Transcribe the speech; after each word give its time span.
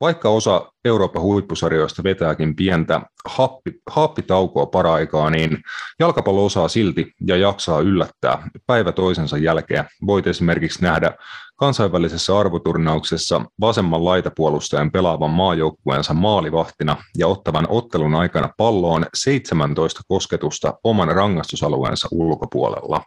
Vaikka 0.00 0.28
osa 0.30 0.72
Euroopan 0.84 1.22
huippusarjoista 1.22 2.02
vetääkin 2.02 2.56
pientä 2.56 3.00
happi, 3.24 3.72
happitaukoa 3.90 4.66
paraikaa, 4.66 5.30
niin 5.30 5.58
jalkapallo 5.98 6.44
osaa 6.44 6.68
silti 6.68 7.12
ja 7.26 7.36
jaksaa 7.36 7.80
yllättää 7.80 8.48
päivä 8.66 8.92
toisensa 8.92 9.38
jälkeen. 9.38 9.84
Voit 10.06 10.26
esimerkiksi 10.26 10.82
nähdä 10.82 11.12
kansainvälisessä 11.58 12.38
arvoturnauksessa 12.38 13.40
vasemman 13.60 14.04
laitapuolustajan 14.04 14.90
pelaavan 14.90 15.30
maajoukkueensa 15.30 16.14
maalivahtina 16.14 16.96
ja 17.16 17.26
ottavan 17.26 17.66
ottelun 17.68 18.14
aikana 18.14 18.50
palloon 18.56 19.06
17 19.14 20.00
kosketusta 20.08 20.74
oman 20.84 21.08
rangaistusalueensa 21.08 22.08
ulkopuolella. 22.10 23.02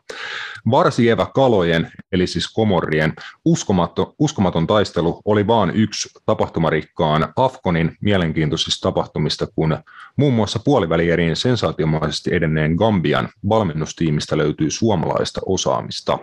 Varsievä 0.71 1.27
kalojen, 1.35 1.91
eli 2.11 2.27
siis 2.27 2.53
komorien, 2.53 3.13
uskomaton, 3.45 4.13
uskomaton 4.19 4.67
taistelu 4.67 5.21
oli 5.25 5.47
vain 5.47 5.69
yksi 5.69 6.09
tapahtumarikkaan 6.25 7.33
Afkonin 7.61 7.97
mielenkiintoisista 8.01 8.89
tapahtumista, 8.89 9.47
kun 9.55 9.77
muun 10.15 10.33
muassa 10.33 10.59
puolivälieriin 10.65 11.35
sensaatiomaisesti 11.35 12.33
edenneen 12.33 12.75
Gambian 12.75 13.29
valmennustiimistä 13.49 14.37
löytyy 14.37 14.71
suomalaista 14.71 15.41
osaamista. 15.45 16.19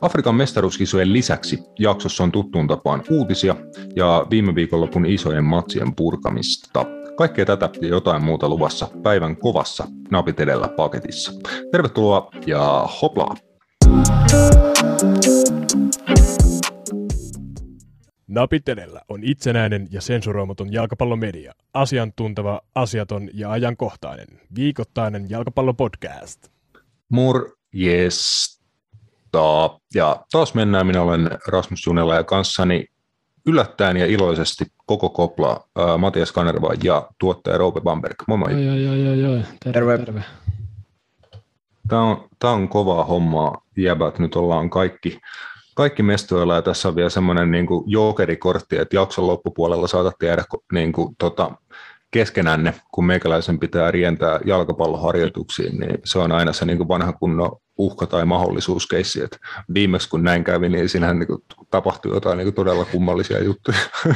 Afrikan 0.00 0.34
mestaruuskisojen 0.34 1.12
lisäksi 1.12 1.58
jaksossa 1.78 2.24
on 2.24 2.32
tuttuun 2.32 2.68
tapaan 2.68 3.02
uutisia 3.10 3.56
ja 3.96 4.26
viime 4.30 4.54
viikonlopun 4.54 5.06
isojen 5.06 5.44
matsien 5.44 5.94
purkamista. 5.94 6.84
Kaikkea 7.16 7.44
tätä 7.44 7.70
ja 7.80 7.88
jotain 7.88 8.24
muuta 8.24 8.48
luvassa 8.48 8.88
päivän 9.02 9.36
kovassa 9.36 9.86
napit 10.10 10.36
paketissa. 10.76 11.32
Tervetuloa 11.72 12.30
ja 12.46 12.88
hoplaa! 13.02 13.36
Napit 13.86 15.51
edellä 18.66 19.00
on 19.08 19.20
itsenäinen 19.24 19.88
ja 19.90 20.00
sensuroimaton 20.00 20.72
jalkapallomedia. 20.72 21.52
Asiantunteva, 21.74 22.60
asiaton 22.74 23.28
ja 23.34 23.50
ajankohtainen. 23.50 24.26
Viikoittainen 24.54 25.30
jalkapallopodcast. 25.30 26.48
Morjesta. 27.08 28.62
Ja 29.94 30.24
taas 30.32 30.54
mennään, 30.54 30.86
minä 30.86 31.02
olen 31.02 31.30
Rasmus 31.48 31.86
Junela 31.86 32.14
ja 32.14 32.24
kanssani 32.24 32.86
yllättäen 33.46 33.96
ja 33.96 34.06
iloisesti 34.06 34.64
koko 34.86 35.10
kopla 35.10 35.68
ää, 35.76 35.98
Matias 35.98 36.32
Kanerva 36.32 36.70
ja 36.82 37.08
tuottaja 37.18 37.58
Roope 37.58 37.80
Bamberg. 37.80 38.14
Moi 38.28 38.38
moi. 38.38 38.66
Joo, 38.66 38.74
joo, 38.74 38.94
joo, 38.94 39.14
joo. 39.14 39.42
Terve, 39.64 39.98
terve. 39.98 39.98
terve. 39.98 40.22
Tämä 41.88 42.02
on, 42.02 42.28
tämä 42.38 42.52
on 42.52 42.68
kovaa 42.68 43.04
hommaa, 43.04 43.62
jäbät. 43.76 44.18
Nyt 44.18 44.36
ollaan 44.36 44.70
kaikki, 44.70 45.18
kaikki 45.74 46.02
mestoilla 46.02 46.54
ja 46.54 46.62
tässä 46.62 46.88
on 46.88 46.96
vielä 46.96 47.10
semmoinen 47.10 47.50
niin 47.50 47.66
jokerikortti, 47.86 48.76
että 48.76 48.96
jakson 48.96 49.26
loppupuolella 49.26 49.86
saatatte 49.86 50.26
jäädä 50.26 50.44
niin 50.72 50.92
kuin, 50.92 51.16
tota, 51.18 51.50
keskenänne, 52.12 52.74
kun 52.92 53.04
meikäläisen 53.04 53.58
pitää 53.58 53.90
rientää 53.90 54.40
jalkapalloharjoituksiin, 54.44 55.78
niin 55.78 55.98
se 56.04 56.18
on 56.18 56.32
aina 56.32 56.52
se 56.52 56.64
niin 56.64 56.78
kuin 56.78 56.88
vanha 56.88 57.12
kunnon 57.12 57.56
uhka- 57.78 58.06
tai 58.06 58.24
mahdollisuuskeissi. 58.24 59.22
että 59.22 59.38
viimeksi 59.74 60.08
kun 60.08 60.22
näin 60.22 60.44
kävi, 60.44 60.68
niin 60.68 60.88
siinähän 60.88 61.18
niin 61.18 61.26
kuin 61.26 61.42
tapahtui 61.70 62.14
jotain 62.14 62.36
niin 62.38 62.46
kuin 62.46 62.54
todella 62.54 62.84
kummallisia 62.84 63.44
juttuja. 63.44 63.78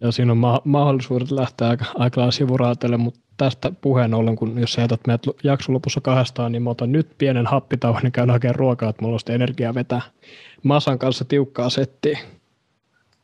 Ja 0.00 0.12
siinä 0.12 0.32
on 0.32 0.38
ma- 0.38 0.60
mahdollisuudet 0.64 1.30
lähteä 1.30 1.68
aika, 1.68 1.84
aika 1.94 2.30
sivuraatelle, 2.30 2.96
mutta 2.96 3.20
tästä 3.36 3.72
puheen 3.80 4.14
ollen, 4.14 4.36
kun 4.36 4.58
jos 4.58 4.72
sä 4.72 4.80
jätät 4.80 5.00
meidät 5.06 5.22
jakson 5.42 5.74
lopussa 5.74 6.00
kahdestaan, 6.00 6.52
niin 6.52 6.62
mä 6.62 6.70
otan 6.70 6.92
nyt 6.92 7.08
pienen 7.18 7.46
happitauon, 7.46 8.00
niin 8.02 8.12
käyn 8.12 8.30
hakemaan 8.30 8.54
ruokaa, 8.54 8.88
että 8.90 9.02
mulla 9.02 9.14
on 9.14 9.20
sitten 9.20 9.34
energiaa 9.34 9.74
vetää 9.74 10.02
Masan 10.62 10.98
kanssa 10.98 11.24
tiukkaa 11.24 11.70
settiä. 11.70 12.18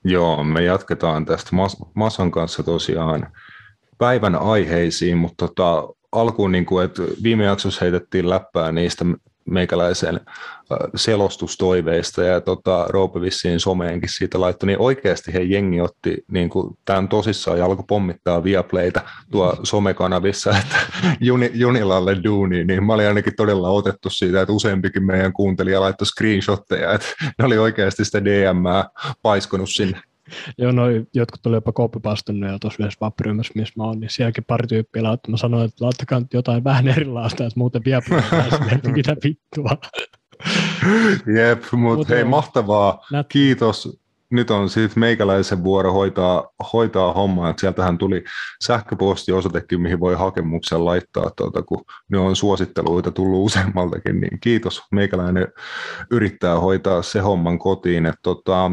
Joo, 0.04 0.44
me 0.44 0.62
jatketaan 0.62 1.26
tästä 1.26 1.50
Mas- 1.56 1.88
Masan 1.94 2.30
kanssa 2.30 2.62
tosiaan 2.62 3.26
päivän 4.00 4.34
aiheisiin, 4.34 5.16
mutta 5.16 5.48
tota, 5.48 5.88
alkuun, 6.12 6.52
niin 6.52 6.66
kuin, 6.66 6.84
että 6.84 7.02
viime 7.22 7.44
jaksossa 7.44 7.80
heitettiin 7.84 8.30
läppää 8.30 8.72
niistä 8.72 9.04
meikäläisen 9.44 10.20
selostustoiveista 10.94 12.22
ja 12.22 12.40
tota, 12.40 12.86
Roope 12.88 13.20
vissiin 13.20 13.60
someenkin 13.60 14.08
siitä 14.08 14.40
laittoi, 14.40 14.66
niin 14.66 14.80
oikeasti 14.80 15.34
he 15.34 15.40
jengi 15.40 15.80
otti 15.80 16.24
niin 16.32 16.50
kuin, 16.50 16.78
tämän 16.84 17.08
tosissaan 17.08 17.58
ja 17.58 17.64
alkoi 17.64 17.84
pommittaa 17.88 18.44
Viaplayta 18.44 19.00
tuo 19.30 19.56
somekanavissa, 19.62 20.50
että 20.60 20.76
juni, 21.20 21.50
Junilalle 21.54 22.16
duuni, 22.24 22.64
niin 22.64 22.84
mä 22.84 22.94
olin 22.94 23.08
ainakin 23.08 23.36
todella 23.36 23.70
otettu 23.70 24.10
siitä, 24.10 24.40
että 24.40 24.52
useampikin 24.52 25.06
meidän 25.06 25.32
kuuntelija 25.32 25.80
laittoi 25.80 26.06
screenshotteja, 26.06 26.92
että 26.92 27.08
ne 27.38 27.44
oli 27.44 27.58
oikeasti 27.58 28.04
sitä 28.04 28.24
DMää 28.24 28.84
paiskonut 29.22 29.70
sinne. 29.70 30.00
Joo, 30.58 30.72
noi, 30.72 31.06
jotkut 31.14 31.46
oli 31.46 31.56
jopa 31.56 31.72
kopipastannut 31.72 32.50
ja 32.50 32.58
tuossa 32.58 32.82
yhdessä 32.82 32.98
vappiryhmässä, 33.00 33.52
missä 33.56 33.74
mä 33.76 33.84
oon, 33.84 34.00
niin 34.00 34.10
sielläkin 34.10 34.44
pari 34.44 34.66
tyyppiä 34.66 35.02
laittoi. 35.02 35.30
Mä 35.30 35.36
sanoin, 35.36 35.64
että 35.64 35.84
laittakaa 35.84 36.22
jotain 36.32 36.64
vähän 36.64 36.88
erilaista, 36.88 37.44
että 37.44 37.58
muuten 37.58 37.82
vielä 37.84 38.02
mitä 38.96 39.16
vittua. 39.24 39.70
Jep, 41.36 41.62
mutta 41.72 41.96
Mut 41.96 42.08
hei, 42.08 42.24
mahtavaa. 42.24 43.06
Nät... 43.12 43.26
Kiitos 43.28 43.99
nyt 44.30 44.50
on 44.50 44.70
sitten 44.70 45.00
meikäläisen 45.00 45.64
vuoro 45.64 45.92
hoitaa, 45.92 46.48
hoitaa 46.72 47.12
hommaa. 47.12 47.50
että 47.50 47.60
sieltähän 47.60 47.98
tuli 47.98 48.24
sähköpostiosoitekin, 48.64 49.80
mihin 49.80 50.00
voi 50.00 50.14
hakemuksen 50.14 50.84
laittaa, 50.84 51.30
tuota, 51.36 51.62
kun 51.62 51.84
ne 52.08 52.18
on 52.18 52.36
suositteluita 52.36 53.10
tullut 53.10 53.46
useammaltakin, 53.46 54.20
niin 54.20 54.40
kiitos. 54.40 54.82
Meikäläinen 54.92 55.48
yrittää 56.10 56.60
hoitaa 56.60 57.02
se 57.02 57.20
homman 57.20 57.58
kotiin. 57.58 58.06
Et, 58.06 58.16
tota, 58.22 58.70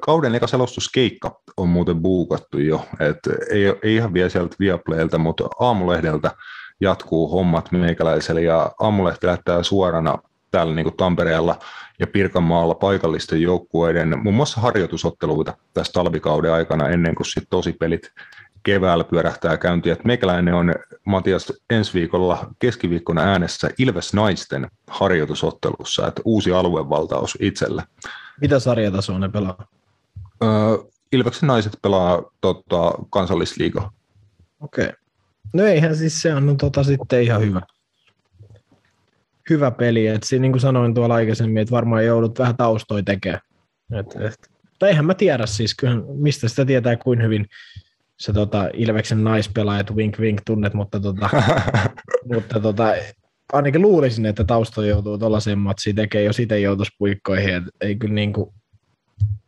kauden 0.00 0.34
eka 0.34 0.46
selostuskeikka 0.46 1.40
on 1.56 1.68
muuten 1.68 2.02
buukattu 2.02 2.58
jo, 2.58 2.86
et 3.00 3.18
ei, 3.50 3.64
ei 3.82 3.94
ihan 3.94 4.14
vielä 4.14 4.28
sieltä 4.28 4.56
Viaplaylta, 4.60 5.18
mutta 5.18 5.48
aamulehdeltä 5.60 6.30
jatkuu 6.80 7.28
hommat 7.28 7.72
meikäläiselle 7.72 8.42
ja 8.42 8.70
aamulehti 8.80 9.26
lähtee 9.26 9.64
suorana 9.64 10.18
täällä 10.50 10.74
niin 10.74 10.96
Tampereella 10.96 11.58
ja 11.98 12.06
Pirkanmaalla 12.06 12.74
paikallisten 12.74 13.42
joukkueiden 13.42 14.18
muun 14.22 14.34
muassa 14.34 14.60
harjoitusotteluita 14.60 15.56
tässä 15.74 15.92
talvikauden 15.92 16.52
aikana 16.52 16.88
ennen 16.88 17.14
kuin 17.14 17.26
sitten 17.26 17.46
tosipelit 17.50 18.12
keväällä 18.62 19.04
pyörähtää 19.04 19.56
käyntiin. 19.56 19.92
Et 19.92 20.04
meikäläinen 20.04 20.54
on 20.54 20.74
Matias 21.04 21.52
ensi 21.70 21.94
viikolla 21.94 22.54
keskiviikkona 22.58 23.22
äänessä 23.22 23.70
Ilves 23.78 24.14
Naisten 24.14 24.70
harjoitusottelussa, 24.90 26.06
että 26.06 26.22
uusi 26.24 26.52
aluevaltaus 26.52 27.38
itsellä. 27.40 27.82
Mitä 28.40 28.58
sarjatasoa 28.58 29.18
ne 29.18 29.28
pelaa? 29.28 29.66
Öö, 30.44 30.50
Ilveksen 31.12 31.46
naiset 31.46 31.78
pelaa 31.82 32.22
tota, 32.40 32.92
kansallisliiga. 33.10 33.92
Okei. 34.60 34.84
Okay. 34.84 34.96
No 35.52 35.64
eihän 35.64 35.96
siis 35.96 36.22
se 36.22 36.34
on 36.34 36.46
no, 36.46 36.54
tota, 36.54 36.84
sitten 36.84 37.22
ihan 37.22 37.40
hyvä 37.40 37.62
hyvä 39.50 39.70
peli. 39.70 40.06
Et 40.06 40.22
siinä, 40.22 40.42
niin 40.42 40.52
kuin 40.52 40.60
sanoin 40.60 40.94
tuolla 40.94 41.14
aikaisemmin, 41.14 41.62
että 41.62 41.72
varmaan 41.72 42.04
joudut 42.04 42.38
vähän 42.38 42.56
taustoja 42.56 43.02
tekemään. 43.02 43.40
Et, 43.92 44.06
et, 44.20 44.50
tai 44.78 44.88
eihän 44.88 45.04
mä 45.04 45.14
tiedä 45.14 45.46
siis, 45.46 45.74
kyllähän, 45.74 46.04
mistä 46.08 46.48
sitä 46.48 46.64
tietää, 46.64 46.96
kuin 46.96 47.22
hyvin 47.22 47.46
se 48.18 48.32
tota, 48.32 48.70
Ilveksen 48.74 49.24
naispelaajat 49.24 49.90
wink 49.90 50.18
wink 50.18 50.40
tunnet, 50.46 50.74
mutta, 50.74 51.00
tota, 51.00 51.30
mutta 52.34 52.60
tota, 52.60 52.94
ainakin 53.52 53.82
luulisin, 53.82 54.26
että 54.26 54.44
taustoja 54.44 54.88
joutuu 54.88 55.18
tuollaiseen 55.18 55.58
matsiin 55.58 55.96
tekemään, 55.96 56.24
jos 56.24 56.40
itse 56.40 56.60
joutuisi 56.60 56.92
puikkoihin. 56.98 57.54
Et 57.54 57.64
ei 57.80 57.96
kyllä 57.96 58.14
niin 58.14 58.32
kuin, 58.32 58.50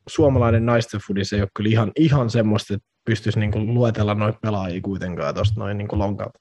suomalainen 0.08 0.66
naisten 0.66 1.00
fudis 1.06 1.32
ei 1.32 1.40
ole 1.40 1.48
kyllä 1.54 1.70
ihan, 1.70 1.92
ihan 1.96 2.30
semmoista, 2.30 2.74
että 2.74 2.88
pystyisi 3.04 3.40
niin 3.40 3.52
kuin 3.52 3.74
luetella 3.74 4.14
noita 4.14 4.38
pelaajia 4.42 4.80
kuitenkaan 4.80 5.34
tuosta 5.34 5.60
noin 5.60 5.78
niin 5.78 5.88
lonkalta. 5.92 6.38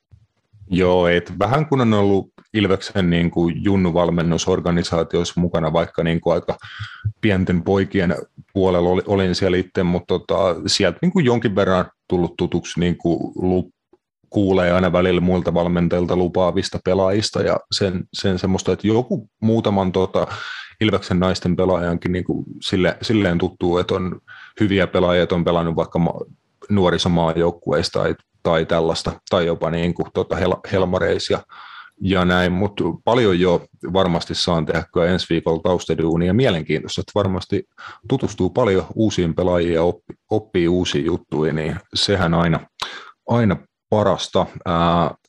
Joo, 0.69 1.07
et 1.07 1.33
vähän 1.39 1.65
kun 1.65 1.81
on 1.81 1.93
ollut 1.93 2.33
Ilveksen 2.53 3.09
niin 3.09 3.31
kuin 3.31 3.63
junnuvalmennusorganisaatioissa 3.63 5.41
mukana, 5.41 5.73
vaikka 5.73 6.03
niin 6.03 6.21
kuin 6.21 6.33
aika 6.33 6.57
pienten 7.21 7.63
poikien 7.63 8.15
puolella 8.53 8.89
oli, 8.89 9.01
olin 9.05 9.35
siellä 9.35 9.57
itse, 9.57 9.83
mutta 9.83 10.19
tota, 10.19 10.55
sieltä 10.67 10.99
niin 11.01 11.11
kuin 11.11 11.25
jonkin 11.25 11.55
verran 11.55 11.85
tullut 12.09 12.33
tutuksi 12.37 12.79
niin 12.79 12.97
kuin 12.97 13.19
lup, 13.35 13.67
kuulee 14.29 14.71
aina 14.71 14.91
välillä 14.91 15.21
muilta 15.21 15.53
valmentajilta 15.53 16.15
lupaavista 16.15 16.79
pelaajista 16.83 17.41
ja 17.41 17.59
sen, 17.71 18.03
sen 18.13 18.39
semmoista, 18.39 18.71
että 18.71 18.87
joku 18.87 19.29
muutaman 19.41 19.91
tota, 19.91 20.27
Ilveksen 20.81 21.19
naisten 21.19 21.55
pelaajankin 21.55 22.11
niin 22.11 22.23
kuin 22.23 22.45
sille, 22.61 22.97
silleen 23.01 23.37
tuttuu, 23.37 23.77
että 23.77 23.95
on 23.95 24.19
hyviä 24.59 24.87
pelaajia, 24.87 25.23
että 25.23 25.35
on 25.35 25.43
pelannut 25.43 25.75
vaikka 25.75 25.99
nuorisomaajoukkueista 26.69 27.99
tai 27.99 28.15
tai 28.43 28.65
tällaista, 28.65 29.11
tai 29.29 29.45
jopa 29.45 29.71
niin 29.71 29.93
kuin, 29.93 30.07
tota 30.13 30.35
hel- 30.35 30.71
Helmareis 30.71 31.29
ja, 31.29 31.37
ja 31.37 31.43
näin, 32.25 32.51
mutta 32.51 32.83
paljon 33.03 33.39
jo 33.39 33.65
varmasti 33.93 34.35
saan 34.35 34.65
tehdä 34.65 34.83
ensi 35.13 35.25
viikolla 35.29 35.61
taustaduunia 35.61 36.33
mielenkiintoista, 36.33 37.01
että 37.01 37.11
varmasti 37.15 37.63
tutustuu 38.09 38.49
paljon 38.49 38.85
uusiin 38.95 39.33
pelaajiin 39.33 39.73
ja 39.73 39.83
oppi, 39.83 40.13
oppii 40.29 40.67
uusia 40.67 41.01
juttuja, 41.01 41.53
niin 41.53 41.75
sehän 41.93 42.33
aina, 42.33 42.59
aina 43.27 43.57
parasta. 43.89 44.45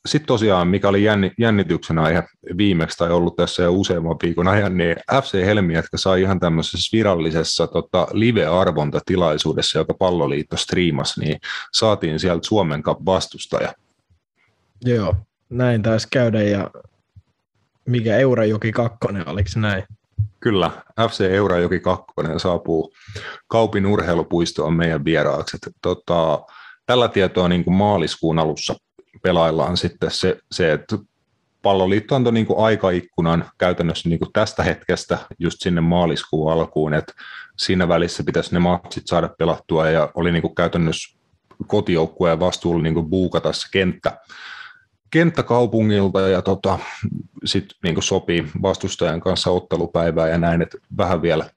Sitten 0.06 0.26
tosiaan, 0.26 0.69
mikä 0.69 0.88
oli 0.88 1.05
jännityksen 1.38 1.99
aihe 1.99 2.23
viimeksi 2.56 2.99
tai 2.99 3.11
ollut 3.11 3.37
tässä 3.37 3.62
jo 3.62 3.73
useamman 3.73 4.17
viikon 4.23 4.49
ajan, 4.49 4.76
niin 4.76 4.97
FC 5.23 5.32
Helmi, 5.44 5.75
jotka 5.75 5.99
sai 5.99 6.23
ihan 6.23 6.41
tämmöisessä 6.41 6.97
virallisessa 6.97 7.67
tota, 7.67 8.06
live-arvontatilaisuudessa, 8.12 9.79
joka 9.79 9.94
palloliitto 9.94 10.56
striimasi, 10.56 11.21
niin 11.21 11.38
saatiin 11.75 12.21
sieltä 12.21 12.47
Suomen 12.47 12.82
Cup 12.82 12.99
vastustaja. 13.06 13.73
Joo, 14.85 15.14
näin 15.50 15.83
taisi 15.83 16.09
käydä 16.12 16.43
ja 16.43 16.71
mikä 17.85 18.17
Eurajoki 18.17 18.73
2, 18.73 18.99
oliko 19.27 19.49
se 19.49 19.59
näin? 19.59 19.85
Kyllä, 20.41 20.71
FC 21.11 21.21
Eurajoki 21.21 21.81
2 21.81 22.05
saapuu 22.37 22.93
Kaupin 23.49 23.87
urheilupuistoon 23.87 24.75
meidän 24.75 25.05
vieraaksi. 25.05 25.56
Tota, 25.83 26.41
tällä 26.87 27.09
tietoa 27.09 27.49
niin 27.49 27.65
kuin 27.65 27.75
maaliskuun 27.75 28.39
alussa 28.39 28.75
pelaillaan 29.23 29.77
sitten 29.77 30.11
se, 30.11 30.39
se 30.53 30.73
että 30.73 30.99
palloliitto 31.62 32.15
antoi 32.15 32.33
niin 32.33 32.47
kuin 32.47 32.59
aikaikkunan 32.59 33.50
käytännössä 33.59 34.09
niin 34.09 34.19
kuin 34.19 34.33
tästä 34.33 34.62
hetkestä 34.62 35.19
just 35.39 35.56
sinne 35.61 35.81
maaliskuun 35.81 36.53
alkuun, 36.53 36.95
että 36.95 37.12
siinä 37.56 37.89
välissä 37.89 38.23
pitäisi 38.25 38.53
ne 38.53 38.59
matsit 38.59 39.06
saada 39.06 39.29
pelattua 39.39 39.91
ja 39.91 40.11
oli 40.15 40.33
niin 40.33 40.43
kuin 40.43 40.55
käytännössä 40.55 41.19
kotijoukkueen 41.67 42.41
vastuulla 42.41 42.83
niin 42.83 42.95
kuin 42.95 43.11
buukata 43.11 43.53
se 43.53 43.69
kenttä, 43.73 44.19
kenttä 45.10 45.43
kaupungilta 45.43 46.20
ja 46.20 46.43
tota, 46.43 46.78
sitten 47.44 47.76
niin 47.82 48.02
sopii 48.02 48.46
vastustajan 48.62 49.20
kanssa 49.20 49.50
ottelupäivää 49.50 50.28
ja 50.28 50.38
näin, 50.38 50.62
että 50.62 50.78
vähän 50.96 51.22
vielä 51.22 51.50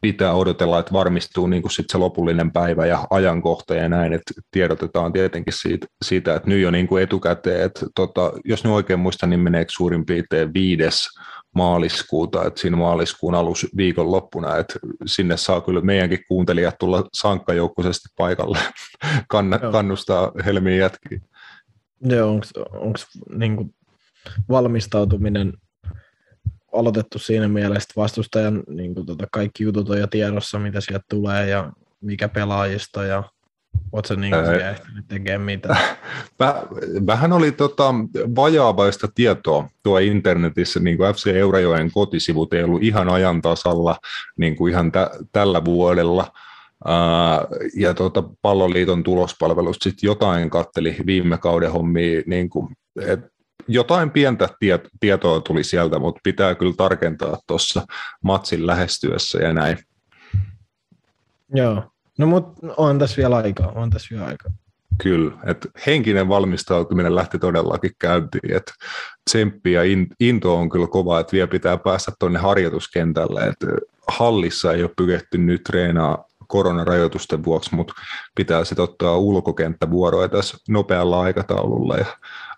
pitää 0.00 0.34
odotella, 0.34 0.78
että 0.78 0.92
varmistuu 0.92 1.46
niin 1.46 1.70
sit 1.70 1.86
se 1.92 1.98
lopullinen 1.98 2.52
päivä 2.52 2.86
ja 2.86 3.06
ajankohta 3.10 3.74
ja 3.74 3.88
näin, 3.88 4.12
että 4.12 4.34
tiedotetaan 4.50 5.12
tietenkin 5.12 5.52
siitä, 5.52 5.86
siitä 6.04 6.34
että 6.34 6.48
nyt 6.48 6.60
jo 6.60 6.70
niin 6.70 6.86
kuin 6.86 7.02
etukäteen, 7.02 7.62
että 7.62 7.86
tota, 7.94 8.32
jos 8.44 8.64
nyt 8.64 8.72
oikein 8.72 9.00
muistan, 9.00 9.30
niin 9.30 9.40
meneekö 9.40 9.72
suurin 9.76 10.06
piirtein 10.06 10.54
viides 10.54 11.08
maaliskuuta, 11.54 12.44
että 12.44 12.60
siinä 12.60 12.76
maaliskuun 12.76 13.34
alus 13.34 13.66
viikon 13.76 14.10
loppuna, 14.10 14.56
että 14.56 14.78
sinne 15.06 15.36
saa 15.36 15.60
kyllä 15.60 15.80
meidänkin 15.80 16.24
kuuntelijat 16.28 16.78
tulla 16.78 17.04
sankkajoukkoisesti 17.14 18.08
paikalle, 18.16 18.58
Kann, 19.30 19.50
kannustaa 19.72 20.32
Helmiin 20.44 20.78
jätkiin. 20.78 21.22
Joo, 22.00 22.40
onko 22.72 22.98
niin 23.38 23.74
valmistautuminen 24.48 25.52
aloitettu 26.72 27.18
siinä 27.18 27.48
mielessä, 27.48 27.86
että 27.90 28.00
vastustajan 28.00 28.62
niin 28.68 28.94
kuin, 28.94 29.06
tota, 29.06 29.26
kaikki 29.32 29.64
jutut 29.64 29.90
on 29.90 29.98
jo 29.98 30.06
tiedossa, 30.06 30.58
mitä 30.58 30.80
sieltä 30.80 31.04
tulee 31.08 31.48
ja 31.48 31.72
mikä 32.00 32.28
pelaajisto 32.28 33.02
ja 33.02 33.24
Oletko 33.92 34.14
niin 34.14 34.34
äh, 34.34 34.70
ehtinyt 34.70 35.08
tekemään 35.08 35.40
mitä? 35.40 35.76
Vähän 37.06 37.32
oli 37.32 37.52
tota, 37.52 37.94
vajaavaista 38.36 39.08
tietoa 39.14 39.68
tuo 39.82 39.98
internetissä, 39.98 40.80
niin 40.80 40.96
kuin 40.96 41.14
FC 41.14 41.26
Eurajoen 41.26 41.90
kotisivut 41.92 42.52
ei 42.52 42.64
ollut 42.64 42.82
ihan 42.82 43.08
ajan 43.08 43.42
tasalla 43.42 43.96
niin 44.38 44.56
kuin 44.56 44.72
ihan 44.72 44.92
tä- 44.92 45.10
tällä 45.32 45.64
vuodella. 45.64 46.32
Ja 47.76 47.94
tuota, 47.94 48.22
palloliiton 48.42 49.02
tulospalvelusta 49.02 49.82
sitten 49.82 50.08
jotain 50.08 50.50
katteli 50.50 50.96
viime 51.06 51.38
kauden 51.38 51.72
hommia, 51.72 52.22
niin 52.26 52.50
kuin, 52.50 52.76
et 53.00 53.20
jotain 53.68 54.10
pientä 54.10 54.48
tiet- 54.60 54.88
tietoa 55.00 55.40
tuli 55.40 55.64
sieltä, 55.64 55.98
mutta 55.98 56.20
pitää 56.24 56.54
kyllä 56.54 56.74
tarkentaa 56.76 57.38
tuossa 57.46 57.86
matsin 58.24 58.66
lähestyessä 58.66 59.38
ja 59.38 59.52
näin. 59.52 59.78
Joo, 61.54 61.82
no 62.18 62.26
mutta 62.26 62.52
on 62.76 62.98
tässä 62.98 63.16
vielä 63.16 63.36
aikaa, 63.36 63.72
on 63.74 63.90
tässä 63.90 64.14
vielä 64.14 64.26
aikaa. 64.26 64.52
Kyllä, 65.02 65.32
että 65.46 65.68
henkinen 65.86 66.28
valmistautuminen 66.28 67.14
lähti 67.14 67.38
todellakin 67.38 67.90
käyntiin, 67.98 68.56
että 68.56 68.72
tsemppi 69.30 69.72
ja 69.72 69.80
into 70.20 70.56
on 70.56 70.68
kyllä 70.68 70.86
kova, 70.86 71.20
että 71.20 71.32
vielä 71.32 71.46
pitää 71.46 71.76
päästä 71.76 72.12
tuonne 72.18 72.38
harjoituskentälle, 72.38 73.40
että 73.46 73.66
hallissa 74.08 74.72
ei 74.72 74.82
ole 74.82 74.90
pyketty 74.96 75.38
nyt 75.38 75.62
treenaa 75.64 76.24
koronarajoitusten 76.46 77.44
vuoksi, 77.44 77.74
mutta 77.74 77.94
pitää 78.34 78.64
sitten 78.64 78.84
ottaa 78.84 79.16
ulkokenttävuoroja 79.16 80.28
tässä 80.28 80.56
nopealla 80.68 81.20
aikataululla 81.20 81.96
ja 81.96 82.06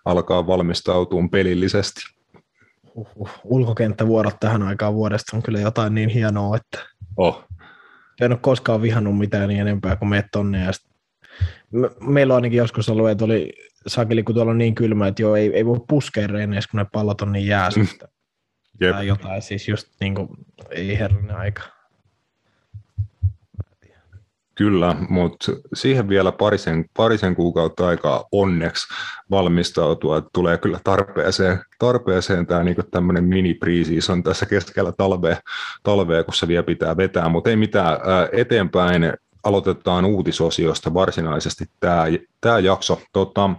alkaa 0.05 0.47
valmistautua 0.47 1.21
pelillisesti. 1.31 2.01
Uhuh. 2.95 3.29
Ulkokenttävuorot 3.43 4.35
tähän 4.39 4.63
aikaan 4.63 4.93
vuodesta 4.93 5.37
on 5.37 5.43
kyllä 5.43 5.59
jotain 5.59 5.95
niin 5.95 6.09
hienoa, 6.09 6.57
että 6.57 6.79
oh. 7.17 7.43
en 8.21 8.31
ole 8.31 8.39
koskaan 8.41 8.81
vihannut 8.81 9.17
mitään 9.17 9.47
niin 9.49 9.61
enempää 9.61 9.95
kuin 9.95 10.09
meet 10.09 10.25
tonne. 10.31 10.63
Ja 10.63 10.71
me, 11.71 11.89
meillä 11.99 12.33
on 12.33 12.35
ainakin 12.35 12.57
joskus 12.57 12.89
ollut, 12.89 13.09
että 13.09 13.25
oli 13.25 13.53
sakeli, 13.87 14.23
kun 14.23 14.35
tuolla 14.35 14.51
on 14.51 14.57
niin 14.57 14.75
kylmä, 14.75 15.07
että 15.07 15.21
joo, 15.21 15.35
ei, 15.35 15.51
ei 15.53 15.65
voi 15.65 15.79
puskea 15.87 16.23
edes, 16.23 16.67
kun 16.67 16.77
ne 16.77 16.85
pallot 16.93 17.21
on 17.21 17.31
niin 17.31 17.47
jääsystä. 17.47 18.07
Mm. 18.79 18.91
Tai 18.91 19.07
jotain, 19.07 19.41
siis 19.41 19.67
just 19.67 19.87
niin 19.99 20.15
kuin, 20.15 20.29
ei 20.69 20.99
herranen 20.99 21.35
aika. 21.35 21.78
Kyllä, 24.59 24.95
mutta 25.09 25.51
siihen 25.73 26.09
vielä 26.09 26.31
parisen, 26.31 26.85
parisen 26.97 27.35
kuukautta 27.35 27.87
aikaa 27.87 28.25
onneksi 28.31 28.87
valmistautua, 29.31 30.17
että 30.17 30.29
tulee 30.33 30.57
kyllä 30.57 30.79
tarpeeseen, 30.83 31.59
tarpeeseen 31.79 32.47
tämä 32.47 32.63
niinku 32.63 32.83
tämmöinen 32.91 33.23
mini 33.23 33.59
on 34.11 34.23
tässä 34.23 34.45
keskellä 34.45 34.91
talvea, 34.91 35.37
talvea, 35.83 36.23
kun 36.23 36.33
se 36.33 36.47
vielä 36.47 36.63
pitää 36.63 36.97
vetää, 36.97 37.29
mutta 37.29 37.49
ei 37.49 37.55
mitään 37.55 37.97
eteenpäin. 38.31 39.13
Aloitetaan 39.43 40.05
uutisosiosta 40.05 40.93
varsinaisesti 40.93 41.65
tämä, 41.79 42.03
tämä 42.41 42.59
jakso. 42.59 43.01
Tota, 43.13 43.49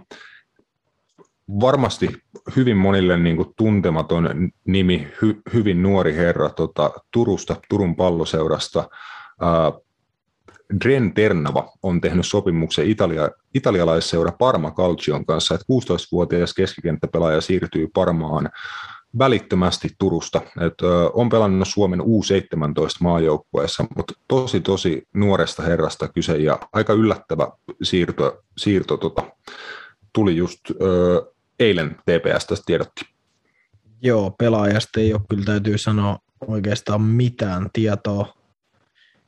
varmasti 1.61 2.07
hyvin 2.55 2.77
monille 2.77 3.17
niin 3.17 3.35
kuin 3.35 3.53
tuntematon 3.57 4.29
nimi, 4.65 5.07
hy, 5.21 5.41
hyvin 5.53 5.83
nuori 5.83 6.15
herra 6.15 6.49
tota, 6.49 6.91
Turusta, 7.11 7.55
Turun 7.69 7.95
palloseurasta, 7.95 8.89
ää, 9.41 9.71
Dren 10.83 11.13
Ternava 11.13 11.71
on 11.83 12.01
tehnyt 12.01 12.25
sopimuksen 12.25 12.89
Italia, 12.89 13.29
italialaisseura 13.53 14.31
Parma 14.31 14.71
Calcion 14.71 15.25
kanssa, 15.25 15.55
että 15.55 15.65
16-vuotias 15.73 16.53
keskikenttäpelaaja 16.53 17.41
siirtyy 17.41 17.87
Parmaan 17.93 18.49
välittömästi 19.17 19.89
Turusta. 19.99 20.41
Et, 20.61 20.81
ö, 20.81 21.09
on 21.13 21.29
pelannut 21.29 21.67
Suomen 21.67 21.99
U17 21.99 22.03
maajoukkueessa, 23.01 23.85
mutta 23.95 24.13
tosi 24.27 24.59
tosi 24.59 25.07
nuoresta 25.13 25.63
herrasta 25.63 26.07
kyse 26.07 26.37
ja 26.37 26.59
aika 26.73 26.93
yllättävä 26.93 27.47
siirto, 27.81 28.43
siirto 28.57 28.97
tota, 28.97 29.23
tuli 30.13 30.37
just 30.37 30.59
ö, 30.81 31.25
eilen 31.59 31.95
TPS 31.95 32.61
tiedotti. 32.65 33.01
Joo, 34.01 34.31
pelaajasta 34.31 34.99
ei 34.99 35.13
ole 35.13 35.21
kyllä 35.29 35.45
täytyy 35.45 35.77
sanoa 35.77 36.19
oikeastaan 36.47 37.01
mitään 37.01 37.69
tietoa 37.73 38.40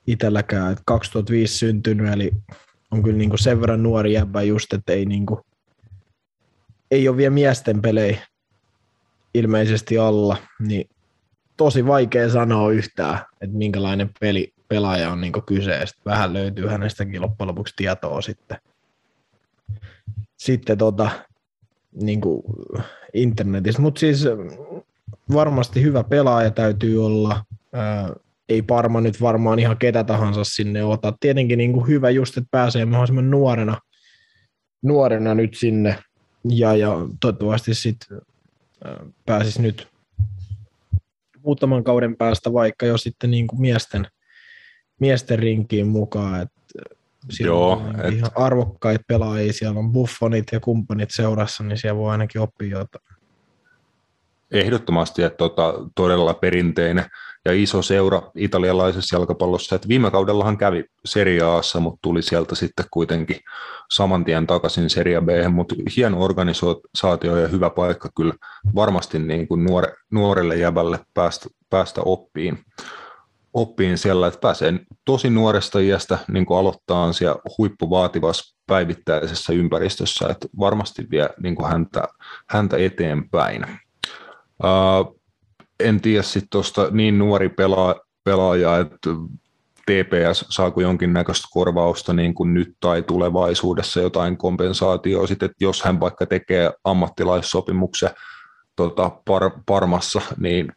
itselläkään, 0.08 0.72
että 0.72 0.84
2005 0.86 1.58
syntynyt, 1.58 2.14
eli 2.14 2.32
on 2.92 3.04
kyllä 3.04 3.18
niin 3.18 3.30
kuin 3.30 3.40
sen 3.40 3.62
verran 3.62 3.84
nuori 3.84 4.14
jäbä 4.14 4.42
just, 4.42 4.74
että 4.74 4.94
ei, 4.94 5.06
niin 5.06 5.26
kuin, 5.26 5.40
ei 6.92 7.08
ole 7.08 7.18
vielä 7.18 7.34
miesten 7.34 7.82
pelejä 7.82 8.18
ilmeisesti 9.34 9.98
alla, 9.98 10.38
niin 10.60 10.90
tosi 11.58 11.86
vaikea 11.88 12.30
sanoa 12.30 12.72
yhtään, 12.72 13.20
että 13.42 13.58
minkälainen 13.58 14.10
peli, 14.20 14.54
pelaaja 14.68 15.12
on 15.12 15.22
niin 15.22 15.34
kyseessä. 15.46 15.98
Vähän 16.06 16.34
löytyy 16.34 16.68
hänestäkin 16.68 17.22
loppujen 17.22 17.48
lopuksi 17.48 17.74
tietoa 17.78 18.22
sitten. 18.22 18.58
Sitten 20.38 20.78
tota, 20.78 21.10
niin 22.02 22.22
kuin 22.22 22.44
internetistä, 23.14 23.82
mutta 23.82 24.00
siis 24.00 24.26
varmasti 25.34 25.82
hyvä 25.82 26.04
pelaaja 26.04 26.52
täytyy 26.52 27.06
olla 27.06 27.46
ei 28.50 28.62
Parma 28.62 29.02
nyt 29.02 29.22
varmaan 29.22 29.60
ihan 29.60 29.78
ketä 29.78 30.04
tahansa 30.04 30.44
sinne 30.44 30.84
ota. 30.84 31.14
Tietenkin 31.20 31.58
niin 31.58 31.74
kuin 31.74 31.88
hyvä 31.88 32.10
just, 32.10 32.38
että 32.38 32.48
pääsee 32.52 32.86
mahdollisimman 32.86 33.32
nuorena, 33.32 33.78
nuorena 34.84 35.36
nyt 35.36 35.54
sinne 35.54 35.98
ja, 36.50 36.76
ja 36.76 36.96
toivottavasti 37.20 37.74
sitten 37.74 38.22
pääsisi 39.26 39.62
nyt 39.62 39.88
muutaman 41.46 41.84
kauden 41.84 42.18
päästä 42.18 42.54
vaikka 42.54 42.86
jo 42.86 42.98
sitten 42.98 43.32
niin 43.32 43.48
kuin 43.48 43.62
miesten, 43.62 44.08
miesten 45.00 45.40
rinkiin 45.40 45.88
mukaan. 45.88 46.42
Et 46.42 46.50
Joo, 47.40 47.72
on 47.72 48.06
et... 48.06 48.14
ihan 48.14 48.32
arvokkaita 48.36 49.04
pelaajia, 49.08 49.54
siellä 49.54 49.80
on 49.80 49.92
buffonit 49.92 50.46
ja 50.52 50.60
kumppanit 50.60 51.10
seurassa, 51.12 51.64
niin 51.64 51.78
siellä 51.78 51.98
voi 51.98 52.12
ainakin 52.12 52.42
oppia 52.42 52.78
jotain. 52.78 53.06
Ehdottomasti, 54.52 55.24
että 55.24 55.38
tota, 55.38 55.74
todella 55.96 56.34
perinteinen 56.34 57.06
ja 57.46 57.54
iso 57.54 57.82
seura 57.82 58.22
italialaisessa 58.36 59.16
jalkapallossa. 59.16 59.76
että 59.76 59.88
viime 59.88 60.12
kaudellahan 60.12 60.58
kävi 60.58 60.86
Serie 61.06 61.42
Aassa, 61.42 61.80
mutta 61.80 62.00
tuli 62.02 62.22
sieltä 62.22 62.56
sitten 62.56 62.86
kuitenkin 62.92 63.40
saman 63.92 64.26
tien 64.26 64.48
takaisin 64.48 64.90
Serie 64.90 65.22
B, 65.22 65.30
mutta 65.54 65.76
hieno 65.98 66.24
organisaatio 66.24 67.38
ja 67.38 67.48
hyvä 67.48 67.70
paikka 67.70 68.10
kyllä 68.16 68.34
varmasti 68.76 69.20
niin 69.20 69.48
kuin 69.48 69.64
nuore, 69.64 69.94
nuorelle 70.12 70.56
jäbälle 70.56 71.00
päästä, 71.14 71.50
päästä 71.70 72.02
oppiin. 72.06 72.60
oppiin 73.54 73.98
siellä, 73.98 74.28
että 74.28 74.40
pääsee 74.40 74.74
tosi 75.06 75.30
nuoresta 75.30 75.80
iästä 75.80 76.18
niin 76.28 76.46
kuin 76.46 76.60
aloittaa 76.60 77.14
siellä 77.14 77.42
huippuvaativassa 77.58 78.58
päivittäisessä 78.68 79.54
ympäristössä, 79.54 80.28
että 80.30 80.48
varmasti 80.60 81.08
vie 81.12 81.30
niin 81.44 81.56
kuin 81.56 81.70
häntä, 81.70 82.08
häntä 82.50 82.78
eteenpäin. 82.78 83.66
Uh, 84.64 85.23
en 85.84 86.02
tiedä 86.02 86.24
sitten 86.24 86.50
tuosta 86.50 86.88
niin 86.92 87.18
nuori 87.18 87.50
pelaa, 87.50 87.96
pelaaja, 88.24 88.78
että 88.78 89.10
TPS 89.86 90.46
saako 90.50 90.82
jonkinnäköistä 90.82 91.48
korvausta 91.52 92.14
niin 92.14 92.34
kuin 92.34 92.54
nyt 92.54 92.76
tai 92.80 93.02
tulevaisuudessa 93.02 94.02
jotain 94.02 94.38
kompensaatioa, 94.38 95.28
sitten, 95.28 95.46
että 95.46 95.66
jos 95.66 95.84
hän 95.84 96.00
vaikka 96.00 96.26
tekee 96.26 96.72
ammattilaissopimuksen 96.84 98.10
tota, 98.76 99.12
par, 99.26 99.52
Parmassa, 99.66 100.22
niin 100.38 100.72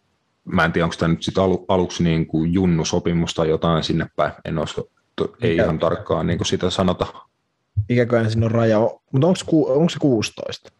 mä 0.44 0.64
en 0.64 0.72
tiedä, 0.72 0.84
onko 0.84 0.96
tämä 0.98 1.12
nyt 1.12 1.22
sit 1.22 1.38
alu, 1.38 1.64
aluksi 1.68 2.02
niin 2.02 2.26
kuin 2.26 2.52
junnusopimus 2.52 3.34
tai 3.34 3.48
jotain 3.48 3.84
sinne 3.84 4.06
päin, 4.16 4.32
en 4.44 4.58
olisi, 4.58 4.80
ei 5.40 5.56
ihan 5.56 5.78
tarkkaan 5.78 6.26
niin 6.26 6.38
kuin 6.38 6.46
sitä 6.46 6.70
sanota. 6.70 7.06
Mikäköhän 7.88 8.30
siinä 8.30 8.46
on 8.46 8.52
raja, 8.52 8.80
mutta 9.12 9.26
onko, 9.26 9.72
onko 9.72 9.88
se 9.88 9.98
16? 9.98 10.72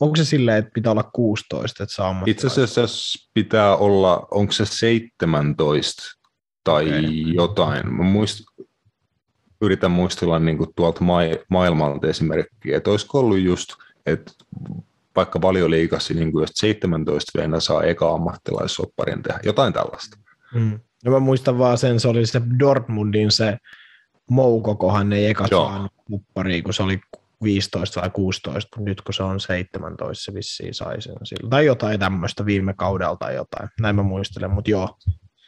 Onko 0.00 0.16
se 0.16 0.24
silleen, 0.24 0.58
että 0.58 0.70
pitää 0.74 0.92
olla 0.92 1.10
16, 1.12 1.82
että 1.82 1.94
saa 1.94 2.22
Itse 2.26 2.46
asiassa 2.46 3.28
pitää 3.34 3.76
olla, 3.76 4.26
onko 4.30 4.52
se 4.52 4.66
17 4.66 6.02
tai 6.64 6.88
okay. 6.88 7.02
jotain. 7.34 7.94
Mä 7.94 8.02
muist, 8.02 8.40
yritän 9.60 9.90
muistella 9.90 10.38
niin 10.38 10.58
kuin 10.58 10.70
tuolta 10.76 11.00
maailmalta 11.48 12.06
esimerkkiä, 12.08 12.76
että 12.76 12.90
olisiko 12.90 13.18
ollut 13.18 13.38
just, 13.38 13.70
että 14.06 14.32
vaikka 15.16 15.42
valioliikassa 15.42 16.14
niin 16.14 16.32
kuin 16.32 16.42
just 16.42 16.54
17 16.56 17.32
vuonna 17.38 17.60
saa 17.60 17.82
eka 17.82 18.14
ammattilaissopparin 18.14 19.22
tehdä, 19.22 19.40
jotain 19.44 19.72
tällaista. 19.72 20.18
Mm. 20.54 20.80
No 21.04 21.12
mä 21.12 21.18
muistan 21.18 21.58
vaan 21.58 21.78
sen, 21.78 22.00
se 22.00 22.08
oli 22.08 22.26
se 22.26 22.42
Dortmundin 22.58 23.30
se 23.30 23.58
Mouko, 24.30 24.74
kohan 24.74 25.08
ne 25.08 25.30
eka 25.30 25.46
saanut 25.46 25.92
kun 26.64 26.74
se 26.74 26.82
oli 26.82 27.00
15 27.42 28.00
vai 28.00 28.10
16, 28.10 28.80
nyt 28.80 29.00
kun 29.00 29.14
se 29.14 29.22
on 29.22 29.40
17, 29.40 30.24
se 30.24 30.34
vissiin 30.34 30.74
sai 30.74 31.02
sen 31.02 31.14
sillä. 31.22 31.50
Tai 31.50 31.66
jotain 31.66 32.00
tämmöistä 32.00 32.46
viime 32.46 32.74
kaudelta 32.74 33.16
tai 33.16 33.34
jotain, 33.34 33.68
näin 33.80 33.96
mä 33.96 34.02
muistelen, 34.02 34.50
mutta 34.50 34.70
joo. 34.70 34.96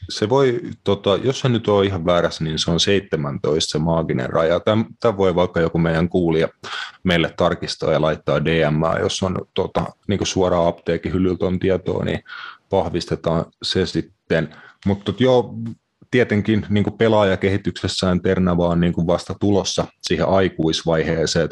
Se 0.08 0.28
voi, 0.28 0.60
tota, 0.84 1.16
jos 1.16 1.40
se 1.40 1.48
nyt 1.48 1.68
on 1.68 1.84
ihan 1.84 2.06
väärässä, 2.06 2.44
niin 2.44 2.58
se 2.58 2.70
on 2.70 2.80
17 2.80 3.70
se 3.70 3.78
maaginen 3.78 4.30
raja. 4.30 4.60
Tämä 5.00 5.16
voi 5.16 5.34
vaikka 5.34 5.60
joku 5.60 5.78
meidän 5.78 6.08
kuulija 6.08 6.48
meille 7.02 7.34
tarkistaa 7.36 7.92
ja 7.92 8.00
laittaa 8.00 8.44
DM, 8.44 9.00
jos 9.00 9.22
on 9.22 9.36
tota, 9.54 9.84
niin 10.08 10.26
suoraan 10.26 10.66
apteekin 10.66 11.12
hyllyltä 11.12 11.46
on 11.46 11.58
tietoa, 11.58 12.04
niin 12.04 12.20
vahvistetaan 12.72 13.44
se 13.62 13.86
sitten. 13.86 14.56
Mutta 14.86 15.12
joo, 15.18 15.54
tietenkin 16.10 16.66
niin 16.68 16.92
pelaajakehityksessään 16.98 18.20
Ternava 18.20 18.68
on 18.68 18.80
niin 18.80 19.06
vasta 19.06 19.34
tulossa 19.40 19.86
siihen 20.02 20.28
aikuisvaiheeseen, 20.28 21.48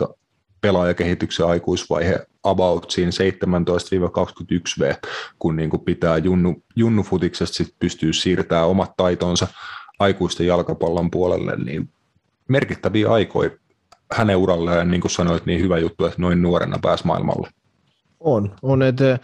pelaajakehityksen 0.65 1.47
aikuisvaihe 1.47 2.27
about 2.45 2.91
siinä 2.91 3.11
17-21V, 3.11 5.09
kun 5.39 5.57
niin 5.57 5.71
kuin 5.71 5.85
pitää 5.85 6.19
junnu, 6.19 6.63
junnufutiksesta 6.77 7.55
sit 7.57 7.75
pystyy 7.79 8.13
siirtämään 8.13 8.69
omat 8.69 8.93
taitonsa 8.97 9.47
aikuisten 9.99 10.47
jalkapallon 10.47 11.11
puolelle, 11.11 11.57
niin 11.57 11.89
merkittäviä 12.49 13.11
aikoja 13.11 13.51
hänen 14.13 14.37
uralleen, 14.37 14.91
niin 14.91 15.01
kuin 15.01 15.11
sanoit, 15.11 15.47
niin 15.47 15.61
hyvä 15.61 15.79
juttu, 15.79 16.07
että 16.07 16.23
noin 16.23 16.43
nuorena 16.43 16.79
pääsi 16.83 17.07
maailmalle. 17.07 17.49
On, 18.21 18.57
on 18.63 18.83
että 18.83 19.19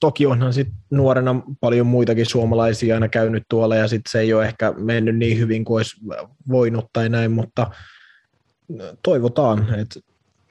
toki 0.00 0.26
onhan 0.26 0.52
sit 0.52 0.68
nuorena 0.90 1.42
paljon 1.60 1.86
muitakin 1.86 2.26
suomalaisia 2.26 2.94
aina 2.94 3.08
käynyt 3.08 3.44
tuolla 3.48 3.76
ja 3.76 3.88
sitten 3.88 4.10
se 4.10 4.20
ei 4.20 4.34
ole 4.34 4.44
ehkä 4.44 4.72
mennyt 4.76 5.16
niin 5.16 5.38
hyvin 5.38 5.64
kuin 5.64 5.76
olisi 5.76 5.96
voinut 6.48 6.84
tai 6.92 7.08
näin, 7.08 7.30
mutta 7.30 7.70
toivotaan, 9.02 9.78
että 9.78 10.00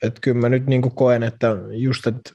et 0.01 0.19
kyllä 0.21 0.41
mä 0.41 0.49
nyt 0.49 0.67
niin 0.67 0.81
koen, 0.81 1.23
että 1.23 1.47
just, 1.71 2.07
että, 2.07 2.31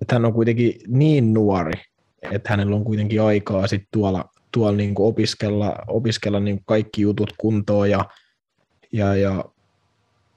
että 0.00 0.14
hän 0.14 0.24
on 0.24 0.32
kuitenkin 0.32 0.74
niin 0.86 1.34
nuori, 1.34 1.72
että 2.30 2.50
hänellä 2.50 2.76
on 2.76 2.84
kuitenkin 2.84 3.22
aikaa 3.22 3.66
sit 3.66 3.82
tuolla, 3.90 4.24
tuolla 4.52 4.76
niin 4.76 4.94
opiskella, 4.98 5.76
opiskella 5.86 6.40
niin 6.40 6.60
kaikki 6.66 7.02
jutut 7.02 7.34
kuntoon 7.38 7.90
ja, 7.90 8.04
ja, 8.92 9.16
ja 9.16 9.44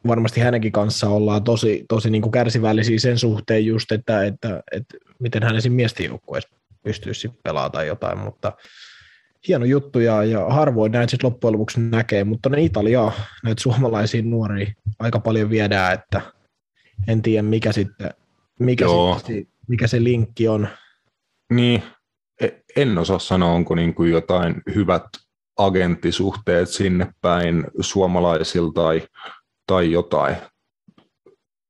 varmasti 0.07 0.41
hänenkin 0.41 0.71
kanssa 0.71 1.09
ollaan 1.09 1.43
tosi, 1.43 1.85
tosi 1.89 2.09
niin 2.09 2.31
kärsivällisiä 2.31 2.99
sen 2.99 3.17
suhteen 3.17 3.65
just, 3.65 3.91
että, 3.91 4.25
että, 4.25 4.63
että 4.71 4.97
miten 5.19 5.43
hän 5.43 5.55
esim. 5.55 5.73
miesten 5.73 6.05
joukkueessa 6.05 6.55
pystyisi 6.83 7.31
pelaamaan 7.43 7.71
tai 7.71 7.87
jotain, 7.87 8.17
mutta 8.17 8.53
hieno 9.47 9.65
juttu 9.65 9.99
ja, 9.99 10.23
ja 10.23 10.45
harvoin 10.49 10.91
näitä 10.91 11.11
sitten 11.11 11.27
loppujen 11.27 11.53
lopuksi 11.53 11.79
näkee, 11.79 12.23
mutta 12.23 12.49
ne 12.49 12.61
Italiaa, 12.61 13.11
näitä 13.43 13.61
suomalaisia 13.61 14.21
nuoria 14.21 14.73
aika 14.99 15.19
paljon 15.19 15.49
viedään, 15.49 15.93
että 15.93 16.21
en 17.07 17.21
tiedä 17.21 17.41
mikä 17.41 17.71
sitten, 17.71 18.11
mikä, 18.59 18.85
sitten, 19.17 19.47
mikä 19.67 19.87
se 19.87 20.03
linkki 20.03 20.47
on. 20.47 20.67
Niin, 21.53 21.83
e, 22.41 22.47
en 22.75 22.97
osaa 22.97 23.19
sanoa, 23.19 23.51
onko 23.51 23.75
niin 23.75 23.93
kuin 23.93 24.11
jotain 24.11 24.61
hyvät 24.75 25.03
agenttisuhteet 25.57 26.69
sinne 26.69 27.07
päin 27.21 27.65
suomalaisilta 27.79 28.81
tai, 28.81 29.01
tai 29.67 29.91
jotain. 29.91 30.35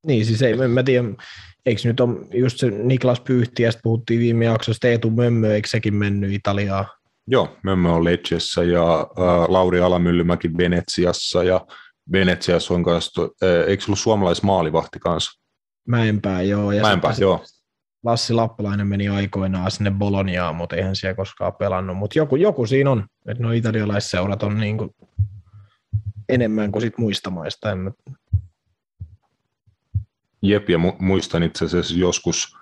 Niin, 0.08 0.26
siis 0.26 0.42
ei, 0.42 0.68
mä 0.68 0.84
tiedän, 0.84 1.18
eikö 1.66 1.82
nyt 1.84 2.00
ole 2.00 2.18
just 2.34 2.58
se 2.58 2.70
Niklas 2.72 3.20
Pyyhtiästä 3.20 3.82
puhuttiin 3.84 4.20
viime 4.20 4.46
jaksossa, 4.46 4.88
Eetu 4.88 5.10
Mömmö, 5.10 5.56
eikö 5.56 5.68
sekin 5.68 5.96
mennyt 5.96 6.34
Italiaan? 6.34 6.86
Joo, 7.28 7.58
Mömmö 7.64 7.90
on 7.90 8.04
Lecceessä 8.04 8.64
ja 8.64 9.00
äh, 9.00 9.50
Lauri 9.50 9.82
Alamyllymäki 9.82 10.58
Venetsiassa 10.58 11.44
ja 11.44 11.66
Venetsiassa 12.12 12.74
on 12.74 12.84
kanssa, 12.84 13.22
äh, 13.22 13.70
eikö 13.70 13.84
ollut 13.88 14.00
suomalaismaalivahti 14.00 15.00
kanssa? 15.00 15.42
Mäenpää, 15.88 16.42
joo. 16.42 16.72
Ja 16.72 16.82
Mäenpää, 16.82 17.14
joo. 17.20 17.46
Lassi 18.04 18.34
Lappalainen 18.34 18.88
meni 18.88 19.08
aikoinaan 19.08 19.72
sinne 19.72 19.92
Boloniaan, 19.92 20.56
mutta 20.56 20.76
eihän 20.76 20.96
siellä 20.96 21.16
koskaan 21.16 21.54
pelannut. 21.54 21.98
Mutta 21.98 22.20
joku, 22.20 22.36
joku 22.36 22.66
siinä 22.66 22.92
on, 22.92 23.06
että 23.28 23.44
nuo 23.44 23.52
italialaisseurat 23.52 24.44
on 24.44 24.60
niin 24.60 24.78
kuin 24.78 24.90
enemmän 26.30 26.72
kuin 26.72 26.82
sit 26.82 26.98
muista 26.98 27.30
maista. 27.30 27.72
En 27.72 27.78
mä... 27.78 27.92
Jep, 30.42 30.70
ja 30.70 30.78
mu- 30.78 30.96
muistan 31.00 31.44
itse 31.44 31.66
asiassa 31.66 31.96
joskus 31.98 32.58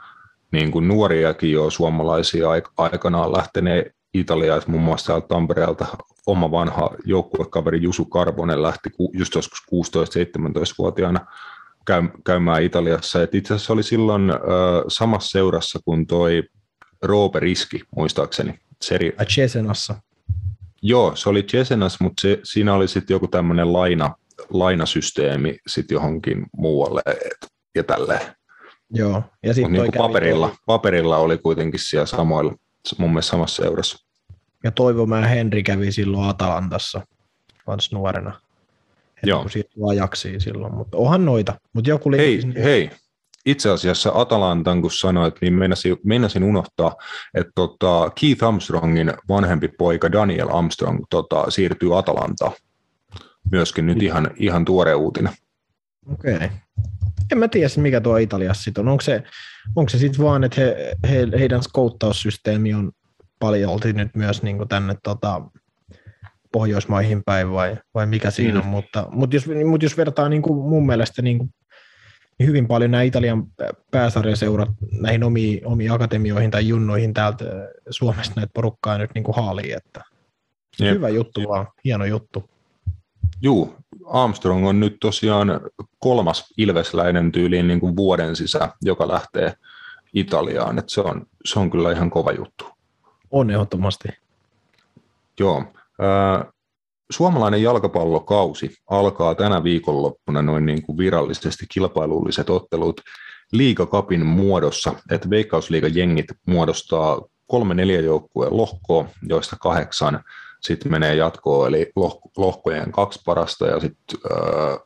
niin 0.51 0.71
kuin 0.71 0.87
nuoriakin 0.87 1.51
jo 1.51 1.69
suomalaisia 1.69 2.47
aikanaan 2.77 3.31
lähteneen 3.31 3.91
Italia, 4.13 4.55
että 4.55 4.71
muun 4.71 4.83
muassa 4.83 5.21
Tampereelta 5.21 5.85
oma 6.25 6.51
vanha 6.51 6.89
joukkuekaveri 7.05 7.81
Jusu 7.81 8.05
Karvonen 8.05 8.63
lähti 8.63 8.89
just 9.13 9.35
joskus 9.35 9.59
16-17-vuotiaana 9.73 11.25
käymään 12.25 12.63
Italiassa. 12.63 13.23
Et 13.23 13.35
itse 13.35 13.53
asiassa 13.53 13.73
oli 13.73 13.83
silloin 13.83 14.29
äh, 14.29 14.37
samassa 14.87 15.29
seurassa 15.29 15.79
kuin 15.85 16.07
toi 16.07 16.43
Roope 17.01 17.39
Riski, 17.39 17.81
muistaakseni. 17.95 18.59
Seri... 18.81 19.15
Cesenassa. 19.25 19.95
Joo, 20.81 21.15
se 21.15 21.29
oli 21.29 21.43
Cesenas, 21.43 21.99
mutta 21.99 22.21
se, 22.21 22.39
siinä 22.43 22.73
oli 22.73 22.87
sitten 22.87 23.15
joku 23.15 23.27
tämmöinen 23.27 23.73
laina, 23.73 24.15
lainasysteemi 24.49 25.57
sitten 25.67 25.95
johonkin 25.95 26.45
muualle 26.57 27.01
et, 27.07 27.51
ja 27.75 27.83
tälleen. 27.83 28.35
Joo. 28.89 29.23
Ja 29.43 29.53
sit 29.53 29.67
niin 29.67 29.91
paperilla, 29.97 30.55
paperilla 30.65 31.17
oli 31.17 31.37
kuitenkin 31.37 31.79
siellä 31.79 32.05
samoilla 32.05 32.53
mun 32.97 33.09
mielestä 33.09 33.29
samassa 33.29 33.63
seurassa. 33.63 33.97
Ja 34.63 34.71
Toivomäen 34.71 35.29
Henri 35.29 35.63
kävi 35.63 35.91
silloin 35.91 36.29
Atalantassa 36.29 37.01
kans 37.65 37.91
nuorena. 37.91 38.41
Joo. 39.23 39.41
Kun 39.41 39.51
siirtyi 39.51 39.83
ajaksiin 39.89 40.41
silloin, 40.41 40.73
mutta 40.73 40.97
onhan 40.97 41.25
noita. 41.25 41.59
Mutta 41.73 41.89
joku 41.89 42.11
hei, 42.11 42.41
hei, 42.63 42.91
itse 43.45 43.69
asiassa 43.69 44.11
Atalantan, 44.15 44.81
kun 44.81 44.91
sanoit, 44.91 45.35
niin 45.41 45.53
meinasin, 45.53 45.97
meinasin 46.03 46.43
unohtaa, 46.43 46.95
että 47.33 47.51
tota 47.55 48.11
Keith 48.19 48.43
Armstrongin 48.43 49.13
vanhempi 49.29 49.67
poika 49.67 50.11
Daniel 50.11 50.49
Armstrong 50.51 51.03
tota, 51.09 51.51
siirtyy 51.51 51.97
Atalantaan. 51.99 52.51
Myöskin 53.51 53.85
nyt 53.85 54.01
ihan, 54.01 54.31
ihan 54.35 54.65
tuore 54.65 54.95
uutinen. 54.95 55.33
Okei. 56.13 56.35
Okay. 56.35 56.49
En 57.31 57.37
mä 57.37 57.47
tiedä, 57.47 57.69
mikä 57.77 58.01
tuo 58.01 58.17
Italiassa 58.17 58.63
sit 58.63 58.77
on. 58.77 58.87
Onko 58.87 59.01
se, 59.01 59.23
onko 59.75 59.89
se 59.89 59.97
sitten 59.97 60.25
vaan, 60.25 60.43
että 60.43 60.61
he, 60.61 60.95
he, 61.09 61.27
heidän 61.39 61.63
skouttaussysteemi 61.63 62.73
on 62.73 62.91
paljolti 63.39 63.93
nyt 63.93 64.15
myös 64.15 64.43
niin 64.43 64.67
tänne 64.69 64.95
tota, 65.03 65.41
Pohjoismaihin 66.51 67.23
päin 67.25 67.51
vai, 67.51 67.77
vai 67.93 68.05
mikä 68.05 68.31
siinä 68.31 68.53
mm. 68.53 68.59
on, 68.59 68.65
mutta, 68.65 69.07
mutta, 69.11 69.35
jos, 69.35 69.47
mutta 69.69 69.85
jos 69.85 69.97
vertaa 69.97 70.29
niin 70.29 70.41
kuin 70.41 70.69
mun 70.69 70.85
mielestä 70.85 71.21
niin 71.21 71.37
kuin, 71.37 71.53
niin 72.39 72.47
hyvin 72.47 72.67
paljon 72.67 72.91
nämä 72.91 73.01
Italian 73.01 73.43
pääsarjaseurat 73.91 74.69
näihin 74.91 75.23
omiin, 75.23 75.67
omiin 75.67 75.91
akatemioihin 75.91 76.51
tai 76.51 76.67
junnoihin 76.67 77.13
täältä 77.13 77.45
Suomesta 77.89 78.33
näitä 78.35 78.51
porukkaa 78.53 78.97
nyt 78.97 79.11
niin 79.15 79.23
kuin 79.23 79.35
haalii, 79.35 79.71
että 79.71 80.01
Jep. 80.79 80.95
hyvä 80.95 81.09
juttu 81.09 81.41
vaan, 81.47 81.67
hieno 81.85 82.05
juttu. 82.05 82.49
Juu, 83.41 83.75
Armstrong 84.05 84.67
on 84.67 84.79
nyt 84.79 84.97
tosiaan 84.99 85.61
kolmas 85.99 86.53
ilvesläinen 86.57 87.31
tyyliin 87.31 87.67
niin 87.67 87.79
kuin 87.79 87.95
vuoden 87.95 88.35
sisään, 88.35 88.69
joka 88.81 89.07
lähtee 89.07 89.53
Italiaan. 90.13 90.79
että 90.79 90.91
se, 90.91 91.01
on, 91.01 91.25
se 91.45 91.59
on 91.59 91.71
kyllä 91.71 91.91
ihan 91.91 92.09
kova 92.09 92.31
juttu. 92.31 92.65
On 93.31 93.51
ehdottomasti. 93.51 94.09
Joo. 95.39 95.63
Suomalainen 97.11 97.63
jalkapallokausi 97.63 98.75
alkaa 98.89 99.35
tänä 99.35 99.63
viikonloppuna 99.63 100.41
noin 100.41 100.65
niin 100.65 100.83
kuin 100.83 100.97
virallisesti 100.97 101.65
kilpailulliset 101.73 102.49
ottelut 102.49 103.01
liigakapin 103.51 104.25
muodossa, 104.25 104.93
että 105.11 105.29
Veikkausliigan 105.29 105.95
jengit 105.95 106.25
muodostaa 106.47 107.21
kolme 107.47 107.73
neljä 107.73 108.01
joukkueen 108.01 108.57
lohkoa, 108.57 109.05
joista 109.29 109.55
kahdeksan 109.61 110.23
sitten 110.63 110.91
menee 110.91 111.15
jatkoon, 111.15 111.67
eli 111.67 111.91
lohkojen 112.37 112.91
kaksi 112.91 113.21
parasta 113.25 113.67
ja 113.67 113.79
sitten 113.79 114.19
äh, 114.31 114.79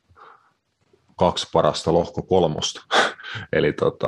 kaksi 1.16 1.48
parasta 1.54 1.94
lohko 1.94 2.22
kolmosta. 2.22 2.82
eli 3.54 3.74
tota, 3.74 4.08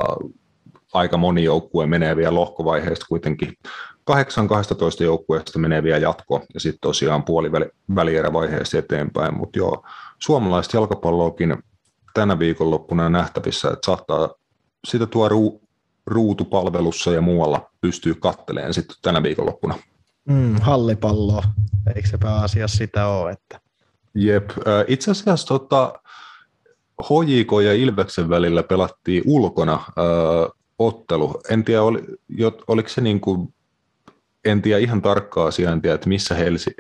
aika 0.94 1.18
moni 1.18 1.44
joukkue 1.44 1.88
menee 1.88 2.16
vielä 2.16 2.36
lohkovaiheesta 2.36 3.06
kuitenkin 3.10 3.54
8-12 4.12 5.04
joukkueesta 5.04 5.60
menee 5.60 5.84
vielä 5.84 5.98
jatko 5.98 6.42
ja 6.54 6.60
sitten 6.60 6.80
tosiaan 6.82 7.24
puolivälierävaiheesta 7.24 8.78
eteenpäin, 8.78 9.38
mutta 9.38 9.60
joo, 9.60 9.86
suomalaista 10.20 10.78
jalkapalloakin 10.78 11.58
tänä 12.14 12.40
viikonloppuna 12.40 13.10
nähtävissä, 13.10 13.68
että 13.68 13.86
saattaa 13.86 14.30
sitä 14.88 15.06
tuo 15.06 15.30
ruu, 15.30 15.62
ruutupalvelussa 16.06 17.12
ja 17.12 17.22
muualla 17.22 17.70
pystyy 17.82 18.16
katteleen 18.16 18.74
sitten 18.74 18.98
tänä 19.02 19.24
viikonloppuna. 19.24 19.76
Mm, 20.26 20.56
hallipalloa, 20.62 21.44
eikö 21.96 22.10
se 22.10 22.18
pääasiassa 22.18 22.78
sitä 22.78 23.08
ole? 23.08 23.32
Että... 23.32 23.60
Jep, 24.16 24.50
itse 24.88 25.12
asiassa 25.12 25.48
tota, 25.48 25.94
HJK 27.04 27.52
ja 27.66 27.74
Ilveksen 27.74 28.30
välillä 28.30 28.64
pelattiin 28.64 29.24
ulkona 29.26 29.74
äh, 29.74 30.52
ottelu. 30.80 31.42
En 31.50 31.64
tiedä, 31.64 31.84
oli, 31.84 32.04
jo, 32.30 32.58
oliko 32.68 32.90
se 32.90 33.02
niin 33.02 33.22
kuin 33.22 33.54
en 34.46 34.62
tiedä 34.62 34.80
ihan 34.80 35.02
tarkkaa 35.02 35.52
sijaintia, 35.52 35.94
että 35.94 36.10
missä 36.10 36.36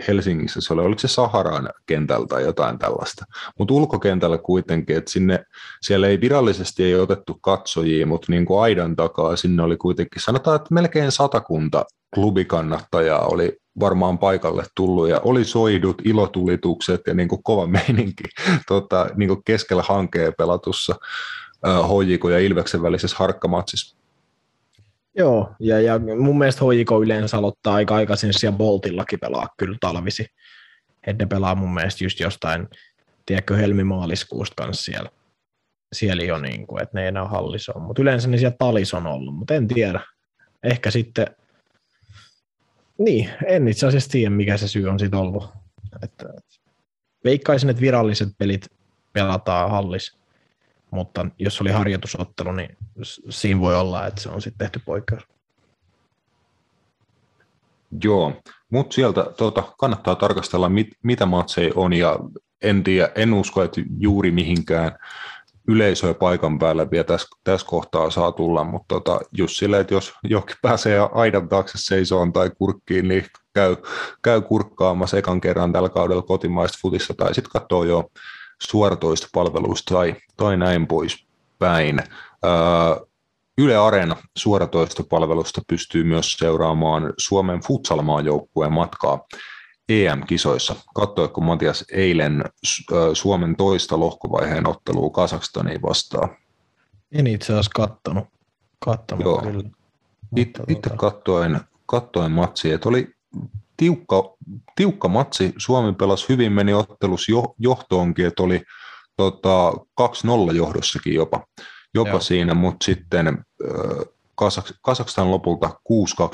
Helsingissä 0.07 0.61
se 0.61 0.73
oli, 0.73 0.81
oliko 0.81 0.99
se 0.99 1.07
Saharan 1.07 1.69
kentältä 1.85 2.27
tai 2.27 2.43
jotain 2.43 2.79
tällaista, 2.79 3.25
mutta 3.59 3.73
ulkokentällä 3.73 4.37
kuitenkin, 4.37 4.97
että 4.97 5.11
sinne, 5.11 5.45
siellä 5.81 6.07
ei 6.07 6.21
virallisesti 6.21 6.83
ei 6.83 6.95
otettu 6.95 7.37
katsojia, 7.41 8.05
mutta 8.05 8.27
niin 8.29 8.45
kuin 8.45 8.61
aidan 8.61 8.95
takaa 8.95 9.35
sinne 9.35 9.63
oli 9.63 9.77
kuitenkin, 9.77 10.21
sanotaan, 10.21 10.55
että 10.55 10.73
melkein 10.73 11.11
satakunta 11.11 11.85
klubikannattajaa 12.13 13.27
oli 13.27 13.57
varmaan 13.79 14.17
paikalle 14.17 14.63
tullut 14.75 15.09
ja 15.09 15.21
oli 15.23 15.45
soidut, 15.45 16.01
ilotulitukset 16.05 17.01
ja 17.07 17.13
niin 17.13 17.29
kuin 17.29 17.43
kova 17.43 17.67
meininki 17.67 18.23
tota, 18.67 19.09
niin 19.15 19.27
kuin 19.27 19.43
keskellä 19.45 19.83
hankeen 19.87 20.33
pelatussa 20.37 20.95
HJK 21.65 22.23
ja 22.31 22.39
Ilveksen 22.39 22.81
välisessä 22.81 23.17
harkkamatsissa. 23.19 23.99
Joo, 25.15 25.55
ja, 25.59 25.81
ja 25.81 25.99
mun 25.99 26.37
mielestä 26.37 26.65
HJK 26.65 26.91
yleensä 27.01 27.37
aloittaa 27.37 27.73
aika 27.73 27.95
aikaisin 27.95 28.33
siellä 28.33 28.57
Boltillakin 28.57 29.19
pelaa 29.19 29.47
kyllä 29.57 29.77
talvisi. 29.81 30.25
Että 31.07 31.23
ne 31.23 31.27
pelaa 31.27 31.55
mun 31.55 31.73
mielestä 31.73 32.03
just 32.03 32.19
jostain, 32.19 32.67
tiedätkö, 33.25 33.55
helmimaaliskuusta 33.55 34.63
kanssa 34.63 34.83
siellä. 34.83 35.09
Siellä 35.93 36.23
jo 36.23 36.37
niin 36.37 36.67
kuin, 36.67 36.83
että 36.83 36.97
ne 36.97 37.01
ei 37.01 37.07
enää 37.07 37.25
hallissa 37.25 37.73
ole. 37.75 37.83
Mutta 37.83 38.01
yleensä 38.01 38.27
ne 38.27 38.37
siellä 38.37 38.55
talis 38.59 38.93
on 38.93 39.07
ollut, 39.07 39.35
mutta 39.35 39.53
en 39.53 39.67
tiedä. 39.67 39.99
Ehkä 40.63 40.91
sitten, 40.91 41.27
niin, 42.99 43.29
en 43.47 43.67
itse 43.67 43.87
asiassa 43.87 44.09
tiedä, 44.09 44.29
mikä 44.29 44.57
se 44.57 44.67
syy 44.67 44.87
on 44.87 44.99
sitten 44.99 45.19
ollut. 45.19 45.49
Että, 46.03 46.25
veikkaisin, 47.23 47.69
että 47.69 47.81
viralliset 47.81 48.29
pelit 48.37 48.67
pelataan 49.13 49.71
hallis 49.71 50.18
mutta 50.91 51.25
jos 51.39 51.62
oli 51.62 51.72
harjoitusottelu, 51.72 52.51
niin 52.51 52.77
siinä 53.29 53.60
voi 53.60 53.75
olla, 53.75 54.08
että 54.08 54.22
se 54.22 54.29
on 54.29 54.41
sitten 54.41 54.58
tehty 54.58 54.81
poikkeus. 54.86 55.24
Joo, 58.03 58.34
mutta 58.69 58.93
sieltä 58.93 59.25
tuota, 59.38 59.63
kannattaa 59.77 60.15
tarkastella, 60.15 60.69
mit, 60.69 60.88
mitä 61.03 61.25
matseja 61.25 61.72
on, 61.75 61.93
ja 61.93 62.19
en, 62.62 62.84
tiedä, 62.84 63.10
en 63.15 63.34
usko, 63.34 63.63
että 63.63 63.81
juuri 64.00 64.31
mihinkään 64.31 64.98
yleisöä 65.67 66.13
paikan 66.13 66.60
päällä 66.60 66.91
vielä 66.91 67.03
tässä, 67.03 67.27
tässä 67.43 67.67
kohtaa 67.67 68.10
saa 68.10 68.31
tulla, 68.31 68.63
mutta 68.63 68.96
tota, 68.96 69.19
just 69.31 69.58
silleen, 69.58 69.81
että 69.81 69.93
jos 69.93 70.13
johonkin 70.24 70.55
pääsee 70.62 71.00
aidan 71.12 71.50
taakse 71.50 71.77
seisoon 71.77 72.34
tai 72.34 72.51
kurkkiin, 72.58 73.08
niin 73.08 73.25
käy, 73.53 73.75
käy 74.22 74.41
kurkkaamassa 74.41 75.17
ekan 75.17 75.41
kerran 75.41 75.74
tällä 75.74 75.89
kaudella 75.89 76.22
kotimaista 76.22 76.77
futissa, 76.81 77.13
tai 77.13 77.36
sitten 77.36 77.51
katsoo 77.51 77.84
jo 77.84 78.10
suoratoistopalveluista 78.63 79.95
tai, 79.95 80.15
tai 80.37 80.57
näin 80.57 80.87
poispäin. 80.87 82.00
Yle 83.57 83.77
Areena 83.77 84.15
suoratoistopalvelusta 84.37 85.61
pystyy 85.67 86.03
myös 86.03 86.33
seuraamaan 86.33 87.13
Suomen 87.17 87.59
futsalmaan 87.59 88.25
joukkueen 88.25 88.74
matkaa 88.74 89.25
EM-kisoissa. 89.89 90.75
Katsoiko 90.95 91.41
Matias 91.41 91.85
eilen 91.91 92.43
Suomen 93.13 93.55
toista 93.55 94.00
lohkovaiheen 94.00 94.67
ottelua 94.67 95.09
Kasakstaniin 95.09 95.81
vastaan? 95.81 96.29
En 97.11 97.27
itse 97.27 97.53
asiassa 97.53 97.72
kattonut. 97.75 98.25
kattonut 98.79 99.25
Joo. 99.25 99.41
Kyllä. 99.41 99.69
Itse, 100.35 100.63
itse 100.67 100.89
tuota- 100.89 100.98
katsoin, 100.98 101.59
katsoin 101.85 102.31
matsia, 102.31 102.75
että 102.75 102.89
oli 102.89 103.13
tiukka, 103.79 104.35
tiukka 104.75 105.07
matsi. 105.07 105.53
Suomi 105.57 105.94
pelasi 105.94 106.29
hyvin, 106.29 106.51
meni 106.51 106.74
ottelus 106.74 107.29
jo, 107.29 107.55
johtoonkin, 107.59 108.25
että 108.25 108.44
oli 108.44 108.61
tota, 109.18 109.74
2-0 110.51 110.55
johdossakin 110.55 111.13
jopa, 111.13 111.48
jopa 111.94 112.09
Joo. 112.09 112.20
siinä, 112.20 112.53
mutta 112.53 112.85
sitten 112.85 113.46
Kasakstan 114.81 115.31
lopulta 115.31 115.70
6-2 115.70 115.92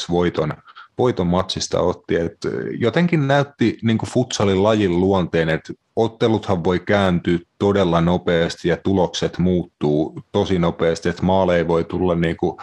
voiton, 0.09 0.53
voiton 0.97 1.27
matsista 1.27 1.79
otti. 1.79 2.15
Et 2.15 2.37
jotenkin 2.79 3.27
näytti 3.27 3.77
niin 3.83 3.97
futsalin 4.07 4.63
lajin 4.63 4.99
luonteen, 4.99 5.49
että 5.49 5.73
otteluthan 5.95 6.63
voi 6.63 6.79
kääntyä 6.79 7.39
todella 7.59 8.01
nopeasti 8.01 8.69
ja 8.69 8.77
tulokset 8.77 9.37
muuttuu 9.37 10.21
tosi 10.31 10.59
nopeasti, 10.59 11.09
että 11.09 11.23
maaleja 11.23 11.67
voi 11.67 11.83
tulla 11.83 12.15
niin 12.15 12.37
kuin 12.37 12.57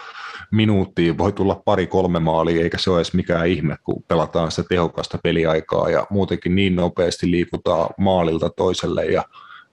minuuttiin, 0.52 1.18
voi 1.18 1.32
tulla 1.32 1.62
pari-kolme 1.64 2.18
maalia, 2.18 2.62
eikä 2.62 2.78
se 2.78 2.90
ole 2.90 2.98
edes 2.98 3.14
mikään 3.14 3.46
ihme, 3.46 3.76
kun 3.84 4.04
pelataan 4.08 4.50
sitä 4.50 4.68
tehokasta 4.68 5.18
peliaikaa 5.22 5.90
ja 5.90 6.06
muutenkin 6.10 6.54
niin 6.54 6.76
nopeasti 6.76 7.30
liikutaan 7.30 7.90
maalilta 7.98 8.50
toiselle 8.50 9.04
ja 9.04 9.24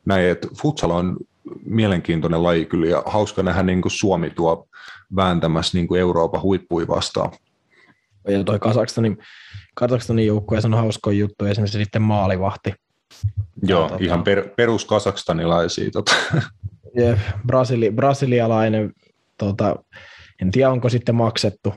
näin, 0.05 0.25
että 0.25 0.47
futsal 0.61 0.91
on 0.91 1.17
mielenkiintoinen 1.65 2.43
laji 2.43 2.65
kyllä 2.65 2.87
ja 2.87 3.03
hauska 3.05 3.43
nähdä 3.43 3.63
niin 3.63 3.81
kuin 3.81 3.91
Suomi 3.91 4.29
tuo 4.29 4.67
vääntämässä 5.15 5.77
niin 5.77 5.87
kuin 5.87 6.01
Euroopan 6.01 6.41
huippui 6.41 6.87
vastaan. 6.87 7.31
Ja 8.27 8.43
toi 8.43 8.59
Kasakstanin, 8.59 9.17
Kasakstanin 9.73 10.27
joukkue 10.27 10.59
on 10.65 10.73
hauskoja 10.73 11.17
juttuja, 11.17 11.51
esimerkiksi 11.51 11.77
sitten 11.77 12.01
maalivahti. 12.01 12.73
Joo, 13.63 13.83
ja, 13.83 13.89
tota, 13.89 14.03
ihan 14.03 14.23
per, 14.23 14.49
perus 14.55 14.85
kasakstanilaisia. 14.85 15.91
Tota. 15.91 16.15
Ja, 16.95 17.17
brasili, 17.47 17.91
brasilialainen, 17.91 18.93
tota, 19.37 19.75
en 20.41 20.51
tiedä 20.51 20.69
onko 20.69 20.89
sitten 20.89 21.15
maksettu 21.15 21.73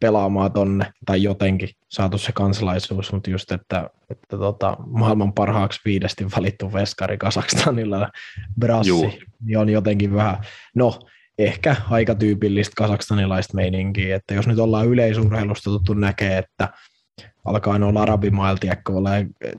pelaamaan 0.00 0.52
tonne 0.52 0.92
tai 1.06 1.22
jotenkin 1.22 1.68
saatu 1.88 2.18
se 2.18 2.32
kansalaisuus, 2.32 3.12
mutta 3.12 3.30
just, 3.30 3.52
että, 3.52 3.90
että 4.10 4.38
tota, 4.38 4.76
maailman 4.86 5.32
parhaaksi 5.32 5.80
viidesti 5.84 6.26
valittu 6.36 6.72
veskari 6.72 7.18
Kasakstanilla 7.18 8.08
Brassi, 8.60 8.88
Juu. 8.88 9.12
niin 9.44 9.58
on 9.58 9.68
jotenkin 9.68 10.14
vähän, 10.14 10.38
no 10.74 10.98
ehkä 11.38 11.76
aika 11.90 12.14
tyypillistä 12.14 12.74
kasakstanilaista 12.76 13.54
meininkiä, 13.54 14.16
että 14.16 14.34
jos 14.34 14.46
nyt 14.46 14.58
ollaan 14.58 14.88
yleisurheilusta 14.88 15.70
tuttu 15.70 15.94
näkee, 15.94 16.38
että 16.38 16.68
alkaa 17.44 17.74
olla 17.74 18.02
arabimailla, 18.02 18.58
tiedätkö, 18.58 18.92
olla, 18.92 19.10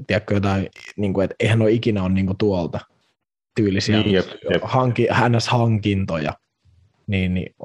tiedätkö 0.08 0.34
jotain, 0.34 0.70
niin 0.98 1.14
kuin, 1.14 1.24
että 1.24 1.36
eihän 1.40 1.62
ole 1.62 1.72
ikinä 1.72 2.04
ole 2.04 2.14
niin 2.14 2.26
kuin 2.26 2.38
tuolta 2.38 2.80
tyylisiä 3.56 3.98
niin, 3.98 4.12
jep, 4.12 4.26
jep. 4.52 4.62
Hanki, 4.64 5.08
hankintoja, 5.48 6.34
niin, 7.08 7.34
niin 7.34 7.56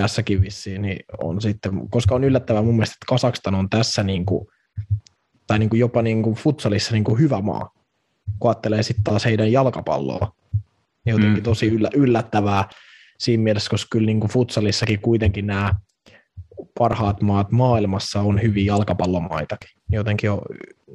tässäkin 0.00 0.42
vissiin 0.42 0.82
niin 0.82 1.04
on 1.22 1.40
sitten, 1.40 1.88
koska 1.90 2.14
on 2.14 2.24
yllättävää 2.24 2.62
mun 2.62 2.74
mielestä, 2.74 2.92
että 2.92 3.06
Kasakstan 3.08 3.54
on 3.54 3.70
tässä 3.70 4.02
niin 4.02 4.26
kuin, 4.26 4.48
tai 5.46 5.58
niin 5.58 5.70
kuin 5.70 5.80
jopa 5.80 6.02
niin 6.02 6.22
kuin 6.22 6.36
futsalissa 6.36 6.92
niin 6.92 7.04
kuin 7.04 7.18
hyvä 7.18 7.40
maa, 7.40 7.70
kun 8.38 8.50
ajattelee 8.50 8.82
sitten 8.82 9.04
taas 9.04 9.24
heidän 9.24 9.52
jalkapalloa. 9.52 10.32
Niin 11.04 11.12
jotenkin 11.12 11.38
mm. 11.38 11.42
tosi 11.42 11.66
yllä, 11.66 11.90
yllättävää 11.94 12.68
siinä 13.18 13.42
mielessä, 13.42 13.70
koska 13.70 13.88
kyllä 13.92 14.06
niin 14.06 14.20
kuin 14.20 14.30
futsalissakin 14.30 15.00
kuitenkin 15.00 15.46
nämä 15.46 15.74
parhaat 16.78 17.22
maat 17.22 17.50
maailmassa 17.52 18.20
on 18.20 18.42
hyvin 18.42 18.66
jalkapallomaitakin. 18.66 19.70
Jotenkin 19.90 20.30
on 20.30 20.40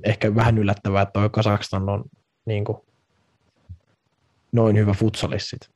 ehkä 0.03 0.35
vähän 0.35 0.57
yllättävää, 0.57 1.01
että 1.01 1.13
toi 1.13 1.29
Kasakstan 1.29 1.89
on 1.89 2.03
niin 2.45 2.65
kuin 2.65 2.77
noin 4.51 4.77
hyvä 4.77 4.93
futsalissit. 4.93 5.69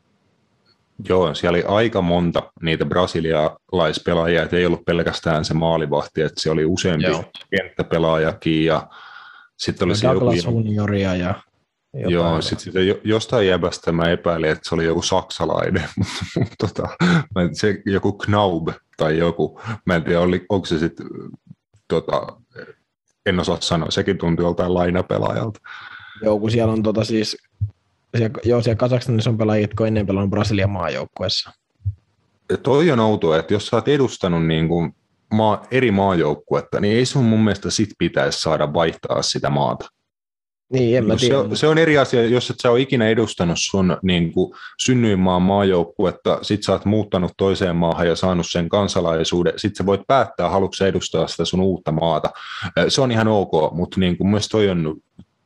Joo, 1.09 1.33
siellä 1.33 1.55
oli 1.55 1.63
aika 1.67 2.01
monta 2.01 2.51
niitä 2.61 2.85
brasilialaispelaajia, 2.85 4.43
että 4.43 4.57
ei 4.57 4.65
ollut 4.65 4.85
pelkästään 4.85 5.45
se 5.45 5.53
maalivahti, 5.53 6.21
että 6.21 6.41
se 6.41 6.51
oli 6.51 6.65
useampi 6.65 7.05
Joo. 7.05 7.23
kenttäpelaajakin 7.49 8.65
ja 8.65 8.87
sitten 9.57 9.85
oli 9.85 9.95
se 9.95 10.07
Douglas 10.07 10.35
joku... 10.35 10.49
Junioria 10.49 11.15
ja 11.15 11.35
jotain. 11.93 12.13
Joo, 12.13 12.41
sitten 12.41 12.73
sit 12.73 13.01
jostain 13.03 13.47
jäbästä 13.47 13.91
mä 13.91 14.09
epäilin, 14.09 14.49
että 14.49 14.69
se 14.69 14.75
oli 14.75 14.85
joku 14.85 15.01
saksalainen, 15.01 15.89
mutta 16.39 16.55
tota, 16.67 16.87
se 17.53 17.81
joku 17.85 18.13
Knaub 18.13 18.67
tai 18.97 19.17
joku, 19.17 19.61
mä 19.85 19.95
en 19.95 20.03
tiedä, 20.03 20.21
oli, 20.21 20.45
onko 20.49 20.65
se 20.65 20.79
sitten 20.79 21.07
tota, 21.87 22.27
en 23.25 23.39
osaa 23.39 23.57
sanoa, 23.61 23.91
sekin 23.91 24.17
tuntuu 24.17 24.45
joltain 24.45 24.73
lainapelaajalta. 24.73 25.59
Joo, 26.21 26.39
kun 26.39 26.51
siellä 26.51 26.73
on 26.73 26.83
tota 26.83 27.03
siis, 27.03 27.37
siellä, 28.17 28.39
joo, 28.43 28.61
siellä 28.61 28.77
Kazakstanissa 28.77 29.29
on 29.29 29.37
pelaajia, 29.37 29.63
jotka 29.63 29.83
on 29.83 29.87
ennen 29.87 30.07
pelannut 30.07 30.29
Brasilian 30.29 30.69
maajoukkueessa. 30.69 31.51
Toi 32.63 32.91
on 32.91 32.99
outoa, 32.99 33.37
että 33.37 33.53
jos 33.53 33.67
sä 33.67 33.75
oot 33.75 33.87
edustanut 33.87 34.45
niin 34.45 34.67
kuin 34.67 34.95
maa, 35.33 35.65
eri 35.71 35.91
maajoukkuetta, 35.91 36.79
niin 36.79 36.97
ei 36.97 37.05
sun 37.05 37.25
mun 37.25 37.39
mielestä 37.39 37.69
sit 37.69 37.89
pitäisi 37.97 38.41
saada 38.41 38.73
vaihtaa 38.73 39.21
sitä 39.21 39.49
maata. 39.49 39.85
Niin, 40.73 40.97
en 40.97 41.05
mä 41.05 41.17
se, 41.17 41.19
tiedä. 41.19 41.39
on, 41.39 41.57
se 41.57 41.67
on 41.67 41.77
eri 41.77 41.97
asia, 41.97 42.25
jos 42.25 42.49
et 42.49 42.55
sä 42.59 42.71
ole 42.71 42.81
ikinä 42.81 43.07
edustanut 43.07 43.57
sun 43.59 43.97
niin 44.01 44.33
kuin, 44.33 44.53
synnyinmaan 44.79 45.41
maajoukkuetta, 45.41 46.39
sit 46.41 46.63
sä 46.63 46.71
oot 46.71 46.85
muuttanut 46.85 47.31
toiseen 47.37 47.75
maahan 47.75 48.07
ja 48.07 48.15
saanut 48.15 48.45
sen 48.49 48.69
kansalaisuuden, 48.69 49.53
sit 49.55 49.75
sä 49.75 49.85
voit 49.85 50.01
päättää, 50.07 50.49
haluatko 50.49 50.85
edustaa 50.85 51.27
sitä 51.27 51.45
sun 51.45 51.61
uutta 51.61 51.91
maata. 51.91 52.29
Se 52.87 53.01
on 53.01 53.11
ihan 53.11 53.27
ok, 53.27 53.73
mutta 53.73 53.99
niin 53.99 54.17
kuin, 54.17 54.27
myös 54.27 54.47
toi, 54.47 54.69
on, 54.69 54.95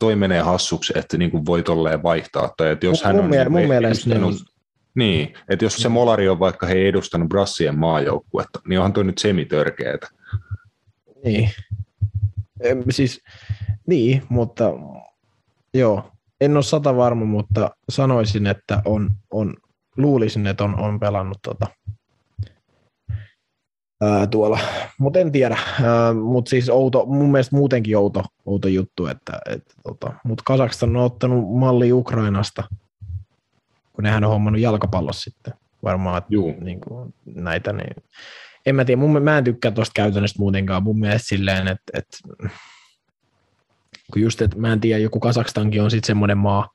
toi 0.01 0.15
menee 0.15 0.41
hassuksi, 0.41 0.93
että 0.95 1.17
niin 1.17 1.31
kuin 1.31 1.45
voi 1.45 1.63
tolleen 1.63 2.03
vaihtaa. 2.03 2.53
Tai 2.57 2.71
että 2.71 2.85
jos 2.85 3.01
Mun- 3.01 3.05
hän 3.07 3.15
mun 3.15 3.25
on 3.25 3.29
miele- 3.31 3.43
niin 3.43 3.51
mun 3.51 3.67
mielestä 3.67 4.09
edustanut- 4.15 4.51
Niin, 4.95 5.33
että 5.49 5.65
jos 5.65 5.75
se 5.75 5.89
molari 5.89 6.29
on 6.29 6.39
vaikka 6.39 6.67
he 6.67 6.73
ei 6.73 6.87
edustanut 6.87 7.29
Brassien 7.29 7.79
maajoukkuetta, 7.79 8.59
niin 8.67 8.79
onhan 8.79 8.93
toi 8.93 9.03
nyt 9.03 9.17
semitörkeetä. 9.17 10.07
Niin. 11.23 11.49
Siis, 12.89 13.21
niin, 13.87 14.23
mutta 14.29 14.73
joo, 15.73 16.11
en 16.41 16.55
ole 16.55 16.63
sata 16.63 16.95
varma, 16.95 17.25
mutta 17.25 17.71
sanoisin, 17.89 18.47
että 18.47 18.81
on, 18.85 19.11
on 19.31 19.53
luulisin, 19.97 20.47
että 20.47 20.63
on, 20.63 20.79
on 20.79 20.99
pelannut 20.99 21.37
tota, 21.41 21.67
ää, 24.01 24.27
tuolla, 24.27 24.59
mutta 24.97 25.19
en 25.19 25.31
tiedä, 25.31 25.57
mutta 26.23 26.49
siis 26.49 26.69
outo, 26.69 27.05
mun 27.05 27.31
mielestä 27.31 27.55
muutenkin 27.55 27.97
outo, 27.97 28.23
outo 28.45 28.67
juttu, 28.67 29.07
että, 29.07 29.33
että 29.49 29.73
tota, 29.83 30.13
mutta 30.23 30.43
Kazakstan 30.45 30.95
on 30.95 31.03
ottanut 31.03 31.59
malli 31.59 31.93
Ukrainasta, 31.93 32.63
kun 33.93 34.03
nehän 34.03 34.23
on 34.23 34.29
hommannut 34.29 34.61
jalkapallossa 34.61 35.31
sitten. 35.31 35.53
Varmaan, 35.83 36.17
että 36.17 36.33
Juu. 36.33 36.55
niin 36.61 36.81
kuin 36.81 37.13
näitä, 37.25 37.73
niin 37.73 38.03
en 38.65 38.75
mä 38.75 38.85
tiedä, 38.85 38.99
mun, 38.99 39.23
mä 39.23 39.37
en 39.37 39.43
tykkää 39.43 39.71
tuosta 39.71 39.93
käytännöstä 39.95 40.39
muutenkaan, 40.39 40.83
mun 40.83 40.99
mielestä 40.99 41.27
silleen, 41.27 41.67
että, 41.67 41.91
että 41.93 42.17
kun 44.13 44.21
just, 44.21 44.41
että 44.41 44.57
mä 44.57 44.73
en 44.73 44.79
tiedä, 44.79 44.99
joku 44.99 45.19
Kasakstankin 45.19 45.81
on 45.81 45.91
sitten 45.91 46.07
semmoinen 46.07 46.37
maa, 46.37 46.69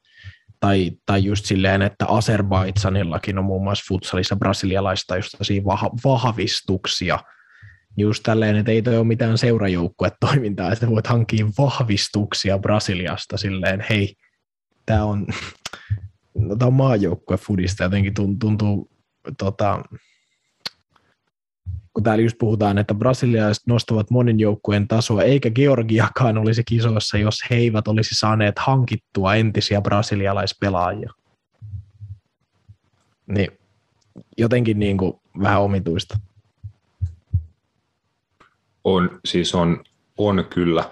tai, 0.60 0.92
tai 1.06 1.24
just 1.24 1.44
silleen, 1.44 1.82
että 1.82 2.06
Azerbaidsanillakin 2.08 3.38
on 3.38 3.44
muun 3.44 3.64
muassa 3.64 3.84
futsalissa 3.88 4.36
brasilialaista 4.36 5.16
just 5.16 5.34
vah, 5.64 5.82
vahvistuksia, 6.04 7.18
just 7.96 8.22
tälleen, 8.22 8.56
että 8.56 8.72
ei 8.72 8.82
toi 8.82 8.96
ole 8.96 9.06
mitään 9.06 9.38
seurajoukkuetoimintaa, 9.38 10.72
että 10.72 10.90
voit 10.90 11.06
hankkia 11.06 11.46
vahvistuksia 11.58 12.58
Brasiliasta 12.58 13.36
silleen, 13.36 13.84
hei, 13.90 14.14
tämä 14.86 15.04
on, 15.04 15.26
no, 16.34 16.56
tää 16.56 16.68
on 16.68 16.74
maajoukkue 16.74 17.36
fudista, 17.36 17.84
jotenkin 17.84 18.14
tuntuu, 18.14 18.50
tuntuu 18.50 18.90
tota, 19.38 19.82
kun 21.96 22.02
täällä 22.02 22.22
just 22.22 22.38
puhutaan, 22.38 22.78
että 22.78 22.94
brasilialaiset 22.94 23.66
nostavat 23.66 24.10
monin 24.10 24.40
joukkueen 24.40 24.88
tasoa, 24.88 25.22
eikä 25.22 25.50
Georgiakaan 25.50 26.38
olisi 26.38 26.64
kisoissa, 26.64 27.18
jos 27.18 27.34
he 27.50 27.56
eivät 27.56 27.88
olisi 27.88 28.14
saaneet 28.14 28.58
hankittua 28.58 29.34
entisiä 29.34 29.80
brasilialaispelaajia. 29.80 31.12
Niin 33.26 33.58
jotenkin 34.38 34.78
niin 34.78 34.98
kuin 34.98 35.20
vähän 35.40 35.60
omituista. 35.62 36.18
On, 38.84 39.20
siis 39.24 39.54
on, 39.54 39.84
on 40.18 40.46
kyllä, 40.50 40.90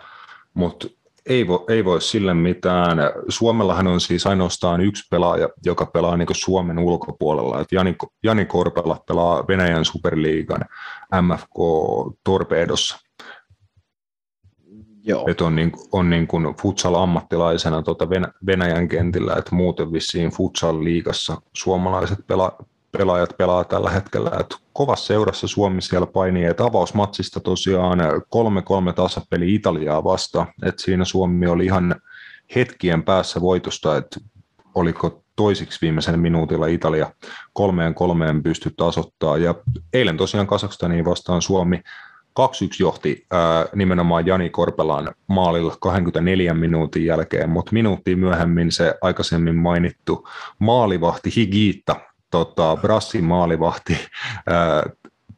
mutta 0.54 0.88
ei 1.26 1.48
voi, 1.48 1.64
ei 1.68 1.84
voi 1.84 2.00
sille 2.00 2.34
mitään. 2.34 2.98
Suomellahan 3.28 3.86
on 3.86 4.00
siis 4.00 4.26
ainoastaan 4.26 4.80
yksi 4.80 5.04
pelaaja, 5.10 5.48
joka 5.64 5.86
pelaa 5.86 6.16
niin 6.16 6.28
Suomen 6.32 6.78
ulkopuolella. 6.78 7.60
Et 7.60 7.72
Jani, 7.72 7.96
Jani 8.22 8.44
Korpela 8.44 9.02
pelaa 9.08 9.44
Venäjän 9.48 9.84
superliigan 9.84 10.60
MFK 11.22 11.56
Torpedossa. 12.24 12.98
Joo. 15.06 15.24
Et 15.28 15.40
on, 15.40 15.56
niin, 15.56 15.72
on 15.92 16.10
niin 16.10 16.26
kuin 16.26 16.44
futsal-ammattilaisena 16.44 17.82
tuota 17.82 18.08
Venäjän 18.46 18.88
kentillä, 18.88 19.34
että 19.38 19.54
muuten 19.54 19.92
vissiin 19.92 20.30
futsal-liigassa 20.30 21.40
suomalaiset 21.52 22.18
pela, 22.26 22.58
pelaajat 22.98 23.36
pelaa 23.38 23.64
tällä 23.64 23.90
hetkellä. 23.90 24.30
Et 24.40 24.56
kovassa 24.72 25.06
seurassa 25.06 25.48
Suomi 25.48 25.82
siellä 25.82 26.06
painii, 26.06 26.44
että 26.44 26.64
avausmatsista 26.64 27.40
tosiaan 27.40 27.98
3-3 28.00 28.92
tasapeli 28.94 29.54
Italiaa 29.54 30.04
vastaan, 30.04 30.46
että 30.62 30.82
siinä 30.82 31.04
Suomi 31.04 31.46
oli 31.46 31.64
ihan 31.64 31.94
hetkien 32.54 33.02
päässä 33.02 33.40
voitosta, 33.40 33.96
että 33.96 34.20
oliko 34.74 35.22
toisiksi 35.36 35.78
viimeisen 35.82 36.20
minuutilla 36.20 36.66
Italia 36.66 37.12
kolmeen 37.52 37.94
kolmeen 37.94 38.42
pysty 38.42 38.70
tasoittaa. 38.76 39.38
Ja 39.38 39.54
eilen 39.92 40.16
tosiaan 40.16 40.46
Kasakstaniin 40.46 41.04
vastaan 41.04 41.42
Suomi 41.42 41.76
2-1 41.76 41.82
johti 42.80 43.26
ää, 43.30 43.66
nimenomaan 43.74 44.26
Jani 44.26 44.50
Korpelan 44.50 45.14
maalilla 45.26 45.76
24 45.80 46.54
minuutin 46.54 47.04
jälkeen, 47.04 47.50
mutta 47.50 47.72
minuuttia 47.72 48.16
myöhemmin 48.16 48.72
se 48.72 48.94
aikaisemmin 49.02 49.54
mainittu 49.54 50.28
maalivahti 50.58 51.30
Higiitta, 51.36 51.96
tota, 52.34 52.76
Brassin 52.80 53.24
maalivahti, 53.24 53.98
ää, 54.46 54.82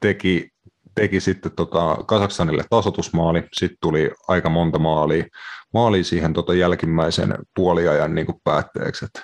teki, 0.01 0.51
teki 0.95 1.21
sitten 1.21 1.53
tota 1.53 1.97
Kasakstanille 2.07 2.65
tasotusmaali, 2.71 3.43
sitten 3.53 3.79
tuli 3.81 4.11
aika 4.29 4.49
monta 4.49 4.79
maalia, 4.79 5.25
maalia 5.75 6.05
siihen 6.05 6.33
tota 6.33 6.55
jälkimmäisen 6.55 7.35
puoliajan 7.55 8.15
niin 8.15 8.27
kuin 8.27 8.41
päätteeksi. 8.45 9.05
Et 9.05 9.23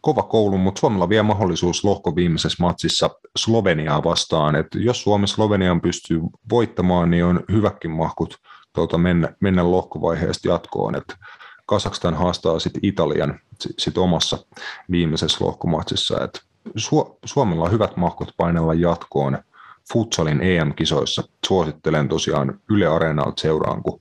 kova 0.00 0.22
koulu, 0.22 0.58
mutta 0.58 0.80
Suomella 0.80 1.08
vielä 1.08 1.22
mahdollisuus 1.22 1.84
lohko 1.84 2.16
viimeisessä 2.16 2.62
matsissa 2.62 3.10
Sloveniaa 3.38 4.04
vastaan. 4.04 4.56
Et 4.56 4.66
jos 4.74 5.02
Suomi 5.02 5.26
Slovenian 5.26 5.80
pystyy 5.80 6.20
voittamaan, 6.50 7.10
niin 7.10 7.24
on 7.24 7.44
hyväkin 7.52 7.90
mahkut 7.90 8.36
tuota, 8.72 8.98
mennä, 8.98 9.28
mennä 9.40 9.70
lohkovaiheesta 9.70 10.48
jatkoon. 10.48 10.96
Et 10.96 11.14
Kasakstan 11.66 12.14
haastaa 12.14 12.58
sitten 12.58 12.84
Italian 12.84 13.40
sit 13.78 13.98
omassa 13.98 14.38
viimeisessä 14.90 15.44
lohkomatsissa. 15.44 16.24
Et 16.24 16.53
Su- 16.68 17.18
Suomella 17.24 17.64
on 17.64 17.72
hyvät 17.72 17.96
mahkut 17.96 18.34
painella 18.36 18.74
jatkoon 18.74 19.38
futsalin 19.92 20.40
EM-kisoissa. 20.42 21.22
Suosittelen 21.46 22.08
tosiaan 22.08 22.60
Yle 22.70 22.86
Areenalta 22.86 23.40
seuraan, 23.40 23.82
kun 23.82 24.00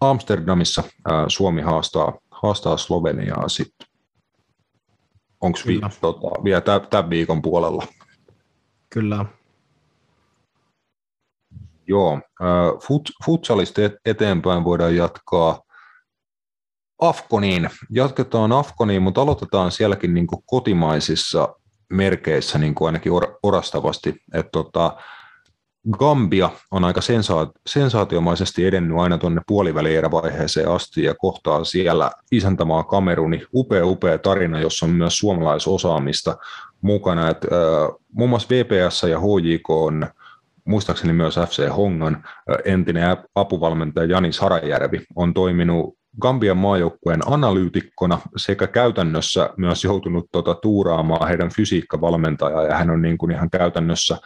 Amsterdamissa 0.00 0.82
ää, 1.04 1.24
Suomi 1.28 1.62
haastaa, 1.62 2.12
haastaa 2.30 2.76
Sloveniaa 2.76 3.48
sitten 3.48 3.86
onko 5.44 5.58
vi, 5.66 5.80
tota, 6.00 6.44
vielä 6.44 6.60
tämän 6.90 7.10
viikon 7.10 7.42
puolella? 7.42 7.86
Kyllä. 8.90 9.24
Joo, 11.86 12.20
fut, 12.86 13.10
futsalista 13.26 13.80
eteenpäin 14.04 14.64
voidaan 14.64 14.96
jatkaa 14.96 15.62
Afkoniin. 17.00 17.70
Jatketaan 17.90 18.52
Afkoniin, 18.52 19.02
mutta 19.02 19.22
aloitetaan 19.22 19.70
sielläkin 19.70 20.14
niin 20.14 20.26
kotimaisissa 20.46 21.56
merkeissä 21.88 22.58
niin 22.58 22.74
kuin 22.74 22.86
ainakin 22.86 23.12
or, 23.12 23.38
orastavasti. 23.42 24.14
Et 24.34 24.46
tota, 24.52 24.96
Gambia 25.92 26.50
on 26.70 26.84
aika 26.84 27.00
sensa- 27.00 27.52
sensaatiomaisesti 27.66 28.66
edennyt 28.66 28.98
aina 28.98 29.18
tuonne 29.18 29.40
puolivälierävaiheeseen 29.46 30.68
asti 30.68 31.02
ja 31.02 31.14
kohtaa 31.18 31.64
siellä 31.64 32.10
isäntämaa 32.32 32.82
Kameruni. 32.82 33.42
Upea, 33.54 33.86
upea 33.86 34.18
tarina, 34.18 34.60
jossa 34.60 34.86
on 34.86 34.92
myös 34.92 35.18
suomalaisosaamista 35.18 36.36
mukana. 36.80 37.30
Et, 37.30 37.44
äh, 37.44 37.96
muun 38.12 38.30
muassa 38.30 38.48
VPS 38.50 39.02
ja 39.02 39.20
HJK 39.20 39.70
on 39.70 40.06
muistaakseni 40.64 41.12
myös 41.12 41.34
FC 41.34 41.68
Hongan 41.76 42.24
entinen 42.64 43.16
apuvalmentaja 43.34 44.06
Janis 44.06 44.40
Harajärvi 44.40 45.00
on 45.16 45.34
toiminut 45.34 45.96
Gambian 46.20 46.56
maajoukkueen 46.56 47.20
analyytikkona 47.26 48.18
sekä 48.36 48.66
käytännössä 48.66 49.50
myös 49.56 49.84
joutunut 49.84 50.26
tota, 50.32 50.54
tuuraamaan 50.54 51.28
heidän 51.28 51.50
fysiikkavalmentajaa 51.50 52.64
ja 52.64 52.74
hän 52.74 52.90
on 52.90 53.02
niin 53.02 53.18
kuin 53.18 53.32
ihan 53.32 53.50
käytännössä 53.50 54.18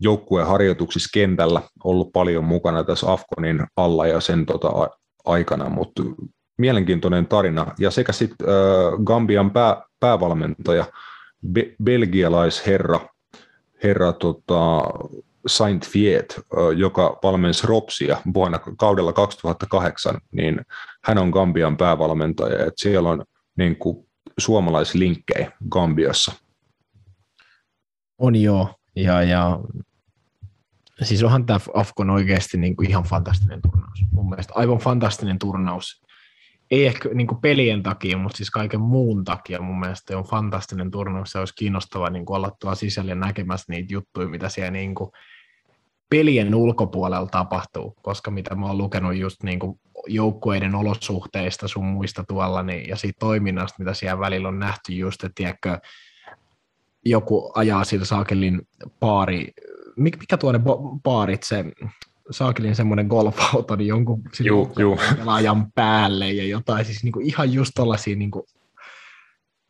joukkueen 0.00 0.46
harjoituksissa 0.46 1.10
kentällä 1.14 1.62
ollut 1.84 2.12
paljon 2.12 2.44
mukana 2.44 2.84
tässä 2.84 3.12
Afkonin 3.12 3.66
alla 3.76 4.06
ja 4.06 4.20
sen 4.20 4.46
tota, 4.46 4.68
aikana, 5.24 5.68
mutta 5.68 6.02
mielenkiintoinen 6.58 7.26
tarina. 7.26 7.66
Ja 7.78 7.90
sekä 7.90 8.12
sitten 8.12 8.48
äh, 8.48 9.04
Gambian 9.04 9.50
pää, 9.50 9.82
päävalmentaja, 10.00 10.84
be, 11.52 11.74
belgialaisherra 11.84 13.00
herra, 13.82 14.12
tota, 14.12 14.82
Saint 15.46 15.86
Fiet, 15.88 16.40
joka 16.76 17.18
valmensi 17.22 17.66
Ropsia 17.66 18.16
vuonna 18.34 18.60
kaudella 18.78 19.12
2008, 19.12 20.18
niin 20.32 20.60
hän 21.04 21.18
on 21.18 21.30
Gambian 21.30 21.76
päävalmentaja, 21.76 22.58
että 22.58 22.80
siellä 22.80 23.08
on 23.08 23.24
niin 23.56 23.76
kuin, 23.76 24.10
suomalaislinkkejä 24.38 25.52
Gambiassa. 25.70 26.32
On 28.18 28.36
joo, 28.36 28.74
ja, 28.96 29.22
ja 29.22 29.60
siis 31.02 31.22
onhan 31.22 31.46
tämä 31.46 31.60
Afkon 31.74 32.10
oikeasti 32.10 32.58
niin 32.58 32.76
kuin 32.76 32.90
ihan 32.90 33.04
fantastinen 33.04 33.62
turnaus. 33.62 34.04
Mun 34.12 34.28
mielestä 34.28 34.52
aivan 34.56 34.78
fantastinen 34.78 35.38
turnaus. 35.38 36.02
Ei 36.70 36.86
ehkä 36.86 37.08
niin 37.14 37.26
kuin 37.26 37.40
pelien 37.40 37.82
takia, 37.82 38.16
mutta 38.16 38.36
siis 38.36 38.50
kaiken 38.50 38.80
muun 38.80 39.24
takia 39.24 39.62
mun 39.62 39.80
mielestä 39.80 40.18
on 40.18 40.24
fantastinen 40.24 40.90
turnaus. 40.90 41.30
Se 41.30 41.38
olisi 41.38 41.54
kiinnostava 41.54 42.10
niin 42.10 42.26
kuin 42.26 42.36
olla 42.36 42.50
tuolla 42.60 42.74
sisällä 42.74 43.14
näkemässä 43.14 43.72
niitä 43.72 43.94
juttuja, 43.94 44.28
mitä 44.28 44.48
siellä 44.48 44.70
niin 44.70 44.94
kuin 44.94 45.10
pelien 46.10 46.54
ulkopuolella 46.54 47.26
tapahtuu, 47.26 47.94
koska 48.02 48.30
mitä 48.30 48.54
mä 48.54 48.66
oon 48.66 48.78
lukenut 48.78 49.16
just 49.16 49.42
niin 49.42 49.58
kuin 49.58 49.80
joukkueiden 50.14 50.74
olosuhteista 50.74 51.68
sun 51.68 51.84
muista 51.84 52.24
tuolla, 52.28 52.62
niin, 52.62 52.88
ja 52.88 52.96
siitä 52.96 53.18
toiminnasta, 53.18 53.76
mitä 53.78 53.94
siellä 53.94 54.20
välillä 54.20 54.48
on 54.48 54.58
nähty 54.58 54.92
just, 54.92 55.24
että 55.24 55.34
tiedätkö, 55.34 55.78
joku 57.04 57.52
ajaa 57.54 57.84
sillä 57.84 58.04
saakelin 58.04 58.62
paari, 59.00 59.52
mikä 59.96 60.36
tuonne 60.36 60.60
paarit 61.02 61.42
se 61.42 61.64
saakelin 62.30 62.76
semmoinen 62.76 63.06
golfauto, 63.06 63.76
niin 63.76 63.88
jonkun 63.88 64.22
juu, 64.40 64.72
juu. 64.78 64.98
pelaajan 65.16 65.72
päälle 65.72 66.30
ja 66.32 66.44
jotain, 66.44 66.84
siis 66.84 67.04
niin 67.04 67.12
kuin 67.12 67.26
ihan 67.26 67.52
just 67.52 67.72
tollaisia 67.74 68.16
niin 68.16 68.30
kuin, 68.30 68.44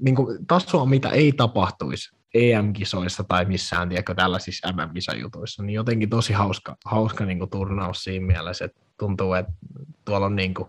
niin 0.01 0.17
kuin 0.17 0.47
tasoa, 0.47 0.87
mitä 0.87 1.09
ei 1.09 1.33
tapahtuisi 1.33 2.20
EM-kisoissa 2.35 3.25
tai 3.25 3.45
missään, 3.45 3.89
tiedätkö, 3.89 4.15
tällaisissa 4.15 4.73
MM-kisajutuissa, 4.73 5.63
niin 5.63 5.75
jotenkin 5.75 6.11
tosi 6.11 6.33
hauska, 6.33 6.77
hauska 6.85 7.25
niin 7.25 7.39
kuin 7.39 7.51
turnaus 7.51 8.05
siinä 8.05 8.27
mielessä, 8.27 8.65
että 8.65 8.81
tuntuu, 8.99 9.35
että 9.35 9.53
tuolla 10.05 10.27
on 10.27 10.37
niin 10.37 10.55
kuin, 10.55 10.69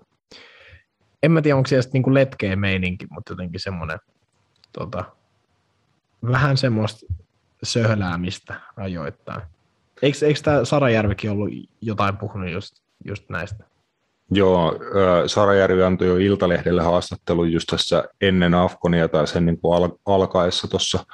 en 1.23 1.31
mä 1.31 1.41
tiedä, 1.41 1.57
onko 1.57 1.67
siellä 1.67 1.89
niin 1.93 2.03
kuin 2.03 2.13
letkeä 2.13 2.55
meininki, 2.55 3.07
mutta 3.09 3.31
jotenkin 3.31 3.59
semmoinen 3.59 3.99
tota, 4.73 5.05
vähän 6.31 6.57
semmoista 6.57 7.05
söhläämistä 7.63 8.61
ajoittain. 8.77 9.41
Eikö, 10.01 10.25
eikö 10.25 10.39
tämä 10.43 10.65
Sarajärvikin 10.65 11.31
ollut 11.31 11.49
jotain 11.81 12.17
puhunut 12.17 12.51
just, 12.51 12.75
just 13.05 13.29
näistä? 13.29 13.63
Joo, 14.31 14.79
Sarajärvi 15.27 15.83
antoi 15.83 16.07
jo 16.07 16.17
Iltalehdelle 16.17 16.81
haastattelun 16.81 17.51
just 17.51 17.67
tässä 17.67 18.03
ennen 18.21 18.53
Afkonia 18.53 19.07
tai 19.07 19.27
sen 19.27 19.45
niin 19.45 19.61
kuin 19.61 19.77
al- 19.77 19.97
alkaessa 20.05 20.67
tuossa 20.67 21.05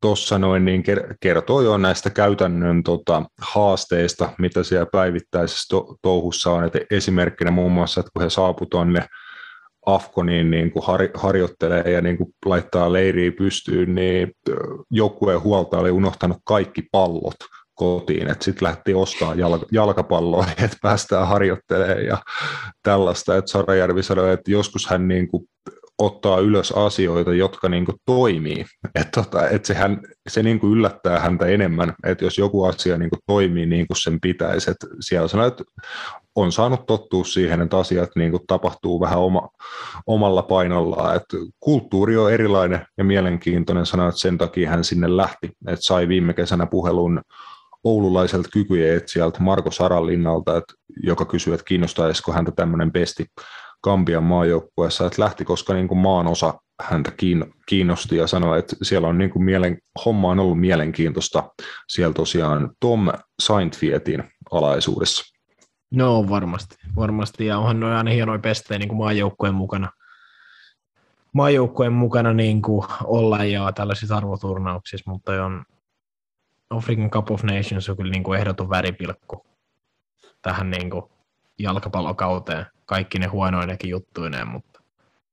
tuossa 0.00 0.38
noin, 0.38 0.64
niin 0.64 0.82
kertoo 1.20 1.60
jo 1.60 1.78
näistä 1.78 2.10
käytännön 2.10 2.82
tota, 2.82 3.22
haasteista, 3.40 4.32
mitä 4.38 4.62
siellä 4.62 4.86
päivittäisessä 4.92 5.66
to- 5.70 5.96
touhussa 6.02 6.50
on. 6.50 6.64
Et 6.64 6.72
esimerkkinä 6.90 7.50
muun 7.50 7.72
muassa, 7.72 8.00
että 8.00 8.10
kun 8.14 8.22
he 8.22 8.30
saapuivat 8.30 8.70
tuonne 8.70 9.06
Afkoniin 9.86 10.50
niin 10.50 10.72
kuin 10.72 10.84
har, 10.84 11.08
harjoittelee 11.14 11.92
ja 11.92 12.00
niin 12.00 12.16
kuin 12.16 12.30
laittaa 12.44 12.92
leiriä 12.92 13.32
pystyyn, 13.38 13.94
niin 13.94 14.32
joukkueen 14.90 15.42
huolta 15.42 15.78
oli 15.78 15.90
unohtanut 15.90 16.38
kaikki 16.44 16.82
pallot 16.92 17.36
kotiin, 17.74 18.30
että 18.30 18.44
sitten 18.44 18.68
lähti 18.68 18.94
ostaa 18.94 19.34
jalka, 19.34 19.66
jalkapalloa, 19.72 20.46
että 20.64 20.76
päästään 20.82 21.28
harjoittelemaan 21.28 22.04
ja 22.04 22.18
tällaista, 22.82 23.36
että 23.36 23.50
Sarajärvi 23.50 24.02
sanoi, 24.02 24.32
että 24.32 24.50
joskus 24.50 24.86
hän 24.86 25.08
niin 25.08 25.28
kuin 25.28 25.44
ottaa 25.98 26.38
ylös 26.38 26.72
asioita, 26.72 27.34
jotka 27.34 27.68
niin 27.68 27.84
kuin 27.84 27.96
toimii. 28.04 28.64
Että 28.94 29.22
tota, 29.22 29.48
et 29.48 29.64
sehän, 29.64 30.00
se 30.28 30.42
niin 30.42 30.60
kuin 30.60 30.72
yllättää 30.72 31.20
häntä 31.20 31.46
enemmän, 31.46 31.94
että 32.06 32.24
jos 32.24 32.38
joku 32.38 32.64
asia 32.64 32.98
niin 32.98 33.10
kuin 33.10 33.20
toimii 33.26 33.66
niin 33.66 33.86
kuin 33.86 33.96
sen 33.96 34.20
pitäisi. 34.20 34.70
Että 34.70 34.86
siellä 35.00 35.28
sanoo, 35.28 35.46
että 35.46 35.64
on 36.34 36.52
saanut 36.52 36.86
tottua 36.86 37.24
siihen, 37.24 37.62
että 37.62 37.78
asiat 37.78 38.10
niin 38.16 38.30
kuin 38.30 38.42
tapahtuu 38.46 39.00
vähän 39.00 39.18
oma, 39.18 39.48
omalla 40.06 40.42
painollaan. 40.42 41.16
Että 41.16 41.36
kulttuuri 41.60 42.16
on 42.16 42.32
erilainen 42.32 42.86
ja 42.98 43.04
mielenkiintoinen 43.04 43.86
sana, 43.86 44.08
että 44.08 44.20
sen 44.20 44.38
takia 44.38 44.70
hän 44.70 44.84
sinne 44.84 45.16
lähti. 45.16 45.50
Että 45.66 45.84
sai 45.84 46.08
viime 46.08 46.34
kesänä 46.34 46.66
puhelun 46.66 47.20
oululaiselta 47.84 48.48
kykyjen 48.52 49.00
sieltä 49.06 49.40
Marko 49.40 49.70
Saralinnalta, 49.70 50.62
joka 51.02 51.24
kysyi, 51.24 51.54
että 51.54 51.64
kiinnostaisiko 51.64 52.32
häntä 52.32 52.52
tämmöinen 52.56 52.92
pesti 52.92 53.26
Gambian 53.86 54.24
maajoukkueessa, 54.24 55.06
että 55.06 55.22
lähti, 55.22 55.44
koska 55.44 55.74
niin 55.74 55.88
kuin 55.88 55.98
maan 55.98 56.26
osa 56.26 56.54
häntä 56.82 57.12
kiinnosti 57.66 58.16
ja 58.16 58.26
sanoi, 58.26 58.58
että 58.58 58.76
siellä 58.82 59.08
on 59.08 59.18
niin 59.18 59.30
kuin 59.30 59.44
mielen, 59.44 59.78
homma 60.04 60.30
on 60.30 60.40
ollut 60.40 60.60
mielenkiintoista 60.60 61.50
siellä 61.88 62.14
tosiaan 62.14 62.70
Tom 62.80 63.08
Saintfietin 63.42 64.24
alaisuudessa. 64.50 65.34
No 65.90 66.28
varmasti, 66.28 66.76
varmasti 66.96 67.46
ja 67.46 67.58
onhan 67.58 67.80
noin 67.80 67.92
aina 67.92 68.10
hienoja 68.10 68.38
pestejä 68.38 68.78
niin 68.78 68.88
kuin 68.88 68.98
maajoukkueen 68.98 69.54
mukana, 69.54 69.90
maajoukkueen 71.32 71.92
mukana 71.92 72.32
niin 72.32 72.62
kuin 72.62 72.86
olla 73.04 73.44
ja 73.44 73.72
tällaisissa 73.72 74.16
arvoturnauksissa, 74.16 75.10
mutta 75.10 75.44
on 75.44 75.64
African 76.70 77.10
Cup 77.10 77.30
of 77.30 77.42
Nations 77.42 77.88
on 77.88 77.96
kyllä 77.96 78.12
niin 78.12 78.22
kuin 78.22 78.38
ehdoton 78.40 78.70
väripilkku 78.70 79.46
tähän 80.42 80.70
niin 80.70 80.90
kuin 80.90 81.04
jalkapallokauteen 81.58 82.66
kaikki 82.86 83.18
ne 83.18 83.26
huonoinekin 83.26 83.90
juttuineen, 83.90 84.48
mutta 84.48 84.76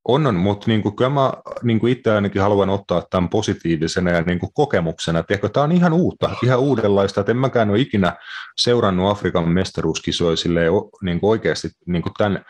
on, 0.08 0.28
on 0.28 0.36
mutta 0.36 0.68
niin 0.68 0.82
kuin, 0.82 0.96
kyllä 0.96 1.10
mä 1.10 1.34
niin 1.64 1.80
kuin 1.80 1.94
itse 1.94 2.12
ainakin 2.12 2.42
haluan 2.42 2.70
ottaa 2.70 3.04
tämän 3.10 3.30
positiivisena 3.30 4.12
ja 4.12 4.22
niin 4.22 4.40
kuin 4.40 4.54
kokemuksena. 4.54 5.24
Tiedätkö, 5.24 5.50
tämä 5.50 5.64
on 5.64 5.72
ihan 5.72 5.94
uutta, 5.94 6.30
ihan 6.44 6.60
uudenlaista, 6.60 7.22
että 7.22 7.32
en 7.32 7.38
mäkään 7.38 7.70
ole 7.70 7.80
ikinä 7.80 8.16
seurannut 8.58 9.12
Afrikan 9.12 9.50
mestaruuskisoja 9.50 10.36
niin 11.02 11.20
kuin 11.20 11.30
oikeasti 11.30 11.70
niin 11.86 12.02
kuin 12.04 12.14
tämän, 12.18 12.46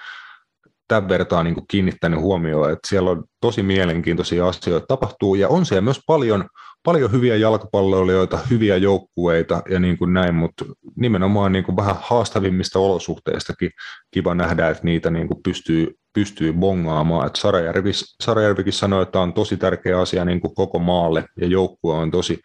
tämän 0.88 1.10
vertaan 1.10 1.46
niin 1.46 1.56
kuin 1.56 1.68
kiinnittänyt 1.68 2.20
huomioon, 2.20 2.72
että 2.72 2.88
siellä 2.88 3.12
on 3.12 3.24
tosi 3.42 3.64
mielenkiintoisia 3.64 4.48
asioita 4.48 4.88
tapahtuu, 4.88 5.36
ja 5.36 5.50
on 5.50 5.66
siellä 5.66 5.82
myös 5.82 6.02
paljon, 6.08 6.50
paljon 6.84 7.12
hyviä 7.12 7.36
jalkapalloilijoita, 7.36 8.40
hyviä 8.50 8.78
joukkueita 8.78 9.62
ja 9.70 9.80
niin 9.80 9.98
kuin 9.98 10.14
näin, 10.14 10.36
mutta 10.36 10.66
nimenomaan 10.96 11.52
niin 11.52 11.64
kuin 11.64 11.76
vähän 11.76 11.96
haastavimmista 12.02 12.80
olosuhteistakin 12.80 13.72
kiva 14.12 14.36
nähdä, 14.36 14.70
että 14.70 14.84
niitä 14.84 15.10
niin 15.10 15.28
kuin 15.28 15.44
pystyy, 15.44 15.98
pystyy 16.14 16.54
bongaamaan. 16.54 17.28
Että 17.28 17.40
Sarajärvi, 17.40 17.92
Sarajärvikin 18.24 18.74
sanoi, 18.74 19.04
että 19.04 19.12
tämä 19.12 19.24
on 19.24 19.34
tosi 19.34 19.58
tärkeä 19.58 20.00
asia 20.00 20.26
niin 20.26 20.42
kuin 20.42 20.56
koko 20.56 20.80
maalle 20.80 21.26
ja 21.42 21.48
joukkue 21.48 21.94
on 21.94 22.12
tosi 22.12 22.40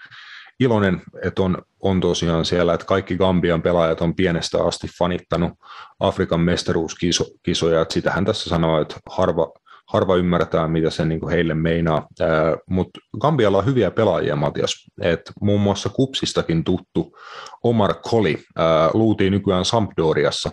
iloinen, 0.61 1.03
että 1.24 1.42
on, 1.42 1.59
on 1.81 2.01
tosiaan 2.01 2.44
siellä, 2.44 2.74
että 2.74 2.87
kaikki 2.87 3.16
Gambian 3.16 3.62
pelaajat 3.62 4.01
on 4.01 4.14
pienestä 4.14 4.64
asti 4.64 4.87
fanittanut 4.98 5.53
Afrikan 6.01 6.40
mestaruuskisoja, 6.40 7.81
että 7.83 7.94
sitähän 7.94 8.24
tässä 8.24 8.51
sanoo, 8.51 8.81
että 8.81 8.96
harva, 9.11 9.53
harva 9.88 10.16
ymmärtää, 10.16 10.68
mitä 10.68 10.90
se 10.90 11.05
niin 11.05 11.20
kuin 11.20 11.31
heille 11.31 11.55
meinaa. 11.55 12.07
Mutta 12.70 13.01
Gambialla 13.20 13.59
on 13.59 13.66
hyviä 13.66 13.90
pelaajia, 13.90 14.37
Matias. 14.37 14.87
Et 15.03 15.20
muun 15.40 15.61
muassa 15.61 15.88
Kupsistakin 15.88 16.64
tuttu 16.64 17.16
Omar 17.62 17.94
Koli 18.11 18.38
ää, 18.57 18.90
luutiin 18.94 19.31
nykyään 19.31 19.64
Sampdoriassa. 19.64 20.51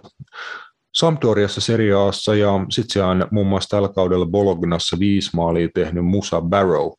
Sampdoriassa 0.93 1.61
seriaassa 1.61 2.35
ja 2.35 2.51
sitten 2.69 2.93
se 2.93 3.03
on 3.03 3.27
muun 3.31 3.47
muassa 3.47 3.69
tällä 3.69 3.89
kaudella 3.89 4.25
Bolognassa 4.25 4.99
viisi 4.99 5.29
maalia 5.33 5.67
tehnyt 5.73 6.05
Musa 6.05 6.41
Barrow 6.41 6.91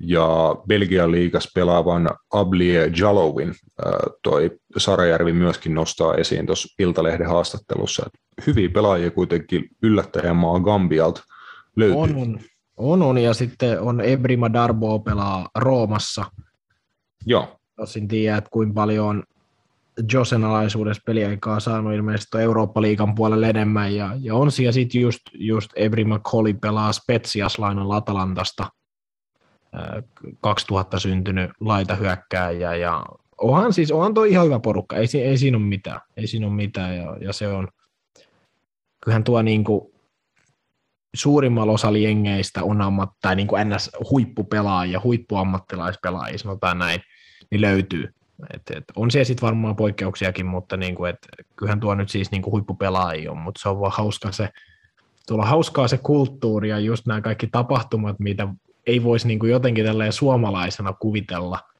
ja 0.00 0.56
Belgian 0.68 1.12
liigas 1.12 1.48
pelaavan 1.54 2.10
Ablie 2.30 2.90
Jalowin 3.00 3.54
toi 4.22 4.50
Sarajärvi 4.76 5.32
myöskin 5.32 5.74
nostaa 5.74 6.14
esiin 6.14 6.46
tuossa 6.46 6.74
Iltalehden 6.78 7.28
haastattelussa. 7.28 8.10
Hyviä 8.46 8.68
pelaajia 8.68 9.10
kuitenkin 9.10 9.64
yllättäjämaa 9.82 10.60
Gambialta– 10.60 11.22
löytyy. 11.76 11.96
On, 11.96 12.16
on, 12.16 12.40
on, 12.76 13.02
on, 13.02 13.18
ja 13.18 13.34
sitten 13.34 13.80
on 13.80 14.00
Ebrima 14.00 14.52
Darbo 14.52 14.98
pelaa 14.98 15.48
Roomassa. 15.54 16.24
Joo. 17.26 17.58
Tosin 17.76 18.08
tiedä, 18.08 18.36
että 18.36 18.50
kuinka 18.50 18.74
paljon 18.74 19.06
on 19.06 19.22
Josen 20.12 20.44
alaisuudessa 20.44 21.02
peliaikaa 21.06 21.60
saanut 21.60 21.92
ilmeisesti 21.92 22.38
Eurooppa-liigan 22.38 23.14
puolelle 23.14 23.48
enemmän, 23.48 23.94
ja, 23.94 24.10
ja 24.20 24.34
on 24.34 24.52
siellä 24.52 24.72
sitten 24.72 25.00
just, 25.00 25.20
just 25.34 25.70
Ebrima 25.76 26.18
Koli 26.18 26.54
pelaa 26.54 26.92
Spetsiaslainan 26.92 27.92
Atalantasta, 27.92 28.70
2000 30.40 30.98
syntynyt 30.98 31.50
laitahyökkääjä, 31.60 32.74
ja 32.74 33.04
onhan 33.38 33.72
siis, 33.72 33.92
onhan 33.92 34.14
toi 34.14 34.30
ihan 34.30 34.46
hyvä 34.46 34.60
porukka, 34.60 34.96
ei, 34.96 35.06
ei 35.14 35.38
siinä 35.38 35.56
ole 35.56 35.66
mitään, 35.66 36.00
ei 36.16 36.26
siinä 36.26 36.46
ole 36.46 36.54
mitään, 36.54 36.96
ja, 36.96 37.16
ja 37.20 37.32
se 37.32 37.48
on, 37.48 37.68
kyllähän 39.04 39.24
tuo 39.24 39.42
niinku, 39.42 39.95
suurimmalla 41.16 41.72
osalla 41.72 41.98
jengeistä 41.98 42.64
on 42.64 42.80
ammat, 42.82 43.10
tai 43.22 43.36
niin 43.36 43.46
kuin 43.46 43.68
NS-huippupelaajia, 43.68 45.00
huippuammattilaispelaajia, 45.04 46.38
sanotaan 46.38 46.78
näin, 46.78 47.00
niin 47.50 47.60
löytyy. 47.60 48.14
Et, 48.54 48.62
et 48.76 48.84
on 48.96 49.10
siellä 49.10 49.24
sitten 49.24 49.46
varmaan 49.46 49.76
poikkeuksiakin, 49.76 50.46
mutta 50.46 50.76
niin 50.76 50.94
kuin, 50.94 51.10
et, 51.10 51.18
kyllähän 51.56 51.80
tuo 51.80 51.94
nyt 51.94 52.08
siis 52.08 52.30
niin 52.30 52.42
kuin 52.42 52.52
huippupelaajia 52.52 53.30
on, 53.30 53.38
mutta 53.38 53.62
se 53.62 53.68
on 53.68 53.80
vaan 53.80 53.92
hauska 53.92 54.32
se, 54.32 54.48
tuolla 55.26 55.46
hauskaa 55.46 55.88
se 55.88 55.98
kulttuuri 55.98 56.68
ja 56.68 56.78
just 56.78 57.06
nämä 57.06 57.20
kaikki 57.20 57.46
tapahtumat, 57.46 58.20
mitä 58.20 58.48
ei 58.86 59.02
voisi 59.02 59.28
niin 59.28 59.38
kuin 59.38 59.52
jotenkin 59.52 59.84
tälleen 59.84 60.12
suomalaisena 60.12 60.92
kuvitella– 60.92 61.60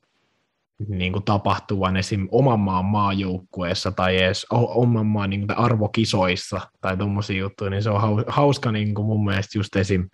niin 0.88 1.12
kuin 1.12 1.24
tapahtuvan 1.24 1.96
esim. 1.96 2.28
oman 2.30 2.60
maan 2.60 2.84
maajoukkueessa 2.84 3.92
tai 3.92 4.16
edes 4.16 4.46
oman 4.50 5.06
maan 5.06 5.30
niin 5.30 5.46
kuin 5.46 5.58
arvokisoissa 5.58 6.60
tai 6.80 6.96
tuommoisia 6.96 7.40
juttuja, 7.40 7.70
niin 7.70 7.82
se 7.82 7.90
on 7.90 8.24
hauska 8.26 8.72
niin 8.72 8.94
kuin 8.94 9.06
mun 9.06 9.24
mielestä 9.24 9.58
just 9.58 9.76
esim. 9.76 10.08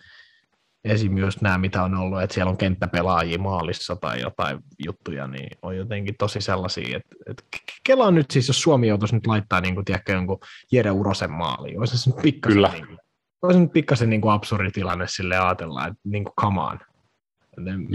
esim. 0.83 1.17
just 1.17 1.41
nämä, 1.41 1.57
mitä 1.57 1.83
on 1.83 1.95
ollut, 1.95 2.21
että 2.21 2.33
siellä 2.33 2.49
on 2.49 2.57
kenttäpelaajia 2.57 3.39
maalissa 3.39 3.95
tai 3.95 4.21
jotain 4.21 4.59
juttuja, 4.85 5.27
niin 5.27 5.57
on 5.61 5.77
jotenkin 5.77 6.15
tosi 6.19 6.41
sellaisia, 6.41 6.97
että, 6.97 7.15
että 7.29 7.43
Kela 7.83 8.05
on 8.05 8.15
nyt 8.15 8.31
siis, 8.31 8.47
jos 8.47 8.61
Suomi 8.61 8.87
joutuisi 8.87 9.15
nyt 9.15 9.27
laittaa 9.27 9.61
niin 9.61 9.75
kuin, 9.75 9.85
tiedätkö, 9.85 10.13
jonkun 10.13 10.39
Jere 10.71 10.91
Urosen 10.91 11.31
maaliin, 11.31 11.79
olisi 11.79 11.97
se 11.97 12.09
nyt 12.09 12.21
pikkasen, 12.21 12.55
Kyllä. 12.55 12.69
Niin 12.69 12.87
kuin, 12.87 12.97
olisi 13.41 13.59
nyt 13.59 13.73
pikkasen 13.73 14.09
niin 14.09 14.21
kuin 14.21 14.31
absurdi 14.31 14.71
tilanne 14.71 15.07
sille 15.07 15.37
ajatella, 15.37 15.87
että 15.87 15.99
niin 16.03 16.23
kuin, 16.23 16.33
come 16.41 16.61
on. 16.61 16.79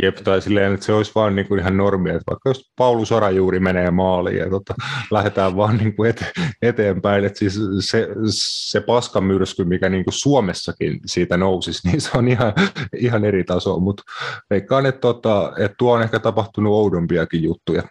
Jep, 0.03 0.17
tai 0.17 0.43
silleen, 0.43 0.75
että 0.75 0.87
se 0.87 0.93
olisi 0.93 1.13
vaan 1.15 1.37
niin 1.37 1.49
kuin 1.49 1.61
ihan 1.61 1.77
normia, 1.77 2.13
että 2.13 2.31
vaikka 2.31 2.51
jos 2.51 2.73
Paulu 2.77 3.05
Sorajuuri 3.05 3.61
menee 3.61 3.91
maaliin 3.91 4.37
ja 4.37 4.51
tota, 4.51 4.75
lähdetään 5.11 5.57
vaan 5.57 5.77
niin 5.77 5.97
kuin 5.97 6.11
ete, 6.11 6.33
eteenpäin, 6.63 7.25
että 7.25 7.39
siis 7.39 7.61
se, 7.81 8.09
se 8.31 8.81
paskamyrsky, 8.81 9.65
mikä 9.65 9.89
niin 9.89 10.05
kuin 10.05 10.15
Suomessakin 10.15 11.01
siitä 11.07 11.37
nousisi, 11.37 11.81
niin 11.89 12.01
se 12.01 12.11
on 12.15 12.29
ihan, 12.29 12.53
ihan 12.97 13.25
eri 13.25 13.45
taso, 13.45 13.81
mutta 13.81 14.03
veikkaan, 14.51 14.87
että, 14.87 15.01
tota, 15.01 15.53
että 15.59 15.75
tuo 15.79 15.95
on 15.95 16.03
ehkä 16.03 16.19
tapahtunut 16.19 16.73
oudompiakin 16.73 17.43
juttuja. 17.43 17.83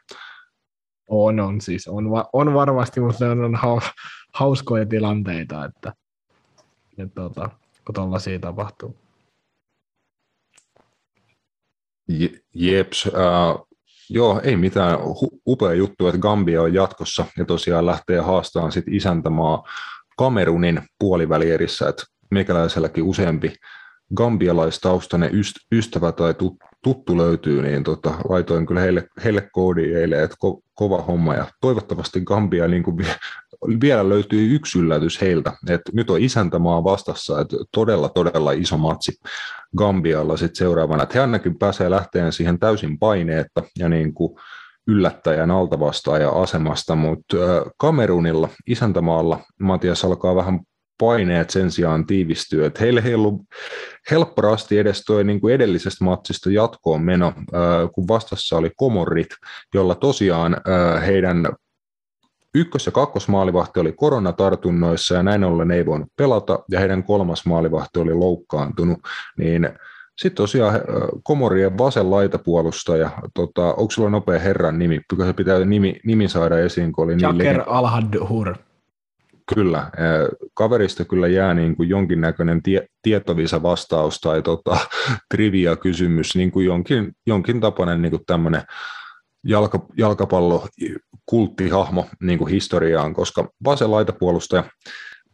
On, 1.09 1.39
on 1.39 1.61
siis, 1.61 1.87
on, 1.87 2.05
on 2.33 2.53
varmasti, 2.53 2.99
mutta 2.99 3.35
ne 3.35 3.43
on 3.43 3.57
hauskoja 4.33 4.85
tilanteita, 4.85 5.65
että, 5.65 5.93
että 6.97 7.15
tota, 7.15 7.49
kun 7.85 7.95
tuollaisia 7.95 8.39
tapahtuu. 8.39 9.06
Jeps, 12.53 13.07
äh, 13.07 13.65
joo, 14.09 14.41
ei 14.43 14.55
mitään. 14.55 14.99
Hu- 14.99 15.39
upea 15.47 15.73
juttu, 15.73 16.07
että 16.07 16.19
Gambia 16.19 16.61
on 16.61 16.73
jatkossa 16.73 17.25
ja 17.37 17.45
tosiaan 17.45 17.85
lähtee 17.85 18.19
haastamaan 18.19 18.71
sit 18.71 18.85
isäntämaa 18.87 19.63
Kamerunin 20.17 20.81
puolivälierissä, 20.99 21.89
että 21.89 22.03
meikäläiselläkin 22.31 23.03
useampi 23.03 23.55
gambialaistaustainen 24.15 25.31
ystävä 25.71 26.11
tai 26.11 26.35
tuttu 26.83 27.17
löytyy, 27.17 27.61
niin 27.61 27.83
tota, 27.83 28.13
laitoin 28.29 28.65
kyllä 28.65 28.81
heille, 28.81 29.07
heille 29.23 29.49
koodi 29.51 29.95
eilen, 29.95 30.23
että 30.23 30.37
ko, 30.39 30.61
kova 30.73 31.01
homma 31.01 31.33
ja 31.33 31.45
toivottavasti 31.61 32.21
Gambia 32.21 32.67
niin 32.67 32.83
kuin 32.83 33.05
vielä 33.81 34.09
löytyy 34.09 34.55
yksi 34.55 34.79
yllätys 34.79 35.21
heiltä, 35.21 35.53
että 35.69 35.91
nyt 35.93 36.09
on 36.09 36.21
isäntämaa 36.21 36.83
vastassa, 36.83 37.41
että 37.41 37.57
todella 37.73 38.09
todella 38.09 38.51
iso 38.51 38.77
matsi 38.77 39.11
Gambialla 39.77 40.37
sitten 40.37 40.55
seuraavana, 40.55 41.03
että 41.03 41.13
he 41.13 41.19
ainakin 41.19 41.59
pääsee 41.59 41.89
lähteen 41.89 42.33
siihen 42.33 42.59
täysin 42.59 42.99
paineetta 42.99 43.63
ja 43.79 43.89
niin 43.89 44.13
kuin 44.13 44.39
yllättäjän 44.87 45.51
altavastaaja 45.51 46.29
asemasta, 46.29 46.95
mutta 46.95 47.37
Kamerunilla, 47.77 48.49
isäntämaalla, 48.67 49.39
Matias 49.59 50.05
alkaa 50.05 50.35
vähän 50.35 50.59
paineet 50.99 51.49
sen 51.49 51.71
sijaan 51.71 52.05
tiivistyy. 52.05 52.65
Että 52.65 52.79
heille 52.79 53.01
ei 53.05 53.15
ollut 53.15 53.41
helpporasti 54.11 54.77
edes 54.77 55.03
tuo 55.05 55.23
niin 55.23 55.41
kuin 55.41 55.53
edellisestä 55.53 56.05
matsista 56.05 56.51
jatkoon 56.51 57.01
meno, 57.01 57.33
kun 57.93 58.07
vastassa 58.07 58.57
oli 58.57 58.71
Komorit, 58.75 59.27
jolla 59.73 59.95
tosiaan 59.95 60.57
heidän 61.05 61.49
ykkös- 62.59 62.85
ja 62.85 62.91
kakkosmaalivahti 62.91 63.79
oli 63.79 63.91
koronatartunnoissa 63.91 65.15
ja 65.15 65.23
näin 65.23 65.43
ollen 65.43 65.71
ei 65.71 65.85
voinut 65.85 66.07
pelata 66.15 66.59
ja 66.71 66.79
heidän 66.79 67.03
kolmas 67.03 67.45
maalivahti 67.45 67.99
oli 67.99 68.13
loukkaantunut, 68.13 68.99
niin 69.37 69.69
sitten 70.17 70.37
tosiaan 70.37 70.81
Komorien 71.23 71.77
vasen 71.77 72.11
laitapuolustaja, 72.11 73.09
tota, 73.33 73.73
onko 73.73 73.91
sulla 73.91 74.09
nopea 74.09 74.39
herran 74.39 74.79
nimi? 74.79 75.01
Pitää 75.09 75.33
pitää 75.33 75.65
nimi, 75.65 75.99
nimi 76.05 76.27
saada 76.27 76.59
esiin, 76.59 76.91
kun 76.91 77.05
oli 77.05 77.15
niin 77.15 77.37
Jaker 77.37 77.63
Alhadhur. 77.67 78.55
Kyllä, 79.55 79.91
kaverista 80.53 81.05
kyllä 81.05 81.27
jää 81.27 81.53
niin 81.53 81.75
kuin 81.75 81.89
jonkinnäköinen 81.89 82.63
tie, 82.63 82.87
tietovisa 83.01 83.63
vastaus 83.63 84.19
tai 84.19 84.41
tota, 84.41 84.77
trivia 85.33 85.75
kysymys, 85.75 86.35
niin 86.35 86.51
kuin 86.51 86.65
jonkin, 86.65 87.11
jonkin 87.27 87.61
tapainen 87.61 88.01
niin 88.01 88.11
kuin 88.11 88.23
tämmöinen 88.25 88.61
jalka, 89.43 89.79
jalkapallo 89.97 90.67
kulttihahmo 91.25 92.05
niin 92.21 92.39
kuin 92.39 92.51
historiaan, 92.51 93.13
koska 93.13 93.49
vasen 93.65 93.91
laitapuolustaja 93.91 94.63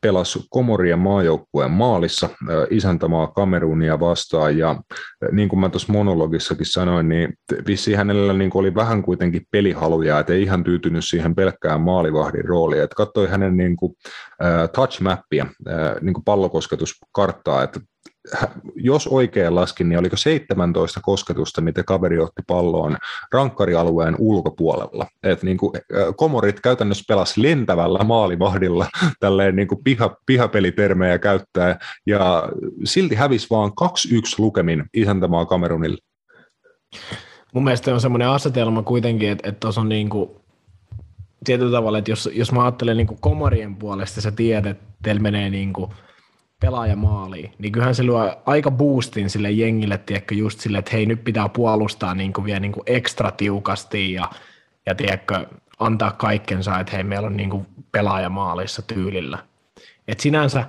pelasi 0.02 0.40
Komorien 0.50 1.00
maajoukkueen 1.00 1.72
maalissa 1.72 2.30
isäntämaa 2.70 3.28
Kamerunia 3.28 4.00
vastaan. 4.00 4.58
Ja 4.58 4.82
niin 5.32 5.50
kuin 5.50 5.60
mä 5.60 5.70
tuossa 5.70 5.94
monologissakin 5.94 6.66
sanoin, 6.66 7.10
niin 7.10 7.34
vissi 7.68 7.94
hänellä 7.94 8.34
niin 8.34 8.52
oli 8.54 8.76
vähän 8.76 9.04
kuitenkin 9.04 9.42
pelihaluja, 9.52 10.20
että 10.20 10.34
ei 10.34 10.44
ihan 10.44 10.64
tyytynyt 10.64 11.06
siihen 11.06 11.36
pelkkään 11.36 11.82
maalivahdin 11.82 12.46
rooliin, 12.46 12.84
että 12.84 12.96
katsoi 12.96 13.28
hänen 13.28 13.58
niin 13.58 13.76
kuin, 13.76 13.94
touch-mappia, 14.74 15.46
niin 16.02 16.14
kuin 16.14 16.24
pallokosketuskarttaa, 16.26 17.64
että 17.64 17.80
jos 18.76 19.08
oikein 19.08 19.56
laskin, 19.56 19.90
niin 19.90 20.00
oliko 20.00 20.18
17 20.18 21.00
kosketusta, 21.04 21.62
mitä 21.62 21.84
kaveri 21.84 22.20
otti 22.20 22.42
palloon 22.48 22.98
rankkarialueen 23.34 24.16
ulkopuolella. 24.20 25.08
Et 25.24 25.44
niin 25.44 25.58
kuin, 25.58 25.72
komorit 26.16 26.60
käytännössä 26.60 27.04
pelas 27.08 27.38
lentävällä 27.38 28.04
maalivahdilla, 28.04 28.88
tälleen 29.20 29.56
niin 29.56 29.68
kuin 29.68 29.84
piha, 29.84 30.18
pihapelitermejä 30.26 31.20
käyttää, 31.20 31.80
ja 32.08 32.50
silti 32.84 33.16
hävisi 33.16 33.48
vaan 33.50 33.72
2-1 33.82 33.94
lukemin 34.38 34.84
isäntämaa 34.94 35.46
Kamerunille. 35.46 35.98
Mun 37.54 37.64
mielestä 37.64 37.94
on 37.94 38.02
semmoinen 38.02 38.28
asetelma 38.28 38.84
kuitenkin, 38.84 39.30
että 39.30 39.52
tuossa 39.52 39.82
on 39.82 39.90
niin 39.90 40.10
kuin 40.10 40.30
tietyllä 41.46 41.78
tavalla, 41.78 41.98
että 41.98 42.12
jos, 42.12 42.30
jos 42.34 42.52
mä 42.52 42.64
ajattelen 42.64 42.98
niin 42.98 43.08
kuin 43.08 43.22
komorien 43.22 43.76
puolesta, 43.76 44.22
sä 44.22 44.32
tiedät, 44.32 44.66
että 44.66 44.84
teillä 45.04 45.22
menee 45.22 45.50
niin 45.50 45.74
kuin– 45.74 45.92
pelaaja 46.64 46.96
maaliin, 46.96 47.52
niin 47.60 47.72
kyllähän 47.72 47.96
se 47.96 48.04
luo 48.04 48.42
aika 48.46 48.72
boostin 48.72 49.30
sille 49.30 49.52
jengille, 49.52 49.98
tiedätkö, 49.98 50.36
just 50.36 50.60
sille, 50.60 50.78
että 50.78 50.92
hei, 50.94 51.06
nyt 51.06 51.24
pitää 51.24 51.50
puolustaa 51.50 52.16
niin 52.16 52.34
kuin 52.34 52.46
vielä 52.46 52.60
niin 52.60 52.72
kuin 52.72 52.84
ekstra 52.86 53.32
tiukasti 53.32 54.14
ja, 54.14 54.30
ja 54.86 54.96
tiedätkö, 54.96 55.46
antaa 55.80 56.12
kaikkensa, 56.12 56.80
että 56.80 56.96
hei, 56.96 57.04
meillä 57.04 57.28
on 57.28 57.38
niin 57.38 57.50
kuin 57.50 57.66
pelaaja 57.92 58.30
maalissa 58.30 58.82
tyylillä. 58.82 59.38
Et 60.08 60.20
sinänsä 60.20 60.66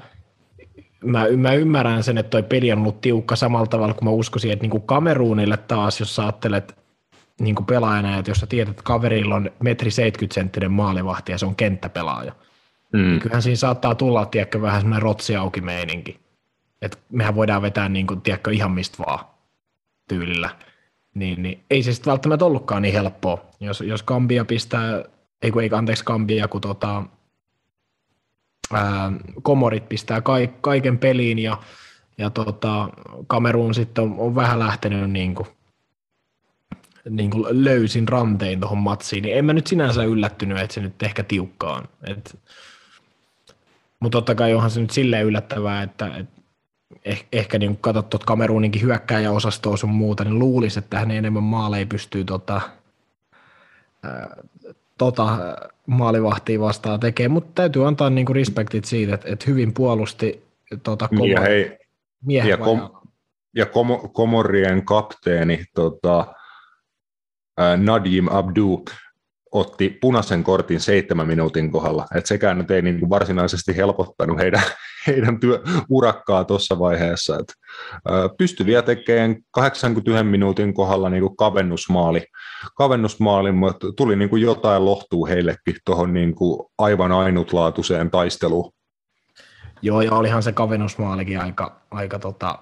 mä, 1.05 1.27
mä 1.37 1.53
ymmärrän 1.53 2.03
sen, 2.03 2.19
että 2.19 2.31
toi 2.31 2.43
peli 2.43 2.73
on 2.73 2.79
ollut 2.79 3.01
tiukka 3.01 3.37
samalla 3.37 3.67
tavalla 3.67 3.95
kuin 3.95 4.05
mä 4.05 4.11
uskoisin, 4.11 4.53
että 4.53 4.63
niin 4.63 4.71
kuin 4.71 4.83
Kameruunille 4.83 5.57
taas, 5.57 6.01
jos 6.01 6.17
sä 6.17 6.23
ajattelet 6.23 6.77
niin 7.41 7.55
kuin 7.55 7.67
pelaajana, 7.67 8.19
että 8.19 8.31
jos 8.31 8.39
sä 8.39 8.47
tiedät, 8.47 8.71
että 8.71 8.83
kaverilla 8.83 9.35
on 9.35 9.51
metri 9.63 9.91
70 9.91 10.35
senttinen 10.35 10.73
maalivahti 10.73 11.33
ja 11.33 11.39
se 11.39 11.47
on 11.47 11.57
kenttäpelaaja, 11.57 12.33
Mm. 12.95 13.01
Niin 13.01 13.21
kyllähän 13.21 13.43
siinä 13.43 13.57
saattaa 13.57 13.95
tulla, 13.95 14.27
tiedätkö, 14.27 14.63
vähän 14.63 14.81
semmoinen 14.81 15.03
rotsi 15.03 15.37
auki 15.37 15.61
meininki. 15.61 16.21
Että 16.83 16.99
mehän 17.11 17.35
voidaan 17.35 17.63
vetää, 17.63 17.89
niin 17.89 18.07
kuin, 18.07 18.21
tiedätkö, 18.21 18.53
ihan 18.53 18.73
mistä 18.73 18.99
vaan 19.07 19.25
tyylillä. 20.09 20.51
Niin, 21.15 21.43
niin 21.43 21.65
ei 21.71 21.83
se 21.83 21.93
sitten 21.93 22.11
välttämättä 22.11 22.45
ollutkaan 22.45 22.83
niin 22.83 22.95
helppoa. 22.95 23.45
Jos, 23.61 23.81
jos 23.81 24.03
Kambia 24.03 24.45
pistää, 24.45 25.05
ei 25.43 25.51
kun 25.51 25.63
ei 25.63 25.71
anteeksi 25.73 26.05
Kambia, 26.05 26.49
kun 26.49 26.61
tota, 26.61 27.03
ää, 28.73 29.13
Komorit 29.43 29.89
pistää 29.89 30.21
kaik, 30.21 30.63
kaiken 30.63 30.99
peliin 30.99 31.39
ja, 31.39 31.59
ja 32.19 32.31
tota, 32.31 32.89
Kamerun 33.27 33.75
sitten 33.75 34.05
on, 34.05 34.15
on 34.19 34.35
vähän 34.35 34.59
lähtenyt 34.59 35.11
niin 35.11 35.35
kuin, 35.35 35.49
niin 37.11 37.31
kuin 37.31 37.65
löysin 37.65 38.09
rantein 38.09 38.61
tuohon 38.61 38.79
matsiin, 38.79 39.23
niin 39.23 39.39
en 39.39 39.45
mä 39.45 39.53
nyt 39.53 39.67
sinänsä 39.67 40.05
yllättynyt, 40.05 40.59
että 40.59 40.75
se 40.75 40.81
nyt 40.81 41.03
ehkä 41.03 41.23
tiukkaan. 41.23 41.89
Et, 42.07 42.39
mutta 44.05 44.19
totta 44.19 44.35
kai 44.35 44.55
onhan 44.55 44.71
se 44.71 44.81
nyt 44.81 44.91
silleen 44.91 45.27
yllättävää, 45.27 45.83
että, 45.83 46.07
että 46.17 46.41
eh, 47.05 47.27
ehkä 47.33 47.59
niin 47.59 47.77
katsot 47.77 48.11
tuot 48.11 48.25
Kameruuninkin 48.25 48.83
hyökkääjäosastoa 48.83 49.77
sun 49.77 49.91
muuta, 49.91 50.25
niin 50.25 50.39
luulisi, 50.39 50.79
että 50.79 50.99
hän 50.99 51.11
enemmän 51.11 51.43
maaleja 51.43 51.87
pystyy 51.87 52.25
tota, 52.25 52.61
ää, 54.03 54.37
tota 54.99 55.39
maalivahtia 55.87 56.61
vastaan 56.61 57.01
tekemään, 57.01 57.33
mutta 57.33 57.51
täytyy 57.55 57.87
antaa 57.87 58.11
niinku 58.11 58.33
respektit 58.33 58.85
siitä, 58.85 59.15
että, 59.15 59.29
että 59.29 59.45
hyvin 59.49 59.75
puolusti 59.75 60.45
tota, 60.83 61.09
koma, 61.09 61.27
ja, 61.27 61.41
hei, 61.41 61.79
ja, 62.29 62.57
kom, 62.57 62.91
ja 63.57 63.67
kom, 63.67 63.89
Komorien 64.13 64.85
kapteeni 64.85 65.65
tota, 65.75 66.35
Nadim 67.77 68.29
Abdu 68.31 68.85
otti 69.55 69.99
punaisen 70.01 70.45
kortin 70.45 70.81
seitsemän 70.81 71.27
minuutin 71.27 71.71
kohdalla. 71.71 72.07
että 72.15 72.29
sekään 72.29 72.59
nyt 72.59 72.71
ei 72.71 72.83
niin 72.83 73.01
kuin 73.01 73.11
varsinaisesti 73.11 73.77
helpottanut 73.77 74.39
heidän, 74.39 74.63
heidän 75.07 75.41
työ, 75.41 75.63
urakkaa 75.89 76.45
tuossa 76.45 76.79
vaiheessa. 76.79 77.39
Et, 77.39 77.53
pystyi 78.39 78.67
vielä 78.67 78.83
tekemään 78.83 79.37
81 79.51 80.25
minuutin 80.25 80.75
kohdalla 80.75 81.11
niin 81.11 81.23
kuin 81.23 81.37
kavennusmaali, 81.37 82.27
kavennusmaali, 82.77 83.53
mutta 83.53 83.87
tuli 83.97 84.17
niin 84.17 84.31
kuin 84.31 84.43
jotain 84.43 84.85
lohtuu 84.85 85.27
heillekin 85.27 85.77
tuohon 85.85 86.13
niin 86.13 86.35
kuin 86.35 86.67
aivan 86.79 87.13
ainutlaatuiseen 87.13 88.11
taisteluun. 88.11 88.73
Joo, 89.83 90.01
ja 90.01 90.13
olihan 90.13 90.43
se 90.43 90.53
kavennusmaalikin 90.53 91.41
aika, 91.41 91.81
aika 91.91 92.19
tota, 92.19 92.59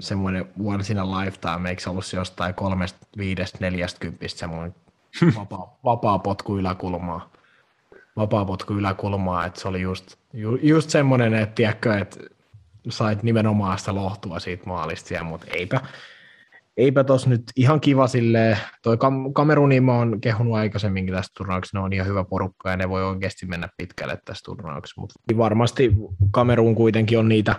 semmoinen 0.00 0.48
once 0.64 0.92
in 0.92 0.98
a 0.98 1.20
lifetime, 1.20 1.68
eikö 1.68 1.82
se 1.82 1.90
ollut 1.90 2.12
jostain 2.12 2.54
kolmesta, 2.54 3.06
viidestä, 3.18 3.58
neljästä 3.60 4.06
semmoinen 4.26 4.74
vapaa, 5.36 5.78
vapaa 5.84 6.18
potku 6.18 6.58
yläkulmaa. 6.58 7.30
Vapaa 8.16 8.44
potku 8.44 8.72
yläkulmaa, 8.72 9.46
että 9.46 9.60
se 9.60 9.68
oli 9.68 9.80
just, 9.80 10.16
ju, 10.32 10.56
just 10.62 10.90
semmoinen, 10.90 11.34
että 11.34 11.54
tiedätkö, 11.54 11.98
että 11.98 12.20
sait 12.88 13.22
nimenomaan 13.22 13.78
sitä 13.78 13.94
lohtua 13.94 14.40
siitä 14.40 14.66
maalista 14.66 15.08
siellä, 15.08 15.24
mutta 15.24 15.46
eipä, 15.50 15.80
eipä 16.76 17.04
tos 17.04 17.26
nyt 17.26 17.42
ihan 17.56 17.80
kiva 17.80 18.06
silleen, 18.06 18.58
toi 18.82 18.96
Kam- 18.96 19.32
Kameruni 19.32 19.80
mä 19.80 19.92
oon 19.92 20.20
kehunut 20.20 20.54
aikaisemminkin 20.54 21.14
tästä 21.14 21.32
turnauksesta, 21.36 21.78
ne 21.78 21.84
on 21.84 21.92
ihan 21.92 22.06
hyvä 22.06 22.24
porukka 22.24 22.70
ja 22.70 22.76
ne 22.76 22.88
voi 22.88 23.04
oikeasti 23.04 23.46
mennä 23.46 23.68
pitkälle 23.76 24.18
tässä 24.24 24.44
turnauksessa, 24.44 25.00
mutta 25.00 25.14
varmasti 25.36 25.92
Kamerun 26.30 26.74
kuitenkin 26.74 27.18
on 27.18 27.28
niitä, 27.28 27.54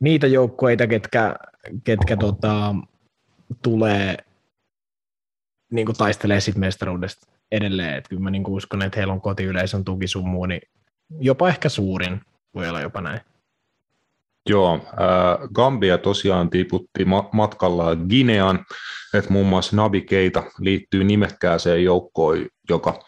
niitä 0.00 0.26
joukkueita, 0.26 0.86
ketkä, 0.86 1.36
ketkä 1.84 2.16
tota, 2.16 2.74
tulee 3.62 4.16
niin 5.70 5.86
kuin 5.86 5.96
taistelee 5.96 6.40
sit 6.40 6.56
mestaruudesta 6.56 7.26
edelleen, 7.52 7.94
että 7.94 8.08
kyllä 8.08 8.22
mä 8.22 8.30
niin 8.30 8.46
uskon, 8.46 8.82
että 8.82 8.96
heillä 8.96 9.12
on 9.12 9.20
kotiyleisön 9.20 9.84
tuki 9.84 10.08
sun 10.08 10.28
muu, 10.28 10.46
niin 10.46 10.60
jopa 11.20 11.48
ehkä 11.48 11.68
suurin, 11.68 12.20
voi 12.54 12.68
olla 12.68 12.80
jopa 12.80 13.00
näin. 13.00 13.20
Joo, 14.48 14.74
äh, 14.74 15.48
Gambia 15.54 15.98
tosiaan 15.98 16.50
tiputti 16.50 17.04
ma- 17.04 17.28
matkalla 17.32 17.96
Ginean, 17.96 18.64
että 19.14 19.32
muun 19.32 19.46
muassa 19.46 19.76
Nabi 19.76 20.00
Keita 20.00 20.42
liittyy 20.58 21.04
nimekkääseen 21.04 21.84
joukkoon, 21.84 22.46
joka, 22.68 23.00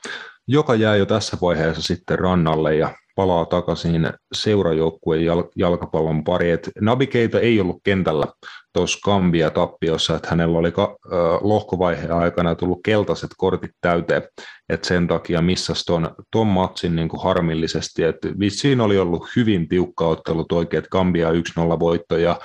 joka 0.46 0.74
jää 0.74 0.96
jo 0.96 1.06
tässä 1.06 1.36
vaiheessa 1.42 1.82
sitten 1.82 2.18
rannalle 2.18 2.76
ja 2.76 2.94
palaa 3.20 3.46
takaisin 3.46 4.12
seurajoukkueen 4.34 5.24
jal- 5.24 5.50
jalkapallon 5.56 6.24
pari. 6.24 6.50
Et 6.50 6.70
Nabi 6.80 7.06
Keita 7.06 7.40
ei 7.40 7.60
ollut 7.60 7.80
kentällä 7.84 8.26
tuossa 8.72 8.98
Gambia-tappiossa, 9.04 10.16
että 10.16 10.28
hänellä 10.30 10.58
oli 10.58 10.72
ka- 10.72 10.96
lohkovaiheen 11.40 12.12
aikana 12.12 12.54
tullut 12.54 12.80
keltaiset 12.84 13.30
kortit 13.36 13.70
täyteen, 13.80 14.22
että 14.68 14.88
sen 14.88 15.08
takia 15.08 15.42
missasi 15.42 15.84
ton, 15.86 16.10
ton 16.30 16.46
matsin 16.46 16.96
niin 16.96 17.08
kuin 17.08 17.22
harmillisesti, 17.22 18.02
että 18.02 18.28
vissiin 18.38 18.80
oli 18.80 18.98
ollut 18.98 19.26
hyvin 19.36 19.68
tiukka 19.68 20.06
ottelu 20.06 20.46
oikein, 20.52 20.78
että 20.78 20.90
Gambia 20.90 21.30
1-0 21.30 21.34
voitto 21.80 22.16
ja 22.16 22.40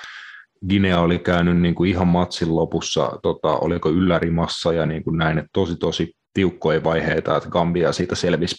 Guinea 0.70 1.00
oli 1.00 1.20
käynyt 1.20 1.58
niin 1.58 1.76
kuin 1.76 1.90
ihan 1.90 2.08
matsin 2.08 2.56
lopussa, 2.56 3.20
tota, 3.24 3.58
oliko 3.58 3.90
yllärimassa 3.90 4.74
ja 4.74 4.86
niin 4.86 5.04
kuin 5.04 5.18
näin, 5.18 5.38
että 5.38 5.50
tosi 5.54 5.76
tosi 5.76 6.14
tiukkoja 6.34 6.84
vaiheita, 6.84 7.38
että 7.38 7.50
Gambia 7.50 7.92
siitä 7.94 8.16
selvisi 8.16 8.56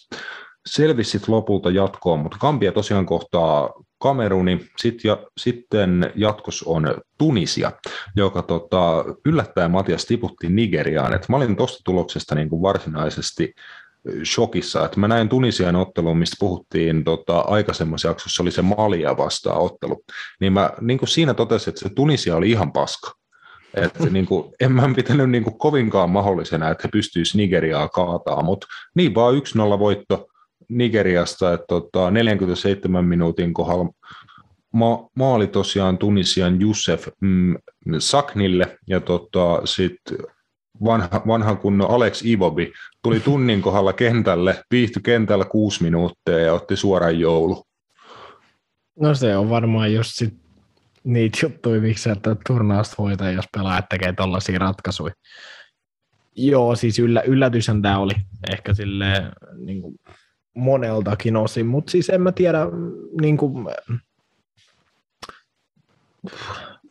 selvisi 0.67 1.11
sit 1.11 1.29
lopulta 1.29 1.71
jatkoon, 1.71 2.21
mutta 2.21 2.39
Gambia 2.41 2.73
tosiaan 2.73 3.07
kohtaa 3.07 3.71
Kameruni, 3.99 4.67
sit 4.77 5.05
ja, 5.05 5.19
sitten 5.39 6.13
jatkos 6.15 6.63
on 6.63 6.95
Tunisia, 7.19 7.73
joka 8.17 8.43
tota, 8.43 9.05
yllättäen 9.25 9.71
Matias 9.71 10.05
tiputti 10.05 10.49
Nigeriaan. 10.49 11.15
Et 11.15 11.29
mä 11.29 11.37
olin 11.37 11.57
tuosta 11.57 11.81
tuloksesta 11.85 12.35
niin 12.35 12.49
kuin 12.49 12.63
varsinaisesti 12.63 13.55
shokissa, 14.25 14.85
että 14.85 15.01
mä 15.01 15.09
näin 15.09 15.29
Tunisian 15.29 15.77
ottelun, 15.77 16.19
mistä 16.19 16.37
puhuttiin 16.41 17.05
tota, 17.05 17.39
aikaisemmassa 17.39 18.09
jaksossa, 18.09 18.43
oli 18.43 18.51
se 18.51 18.63
Malia 18.63 19.17
vastaan 19.17 19.61
ottelu, 19.61 20.05
niin 20.41 20.53
mä 20.53 20.71
niin 20.81 20.99
kuin 20.99 21.09
siinä 21.09 21.35
totesin, 21.35 21.69
että 21.69 21.81
se 21.81 21.95
Tunisia 21.95 22.37
oli 22.37 22.51
ihan 22.51 22.73
paska. 22.73 23.13
Että 23.75 24.07
niin 24.11 24.27
kuin, 24.27 24.53
en 24.61 24.73
mä 24.73 24.91
pitänyt 24.97 25.31
niin 25.31 25.45
kuin 25.45 25.59
kovinkaan 25.59 26.11
mahdollisena, 26.11 26.71
että 26.71 26.83
he 26.85 26.89
pystyisivät 26.93 27.37
Nigeriaa 27.37 27.89
kaataa, 27.89 28.43
mutta 28.43 28.67
niin 28.95 29.15
vaan 29.15 29.35
1-0 29.35 29.79
voitto, 29.79 30.27
Nigeriasta, 30.69 31.53
että 31.53 31.67
tota, 31.69 32.11
47 32.11 33.05
minuutin 33.05 33.55
kohdalla 33.55 33.93
ma- 34.73 35.09
maali 35.15 35.47
tosiaan 35.47 35.99
Tunisian 35.99 36.63
Youssef 36.63 37.09
mm, 37.21 37.57
Saknille 37.99 38.79
ja 38.87 39.01
tota, 39.01 39.61
sitten 39.65 40.19
vanha, 40.85 41.23
vanha 41.27 41.55
kunnon 41.55 41.91
Alex 41.91 42.25
Ivobi 42.25 42.73
tuli 43.03 43.21
tunnin 43.21 43.63
kohdalla 43.63 43.93
kentälle, 43.93 44.65
viihtyi 44.71 45.03
kentällä 45.03 45.45
kuusi 45.45 45.83
minuuttia 45.83 46.39
ja 46.39 46.55
otti 46.55 46.77
suoraan 46.77 47.21
joulu. 47.21 47.65
No 49.01 49.15
se 49.15 49.37
on 49.37 49.51
varmaan 49.51 49.95
just 49.95 50.11
sit 50.15 50.35
niitä 51.05 51.39
juttuja, 51.43 51.81
miksi 51.81 52.11
että 52.11 52.37
turnausta 52.47 52.95
voittaa, 52.99 53.31
jos 53.31 53.45
pelaajat 53.53 53.89
tekee 53.89 54.13
tollaisia 54.13 54.59
ratkaisuja. 54.59 55.13
Joo, 56.37 56.77
siis 56.77 56.99
yllä, 56.99 57.23
yllätyshän 57.23 57.83
tämä 57.83 57.99
oli 57.99 58.15
ehkä 58.53 58.75
silleen 58.75 59.33
niin 59.57 59.83
kuin 59.83 59.99
moneltakin 60.57 61.37
osin, 61.37 61.67
mutta 61.67 61.91
siis 61.91 62.11
en 62.11 62.23
mä 62.23 62.33
tiedä, 62.33 62.59
niin 63.21 63.37
kuin, 63.37 63.67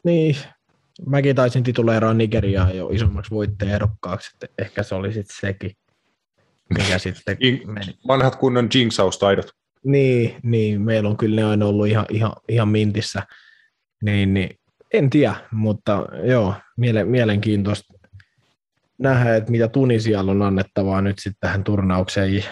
niin, 0.04 0.36
mäkin 1.08 1.36
taisin 1.36 1.64
tituleeraa 1.64 2.14
Nigeriaa 2.14 2.72
jo 2.72 2.90
isommaksi 2.90 3.32
voittajaehdokkaaksi, 3.32 4.32
että 4.34 4.64
ehkä 4.64 4.84
se 4.84 4.96
oli 4.96 5.14
sitten 5.14 5.36
sekin, 5.40 5.72
mikä 6.78 6.98
sitten 6.98 7.38
meni. 7.66 7.98
Vanhat 8.08 8.36
kunnon 8.36 8.70
jinxaustaidot. 8.76 9.52
Niin, 9.84 10.36
niin, 10.44 10.82
meillä 10.82 11.10
on 11.10 11.18
kyllä 11.18 11.36
ne 11.36 11.44
aina 11.44 11.66
ollut 11.66 11.88
ihan, 11.88 12.06
ihan, 12.10 12.32
ihan 12.50 12.68
mintissä, 12.68 13.24
niin, 14.04 14.34
niin 14.34 14.50
en 14.94 15.10
tiedä, 15.10 15.36
mutta 15.52 16.06
joo, 16.24 16.54
miele, 16.78 17.04
mielenkiintoista 17.04 17.94
nähdä, 18.98 19.36
että 19.36 19.52
mitä 19.52 19.68
Tunisialla 19.68 20.32
on 20.32 20.42
annettavaa 20.42 21.02
nyt 21.02 21.20
sitten 21.20 21.40
tähän 21.40 21.64
turnaukseen 21.64 22.44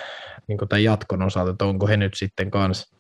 niin 0.48 0.58
tämän 0.70 0.84
jatkon 0.84 1.22
osalta, 1.22 1.52
että 1.52 1.66
onko 1.66 1.88
he 1.88 1.98
nyt 1.98 2.14
sitten 2.14 2.52
kanssa 2.52 2.98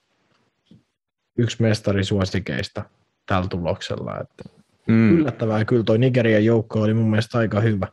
yksi 1.37 1.61
mestarisuosikeista 1.61 2.83
tällä 3.25 3.47
tuloksella. 3.47 4.19
Että 4.19 4.43
mm. 4.87 5.17
Yllättävää 5.17 5.65
kyllä 5.65 5.83
toi 5.83 5.97
Nigerian 5.97 6.45
joukko 6.45 6.81
oli 6.81 6.93
mun 6.93 7.09
mielestä 7.09 7.37
aika 7.37 7.59
hyvä. 7.59 7.87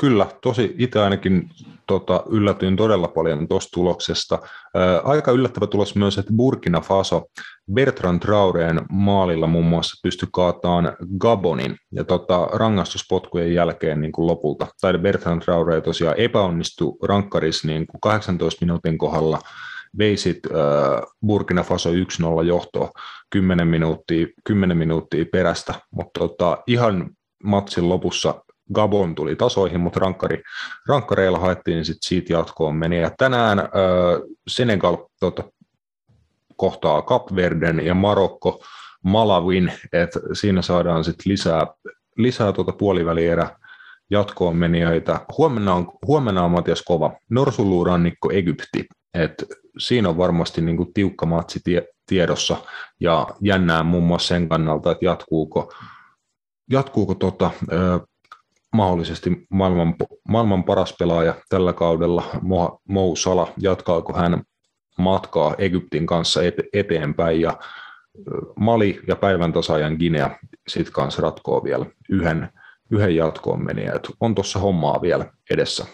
Kyllä, 0.00 0.26
tosi 0.42 0.74
itse 0.78 1.00
ainakin 1.00 1.50
tota, 1.86 2.22
yllätyin 2.30 2.76
todella 2.76 3.08
paljon 3.08 3.48
tuosta 3.48 3.70
tuloksesta. 3.74 4.38
Ää, 4.74 5.00
aika 5.00 5.30
yllättävä 5.30 5.66
tulos 5.66 5.96
myös, 5.96 6.18
että 6.18 6.32
Burkina 6.36 6.80
Faso 6.80 7.26
Bertrand 7.72 8.20
Traoreen 8.20 8.80
maalilla 8.90 9.46
muun 9.46 9.64
muassa 9.64 10.00
pystyi 10.02 10.28
kaataan 10.32 10.96
Gabonin 11.18 11.76
ja 11.92 12.04
tota, 12.04 12.48
rangaistuspotkujen 12.52 13.54
jälkeen 13.54 14.00
niin 14.00 14.12
kuin 14.12 14.26
lopulta. 14.26 14.66
Tai 14.80 14.98
Bertrand 14.98 15.42
Traore 15.42 15.80
tosiaan 15.80 16.18
epäonnistui 16.18 16.96
rankkaris 17.02 17.64
niin 17.64 17.86
kuin 17.86 18.00
18 18.00 18.64
minuutin 18.64 18.98
kohdalla 18.98 19.38
veisit 19.98 20.38
Burkina 21.26 21.62
Faso 21.62 21.90
1-0 21.90 21.94
johtoa 22.46 22.90
10 23.30 23.68
minuuttia, 23.68 24.26
10 24.44 24.76
minuuttia 24.76 25.24
perästä, 25.32 25.74
mutta 25.90 26.20
tota, 26.20 26.58
ihan 26.66 27.10
matsin 27.44 27.88
lopussa 27.88 28.34
Gabon 28.72 29.14
tuli 29.14 29.36
tasoihin, 29.36 29.80
mutta 29.80 30.00
rankkari, 30.00 30.42
rankkareilla 30.88 31.38
haettiin 31.38 31.84
sitten 31.84 32.08
siitä 32.08 32.32
jatkoon 32.32 32.76
meni. 32.76 33.00
Ja 33.00 33.10
tänään 33.18 33.58
äh, 33.58 33.66
Senegal 34.48 34.96
tota, 35.20 35.44
kohtaa 36.56 37.02
Kapverden 37.02 37.86
ja 37.86 37.94
Marokko 37.94 38.64
Malawin, 39.04 39.72
että 39.92 40.20
siinä 40.32 40.62
saadaan 40.62 41.04
sitten 41.04 41.32
lisää, 41.32 41.66
lisää 42.16 42.52
tuota 42.52 42.72
puolivälierä 42.72 43.50
jatkoon 44.10 44.56
menijöitä. 44.56 45.20
Huomenna 45.38 45.74
on, 45.74 45.92
huomenna 46.06 46.44
on 46.44 46.50
Matias 46.50 46.82
Kova, 46.82 47.12
Norsuluurannikko 47.30 48.30
Egypti, 48.30 48.86
et 49.14 49.44
siinä 49.78 50.08
on 50.08 50.18
varmasti 50.18 50.60
niinku 50.60 50.90
tiukka 50.94 51.26
matsi 51.26 51.60
tie, 51.64 51.86
tiedossa 52.06 52.56
ja 53.00 53.26
jännää 53.40 53.82
muun 53.82 54.04
muassa 54.04 54.28
sen 54.28 54.48
kannalta, 54.48 54.90
että 54.90 55.04
jatkuuko, 55.04 55.72
jatkuuko 56.70 57.14
tota, 57.14 57.50
mahdollisesti 58.72 59.46
maailman, 59.48 59.94
maailman 60.28 60.64
paras 60.64 60.94
pelaaja 60.98 61.34
tällä 61.48 61.72
kaudella, 61.72 62.24
Mo, 62.42 62.80
Mo 62.88 63.16
Sala, 63.16 63.52
jatkaako 63.58 64.12
hän 64.12 64.42
matkaa 64.98 65.54
Egyptin 65.58 66.06
kanssa 66.06 66.40
eteenpäin 66.72 67.40
ja 67.40 67.58
Mali 68.56 69.00
ja 69.08 69.16
päivän 69.16 69.52
tasaajan 69.52 69.96
Guinea 69.96 70.30
sitten 70.68 70.92
kanssa 70.92 71.22
ratkoo 71.22 71.64
vielä 71.64 71.86
yhden, 72.08 72.48
yhden 72.90 73.16
jatkoon 73.16 73.64
meniä. 73.64 73.92
on 74.20 74.34
tuossa 74.34 74.58
hommaa 74.58 75.02
vielä 75.02 75.26
edessä. 75.50 75.86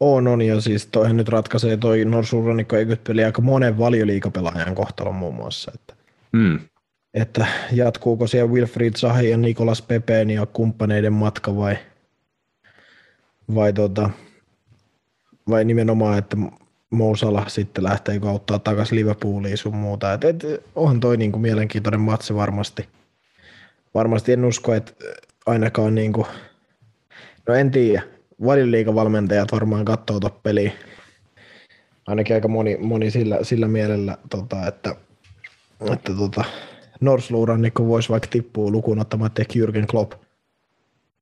On, 0.00 0.26
on, 0.26 0.42
ja 0.42 0.60
siis 0.60 0.86
toihan 0.86 1.16
nyt 1.16 1.28
ratkaisee 1.28 1.76
toi 1.76 2.04
Norsurannikko 2.04 2.76
Egyptpeli 2.76 3.24
aika 3.24 3.42
monen 3.42 3.78
valioliikapelaajan 3.78 4.74
kohtalon 4.74 5.14
muun 5.14 5.34
muassa. 5.34 5.72
Että, 5.74 5.94
mm. 6.32 6.60
että 7.14 7.46
jatkuuko 7.72 8.26
siellä 8.26 8.52
Wilfried 8.52 8.92
Sahi 8.96 9.30
ja 9.30 9.36
Nikolas 9.36 9.82
Pepeen 9.82 10.30
ja 10.30 10.46
kumppaneiden 10.46 11.12
matka 11.12 11.56
vai, 11.56 11.76
tota, 13.74 14.10
vai 15.48 15.64
nimenomaan, 15.64 16.18
että 16.18 16.36
Mousala 16.90 17.48
sitten 17.48 17.84
lähtee 17.84 18.20
kauttaa 18.20 18.58
takaisin 18.58 18.98
Liverpooliin 18.98 19.58
sun 19.58 19.76
muuta. 19.76 20.12
Et, 20.12 20.24
et, 20.24 20.44
onhan 20.74 21.00
toi 21.00 21.16
niinku 21.16 21.38
mielenkiintoinen 21.38 22.00
matsi 22.00 22.34
varmasti. 22.34 22.88
Varmasti 23.94 24.32
en 24.32 24.44
usko, 24.44 24.74
että 24.74 24.92
ainakaan 25.46 25.94
niinku, 25.94 26.26
no 27.48 27.54
en 27.54 27.70
tiedä, 27.70 28.02
valmentajat 28.94 29.52
varmaan 29.52 29.84
katsoo 29.84 30.20
tuota 30.20 30.36
peliä. 30.42 30.72
Ainakin 32.06 32.36
aika 32.36 32.48
moni, 32.48 32.76
moni 32.76 33.10
sillä, 33.10 33.38
sillä 33.42 33.68
mielellä, 33.68 34.18
tota, 34.30 34.66
että, 34.66 34.96
että 35.92 36.14
tota, 36.14 36.44
Norsluurannikko 37.00 37.86
voisi 37.86 38.08
vaikka 38.08 38.28
tippua 38.30 38.70
lukuun 38.70 38.98
ottamatta 38.98 39.42
ehkä 39.42 39.54
Jürgen 39.58 39.86
Klopp. 39.86 40.12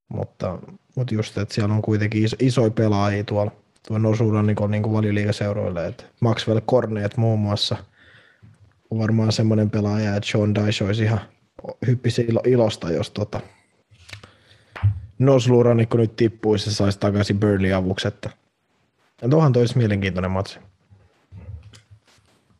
Mutta, 0.08 0.58
mutta 1.00 1.14
just, 1.14 1.38
että 1.38 1.54
siellä 1.54 1.74
on 1.74 1.82
kuitenkin 1.82 2.24
iso, 2.24 2.36
isoja 2.38 2.70
pelaajia 2.70 3.24
tuolla 3.24 3.52
tuon 3.88 4.06
osuuden 4.06 4.46
niin, 4.46 4.70
niin 4.70 4.92
valioliigaseuroille. 4.92 5.86
Että 5.86 6.04
Maxwell 6.20 6.60
Cornet 6.60 7.16
muun 7.16 7.38
muassa 7.38 7.76
on 8.90 8.98
varmaan 8.98 9.32
semmoinen 9.32 9.70
pelaaja, 9.70 10.16
että 10.16 10.30
Sean 10.30 10.54
Dyche 10.54 10.84
olisi 10.84 11.02
ihan 11.02 11.20
hyppisi 11.86 12.22
ilo, 12.28 12.40
ilosta, 12.46 12.92
jos 12.92 13.10
tota, 13.10 13.40
Nosluuranikko 15.18 15.98
nyt 15.98 16.16
tippuisi 16.16 16.70
ja 16.70 16.74
saisi 16.74 16.98
takaisin 16.98 17.40
Burnley 17.40 17.72
avuksi. 17.72 18.08
Että, 18.08 18.30
että 19.22 19.36
onhan 19.36 19.52
toisi 19.52 19.78
mielenkiintoinen 19.78 20.30
matsi. 20.30 20.58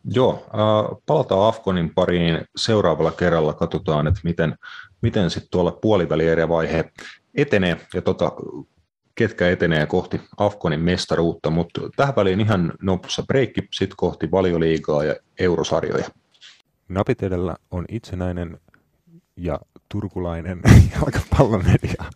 Joo, 0.04 0.46
äh, 0.46 0.98
palataan 1.06 1.48
Afkonin 1.48 1.94
pariin 1.94 2.40
seuraavalla 2.56 3.10
kerralla. 3.12 3.52
Katsotaan, 3.52 4.06
että 4.06 4.20
miten, 4.24 4.54
miten 5.02 5.30
sitten 5.30 5.50
tuolla 5.50 5.72
puolivälierä-vaihe 5.72 6.92
etenee 7.34 7.76
ja 7.94 8.02
tota, 8.02 8.32
ketkä 9.14 9.48
etenee 9.48 9.86
kohti 9.86 10.20
Afkonin 10.36 10.80
mestaruutta, 10.80 11.50
mutta 11.50 11.80
tähän 11.96 12.16
väliin 12.16 12.40
ihan 12.40 12.72
nopsa 12.82 13.22
breikki 13.22 13.60
sitten 13.72 13.96
kohti 13.96 14.30
valioliigaa 14.30 15.04
ja 15.04 15.16
eurosarjoja. 15.38 16.04
Napit 16.88 17.22
edellä 17.22 17.56
on 17.70 17.84
itsenäinen 17.88 18.60
ja 19.36 19.60
turkulainen 19.88 20.60
jalkapallomedia. 20.94 22.04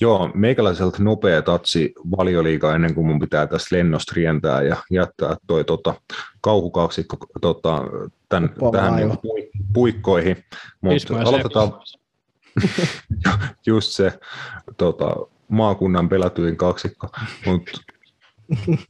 Joo, 0.00 0.30
meikäläiseltä 0.34 1.02
nopea 1.02 1.42
tatsi 1.42 1.92
valioliiga 2.18 2.74
ennen 2.74 2.94
kuin 2.94 3.06
mun 3.06 3.20
pitää 3.20 3.46
tästä 3.46 3.76
lennosta 3.76 4.12
rientää 4.16 4.62
ja 4.62 4.76
jättää 4.90 5.36
toi 5.46 5.64
tota, 5.64 5.94
kauhukaksikko 6.40 7.16
tota, 7.40 7.84
tämän, 8.28 8.54
tähän 8.72 8.96
niin 8.96 9.18
puikkoihin. 9.72 10.36
Mutta 10.80 11.20
aloitetaan 11.24 11.72
just 13.66 13.90
se 13.92 14.18
tota, 14.76 15.16
maakunnan 15.48 16.08
pelätyin 16.08 16.56
kaksikko. 16.56 17.08
Mut 17.46 17.70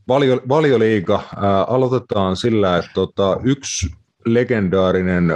valio, 0.08 0.40
valioliiga, 0.48 1.22
ää, 1.36 1.64
aloitetaan 1.64 2.36
sillä, 2.36 2.76
että 2.78 2.90
tota, 2.94 3.40
yksi 3.42 3.90
legendaarinen 4.24 5.32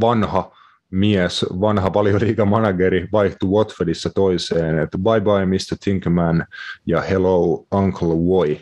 vanha 0.00 0.56
mies, 0.90 1.46
vanha 1.60 1.94
valioliigamanageri 1.94 3.08
vaihtui 3.12 3.50
Watfordissa 3.50 4.10
toiseen, 4.14 4.78
että 4.78 4.98
bye 4.98 5.20
bye 5.20 5.46
Mr. 5.46 5.76
Tinkerman 5.84 6.46
ja 6.86 7.00
hello 7.00 7.66
Uncle 7.74 8.08
Woy. 8.08 8.56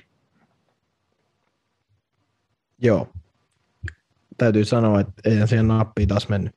Joo. 2.78 3.08
Täytyy 4.38 4.64
sanoa, 4.64 5.00
että 5.00 5.12
ei 5.24 5.48
siihen 5.48 5.68
nappiin 5.68 6.08
taas 6.08 6.28
mennyt. 6.28 6.54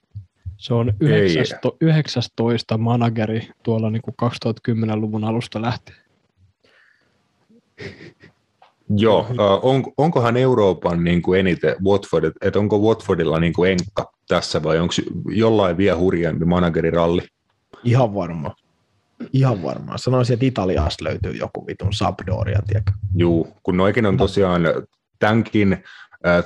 Se 0.58 0.74
on 0.74 0.94
19, 1.00 1.72
19 1.82 2.78
manageri 2.78 3.50
tuolla 3.64 3.90
niin 3.90 4.02
kuin 4.02 4.16
2010-luvun 4.24 5.24
alusta 5.24 5.62
lähtien. 5.62 5.98
Joo, 8.90 9.28
on, 9.62 9.84
onkohan 9.98 10.38
Euroopan 10.38 11.04
niin 11.04 11.22
kuin 11.22 11.40
eniten 11.40 11.76
Watford, 11.86 12.32
että 12.42 12.60
onko 12.60 12.80
Watfordilla 12.80 13.40
niin 13.40 13.54
kuin 13.54 13.72
enkka 13.72 14.12
tässä 14.28 14.64
vai 14.64 14.80
onko 14.80 14.94
jollain 15.30 15.78
vielä 15.78 15.98
hurjempi 15.98 16.46
manageriralli? 16.46 17.22
Ihan 17.84 18.14
varma. 18.14 18.56
Ihan 19.34 19.64
varmaan. 19.64 20.00
Sanoisin, 20.00 20.34
että 20.34 20.46
Italiasta 20.46 21.04
löytyy 21.04 21.32
joku 21.32 21.68
vitun 21.68 21.94
Sampdoria, 21.94 22.60
tiedätkö? 22.68 22.92
Joo, 23.16 23.48
kun 23.64 23.78
noikin 23.78 24.06
on 24.06 24.18
tosiaan 24.18 24.62
tämänkin 25.20 25.84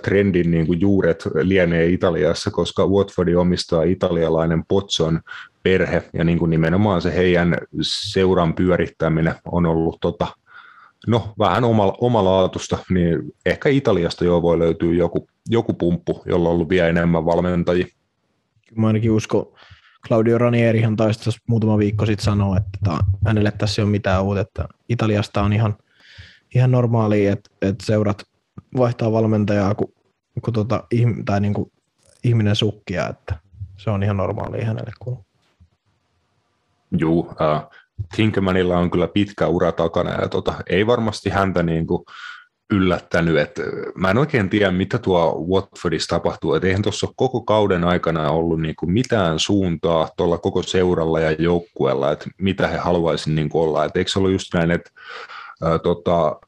trendin 0.01 0.51
niin 0.51 0.67
kuin 0.67 0.82
juuret 0.82 1.28
lienee 1.41 1.88
Italiassa, 1.88 2.51
koska 2.51 2.88
Watfordi 2.88 3.36
omistaa 3.36 3.84
italialainen 3.84 4.63
Potson 4.67 5.22
perhe, 5.63 6.03
ja 6.13 6.24
niin 6.24 6.39
kuin 6.39 6.49
nimenomaan 6.49 7.01
se 7.01 7.15
heidän 7.15 7.57
seuran 7.82 8.53
pyörittäminen 8.53 9.36
on 9.51 9.65
ollut 9.65 9.97
tota, 10.01 10.28
no, 11.07 11.34
vähän 11.39 11.63
oma, 11.63 11.93
omalaatusta, 12.01 12.78
niin 12.89 13.19
ehkä 13.45 13.69
Italiasta 13.69 14.26
jo 14.26 14.41
voi 14.41 14.59
löytyä 14.59 14.93
joku, 14.93 15.28
joku 15.49 15.74
pumppu, 15.74 16.24
jolla 16.26 16.49
on 16.49 16.55
ollut 16.55 16.69
vielä 16.69 16.88
enemmän 16.88 17.26
valmentajia. 17.26 17.86
Mä 18.76 18.88
ainakin 18.88 19.11
uskon, 19.11 19.53
Claudio 20.07 20.38
Ranierihan 20.38 20.95
taisi 20.95 21.39
muutama 21.47 21.78
viikko 21.78 22.05
sitten 22.05 22.26
sanoa, 22.26 22.57
että 22.57 22.97
hänelle 23.26 23.51
tässä 23.51 23.82
ei 23.82 23.84
ole 23.84 23.91
mitään 23.91 24.24
uutta. 24.24 24.67
Italiasta 24.89 25.41
on 25.41 25.53
ihan, 25.53 25.76
ihan 26.55 26.72
normaali, 26.72 27.28
että, 27.28 27.49
että 27.61 27.86
seurat 27.86 28.24
vaihtaa 28.77 29.11
valmentajaa, 29.11 29.75
kun, 29.75 29.93
kun 30.41 30.53
tota, 30.53 30.83
tai 31.25 31.39
niin 31.39 31.53
kuin 31.53 31.71
ihminen 32.23 32.55
sukkia, 32.55 33.07
että 33.07 33.39
se 33.77 33.89
on 33.89 34.03
ihan 34.03 34.17
normaalia 34.17 34.65
hänelle. 34.65 34.91
Kun... 34.99 35.25
Juu, 36.99 37.19
uh, 37.19 37.71
Tinkermanilla 38.15 38.77
on 38.77 38.91
kyllä 38.91 39.07
pitkä 39.07 39.47
ura 39.47 39.71
takana 39.71 40.21
ja 40.21 40.27
tota, 40.27 40.53
ei 40.69 40.87
varmasti 40.87 41.29
häntä 41.29 41.63
niin 41.63 41.87
kuin 41.87 42.03
yllättänyt, 42.71 43.37
että 43.37 43.61
mä 43.95 44.11
en 44.11 44.17
oikein 44.17 44.49
tiedä, 44.49 44.71
mitä 44.71 44.97
tuo 44.97 45.45
Watfordissa 45.49 46.15
tapahtuu, 46.15 46.53
että 46.53 46.67
eihän 46.67 46.81
tuossa 46.81 47.07
koko 47.15 47.41
kauden 47.41 47.83
aikana 47.83 48.31
ollut 48.31 48.61
niin 48.61 48.75
kuin 48.75 48.91
mitään 48.91 49.39
suuntaa 49.39 50.09
tuolla 50.17 50.37
koko 50.37 50.63
seuralla 50.63 51.19
ja 51.19 51.31
joukkueella, 51.31 52.11
että 52.11 52.29
mitä 52.37 52.67
he 52.67 52.77
haluaisivat 52.77 53.35
niin 53.35 53.49
olla, 53.53 53.85
että 53.85 53.99
eikö 53.99 54.11
se 54.11 54.19
ollut 54.19 54.31
just 54.31 54.53
näin, 54.53 54.71
että 54.71 54.91
ää, 55.63 55.79
tota, 55.79 56.39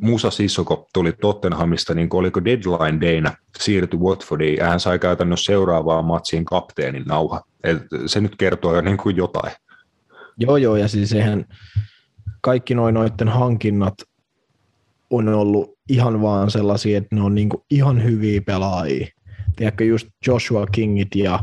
Musa 0.00 0.30
Sissoko 0.30 0.88
tuli 0.94 1.12
Tottenhamista, 1.12 1.94
niin 1.94 2.08
oliko 2.12 2.44
deadline 2.44 3.00
dayna 3.00 3.32
siirtyi 3.58 4.00
Watfordiin, 4.00 4.56
ja 4.56 4.66
hän 4.66 4.80
sai 4.80 4.98
käytännössä 4.98 5.52
seuraavaan 5.52 6.04
matsiin 6.04 6.44
kapteenin 6.44 7.04
nauha. 7.04 7.40
Et 7.64 7.78
se 8.06 8.20
nyt 8.20 8.36
kertoo 8.36 8.74
jo 8.74 8.80
niin 8.80 8.96
kuin 8.96 9.16
jotain. 9.16 9.52
Joo, 10.38 10.56
joo, 10.56 10.76
ja 10.76 10.88
siis 10.88 11.12
eihän 11.12 11.44
kaikki 12.40 12.74
noin 12.74 12.94
noiden 12.94 13.28
hankinnat 13.28 13.94
on 15.10 15.28
ollut 15.28 15.78
ihan 15.88 16.22
vaan 16.22 16.50
sellaisia, 16.50 16.98
että 16.98 17.16
ne 17.16 17.22
on 17.22 17.34
niin 17.34 17.48
kuin 17.48 17.62
ihan 17.70 18.04
hyviä 18.04 18.40
pelaajia. 18.46 19.06
Tiedätkö, 19.56 19.84
just 19.84 20.08
Joshua 20.26 20.66
Kingit 20.66 21.14
ja 21.14 21.38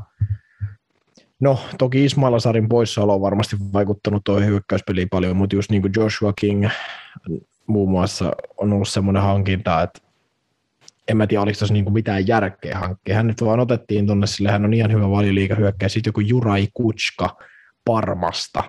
No, 1.39 1.59
toki 1.77 2.05
Ismail 2.05 2.33
Asarin 2.33 2.69
poissaolo 2.69 3.13
on 3.13 3.21
varmasti 3.21 3.55
vaikuttanut 3.73 4.23
tuo 4.23 4.39
hyökkäyspeliin 4.39 5.09
paljon, 5.09 5.37
mutta 5.37 5.55
just 5.55 5.71
niin 5.71 5.81
kuin 5.81 5.93
Joshua 5.95 6.33
King, 6.33 6.65
muun 7.67 7.91
muassa 7.91 8.31
on 8.57 8.73
ollut 8.73 8.87
semmoinen 8.87 9.23
hankinta, 9.23 9.81
että 9.81 9.99
en 11.07 11.17
mä 11.17 11.27
tiedä, 11.27 11.41
oliko 11.41 11.59
tässä 11.59 11.73
niinku 11.73 11.91
mitään 11.91 12.27
järkeä 12.27 12.79
hankkia. 12.79 13.15
Hän 13.15 13.27
nyt 13.27 13.41
vaan 13.41 13.59
otettiin 13.59 14.05
tuonne, 14.05 14.27
sille 14.27 14.51
hän 14.51 14.65
on 14.65 14.73
ihan 14.73 14.91
hyvä 14.91 15.09
valioliikahyökkäjä. 15.09 15.89
Sitten 15.89 16.09
joku 16.09 16.19
Jurai 16.19 16.67
Kutska 16.73 17.37
Parmasta, 17.85 18.63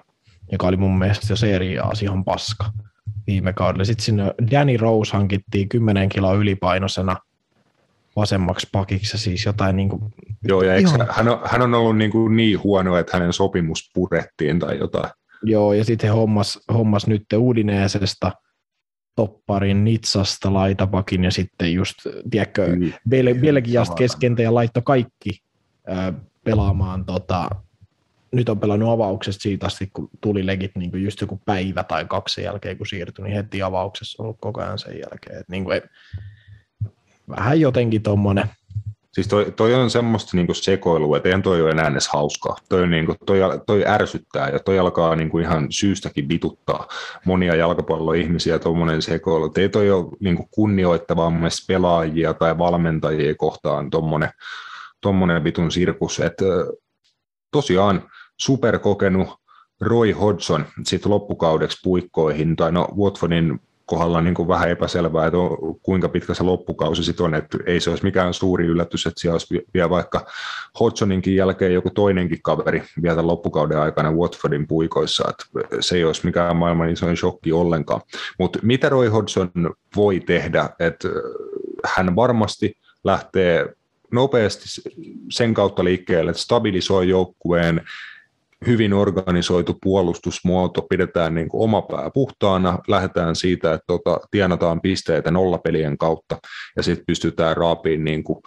joka 0.53 0.67
oli 0.67 0.77
mun 0.77 0.99
mielestä 0.99 1.27
jo 1.31 1.37
seriaasi 1.37 2.05
ihan 2.05 2.25
paska 2.25 2.65
viime 3.27 3.53
kaudella. 3.53 3.85
Sitten 3.85 4.05
sinne 4.05 4.35
Danny 4.51 4.77
Rose 4.77 5.13
hankittiin 5.13 5.69
10 5.69 6.09
kiloa 6.09 6.35
ylipainoisena 6.35 7.17
vasemmaksi 8.17 8.69
pakiksi, 8.73 9.19
siis 9.19 9.47
jotain 9.47 9.77
niin 9.77 9.89
kuin, 9.89 10.03
Joo, 10.45 10.63
ja 10.63 10.77
ihan... 10.77 11.07
hän, 11.11 11.29
on, 11.29 11.41
hän 11.45 11.63
on 11.63 11.75
ollut 11.75 11.97
niin, 11.97 12.11
kuin 12.11 12.37
niin 12.37 12.63
huono, 12.63 12.97
että 12.97 13.17
hänen 13.17 13.33
sopimus 13.33 13.91
purettiin 13.95 14.59
tai 14.59 14.79
jotain. 14.79 15.11
Joo, 15.43 15.73
ja 15.73 15.85
sitten 15.85 16.11
he 16.11 16.15
hommas, 16.15 16.61
hommas 16.73 17.07
nyt 17.07 17.25
Udineesesta– 17.33 18.33
topparin 19.19 19.85
Nitsasta 19.85 20.53
laitapakin 20.53 21.25
ja 21.25 21.31
sitten 21.31 21.73
just, 21.73 21.97
tiedätkö, 22.31 22.67
mm. 22.77 22.93
Bel- 23.11 23.41
Belgiasta 23.41 23.95
keskentä 23.95 24.43
ja 24.43 24.55
laittoi 24.55 24.83
kaikki 24.83 25.43
äh, 25.91 26.15
pelaamaan 26.45 27.05
tota, 27.05 27.51
nyt 28.33 28.49
on 28.49 28.61
pelannut 28.61 28.91
avauksesta 28.91 29.43
siitä 29.43 29.67
asti, 29.67 29.91
kun 29.93 30.09
tuli 30.21 30.47
legit 30.47 30.77
niin 30.77 30.91
kuin 30.91 31.05
just 31.05 31.21
joku 31.21 31.41
päivä 31.45 31.85
tai 31.85 32.05
kaksi 32.05 32.43
jälkeen, 32.43 32.77
kun 32.79 32.87
siirtyi, 32.87 33.25
niin 33.25 33.35
heti 33.35 33.63
avauksessa 33.63 34.23
on 34.23 34.25
ollut 34.25 34.39
koko 34.41 34.61
ajan 34.61 34.79
sen 34.79 34.99
jälkeen. 34.99 35.41
Et 35.41 35.49
niin 35.49 35.65
kuin 35.65 35.75
ei, 35.75 35.83
vähän 37.29 37.61
jotenkin 37.61 38.03
tuommoinen 38.03 38.47
Siis 39.19 39.29
toi, 39.29 39.53
toi 39.57 39.75
on 39.75 39.91
semmoista 39.91 40.37
niinku 40.37 40.55
sekoilua, 40.55 41.17
että 41.17 41.29
eihän 41.29 41.43
toi 41.43 41.63
ole 41.63 41.71
enää 41.71 41.89
edes 41.89 42.09
hauskaa. 42.09 42.57
Toi, 42.69 42.87
niinku, 42.87 43.15
toi, 43.27 43.39
toi 43.67 43.85
ärsyttää 43.87 44.49
ja 44.49 44.59
toi 44.59 44.79
alkaa 44.79 45.17
niinku 45.17 45.39
ihan 45.39 45.67
syystäkin 45.71 46.29
vituttaa 46.29 46.89
monia 47.25 47.55
jalkapalloihmisiä 47.55 48.59
tuommoinen 48.59 49.03
sekoilu. 49.03 49.53
Ei 49.57 49.69
toi 49.69 49.91
ole 49.91 50.07
niinku 50.21 50.49
kunnioittavaa 50.51 51.31
mun 51.31 51.49
pelaajia 51.69 52.35
tai 52.35 52.59
valmentajia 52.59 53.35
kohtaan 53.35 53.91
tuommoinen 53.91 54.31
tommonen 55.01 55.45
vitun 55.45 55.71
sirkus. 55.71 56.21
Et, 56.21 56.39
tosiaan 57.51 58.03
superkokenut 58.37 59.29
Roy 59.81 60.13
Hodgson 60.13 60.67
sitten 60.83 61.13
loppukaudeksi 61.13 61.79
puikkoihin, 61.85 62.57
tai 62.57 62.73
no 62.73 62.89
Watfordin 62.99 63.61
kohdalla 63.89 64.21
niin 64.21 64.35
kuin 64.35 64.49
vähän 64.49 64.71
epäselvää, 64.71 65.27
että 65.27 65.39
on, 65.39 65.77
kuinka 65.83 66.09
pitkä 66.09 66.35
se 66.35 66.43
loppukausi 66.43 67.05
sitten 67.05 67.27
on, 67.27 67.35
että 67.35 67.59
ei 67.67 67.81
se 67.81 67.91
olisi 67.91 68.05
mikään 68.05 68.35
suuri 68.35 68.67
yllätys, 68.67 69.07
että 69.07 69.21
siellä 69.21 69.35
olisi 69.35 69.67
vielä 69.75 69.91
vaikka 69.91 70.27
Hodgsoninkin 70.81 71.37
jälkeen 71.37 71.75
joku 71.75 71.91
toinenkin 71.91 72.43
kaveri 72.43 72.83
vielä 73.03 73.27
loppukauden 73.27 73.79
aikana 73.79 74.13
Watfordin 74.13 74.67
puikoissa, 74.67 75.25
että 75.31 75.45
se 75.81 75.97
ei 75.97 76.05
olisi 76.05 76.27
mikään 76.27 76.57
maailman 76.57 76.91
isoin 76.91 77.17
shokki 77.17 77.53
ollenkaan. 77.53 78.01
Mutta 78.39 78.59
mitä 78.63 78.89
Roy 78.89 79.09
Hodgson 79.09 79.51
voi 79.97 80.21
tehdä, 80.21 80.71
että 80.79 81.09
hän 81.85 82.17
varmasti 82.17 82.77
lähtee 83.05 83.75
nopeasti 84.13 84.65
sen 85.31 85.55
kautta 85.55 85.85
liikkeelle, 85.85 86.31
että 86.31 86.43
stabilisoi 86.43 87.09
joukkueen, 87.09 87.81
hyvin 88.67 88.93
organisoitu 88.93 89.77
puolustusmuoto, 89.83 90.83
pidetään 90.83 91.35
niin 91.35 91.49
kuin 91.49 91.63
oma 91.63 91.83
pää 91.83 92.11
puhtaana, 92.15 92.79
lähdetään 92.89 93.37
siitä, 93.37 93.75
että 93.75 93.85
tota, 93.87 94.21
tienataan 94.31 94.81
pisteitä 94.81 95.31
nollapelien 95.31 95.99
kautta 95.99 96.39
ja 96.77 96.83
sitten 96.83 97.07
pystytään 97.07 97.57
raapiin 97.57 98.05
niin 98.05 98.25
kuin 98.25 98.39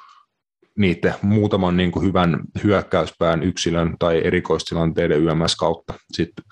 niiden 0.77 1.13
muutaman 1.21 1.77
niin 1.77 1.91
kuin 1.91 2.05
hyvän 2.05 2.39
hyökkäyspään 2.63 3.43
yksilön 3.43 3.95
tai 3.99 4.21
erikoistilanteiden 4.23 5.21
YMS 5.21 5.55
kautta 5.55 5.93
sitten 6.13 6.45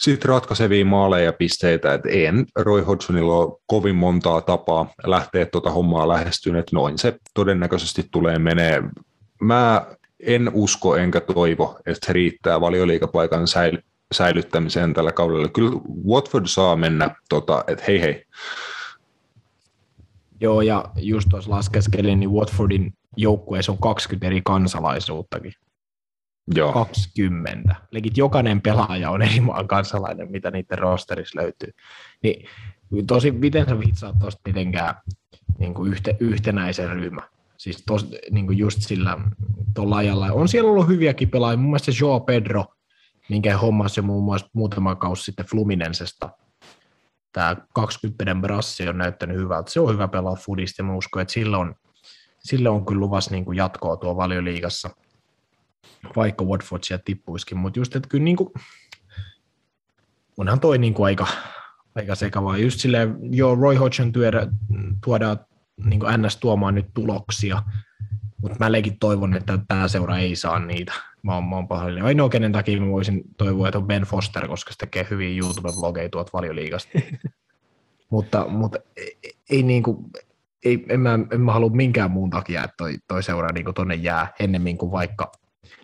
sit 0.00 0.24
ratkaisevia 0.24 0.84
maaleja 0.84 1.24
ja 1.24 1.32
pisteitä, 1.32 1.94
että 1.94 2.08
en 2.08 2.46
Roy 2.56 2.82
Hodgsonilla 2.82 3.36
ole 3.36 3.58
kovin 3.66 3.96
montaa 3.96 4.40
tapaa 4.40 4.94
lähteä 5.06 5.46
tuota 5.46 5.70
hommaa 5.70 6.08
lähestyyn, 6.08 6.56
että 6.56 6.76
noin 6.76 6.98
se 6.98 7.16
todennäköisesti 7.34 8.08
tulee 8.12 8.38
menee. 8.38 8.82
Mä 9.40 9.86
en 10.26 10.50
usko 10.52 10.96
enkä 10.96 11.20
toivo, 11.20 11.78
että 11.86 12.06
se 12.06 12.12
riittää 12.12 12.60
valioliikapaikan 12.60 13.42
säily- 13.48 13.82
säilyttämiseen 14.14 14.94
tällä 14.94 15.12
kaudella. 15.12 15.48
Kyllä 15.48 15.80
Watford 16.06 16.46
saa 16.46 16.76
mennä, 16.76 17.16
tota, 17.28 17.64
että 17.66 17.84
hei 17.88 18.00
hei. 18.00 18.24
Joo, 20.40 20.60
ja 20.60 20.84
just 20.96 21.28
tuossa 21.30 21.50
laskeskelin, 21.50 22.20
niin 22.20 22.30
Watfordin 22.30 22.94
joukkueessa 23.16 23.72
on 23.72 23.78
20 23.78 24.26
eri 24.26 24.40
kansalaisuuttakin. 24.44 25.52
Joo. 26.54 26.72
20. 26.72 27.74
Eli 27.92 28.02
jokainen 28.16 28.60
pelaaja 28.60 29.10
on 29.10 29.22
eri 29.22 29.40
maan 29.40 29.68
kansalainen, 29.68 30.30
mitä 30.30 30.50
niiden 30.50 30.78
rosterissa 30.78 31.40
löytyy. 31.40 31.70
Niin 32.22 32.48
tosi, 33.06 33.30
miten 33.30 33.68
sä 33.68 33.80
vitsaat 33.80 34.18
tuosta 34.18 34.40
mitenkään 34.46 34.94
niin 35.58 35.74
kuin 35.74 35.92
yhte, 35.92 36.16
yhtenäisen 36.20 36.90
ryhmä? 36.90 37.22
Siis 37.64 37.82
tos, 37.86 38.06
niin 38.30 38.46
kuin 38.46 38.58
just 38.58 38.80
sillä 38.80 39.18
tuolla 39.74 39.96
ajalla. 39.96 40.32
On 40.32 40.48
siellä 40.48 40.70
ollut 40.70 40.88
hyviäkin 40.88 41.30
pelaajia, 41.30 41.56
mun 41.56 41.70
mielestä 41.70 41.92
se 41.92 41.98
Joao 42.00 42.20
Pedro, 42.20 42.64
minkä 43.28 43.58
hommasi 43.58 44.00
muun 44.00 44.24
muassa 44.24 44.48
muutama 44.52 44.94
kausi 44.94 45.24
sitten 45.24 45.46
Fluminensesta. 45.46 46.30
Tämä 47.32 47.56
20 47.74 48.34
brassi 48.34 48.88
on 48.88 48.98
näyttänyt 48.98 49.36
hyvältä. 49.36 49.70
Se 49.70 49.80
on 49.80 49.92
hyvä 49.92 50.08
pelaa 50.08 50.34
fudista 50.34 50.82
ja 50.82 50.84
mä 50.84 50.94
uskon, 50.94 51.22
että 51.22 51.34
sillä 51.34 51.58
on, 51.58 51.74
sillä 52.38 52.70
on 52.70 52.86
kyllä 52.86 53.00
luvassa 53.00 53.30
niin 53.30 53.44
kuin 53.44 53.56
jatkoa 53.56 53.96
tuo 53.96 54.16
valioliigassa, 54.16 54.90
vaikka 56.16 56.44
Watford 56.44 56.82
sieltä 56.82 57.02
tippuisikin. 57.04 57.58
Mutta 57.58 57.80
just, 57.80 57.96
että 57.96 58.08
kyllä 58.08 58.24
niin 58.24 58.36
kuin, 58.36 58.52
onhan 60.38 60.60
toi 60.60 60.78
niin 60.78 60.94
kuin 60.94 61.06
aika, 61.06 61.26
aika 61.94 62.14
sekavaa. 62.14 62.58
Just 62.58 62.80
silleen, 62.80 63.16
joo, 63.20 63.54
Roy 63.54 63.76
Hodgson 63.76 64.12
tuoda, 64.12 64.46
tuodaan 65.04 65.38
niin 65.84 66.00
kuin 66.00 66.22
NS 66.22 66.36
tuomaan 66.36 66.74
nyt 66.74 66.86
tuloksia, 66.94 67.62
mutta 68.42 68.56
mä 68.60 68.72
leikin 68.72 68.98
toivon, 68.98 69.36
että 69.36 69.58
tämä 69.68 69.88
seura 69.88 70.18
ei 70.18 70.36
saa 70.36 70.58
niitä. 70.58 70.92
Mä 71.22 71.34
oon, 71.34 71.44
mä 71.44 71.56
oon 71.56 71.68
pahoillani. 71.68 72.06
Ainoa, 72.06 72.28
kenen 72.28 72.52
takia 72.52 72.80
mä 72.80 72.90
voisin 72.90 73.22
toivoa, 73.36 73.68
että 73.68 73.78
on 73.78 73.86
Ben 73.86 74.02
Foster, 74.02 74.48
koska 74.48 74.72
se 74.72 74.78
tekee 74.78 75.06
hyviä 75.10 75.42
YouTube-vlogeja 75.42 76.08
tuolta 76.08 76.30
valioliigasta. 76.32 76.98
mutta, 78.10 78.46
mutta 78.48 78.78
ei, 78.96 79.18
ei, 79.50 79.62
niin 79.62 79.82
kuin, 79.82 79.96
ei, 80.64 80.86
en, 80.88 81.00
mä, 81.00 81.18
en 81.32 81.40
mä 81.40 81.52
halua 81.52 81.70
minkään 81.70 82.10
muun 82.10 82.30
takia, 82.30 82.64
että 82.64 82.74
toi, 82.76 82.94
toi 83.08 83.22
seura 83.22 83.48
niin 83.52 83.74
tonne 83.74 83.94
jää 83.94 84.32
ennemmin 84.40 84.78
kuin 84.78 84.92
vaikka, 84.92 85.32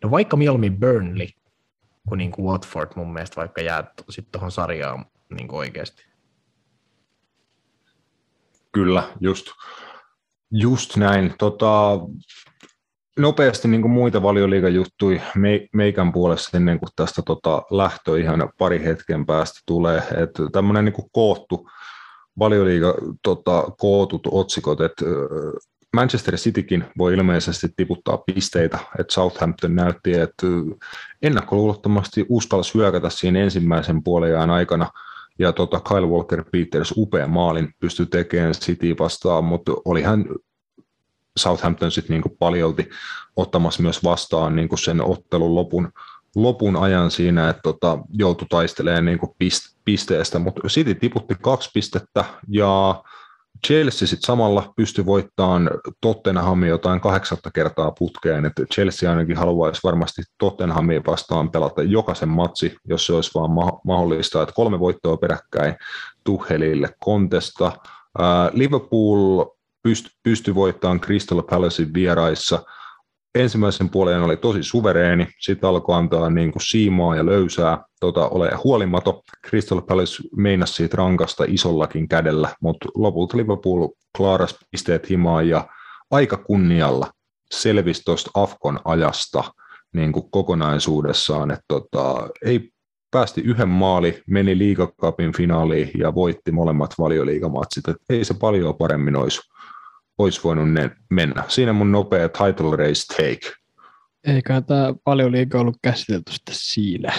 no 0.02 0.10
vaikka 0.10 0.36
mieluummin 0.36 0.80
Burnley 0.80 1.28
kuin, 2.08 2.18
niin 2.18 2.30
kuin 2.30 2.46
Watford 2.46 2.90
mun 2.96 3.12
mielestä 3.12 3.36
vaikka 3.36 3.60
jää 3.60 3.84
sitten 4.10 4.32
tuohon 4.32 4.52
sarjaan 4.52 5.04
niin 5.30 5.48
kuin 5.48 5.58
oikeasti. 5.58 6.09
Kyllä, 8.72 9.02
just, 9.20 9.46
just 10.50 10.96
näin. 10.96 11.34
Tota, 11.38 11.98
nopeasti 13.18 13.68
niin 13.68 13.82
kuin 13.82 13.92
muita 13.92 14.22
valioliigajuttuja 14.22 15.20
me, 15.34 15.68
meikän 15.72 16.12
puolesta 16.12 16.56
ennen 16.56 16.78
kuin 16.78 16.88
tästä 16.96 17.22
tota, 17.22 17.62
lähtö 17.70 18.20
ihan 18.20 18.52
pari 18.58 18.84
hetken 18.84 19.26
päästä 19.26 19.60
tulee. 19.66 19.98
Että 19.98 20.42
tämmöinen 20.52 20.84
niin 20.84 20.92
kuin 20.92 21.08
koottu 21.12 21.68
valioliiga 22.38 22.94
tota, 23.22 23.64
kootut 23.78 24.28
otsikot, 24.30 24.80
että 24.80 25.04
Manchester 25.96 26.36
Citykin 26.36 26.84
voi 26.98 27.14
ilmeisesti 27.14 27.68
tiputtaa 27.76 28.18
pisteitä, 28.18 28.78
että 28.98 29.12
Southampton 29.12 29.74
näytti, 29.74 30.12
että 30.12 30.46
ennakkoluulottomasti 31.22 32.26
uskalsi 32.28 32.74
hyökätä 32.74 33.10
siinä 33.10 33.40
ensimmäisen 33.40 34.02
puolen 34.02 34.50
aikana– 34.50 34.90
ja 35.40 35.52
tota 35.52 35.80
Kyle 35.80 36.06
Walker 36.06 36.44
Peters 36.52 36.94
upea 36.96 37.26
maalin 37.26 37.74
pystyi 37.78 38.06
tekemään 38.06 38.52
City 38.52 38.96
vastaan, 38.98 39.44
mutta 39.44 39.72
oli 39.84 40.02
hän 40.02 40.24
Southampton 41.36 41.90
sitten 41.90 42.14
niinku 42.14 42.36
paljolti 42.38 42.88
ottamassa 43.36 43.82
myös 43.82 44.04
vastaan 44.04 44.56
niinku 44.56 44.76
sen 44.76 45.00
ottelun 45.04 45.54
lopun, 45.54 45.92
lopun 46.36 46.76
ajan 46.76 47.10
siinä, 47.10 47.48
että 47.48 47.62
tota, 47.62 47.98
joutui 48.12 48.46
taistelemaan 48.50 49.04
niinku 49.04 49.36
pisteestä, 49.84 50.38
mutta 50.38 50.68
City 50.68 50.94
tiputti 50.94 51.34
kaksi 51.42 51.70
pistettä 51.74 52.24
ja 52.48 53.02
Chelsea 53.66 54.08
sitten 54.08 54.26
samalla 54.26 54.72
pystyi 54.76 55.06
voittamaan 55.06 55.70
Tottenhamin 56.00 56.68
jotain 56.68 57.00
kahdeksatta 57.00 57.50
kertaa 57.50 57.90
putkeen, 57.90 58.46
että 58.46 58.62
Chelsea 58.74 59.10
ainakin 59.10 59.36
haluaisi 59.36 59.80
varmasti 59.84 60.22
Tottenhamin 60.38 61.06
vastaan 61.06 61.50
pelata 61.50 61.82
jokaisen 61.82 62.28
matsi, 62.28 62.76
jos 62.84 63.06
se 63.06 63.12
olisi 63.12 63.30
vaan 63.34 63.50
ma- 63.50 63.80
mahdollista, 63.84 64.42
että 64.42 64.54
kolme 64.54 64.78
voittoa 64.78 65.16
peräkkäin 65.16 65.74
Tuhelille 66.24 66.88
kontesta. 67.00 67.72
Liverpool 68.52 69.44
pystyi 69.82 70.12
pysty 70.22 70.54
voittamaan 70.54 71.00
Crystal 71.00 71.42
Palacein 71.42 71.94
vieraissa– 71.94 72.62
ensimmäisen 73.34 73.90
puolen 73.90 74.22
oli 74.22 74.36
tosi 74.36 74.62
suvereeni, 74.62 75.26
sitten 75.40 75.68
alkoi 75.68 75.96
antaa 75.96 76.30
niin 76.30 76.52
kuin 76.52 76.62
siimaa 76.62 77.16
ja 77.16 77.26
löysää, 77.26 77.84
tota, 78.00 78.28
ole 78.28 78.50
huolimato. 78.64 79.22
Crystal 79.48 79.80
Palace 79.80 80.22
meinasi 80.36 80.74
siitä 80.74 80.96
rankasta 80.96 81.44
isollakin 81.48 82.08
kädellä, 82.08 82.48
mutta 82.62 82.88
lopulta 82.94 83.36
Liverpool 83.36 83.88
klaaras 84.16 84.58
pisteet 84.70 85.10
himaan 85.10 85.48
ja 85.48 85.68
aika 86.10 86.36
kunnialla 86.36 87.10
selvisi 87.50 88.02
tuosta 88.04 88.30
Afkon 88.34 88.80
ajasta 88.84 89.44
niin 89.92 90.12
kuin 90.12 90.30
kokonaisuudessaan, 90.30 91.50
että 91.50 91.64
tota, 91.68 92.28
ei 92.44 92.70
päästi 93.10 93.40
yhden 93.40 93.68
maali, 93.68 94.22
meni 94.26 94.58
liigakapin 94.58 95.32
finaaliin 95.36 95.90
ja 95.98 96.14
voitti 96.14 96.52
molemmat 96.52 96.94
valioliigamatsit. 96.98 97.84
Ei 98.10 98.24
se 98.24 98.34
paljon 98.34 98.76
paremmin 98.76 99.16
olisi 99.16 99.40
olisi 100.22 100.40
voinut 100.44 100.72
ne 100.72 100.90
mennä. 101.10 101.44
Siinä 101.48 101.72
mun 101.72 101.92
nopea 101.92 102.28
title 102.28 102.76
race 102.76 103.06
take. 103.06 103.52
Eiköhän 104.26 104.64
tämä 104.64 104.94
paljon 105.04 105.32
liikaa 105.32 105.60
ollut 105.60 105.78
käsitelty 105.82 106.32
sitten 106.32 106.54
siinä. 106.58 107.12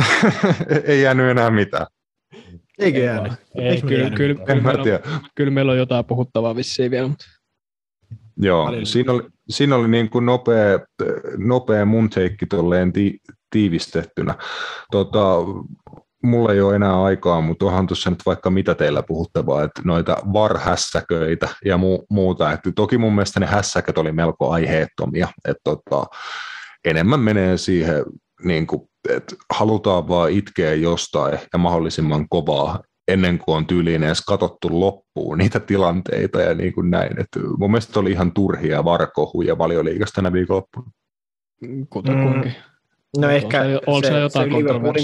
Ei 0.84 1.02
jäänyt 1.02 1.30
enää 1.30 1.50
mitään. 1.50 1.86
Eikö 2.78 2.98
jäänyt? 2.98 3.32
Ei, 3.54 3.82
kyllä, 3.82 4.10
kyllä, 4.10 4.44
kyllä, 4.44 4.62
meillä 4.62 4.82
on, 4.82 5.24
kyllä 5.34 5.50
meillä 5.50 5.72
on 5.72 5.78
jotain 5.78 6.04
puhuttavaa 6.04 6.56
vissiin 6.56 6.90
vielä. 6.90 7.08
Mutta... 7.08 7.24
Joo, 8.36 8.72
siinä 8.84 9.12
oli, 9.12 9.22
siinä 9.48 9.76
oli 9.76 9.88
niin 9.88 10.10
kuin 10.10 10.26
nopea, 10.26 10.80
nopea 11.36 11.84
mun 11.84 12.10
teikki 12.10 12.46
tolleen 12.46 12.92
ti, 12.92 13.18
tiivistettynä. 13.50 14.34
Tota, 14.90 15.36
mulla 16.22 16.52
ei 16.52 16.60
ole 16.60 16.76
enää 16.76 17.02
aikaa, 17.02 17.40
mutta 17.40 17.66
onhan 17.66 17.86
tuossa 17.86 18.10
nyt 18.10 18.22
vaikka 18.26 18.50
mitä 18.50 18.74
teillä 18.74 19.02
puhuttavaa, 19.02 19.62
että 19.62 19.82
noita 19.84 20.16
varhässäköitä 20.32 21.48
ja 21.64 21.76
mu- 21.76 22.06
muuta. 22.10 22.52
Että 22.52 22.72
toki 22.76 22.98
mun 22.98 23.14
mielestä 23.14 23.40
ne 23.40 23.46
hässäköt 23.46 23.98
oli 23.98 24.12
melko 24.12 24.50
aiheettomia, 24.50 25.28
että 25.44 25.60
tota, 25.64 26.06
enemmän 26.84 27.20
menee 27.20 27.56
siihen, 27.56 28.04
niin 28.44 28.66
kuin, 28.66 28.82
että 29.08 29.36
halutaan 29.54 30.08
vaan 30.08 30.30
itkeä 30.30 30.74
jostain 30.74 31.38
ja 31.52 31.58
mahdollisimman 31.58 32.28
kovaa 32.28 32.80
ennen 33.08 33.38
kuin 33.38 33.56
on 33.56 33.66
tyyliin 33.66 34.02
edes 34.02 34.20
katsottu 34.20 34.80
loppuun 34.80 35.38
niitä 35.38 35.60
tilanteita 35.60 36.40
ja 36.40 36.54
niin 36.54 36.72
kuin 36.72 36.90
näin. 36.90 37.20
Että 37.20 37.40
mun 37.58 37.70
mielestä 37.70 38.00
oli 38.00 38.10
ihan 38.10 38.32
turhia 38.32 38.84
varkohuja 38.84 39.58
valioliikasta 39.58 40.14
tänä 40.16 40.32
viikonloppuna. 40.32 40.90
Kuten 41.90 42.16
mm. 42.16 42.50
No 43.18 43.30
ehkä 43.30 43.60
on 43.60 43.68
se, 43.70 43.80
on 43.86 44.02
se, 44.02 44.08
se 44.08 44.18
jotain 44.18 44.50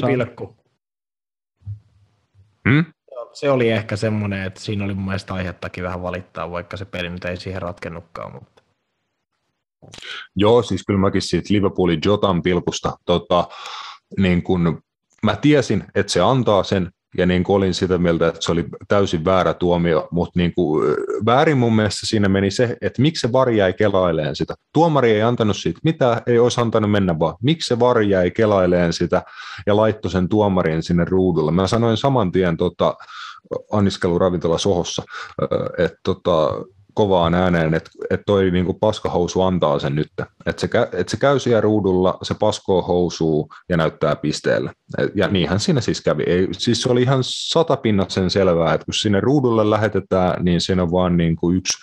se 0.01 0.07
pilkku. 0.07 0.62
Hmm? 2.69 2.85
Se 3.33 3.51
oli 3.51 3.71
ehkä 3.71 3.97
semmoinen, 3.97 4.43
että 4.43 4.61
siinä 4.61 4.85
oli 4.85 4.95
mun 4.95 5.05
mielestä 5.05 5.35
aihettakin 5.35 5.85
vähän 5.85 6.03
valittaa, 6.03 6.51
vaikka 6.51 6.77
se 6.77 6.85
peli 6.85 7.11
nyt 7.11 7.25
ei 7.25 7.37
siihen 7.37 7.63
ratkennutkaan. 7.63 8.33
Mutta... 8.33 8.63
Joo, 10.37 10.63
siis 10.63 10.85
kyllä 10.87 11.01
mäkin 11.01 11.23
siitä 11.23 11.55
Liverpoolin 11.55 12.01
Jotan 12.05 12.43
pilkusta, 12.43 12.97
tota, 13.05 13.49
niin 14.19 14.43
kun, 14.43 14.83
mä 15.23 15.37
tiesin, 15.37 15.85
että 15.95 16.13
se 16.13 16.21
antaa 16.21 16.63
sen, 16.63 16.91
ja 17.19 17.27
niin 17.27 17.45
kuin 17.45 17.57
olin 17.57 17.75
sitä 17.75 17.99
mieltä, 17.99 18.29
että 18.29 18.41
se 18.41 18.53
oli 18.53 18.65
täysin 18.89 19.25
väärä 19.25 19.55
tuomio, 19.55 20.09
mutta 20.11 20.33
niin 20.35 20.55
kuin, 20.55 20.97
väärin 21.27 21.59
mun 21.59 21.77
mielestä 21.77 22.07
siinä 22.07 22.29
meni 22.29 22.51
se, 22.51 22.77
että 22.81 23.03
miksi 23.03 23.21
se 23.21 23.33
var 23.33 23.51
jäi 23.51 23.73
kelaileen 23.73 24.37
sitä. 24.37 24.55
Tuomari 24.73 25.13
ei 25.13 25.23
antanut 25.23 25.57
siitä 25.57 25.81
mitä 25.85 26.23
ei 26.27 26.39
olisi 26.39 26.61
antanut 26.61 26.91
mennä 26.91 27.19
vaan. 27.19 27.37
Miksi 27.43 27.69
se 27.69 27.79
var 27.79 28.01
jäi 28.01 28.31
kelaileen 28.31 28.93
sitä 28.93 29.23
ja 29.67 29.77
laittoi 29.77 30.11
sen 30.11 30.29
tuomarin 30.29 30.83
sinne 30.83 31.05
ruudulle. 31.05 31.53
Mä 31.53 31.67
sanoin 31.67 31.97
saman 31.97 32.33
tien 32.33 32.57
tota, 32.57 32.95
anniskeluravintola 33.73 34.59
Sohossa, 34.59 35.03
että 35.79 35.99
tota, 36.05 36.53
kovaan 36.95 37.34
ääneen, 37.34 37.74
että, 37.74 37.90
että 38.11 38.24
toi 38.26 38.51
niin 38.51 38.64
kuin 38.64 38.78
paskahousu 38.80 39.43
antaa 39.43 39.78
sen 39.78 39.95
nyt. 39.95 40.09
Että 40.47 40.61
se, 40.61 40.68
että 40.93 41.11
se 41.11 41.16
käy 41.16 41.38
siellä 41.38 41.61
ruudulla, 41.61 42.18
se 42.22 42.34
paskoo 42.34 42.82
housuu 42.82 43.49
ja 43.68 43.76
näyttää 43.76 44.16
pisteellä. 44.16 44.72
Ja 45.14 45.28
niinhän 45.28 45.61
siinä 45.61 45.80
siis 45.80 46.01
kävi. 46.01 46.22
Ei, 46.26 46.49
siis 46.53 46.82
se 46.82 46.88
oli 46.88 47.03
ihan 47.03 47.18
satapinnat 47.22 48.11
sen 48.11 48.30
selvää, 48.30 48.74
että 48.74 48.84
kun 48.84 48.95
sinne 48.95 49.20
ruudulle 49.20 49.70
lähetetään, 49.70 50.45
niin 50.45 50.61
siinä 50.61 50.82
on 50.82 50.93
vaan 50.93 51.16
niin 51.16 51.36
kuin 51.36 51.57
yksi, 51.57 51.78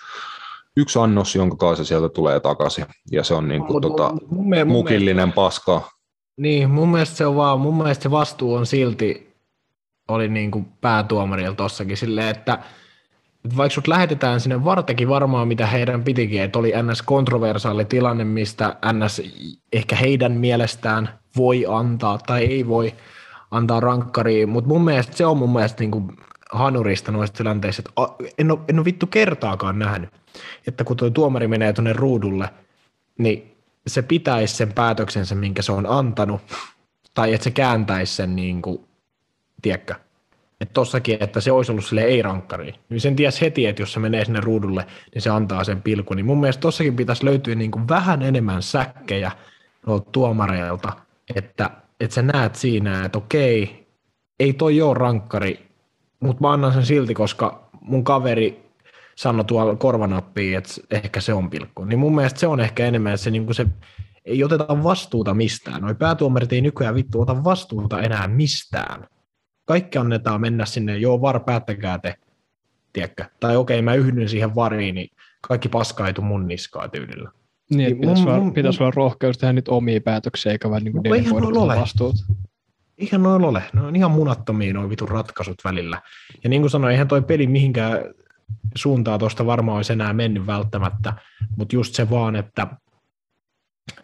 yksi 0.76 0.98
annos, 0.98 1.34
jonka 1.34 1.56
kanssa 1.56 1.84
sieltä 1.84 2.08
tulee 2.08 2.40
takaisin. 2.40 2.86
Ja 3.12 3.24
se 3.24 3.34
on 3.34 3.48
niin 3.48 3.64
kuin, 3.64 3.82
tota, 3.82 4.12
mun, 4.30 4.48
mun, 4.48 4.66
mukillinen 4.66 5.28
mun 5.28 5.34
paska. 5.34 5.90
Niin, 6.36 6.70
mun 6.70 6.88
mielestä 6.88 7.16
se 7.16 7.26
on 7.26 7.36
vaan, 7.36 7.60
mun 7.60 7.76
mielestä 7.76 8.02
se 8.02 8.10
vastuu 8.10 8.54
on 8.54 8.66
silti, 8.66 9.34
oli 10.08 10.28
niin 10.28 10.50
kuin 10.50 10.66
päätuomarilla 10.80 11.54
tossakin 11.54 11.96
silleen, 11.96 12.28
että 12.28 12.58
vaikka 13.56 13.74
sut 13.74 13.88
lähetetään 13.88 14.40
sinne 14.40 14.64
vartekin 14.64 15.08
varmaan, 15.08 15.48
mitä 15.48 15.66
heidän 15.66 16.04
pitikin, 16.04 16.42
että 16.42 16.58
oli 16.58 16.72
NS 16.82 17.02
kontroversaali 17.02 17.84
tilanne, 17.84 18.24
mistä 18.24 18.76
NS 18.92 19.22
ehkä 19.72 19.96
heidän 19.96 20.32
mielestään 20.32 21.08
voi 21.36 21.66
antaa 21.68 22.18
tai 22.18 22.44
ei 22.44 22.68
voi 22.68 22.94
antaa 23.50 23.80
rankkariin, 23.80 24.48
mutta 24.48 24.68
mun 24.68 24.84
mielestä 24.84 25.16
se 25.16 25.26
on 25.26 25.36
mun 25.36 25.52
mielestä 25.52 25.80
niin 25.80 25.90
kuin 25.90 26.16
hanurista 26.52 27.12
noissa 27.12 27.34
tilanteissa, 27.34 27.82
että 27.82 28.26
en 28.38 28.50
ole, 28.50 28.58
en 28.68 28.78
ole 28.78 28.84
vittu 28.84 29.06
kertaakaan 29.06 29.78
nähnyt, 29.78 30.10
että 30.66 30.84
kun 30.84 30.96
tuo 30.96 31.10
tuomari 31.10 31.48
menee 31.48 31.72
tuonne 31.72 31.92
ruudulle, 31.92 32.48
niin 33.18 33.56
se 33.86 34.02
pitäisi 34.02 34.56
sen 34.56 34.72
päätöksensä, 34.72 35.34
minkä 35.34 35.62
se 35.62 35.72
on 35.72 35.86
antanut, 35.86 36.40
tai 37.14 37.34
että 37.34 37.44
se 37.44 37.50
kääntäisi 37.50 38.14
sen, 38.14 38.36
niin 38.36 38.62
kuin, 38.62 38.84
tiedätkö, 39.62 39.94
että 40.60 40.72
tossakin, 40.72 41.16
että 41.20 41.40
se 41.40 41.52
olisi 41.52 41.72
ollut 41.72 41.84
sille 41.84 42.02
ei-rankkari. 42.02 42.74
Niin 42.88 43.00
sen 43.00 43.16
ties 43.16 43.40
heti, 43.40 43.66
että 43.66 43.82
jos 43.82 43.92
se 43.92 44.00
menee 44.00 44.24
sinne 44.24 44.40
ruudulle, 44.40 44.86
niin 45.14 45.22
se 45.22 45.30
antaa 45.30 45.64
sen 45.64 45.82
pilkun. 45.82 46.16
Niin 46.16 46.26
mun 46.26 46.40
mielestä 46.40 46.60
tossakin 46.60 46.96
pitäisi 46.96 47.24
löytyä 47.24 47.54
niin 47.54 47.70
kuin 47.70 47.88
vähän 47.88 48.22
enemmän 48.22 48.62
säkkejä 48.62 49.30
tuomareilta, 50.12 50.92
että, 51.36 51.70
että 52.00 52.14
sä 52.14 52.22
näet 52.22 52.54
siinä, 52.54 53.04
että 53.04 53.18
okei, 53.18 53.86
ei 54.40 54.52
toi 54.52 54.82
ole 54.82 54.94
rankkari, 54.94 55.68
mutta 56.20 56.40
mä 56.40 56.52
annan 56.52 56.72
sen 56.72 56.86
silti, 56.86 57.14
koska 57.14 57.70
mun 57.80 58.04
kaveri 58.04 58.70
sanoi 59.16 59.44
tuolla 59.44 59.76
korvanappiin, 59.76 60.58
että 60.58 60.70
ehkä 60.90 61.20
se 61.20 61.32
on 61.32 61.50
pilkku. 61.50 61.84
Niin 61.84 61.98
mun 61.98 62.14
mielestä 62.14 62.40
se 62.40 62.46
on 62.46 62.60
ehkä 62.60 62.86
enemmän, 62.86 63.18
se, 63.18 63.30
niin 63.30 63.44
kuin 63.44 63.54
se 63.54 63.66
ei 64.24 64.44
oteta 64.44 64.82
vastuuta 64.82 65.34
mistään. 65.34 65.82
Noi 65.82 65.94
päätuomarit 65.94 66.52
ei 66.52 66.60
nykyään 66.60 66.94
vittu 66.94 67.20
ota 67.20 67.44
vastuuta 67.44 68.00
enää 68.02 68.28
mistään 68.28 69.06
kaikki 69.70 69.98
annetaan 69.98 70.40
mennä 70.40 70.66
sinne, 70.66 70.96
joo 70.96 71.20
var 71.20 71.40
päättäkää 71.40 71.98
te, 71.98 72.14
tiedätkö? 72.92 73.24
Tai 73.40 73.56
okei, 73.56 73.76
okay, 73.76 73.84
mä 73.84 73.94
yhdyn 73.94 74.28
siihen 74.28 74.54
variin, 74.54 74.94
niin 74.94 75.08
kaikki 75.40 75.68
paska 75.68 76.06
ei 76.06 76.12
mun 76.20 76.48
niskaa 76.48 76.88
tyylillä. 76.88 77.30
Niin, 77.70 77.78
niin 77.78 78.00
pitäisi, 78.00 78.22
mun, 78.22 78.34
olla, 78.34 78.50
pitäisi 78.50 78.82
olla 78.82 78.92
rohkeus 78.96 79.38
tehdä 79.38 79.52
nyt 79.52 79.68
omia 79.68 80.00
päätöksiä, 80.00 80.52
eikä 80.52 80.70
vain 80.70 80.84
niin 80.84 81.04
delegoida 81.04 81.80
vastuut. 81.80 82.16
Ihan 82.98 83.22
noin 83.22 83.44
ole. 83.44 83.62
Ne 83.72 83.80
on 83.80 83.96
ihan 83.96 84.10
munattomia 84.10 84.74
noin 84.74 84.90
vitun 84.90 85.08
ratkaisut 85.08 85.58
välillä. 85.64 86.02
Ja 86.44 86.50
niin 86.50 86.62
kuin 86.62 86.70
sanoin, 86.70 86.92
eihän 86.92 87.08
toi 87.08 87.22
peli 87.22 87.46
mihinkään 87.46 87.98
suuntaa 88.74 89.18
tuosta 89.18 89.46
varmaan 89.46 89.76
olisi 89.76 89.92
enää 89.92 90.12
mennyt 90.12 90.46
välttämättä, 90.46 91.12
mutta 91.56 91.76
just 91.76 91.94
se 91.94 92.10
vaan, 92.10 92.36
että 92.36 92.66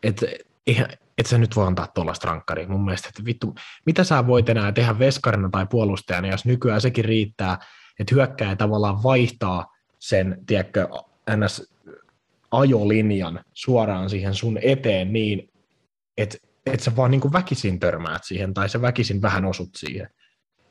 et, 0.03 0.25
eihän, 0.67 0.89
et 1.19 1.27
sä 1.27 1.39
nyt 1.39 1.57
voi 1.57 1.67
antaa 1.67 1.87
tuollaista 1.87 2.29
rankkaria. 2.29 2.69
Mun 2.69 2.85
mielestä, 2.85 3.09
että 3.09 3.25
vittu, 3.25 3.55
mitä 3.87 4.05
sä 4.05 4.27
voit 4.27 4.49
enää 4.49 4.73
tehdä 4.73 4.99
veskarina 4.99 5.49
tai 5.53 5.67
puolustajana, 5.71 6.29
jos 6.29 6.45
nykyään 6.45 6.81
sekin 6.81 7.05
riittää, 7.05 7.59
että 8.01 8.14
hyökkää 8.14 8.57
tavallaan 8.57 9.03
vaihtaa 9.03 9.67
sen, 9.99 10.39
tiedätkö, 10.47 10.89
ns. 11.37 11.75
ajolinjan 12.51 13.45
suoraan 13.55 14.11
siihen 14.11 14.35
sun 14.35 14.59
eteen 14.62 15.12
niin, 15.12 15.49
että 16.17 16.39
et 16.67 16.81
sä 16.81 16.97
vaan 16.97 17.11
niin 17.11 17.33
väkisin 17.33 17.81
törmäät 17.81 18.25
siihen 18.25 18.55
tai 18.55 18.69
sä 18.69 18.83
väkisin 18.83 19.23
vähän 19.23 19.45
osut 19.45 19.69
siihen. 19.77 20.09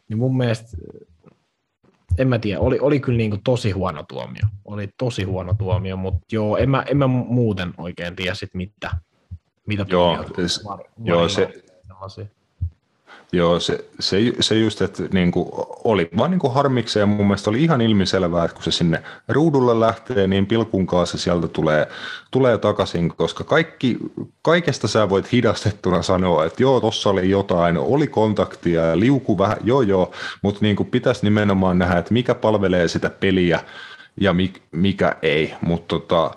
Niin 0.09 0.17
mun 0.17 0.37
mielestä, 0.37 0.77
en 2.17 2.27
mä 2.27 2.39
tiedä, 2.39 2.59
oli, 2.59 2.79
oli 2.79 2.99
kyllä 2.99 3.17
niin 3.17 3.43
tosi 3.43 3.71
huono 3.71 4.03
tuomio. 4.09 4.43
Oli 4.65 4.89
tosi 4.97 5.23
huono 5.23 5.53
tuomio, 5.53 5.97
mutta 5.97 6.25
joo, 6.31 6.57
en 6.57 6.69
mä, 6.69 6.83
en 6.87 6.97
mä 6.97 7.07
muuten 7.07 7.73
oikein 7.77 8.15
tiedä 8.15 8.33
sit 8.33 8.53
mitä, 8.53 8.91
mitä 9.65 9.85
joo, 9.89 10.23
siis, 10.35 10.65
var, 10.65 10.79
joo, 11.03 11.29
se, 11.29 11.63
Joo, 13.31 13.59
se, 13.59 13.85
se, 13.99 14.17
se 14.39 14.55
just, 14.55 14.81
että 14.81 15.03
niin 15.13 15.31
kuin, 15.31 15.49
oli 15.83 16.09
vaan 16.17 16.31
niin 16.31 16.39
kuin 16.39 16.53
harmikseen 16.53 17.01
ja 17.01 17.05
mun 17.05 17.27
mielestä 17.27 17.49
oli 17.49 17.63
ihan 17.63 17.81
ilmiselvää, 17.81 18.45
että 18.45 18.55
kun 18.55 18.63
se 18.63 18.71
sinne 18.71 19.03
ruudulle 19.27 19.79
lähtee, 19.79 20.27
niin 20.27 20.45
pilkun 20.45 20.87
kanssa 20.87 21.17
sieltä 21.17 21.47
tulee, 21.47 21.87
tulee 22.31 22.57
takaisin, 22.57 23.09
koska 23.09 23.43
kaikki, 23.43 23.97
kaikesta 24.41 24.87
sä 24.87 25.09
voit 25.09 25.31
hidastettuna 25.31 26.01
sanoa, 26.01 26.45
että 26.45 26.63
joo, 26.63 26.81
tossa 26.81 27.09
oli 27.09 27.29
jotain, 27.29 27.77
oli 27.77 28.07
kontaktia 28.07 28.85
ja 28.85 28.99
liuku 28.99 29.37
vähän, 29.37 29.57
joo 29.63 29.81
joo, 29.81 30.11
mutta 30.41 30.59
niin 30.61 30.75
kuin 30.75 30.89
pitäisi 30.89 31.23
nimenomaan 31.23 31.79
nähdä, 31.79 31.97
että 31.97 32.13
mikä 32.13 32.35
palvelee 32.35 32.87
sitä 32.87 33.09
peliä 33.09 33.59
ja 34.21 34.35
mikä 34.71 35.15
ei, 35.21 35.53
mutta 35.61 35.87
tota, 35.87 36.31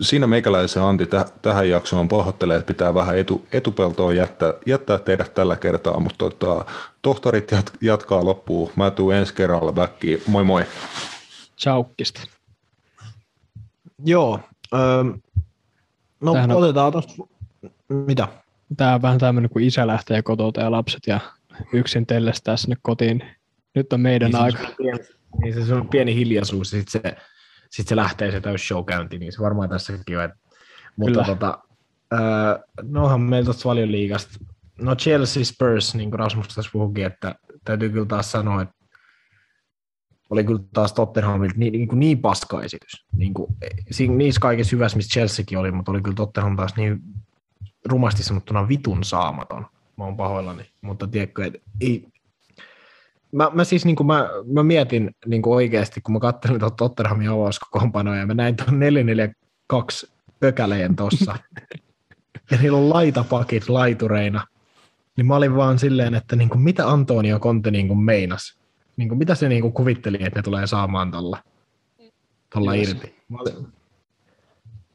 siinä 0.00 0.26
meikäläisen 0.26 0.82
Antti 0.82 1.04
täh- 1.04 1.32
tähän 1.42 1.68
jaksoon 1.68 2.08
pahoittelee, 2.08 2.56
että 2.56 2.66
pitää 2.66 2.94
vähän 2.94 3.18
etu, 3.18 3.46
etupeltoon 3.52 4.16
jättää, 4.16 4.54
jättää 4.66 4.98
teidät 4.98 5.34
tällä 5.34 5.56
kertaa, 5.56 6.00
mutta 6.00 6.18
tota, 6.18 6.64
tohtorit 7.02 7.50
jat, 7.50 7.72
jatkaa 7.80 8.24
loppuun. 8.24 8.70
Mä 8.76 8.90
tuun 8.90 9.14
ensi 9.14 9.34
kerralla 9.34 9.72
backiin. 9.72 10.22
Moi 10.26 10.44
moi. 10.44 10.64
Chaukkista. 11.58 12.20
Joo. 14.04 14.40
Öö, 14.74 15.04
no 16.20 16.32
Tähän 16.32 16.50
otetaan 16.50 16.92
tuosta, 16.92 17.12
mitä? 17.88 18.28
Tämä 18.76 18.94
on 18.94 19.02
vähän 19.02 19.18
tämmöinen, 19.18 19.50
kun 19.50 19.62
isä 19.62 19.86
lähtee 19.86 20.22
kotouta 20.22 20.60
ja 20.60 20.70
lapset 20.70 21.06
ja 21.06 21.20
yksin 21.72 22.06
tellestää 22.06 22.56
sinne 22.56 22.76
kotiin. 22.82 23.22
Nyt 23.74 23.92
on 23.92 24.00
meidän 24.00 24.30
niin 24.30 24.42
aika. 24.42 24.66
Pieni, 24.78 24.98
niin 25.40 25.66
se 25.66 25.74
on 25.74 25.88
pieni 25.88 26.14
hiljaisuus 26.14 26.72
ja 26.72 26.78
sitten 26.78 27.02
se 27.02 27.16
sitten 27.72 27.88
se 27.88 27.96
lähtee 27.96 28.30
se 28.30 28.40
täys 28.40 28.68
show 28.68 28.84
käyntiin, 28.84 29.20
niin 29.20 29.32
se 29.32 29.42
varmaan 29.42 29.68
tässäkin 29.68 30.18
on. 30.18 30.32
Mutta 30.96 31.12
Kyllä. 31.12 31.24
tota, 31.24 31.58
öö, 32.12 32.58
nohan 32.82 33.20
meillä 33.20 33.44
tuosta 33.44 33.74
liigasta. 33.74 34.38
no 34.78 34.96
Chelsea 34.96 35.44
Spurs, 35.44 35.94
niin 35.94 36.10
kuin 36.10 36.18
Rasmus 36.18 36.48
tässä 36.48 36.70
puhukin, 36.72 37.06
että 37.06 37.34
täytyy 37.64 37.88
kyllä 37.88 38.06
taas 38.06 38.32
sanoa, 38.32 38.62
että 38.62 38.74
oli 40.30 40.44
kyllä 40.44 40.62
taas 40.72 40.92
Tottenhamilta 40.92 41.54
niin, 41.58 41.72
niin, 41.72 41.88
niin 41.92 42.18
paska 42.18 42.62
esitys. 42.62 43.06
Niin 43.16 43.34
kuin, 43.34 43.56
siinä, 43.90 44.14
niissä 44.14 44.40
kaikissa 44.40 44.76
hyvässä, 44.76 44.96
missä 44.96 45.12
Chelseakin 45.12 45.58
oli, 45.58 45.72
mutta 45.72 45.92
oli 45.92 46.02
kyllä 46.02 46.14
Tottenham 46.14 46.56
taas 46.56 46.76
niin 46.76 47.00
rumasti 47.84 48.22
sanottuna 48.22 48.68
vitun 48.68 49.04
saamaton. 49.04 49.66
Mä 49.96 50.04
oon 50.04 50.16
pahoillani, 50.16 50.70
mutta 50.80 51.06
tiedätkö, 51.06 51.44
että 51.44 51.58
ei, 51.80 52.11
mä, 53.32 53.50
mä 53.52 53.64
siis 53.64 53.84
niin 53.84 53.96
kuin 53.96 54.06
mä, 54.06 54.28
mä 54.46 54.62
mietin 54.62 55.10
niin 55.26 55.42
kuin 55.42 55.54
oikeasti, 55.54 56.00
kun 56.00 56.12
mä 56.12 56.20
katselin 56.20 56.60
tuota 56.60 56.76
Tottenhamin 56.76 57.30
avauskokoonpanoja, 57.30 58.20
ja 58.20 58.26
mä 58.26 58.34
näin 58.34 58.56
tuon 58.56 58.80
442 58.80 60.12
pökäleen 60.40 60.96
tossa, 60.96 61.38
ja 62.50 62.58
niillä 62.58 62.78
on 62.78 62.90
laitapakit 62.90 63.68
laitureina, 63.68 64.46
niin 65.16 65.26
mä 65.26 65.36
olin 65.36 65.56
vaan 65.56 65.78
silleen, 65.78 66.14
että 66.14 66.36
niin 66.36 66.48
kuin, 66.48 66.60
mitä 66.60 66.88
Antonio 66.88 67.38
Conte 67.38 67.70
niin 67.70 67.88
kuin 67.88 67.98
meinas? 67.98 68.58
Niin 68.96 69.08
kuin, 69.08 69.18
mitä 69.18 69.34
se 69.34 69.48
niin 69.48 69.62
kuin 69.62 69.72
kuvitteli, 69.72 70.18
että 70.20 70.38
ne 70.38 70.42
tulee 70.42 70.66
saamaan 70.66 71.10
tuolla 71.10 71.38
tolla 72.54 72.74
irti? 72.74 73.14
Mä 73.28 73.38
olin... 73.40 73.66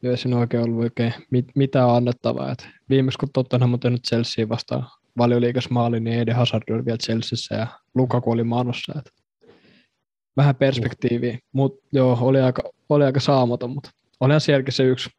Joo, 0.02 0.18
siinä 0.18 0.36
on 0.36 0.40
oikein 0.40 0.64
ollut 0.64 0.84
oikein 0.84 1.14
mit, 1.30 1.46
mitä 1.56 1.96
annettavaa. 1.96 2.52
Et 2.52 2.68
viimeis 2.90 3.18
kun 3.18 3.30
Tottenham 3.34 3.74
on 3.74 3.80
tehnyt 3.80 4.04
Chelsea 4.04 4.50
vastaan 4.50 4.88
valioliikas 5.18 5.70
maali, 5.70 6.00
niin 6.00 6.20
Eden 6.20 6.36
Hazard 6.36 6.64
oli 6.70 6.86
vielä 6.86 6.98
Chelseassa 6.98 7.56
ja 7.56 7.68
Lukaku 7.96 8.32
oli 8.32 8.44
manossa. 8.44 8.94
Että 8.98 9.12
vähän 10.38 10.56
perspektiiviä, 10.56 11.40
mutta 11.52 11.88
joo, 11.94 12.18
oli 12.22 12.42
aika, 12.42 12.64
oli 12.90 13.06
aika 13.06 13.20
saamaton, 13.20 13.70
mutta 13.70 13.90
olihan 14.20 14.42
sielläkin 14.42 14.74
se 14.74 14.84
yksi, 14.84 15.10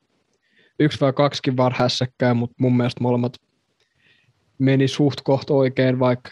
yksi 0.80 1.00
vai 1.00 1.12
kaksikin 1.12 1.56
var 1.56 1.72
hässäkkää, 1.76 2.34
mutta 2.34 2.56
mun 2.60 2.76
mielestä 2.76 3.02
molemmat 3.02 3.36
meni 4.58 4.88
suht 4.88 5.20
kohta 5.24 5.54
oikein, 5.54 5.98
vaikka 5.98 6.30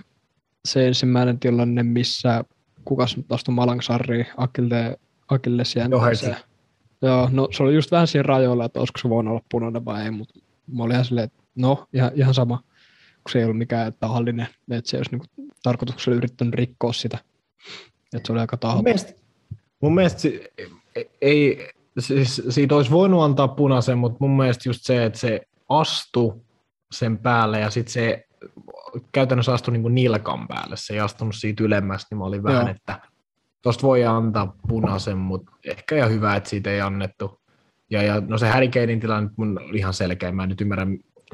se 0.65 0.87
ensimmäinen 0.87 1.39
tilanne, 1.39 1.83
missä 1.83 2.45
kukas 2.85 3.17
nyt 3.17 3.33
astui 3.33 3.55
Malangsarriin, 3.55 4.27
Akille, 4.37 4.99
Akilles 5.29 5.77
jänteeseen. 5.77 6.37
Joo, 7.03 7.29
no 7.33 7.49
se 7.53 7.63
oli 7.63 7.75
just 7.75 7.91
vähän 7.91 8.07
siinä 8.07 8.23
rajoilla, 8.23 8.65
että 8.65 8.79
olisiko 8.79 8.99
se 8.99 9.09
voinut 9.09 9.31
olla 9.31 9.43
punainen 9.51 9.85
vai 9.85 10.05
ei, 10.05 10.11
mutta 10.11 10.41
mä 10.73 10.83
olin 10.83 10.93
ihan 10.93 11.05
silleen, 11.05 11.25
että 11.25 11.43
no, 11.55 11.87
ihan, 11.93 12.11
ihan 12.15 12.35
sama 12.35 12.63
kun 13.27 13.33
se 13.33 13.39
ei 13.39 13.45
ollut 13.45 13.59
mikään 13.59 13.93
tahallinen, 14.01 14.49
että 14.71 14.91
se 14.91 14.97
olisi 14.97 15.11
niin 15.11 15.51
tarkoituksella 15.63 16.17
yrittänyt 16.17 16.55
rikkoa 16.55 16.93
sitä. 16.93 17.19
Että 18.15 18.27
se 18.27 18.33
oli 18.33 18.41
aika 18.41 18.57
tahaton. 18.57 18.79
Mun 18.79 18.85
mielestä, 18.85 19.13
mun 19.81 19.95
mielestä 19.95 20.21
se, 20.21 20.51
ei, 21.21 21.69
siis 21.99 22.43
siitä 22.49 22.77
olisi 22.77 22.91
voinut 22.91 23.23
antaa 23.23 23.49
punaisen, 23.49 23.99
mutta 23.99 24.17
mun 24.21 24.37
mielestä 24.37 24.69
just 24.69 24.81
se, 24.83 25.05
että 25.05 25.19
se 25.19 25.41
astui 25.69 26.35
sen 26.93 27.19
päälle 27.19 27.61
ja 27.61 27.71
sitten 27.71 27.93
se 27.93 28.27
käytännössä 29.13 29.53
astui 29.53 29.79
niin 29.79 29.95
nilkan 29.95 30.49
päälle, 30.49 30.77
se 30.77 30.93
ei 30.93 31.01
astunut 31.01 31.35
siitä 31.35 31.65
ylemmäs, 31.65 32.07
niin 32.11 32.19
mä 32.19 32.25
olin 32.25 32.43
vähän, 32.43 32.67
Joo. 32.67 32.75
että 32.77 33.01
tosta 33.63 33.83
voi 33.83 34.05
antaa 34.05 34.57
punaisen, 34.69 35.19
mutta 35.19 35.53
ehkä 35.65 35.97
ihan 35.97 36.11
hyvä, 36.11 36.37
että 36.37 36.51
siitä 36.51 36.71
ei 36.71 36.81
annettu. 36.81 37.41
Ja, 37.91 38.03
ja 38.03 38.21
no 38.21 38.39
se 38.39 38.49
Harry 38.49 38.69
Kanein 38.69 39.01
tilanne 39.01 39.31
mun 39.37 39.61
oli 39.69 39.79
ihan 39.79 39.95
selkeä. 39.95 40.33
Mä 40.33 40.43
en 40.43 40.49
nyt 40.49 40.61
ymmärrä, 40.61 40.87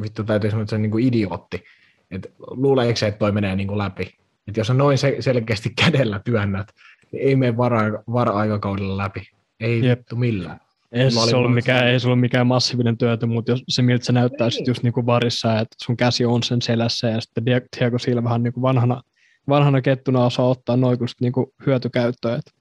vittu 0.03 0.25
täytyy 0.25 0.51
sanoa, 0.51 0.63
että 0.63 0.71
se 0.71 0.77
on 0.77 0.83
niin 0.83 0.91
kuin 0.91 1.07
idiootti. 1.07 1.65
Et 2.13 2.33
luuleeko 2.51 2.97
se, 2.97 3.07
että 3.07 3.19
toi 3.19 3.33
menee 3.33 3.57
niin 3.57 3.69
kuin 3.69 3.79
läpi? 3.79 4.15
Et 4.49 4.57
jos 4.57 4.71
on 4.71 4.79
noin 4.79 4.99
se, 4.99 5.17
selkeästi 5.21 5.71
kädellä 5.85 6.21
työnnät, 6.25 6.73
niin 7.13 7.29
ei 7.29 7.37
mene 7.37 7.57
vara, 7.57 8.03
vara-aikakaudella 8.13 8.97
läpi. 8.97 9.21
Ei 9.61 9.85
Jep. 9.85 9.99
vittu 9.99 10.17
millään. 10.17 10.61
Ei 10.93 11.11
se, 11.11 11.21
ollut 11.21 11.33
vaan- 11.33 11.53
mikään, 11.53 11.87
ei 11.87 12.01
se 12.01 12.07
ollut 12.09 12.21
mikään 12.21 12.47
massiivinen 12.47 12.99
työtä, 12.99 13.27
mutta 13.27 13.53
jos 13.53 13.65
se 13.69 13.83
miltä 13.83 14.05
se 14.05 14.13
näyttää 14.13 14.51
sitten 14.51 14.71
just 14.71 14.83
niin 14.83 14.93
kuin 14.93 15.07
varissa, 15.07 15.53
että 15.61 15.77
sun 15.85 15.97
käsi 15.97 16.25
on 16.25 16.43
sen 16.43 16.63
selässä 16.63 17.09
ja 17.09 17.21
sitten 17.21 17.45
Die- 17.47 17.69
Diego 17.81 17.99
Silva 17.99 18.25
vähän 18.25 18.43
niin 18.43 18.53
kuin 18.53 18.63
vanhana, 18.63 19.03
vanhana 19.49 19.81
kettuna 19.83 20.25
osaa 20.25 20.49
ottaa 20.49 20.77
noin 20.77 20.99
kun 20.99 21.09
sit 21.09 21.21
niin 21.21 21.33
kuin 21.33 21.47
hyötykäyttöön. 21.67 22.39
Et 22.39 22.53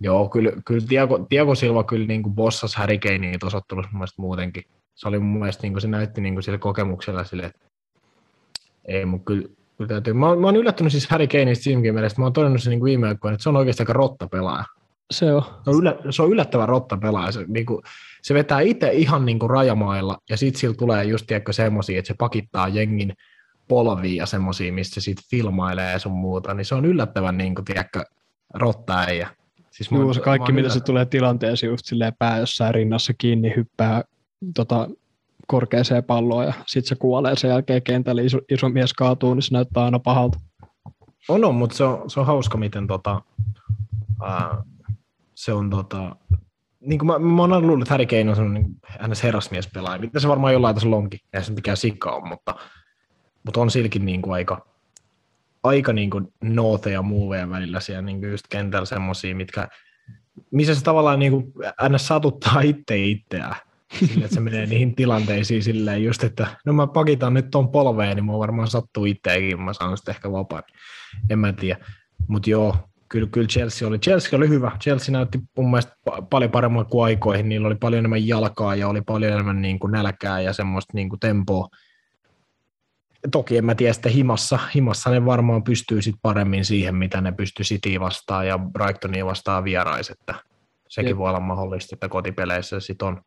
Joo, 0.00 0.28
kyllä, 0.28 0.52
kyllä 0.64 0.86
Tiago, 0.88 1.26
Tiago 1.28 1.54
Silva 1.54 1.84
kyllä 1.84 2.06
niin 2.06 2.22
kuin 2.22 2.34
bossas 2.34 2.76
Harry 2.76 2.98
Kanea 2.98 3.38
tuossa 3.40 3.58
ottelussa 3.58 3.90
mun 3.92 4.06
muutenkin. 4.16 4.62
Se 4.94 5.08
oli 5.08 5.18
mun 5.18 5.38
mielestä, 5.38 5.62
niin 5.62 5.72
kuin 5.72 5.80
se 5.82 5.88
näytti 5.88 6.20
niin 6.20 6.34
kuin 6.34 6.42
sillä 6.42 6.58
kokemuksella 6.58 7.24
sille, 7.24 7.42
että 7.42 7.58
ei, 8.88 9.04
mutta 9.04 9.24
kyllä, 9.24 9.48
kyllä 9.76 9.88
täytyy. 9.88 10.12
Mä, 10.12 10.28
oon- 10.28 10.40
mä 10.40 10.46
oon 10.46 10.56
yllättynyt 10.56 10.92
siis 10.92 11.08
Harry 11.08 11.26
Kaneista 11.26 11.62
siinäkin 11.62 11.94
mielessä, 11.94 12.20
mä 12.20 12.24
oon 12.24 12.32
todennut 12.32 12.62
sen 12.62 12.70
niin 12.70 12.84
viime 12.84 13.08
aikoina, 13.08 13.34
että 13.34 13.42
se 13.42 13.48
on 13.48 13.56
oikeasti 13.56 13.82
aika 13.82 13.92
rotta 13.92 14.28
pelaaja. 14.28 14.64
Se 15.10 15.32
on. 15.32 15.42
Se 15.64 15.70
on, 15.70 15.76
yllä, 15.76 15.96
se 16.10 16.22
on 16.22 16.30
yllättävän 16.32 16.68
rotta 16.68 16.96
pelaaja. 16.96 17.32
Se, 17.32 17.44
niin 17.48 17.66
kuin, 17.66 17.82
se 18.22 18.34
vetää 18.34 18.60
itse 18.60 18.92
ihan 18.92 19.24
niin 19.24 19.38
kuin 19.38 19.50
rajamailla, 19.50 20.18
ja 20.30 20.36
sitten 20.36 20.60
sillä 20.60 20.74
tulee 20.74 21.04
just 21.04 21.26
tiedätkö, 21.26 21.52
semmosia, 21.52 21.98
että 21.98 22.06
se 22.06 22.14
pakittaa 22.18 22.68
jengin 22.68 23.12
polviin 23.68 24.16
ja 24.16 24.26
semmosia, 24.26 24.72
mistä 24.72 24.94
se 24.94 25.00
sitten 25.00 25.24
filmailee 25.30 25.92
ja 25.92 25.98
sun 25.98 26.12
muuta, 26.12 26.54
niin 26.54 26.64
se 26.64 26.74
on 26.74 26.84
yllättävän 26.84 27.38
niin 27.38 27.54
kuin, 27.54 27.64
tiedätkö, 27.64 28.04
rotta 28.54 28.98
äijä. 28.98 29.28
Siis 29.70 29.90
Juu, 29.90 30.14
se 30.14 30.20
kaikki, 30.20 30.52
mitä 30.52 30.68
se 30.68 30.80
tulee 30.80 31.06
tilanteeseen 31.06 31.70
just 31.70 31.86
silleen 31.86 32.12
pää 32.18 32.38
jossain 32.38 32.74
rinnassa 32.74 33.12
kiinni, 33.18 33.52
hyppää 33.56 34.02
tota, 34.54 34.88
korkeaseen 35.48 36.04
palloon 36.04 36.44
ja 36.44 36.52
sitten 36.66 36.88
se 36.88 36.94
kuolee 36.94 37.36
sen 37.36 37.50
jälkeen 37.50 37.82
kentälle, 37.82 38.24
iso, 38.24 38.38
iso 38.50 38.68
mies 38.68 38.92
kaatuu, 38.92 39.34
niin 39.34 39.42
se 39.42 39.54
näyttää 39.54 39.84
aina 39.84 39.98
pahalta. 39.98 40.38
On, 41.28 41.44
on 41.44 41.54
mutta 41.54 41.76
se 41.76 41.84
on, 41.84 42.10
se 42.10 42.20
on 42.20 42.26
hauska, 42.26 42.58
miten 42.58 42.86
tota, 42.86 43.22
ää, 44.22 44.62
se 45.34 45.52
on 45.52 45.70
tota, 45.70 46.16
niin 46.80 46.98
kuin 46.98 47.06
mä, 47.06 47.18
mä 47.18 47.42
oon 47.42 47.52
aina 47.52 47.66
luullut, 47.66 47.82
että 47.82 47.94
Harry 47.94 48.06
Kane 48.06 48.30
on 48.30 48.36
semmoinen 48.36 48.62
niin 48.62 49.10
ns. 49.10 49.22
herrasmies 49.22 49.68
pelaaja. 49.74 49.98
Mitä 49.98 50.20
se 50.20 50.28
varmaan 50.28 50.52
jollain 50.52 50.74
tasolla 50.74 50.96
onkin, 50.96 51.20
eihän 51.32 51.44
se 51.44 51.52
mikään 51.52 51.76
sikka 51.76 52.10
on, 52.10 52.28
mutta, 52.28 52.54
mutta 53.44 53.60
on 53.60 53.70
silläkin 53.70 54.04
niin 54.04 54.22
kuin 54.22 54.34
aika, 54.34 54.66
aika 55.62 55.92
niin 55.92 56.10
kuin 56.10 56.32
nooteja 56.42 57.02
muuveja 57.02 57.50
välillä 57.50 57.80
siellä 57.80 58.02
niin 58.02 58.20
kuin 58.20 58.30
just 58.30 58.46
kentällä 58.48 58.86
semmosia, 58.86 59.36
mitkä, 59.36 59.68
missä 60.50 60.74
se 60.74 60.84
tavallaan 60.84 61.18
niin 61.18 61.32
kuin 61.32 61.52
ns. 61.88 62.06
satuttaa 62.06 62.60
itse 62.60 62.98
itseään. 62.98 63.67
Sille, 63.94 64.24
että 64.24 64.34
se 64.34 64.40
menee 64.40 64.66
niihin 64.66 64.94
tilanteisiin 64.94 65.62
silleen 65.62 66.04
just, 66.04 66.24
että 66.24 66.46
no 66.66 66.72
mä 66.72 66.86
pakitan 66.86 67.34
nyt 67.34 67.50
ton 67.50 67.68
polveen, 67.68 68.16
niin 68.16 68.24
mua 68.24 68.38
varmaan 68.38 68.68
sattuu 68.68 69.04
itseäkin, 69.04 69.62
mä 69.62 69.72
saan 69.72 69.96
sitten 69.96 70.14
ehkä 70.14 70.32
vapaan. 70.32 70.62
En 71.30 71.38
mä 71.38 71.52
tiedä. 71.52 71.84
Mutta 72.28 72.50
joo, 72.50 72.76
kyllä, 73.08 73.28
kyllä 73.32 73.48
Chelsea 73.48 73.88
oli. 73.88 73.98
Chelsea 73.98 74.36
oli 74.36 74.48
hyvä. 74.48 74.72
Chelsea 74.80 75.12
näytti 75.12 75.38
mun 75.56 75.70
mielestä 75.70 75.92
pa- 76.10 76.26
paljon 76.30 76.50
paremmin 76.50 76.86
kuin 76.86 77.04
aikoihin. 77.04 77.48
Niillä 77.48 77.66
oli 77.66 77.74
paljon 77.74 77.98
enemmän 77.98 78.26
jalkaa 78.26 78.74
ja 78.74 78.88
oli 78.88 79.02
paljon 79.02 79.32
enemmän 79.32 79.62
niin 79.62 79.78
kuin 79.78 79.92
nälkää 79.92 80.40
ja 80.40 80.52
semmoista 80.52 80.92
niin 80.94 81.08
kuin 81.08 81.20
tempoa. 81.20 81.68
Toki 83.32 83.56
en 83.56 83.64
mä 83.64 83.74
tiedä 83.74 83.92
sitten 83.92 84.12
himassa. 84.12 84.58
Himassa 84.74 85.10
ne 85.10 85.24
varmaan 85.24 85.64
pystyy 85.64 86.02
sit 86.02 86.16
paremmin 86.22 86.64
siihen, 86.64 86.94
mitä 86.94 87.20
ne 87.20 87.32
pystyy 87.32 87.64
City 87.64 88.00
vastaan 88.00 88.46
ja 88.46 88.58
Brightonia 88.58 89.26
vastaan 89.26 89.64
vierais, 89.64 90.10
että 90.10 90.34
sekin 90.88 91.08
Jep. 91.08 91.18
voi 91.18 91.28
olla 91.28 91.40
mahdollista, 91.40 91.96
että 91.96 92.08
kotipeleissä 92.08 92.80
sit 92.80 93.02
on. 93.02 93.22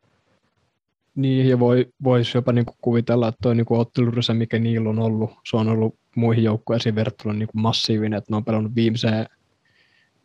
Niin, 1.14 1.48
ja 1.48 1.58
voi, 1.58 1.86
voisi 2.04 2.38
jopa 2.38 2.52
niin 2.52 2.66
kuin 2.66 2.76
kuvitella, 2.80 3.28
että 3.28 3.38
tuo 3.42 3.54
niin 3.54 3.66
ottelurysä, 3.68 4.34
mikä 4.34 4.58
niillä 4.58 4.90
on 4.90 4.98
ollut, 4.98 5.30
se 5.50 5.56
on 5.56 5.68
ollut 5.68 5.98
muihin 6.16 6.44
joukkueisiin 6.44 6.94
verrattuna 6.94 7.34
niin 7.34 7.48
kuin 7.52 7.62
massiivinen, 7.62 8.18
että 8.18 8.32
ne 8.32 8.36
on 8.36 8.44
pelannut 8.44 8.74
viimeiseen, 8.74 9.26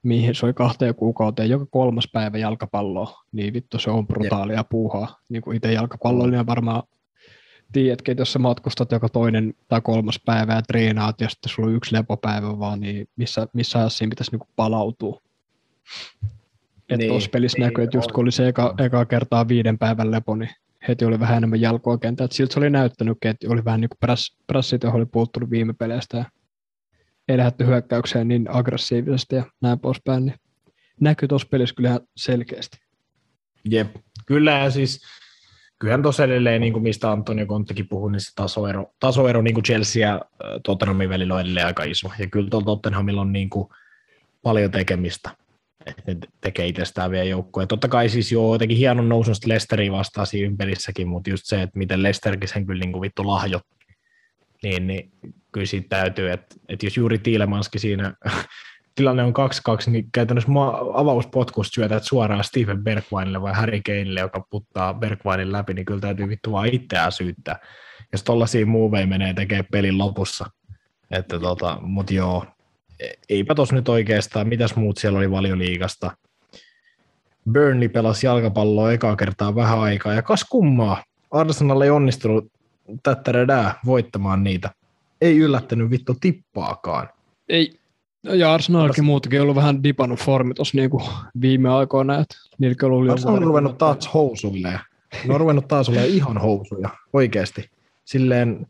mihin 0.04 0.36
se 0.36 0.46
oli 0.46 0.54
kahteen 0.54 0.96
kuukauteen, 0.96 1.50
joka 1.50 1.66
kolmas 1.66 2.10
päivä 2.14 2.38
jalkapalloa, 2.38 3.24
niin 3.32 3.54
vittu 3.54 3.80
se 3.80 3.90
on 3.90 4.08
brutaalia 4.08 4.64
puuhaa. 4.64 5.20
Niin 5.30 5.42
kuin 5.42 5.58
itse 5.58 5.74
jalkapalloilija 5.74 6.46
varmaan 6.46 6.84
tiedätkin, 7.72 8.12
että 8.12 8.22
jos 8.22 8.34
sä 8.34 8.40
matkustat 8.40 8.92
joka 8.92 9.10
toinen 9.10 9.54
tai 9.68 9.82
kolmas 9.82 10.20
päivä 10.26 10.54
ja 10.54 10.62
treenaat 10.62 11.22
ja 11.22 11.30
sitten 11.30 11.50
sulla 11.50 11.70
on 11.70 11.76
yksi 11.76 11.96
lepopäivä 11.96 12.60
vaan, 12.60 12.80
niin 12.80 13.10
missä, 13.16 13.48
missä 13.54 13.80
ajassa 13.80 13.98
siinä 13.98 14.10
pitäisi 14.10 14.32
niin 14.32 14.40
kuin 14.40 14.50
palautua. 14.56 15.22
Että 16.82 16.98
Niin, 16.98 17.10
tuossa 17.10 17.30
pelissä 17.30 17.58
niin, 17.58 17.66
näkyy, 17.66 17.84
että 17.84 17.98
just 17.98 18.12
kun 18.12 18.24
oli 18.24 18.32
se 18.32 18.48
eka, 18.48 18.76
eka 18.78 19.06
kertaa 19.06 19.48
viiden 19.48 19.78
päivän 19.78 20.12
lepo, 20.12 20.36
niin 20.36 20.50
heti 20.88 21.06
oli 21.06 21.20
vähän 21.20 21.38
enemmän 21.38 21.62
jalkoa 21.62 21.98
kentällä. 21.98 22.26
Et 22.26 22.32
Siltä 22.32 22.54
se 22.54 22.60
oli 22.60 22.70
näyttänytkin, 22.70 23.32
että 23.32 23.48
oli 23.50 23.66
vähän 23.66 23.82
niin 23.82 23.90
kuin 23.90 23.98
präs, 24.00 24.38
prässit, 24.48 24.84
johon 24.84 24.98
oli 24.98 25.06
puuttunut 25.06 25.50
viime 25.50 25.74
peleistä 25.74 26.18
ja 26.18 26.26
ei 27.28 27.38
lähdetty 27.38 27.66
hyökkäykseen 27.66 28.28
niin 28.28 28.46
aggressiivisesti 28.50 29.36
ja 29.36 29.44
näin 29.62 29.80
poispäin, 29.80 30.26
niin 30.26 30.36
näkyy 31.00 31.28
tuossa 31.28 31.48
pelissä 31.52 31.76
kyllä 31.76 31.90
ihan 31.90 32.02
selkeästi. 32.18 32.78
Jep, 33.70 33.96
kyllä 34.26 34.52
ja 34.52 34.72
siis 34.72 35.02
kyllähän 35.80 36.04
tuossa 36.04 36.24
edelleen, 36.24 36.62
niin 36.62 36.74
kuin 36.74 36.84
mistä 36.84 37.12
Antonio 37.12 37.46
Konttekin 37.46 37.88
puhui, 37.88 38.12
niin 38.12 38.22
se 38.22 38.32
tasoero, 38.36 38.94
tasoero 39.00 39.42
niin 39.42 39.54
kuin 39.54 39.64
Chelsea 39.64 40.08
ja 40.08 40.14
äh, 40.16 40.22
Tottenhamin 40.64 41.10
välillä 41.10 41.34
on 41.34 41.42
edelleen 41.42 41.66
aika 41.66 41.84
iso. 41.84 42.12
Ja 42.20 42.28
kyllä 42.28 42.50
tuolla 42.50 42.66
Tottenhamilla 42.66 43.22
on 43.22 43.34
niin 43.34 43.50
kuin 43.50 43.70
paljon 44.42 44.72
tekemistä. 44.72 45.30
Että 45.88 46.02
ne 46.08 46.18
tekee 46.42 46.68
itsestään 46.68 47.12
vielä 47.12 47.26
joukkoja. 47.26 47.68
Totta 47.68 47.88
kai 47.88 48.10
siis 48.10 48.32
joo, 48.32 48.56
jotenkin 48.56 48.78
hienon 48.78 49.10
nousun 49.10 49.36
sitten 49.36 49.50
Lesteria 49.50 49.92
vastaan 49.92 50.28
siinä 50.28 50.56
pelissäkin, 50.58 51.08
mutta 51.08 51.30
just 51.30 51.44
se, 51.46 51.62
että 51.62 51.78
miten 51.78 52.04
Lesterkin 52.04 52.50
sen 52.50 52.66
kyllä 52.66 52.80
niin 52.80 52.92
kuin 52.92 53.02
vittu 53.02 53.28
lahjo, 53.28 53.60
niin, 54.64 54.88
niin 54.88 55.12
kyllä 55.52 55.66
siitä 55.66 55.88
täytyy, 55.90 56.32
että, 56.32 56.56
että 56.70 56.86
jos 56.86 56.98
juuri 56.98 57.18
Tiilemanskin 57.18 57.82
siinä 57.82 58.14
tilanne 58.96 59.24
on 59.24 59.34
2-2, 59.88 59.92
niin 59.92 60.12
käytännössä 60.12 60.52
ma- 60.52 60.82
avauspotkusta 60.94 61.74
syötät 61.74 62.04
suoraan 62.04 62.44
Stephen 62.44 62.84
Bergwijnille 62.84 63.42
vai 63.42 63.54
Harry 63.54 63.82
Kaneille, 63.86 64.20
joka 64.20 64.46
puttaa 64.50 64.94
Bergwijnin 64.94 65.52
läpi, 65.52 65.74
niin 65.74 65.86
kyllä 65.86 66.02
täytyy 66.02 66.30
vittu 66.30 66.52
vaan 66.52 66.70
itseään 66.72 67.12
syyttää. 67.12 67.60
Jos 68.12 68.24
tollaisia 68.24 68.66
moveja 68.66 69.08
menee 69.08 69.34
tekee 69.34 69.64
pelin 69.64 69.98
lopussa. 69.98 70.46
Että 71.12 71.40
tota, 71.40 71.78
mut 71.82 72.12
joo, 72.12 72.46
eipä 73.30 73.56
tos 73.56 73.72
nyt 73.72 73.90
oikeastaan, 73.90 74.48
mitäs 74.48 74.76
muut 74.76 74.98
siellä 74.98 75.18
oli 75.18 75.32
valioliigasta. 75.32 76.12
Burnley 77.52 77.90
pelasi 77.90 78.26
jalkapalloa 78.26 78.92
ekaa 78.92 79.16
kertaa 79.16 79.56
vähän 79.56 79.80
aikaa, 79.80 80.14
ja 80.14 80.22
kas 80.22 80.46
kummaa, 80.50 81.04
Arsenal 81.32 81.82
ei 81.82 81.90
onnistunut 81.90 82.52
tättäredää 83.04 83.80
voittamaan 83.86 84.44
niitä. 84.44 84.70
Ei 85.22 85.38
yllättänyt 85.38 85.90
vittu 85.90 86.16
tippaakaan. 86.22 87.10
Ei, 87.50 87.80
ja 88.24 88.54
Arsenalkin 88.54 89.06
muutenkin 89.06 89.42
ollut 89.42 89.56
vähän 89.56 89.84
dipannut 89.84 90.20
formi 90.20 90.54
tuossa 90.54 90.78
niinku 90.78 91.02
viime 91.42 91.70
aikoina, 91.70 92.20
että 92.20 92.36
ollut 92.86 93.10
Arsenal 93.10 93.36
on 93.36 93.44
ruvennut 93.44 93.78
taas 93.78 94.14
housuille. 94.14 94.80
Ne 95.28 95.34
on 95.34 95.40
ruvennut 95.40 95.68
taas 95.68 95.90
olemaan 95.90 96.10
ihan 96.10 96.38
housuja, 96.38 96.90
oikeasti. 97.14 97.70
Silleen, 98.06 98.68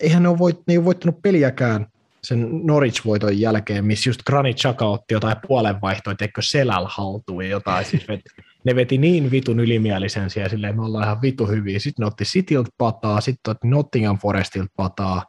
eihän 0.00 0.22
ne 0.22 0.28
ole, 0.28 0.38
voit, 0.38 0.60
ne 0.66 0.78
ole 0.78 0.84
voittanut 0.84 1.22
peliäkään 1.22 1.86
sen 2.22 2.48
Norwich-voiton 2.62 3.40
jälkeen, 3.40 3.84
missä 3.84 4.10
just 4.10 4.22
Granit 4.22 4.56
Xhaka 4.56 4.84
otti 4.84 5.14
jotain 5.14 5.36
puolenvaihtoa, 5.46 6.14
teikö 6.14 6.42
selällä 6.42 6.88
haltuun 6.92 7.48
jotain. 7.48 7.84
Siis 7.84 8.08
vet, 8.08 8.20
ne 8.64 8.74
veti 8.74 8.98
niin 8.98 9.30
vitun 9.30 9.60
ylimielisen 9.60 10.30
siellä, 10.30 10.48
silleen, 10.48 10.76
me 10.76 10.84
ollaan 10.84 11.04
ihan 11.04 11.22
vitu 11.22 11.46
hyviä. 11.46 11.78
Sitten 11.78 12.02
ne 12.02 12.06
otti 12.06 12.24
Cityltä 12.24 12.70
pataa, 12.78 13.20
sitten 13.20 13.50
otti 13.50 13.68
Nottingham 13.68 14.18
Forestilta 14.18 14.72
pataa, 14.76 15.24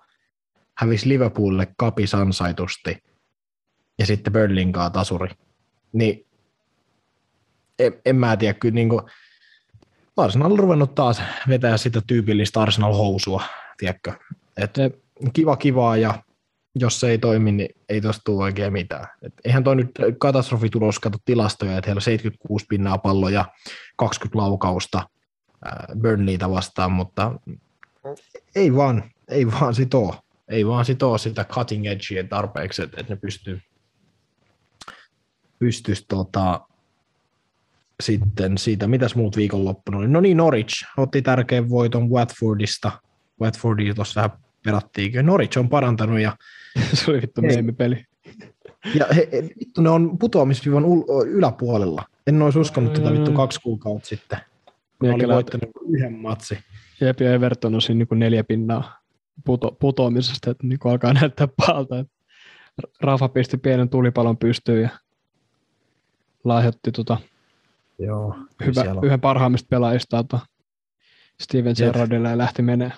hävisi 0.77 1.09
Liverpoolille 1.09 1.67
kapis 1.77 2.15
ansaitusti, 2.15 2.97
ja 3.99 4.05
sitten 4.05 4.33
Burnleyn 4.33 4.71
kaa 4.71 4.89
tasuri. 4.89 5.29
Niin 5.93 6.25
en, 7.79 7.93
en 8.05 8.15
mä 8.15 8.37
tiedä, 8.37 8.53
kyllä 8.53 8.75
niin 8.75 8.89
kuin, 8.89 9.01
Arsenal 10.17 10.51
on 10.51 10.59
ruvennut 10.59 10.95
taas 10.95 11.21
vetää 11.47 11.77
sitä 11.77 12.01
tyypillistä 12.07 12.61
Arsenal-housua, 12.61 13.43
tiedätkö? 13.77 14.13
Et 14.57 14.73
kiva 15.33 15.57
kivaa 15.57 15.97
ja 15.97 16.23
jos 16.75 16.99
se 16.99 17.09
ei 17.09 17.17
toimi, 17.17 17.51
niin 17.51 17.69
ei 17.89 18.01
tosta 18.01 18.21
tule 18.25 18.43
oikein 18.43 18.73
mitään. 18.73 19.07
Et 19.21 19.33
eihän 19.45 19.63
toi 19.63 19.75
nyt 19.75 19.91
katastrofitulos, 20.19 20.99
kato 20.99 21.17
tilastoja, 21.25 21.77
että 21.77 21.87
heillä 21.87 21.97
on 21.97 22.01
76 22.01 22.65
pinnaa 22.69 22.97
palloja, 22.97 23.45
20 23.97 24.37
laukausta 24.37 25.09
Burnleytä 26.01 26.49
vastaan, 26.49 26.91
mutta 26.91 27.31
ei 28.55 28.75
vaan, 28.75 29.03
ei 29.27 29.47
vaan 29.47 29.75
sitoo. 29.75 30.15
Ei 30.47 30.67
vaan 30.67 30.85
sitoo 30.85 31.17
sitä 31.17 31.45
cutting 31.45 31.85
edgea 31.85 32.23
tarpeeksi, 32.23 32.81
että, 32.81 33.01
että 33.01 33.13
ne 33.13 33.19
pystyy 33.19 33.61
pystyisi 35.59 36.05
tota, 36.07 36.61
sitten 38.03 38.57
siitä, 38.57 38.87
mitäs 38.87 39.15
muut 39.15 39.37
viikonloppuna 39.37 39.97
oli. 39.97 40.07
No 40.07 40.21
niin, 40.21 40.37
Norwich 40.37 40.85
otti 40.97 41.21
tärkeän 41.21 41.69
voiton 41.69 42.09
Watfordista. 42.09 42.91
Watfordia 43.41 43.93
tuossa 43.93 44.21
vähän 44.21 44.37
perattiinkin. 44.63 45.25
Norwich 45.25 45.57
on 45.57 45.69
parantanut 45.69 46.19
ja 46.19 46.35
se 46.93 47.11
oli 47.11 47.21
vittu 47.21 47.41
meemipeli. 47.41 48.05
Ja 48.95 49.05
he, 49.15 49.29
he, 49.31 49.43
vittu, 49.59 49.81
ne 49.81 49.89
on 49.89 50.17
putoamisviivan 50.19 50.83
ul- 50.83 51.27
yläpuolella. 51.27 52.03
En 52.27 52.41
olisi 52.41 52.59
uskonut 52.59 52.93
tätä 52.93 53.11
vittu 53.11 53.31
Mm. 53.31 53.37
kaksi 53.37 53.61
kuukautta 53.61 54.07
sitten. 54.07 54.39
Kun 54.99 55.13
oli 55.13 55.27
voittanut 55.27 55.69
yhden 55.89 56.13
matsi. 56.13 56.57
Jep 57.01 57.21
ja 57.21 57.33
Everton 57.33 57.75
on 57.75 57.81
siinä 57.81 57.97
niin 57.97 58.07
kuin 58.07 58.19
neljä 58.19 58.43
pinnaa 58.43 58.99
puto, 59.45 59.71
putoamisesta, 59.79 60.51
että 60.51 60.67
niin 60.67 60.79
kuin 60.79 60.91
alkaa 60.91 61.13
näyttää 61.13 61.47
pahalta. 61.47 62.05
Rafa 63.01 63.29
pisti 63.29 63.57
pienen 63.57 63.89
tulipalon 63.89 64.37
pystyyn 64.37 64.81
ja 64.81 64.89
lahjoitti 66.43 66.91
tota, 66.91 67.17
Joo. 67.99 68.35
hyvä, 68.65 68.85
yhden 69.03 69.21
parhaimmista 69.21 69.67
pelaajista 69.69 70.23
Steven. 71.41 71.75
Gerrardille 71.77 72.29
ja 72.29 72.37
lähti 72.37 72.61
menee. 72.61 72.91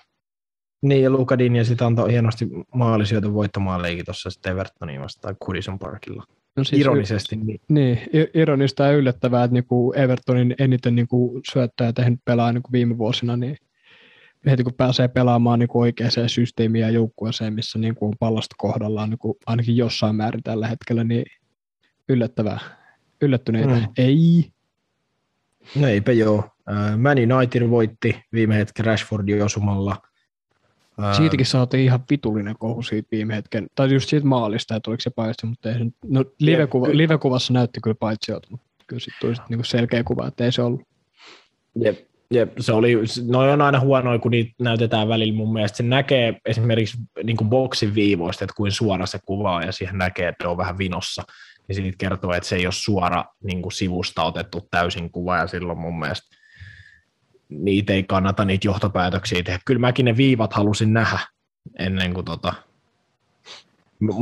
Niin, 0.81 1.03
ja 1.03 1.09
Lukadin 1.09 1.55
ja 1.55 1.65
sitten 1.65 1.87
antoi 1.87 2.11
hienosti 2.11 2.47
maalisyötä 2.75 3.33
voittamaan 3.33 3.81
leikin 3.81 4.05
tuossa 4.05 4.29
sitten 4.29 4.51
Evertonia 4.51 5.01
vastaan 5.01 5.35
Goodison 5.45 5.79
Parkilla. 5.79 6.23
No 6.55 6.63
Ironisesti. 6.73 7.35
Niin. 7.35 7.61
Niin, 7.69 7.97
i- 8.13 8.39
ironista 8.39 8.83
ja 8.83 8.91
yllättävää, 8.91 9.43
että 9.43 9.53
niinku 9.53 9.93
Evertonin 9.95 10.55
eniten 10.59 10.95
niinku 10.95 11.41
syöttäjä 11.51 11.93
tehnyt 11.93 12.19
pelaa 12.25 12.51
niinku 12.53 12.69
viime 12.71 12.97
vuosina, 12.97 13.37
niin 13.37 13.57
heti 14.45 14.63
kun 14.63 14.73
pääsee 14.73 15.07
pelaamaan 15.07 15.59
niinku 15.59 15.79
oikeaan 15.79 16.11
systeemiin 16.27 16.81
ja 16.81 16.89
joukkueeseen, 16.89 17.53
missä 17.53 17.79
niinku 17.79 18.05
on 18.05 18.13
pallosta 18.19 18.55
kohdallaan 18.57 19.09
niinku 19.09 19.37
ainakin 19.45 19.77
jossain 19.77 20.15
määrin 20.15 20.43
tällä 20.43 20.67
hetkellä, 20.67 21.03
niin 21.03 21.25
yllättävää. 22.09 22.59
Yllättyneitä. 23.21 23.73
Mm. 23.73 23.79
Mm. 23.79 23.87
Ei. 23.97 24.51
No 25.75 25.87
eipä 25.87 26.11
joo. 26.11 26.49
Äh, 26.71 26.97
Man 26.97 27.17
United 27.33 27.69
voitti 27.69 28.21
viime 28.33 28.55
hetken 28.57 28.85
Rashfordin 28.85 29.43
osumalla. 29.43 29.97
Siitäkin 31.17 31.45
saatiin 31.45 31.83
ihan 31.83 32.03
vitullinen 32.09 32.55
kohu 32.59 32.81
siitä 32.81 33.07
viime 33.11 33.35
hetken, 33.35 33.67
tai 33.75 33.93
just 33.93 34.09
siitä 34.09 34.27
maalista, 34.27 34.75
että 34.75 34.91
oliko 34.91 35.01
se 35.01 35.09
paitsi, 35.09 35.45
mutta 35.45 35.69
ei 35.69 35.77
se, 35.77 35.83
nyt- 35.83 35.95
no, 36.05 36.25
live-kuva, 36.39 36.85
kyllä. 36.85 36.97
live-kuvassa 36.97 37.53
näytti 37.53 37.79
kyllä 37.83 37.95
paitsi, 37.99 38.31
mutta 38.49 38.67
kyllä 38.87 38.99
sitten 38.99 39.19
tuli 39.21 39.35
sit 39.35 39.49
niinku 39.49 39.63
selkeä 39.63 40.03
kuva, 40.03 40.27
että 40.27 40.45
ei 40.45 40.51
se 40.51 40.61
ollut. 40.61 40.81
Jep, 41.75 41.99
jep, 42.31 42.51
se 42.59 42.73
oli, 42.73 42.97
no 43.27 43.39
on 43.39 43.61
aina 43.61 43.79
huonoa, 43.79 44.19
kun 44.19 44.31
niitä 44.31 44.51
näytetään 44.59 45.07
välillä 45.07 45.33
mun 45.33 45.53
mielestä. 45.53 45.77
Se 45.77 45.83
näkee 45.83 46.39
esimerkiksi 46.45 46.97
niin 47.23 47.37
kuin 47.37 47.49
boksin 47.49 47.95
viivoista, 47.95 48.45
että 48.45 48.53
kuin 48.57 48.71
suora 48.71 49.05
se 49.05 49.19
kuva 49.25 49.55
on, 49.55 49.63
ja 49.63 49.71
siihen 49.71 49.97
näkee, 49.97 50.27
että 50.27 50.49
on 50.49 50.57
vähän 50.57 50.77
vinossa. 50.77 51.23
Niin 51.67 51.75
siitä 51.75 51.97
kertoo, 51.97 52.33
että 52.33 52.49
se 52.49 52.55
ei 52.55 52.65
ole 52.65 52.73
suora 52.73 53.25
niin 53.43 53.61
kuin 53.61 53.71
sivusta 53.71 54.23
otettu 54.23 54.67
täysin 54.71 55.11
kuva, 55.11 55.37
ja 55.37 55.47
silloin 55.47 55.79
mun 55.79 55.99
mielestä 55.99 56.40
niitä 57.51 57.93
ei 57.93 58.03
kannata 58.03 58.45
niitä 58.45 58.67
johtopäätöksiä 58.67 59.43
tehdä. 59.43 59.59
Kyllä 59.65 59.79
mäkin 59.79 60.05
ne 60.05 60.17
viivat 60.17 60.53
halusin 60.53 60.93
nähdä 60.93 61.19
ennen 61.79 62.13
kuin 62.13 62.25
tota, 62.25 62.53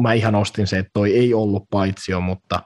mä 0.02 0.14
ihan 0.14 0.36
ostin 0.36 0.68
se, 0.68 0.78
että 0.78 0.90
toi 0.94 1.18
ei 1.18 1.34
ollut 1.34 1.70
paitsio, 1.70 2.22
mutta 2.22 2.64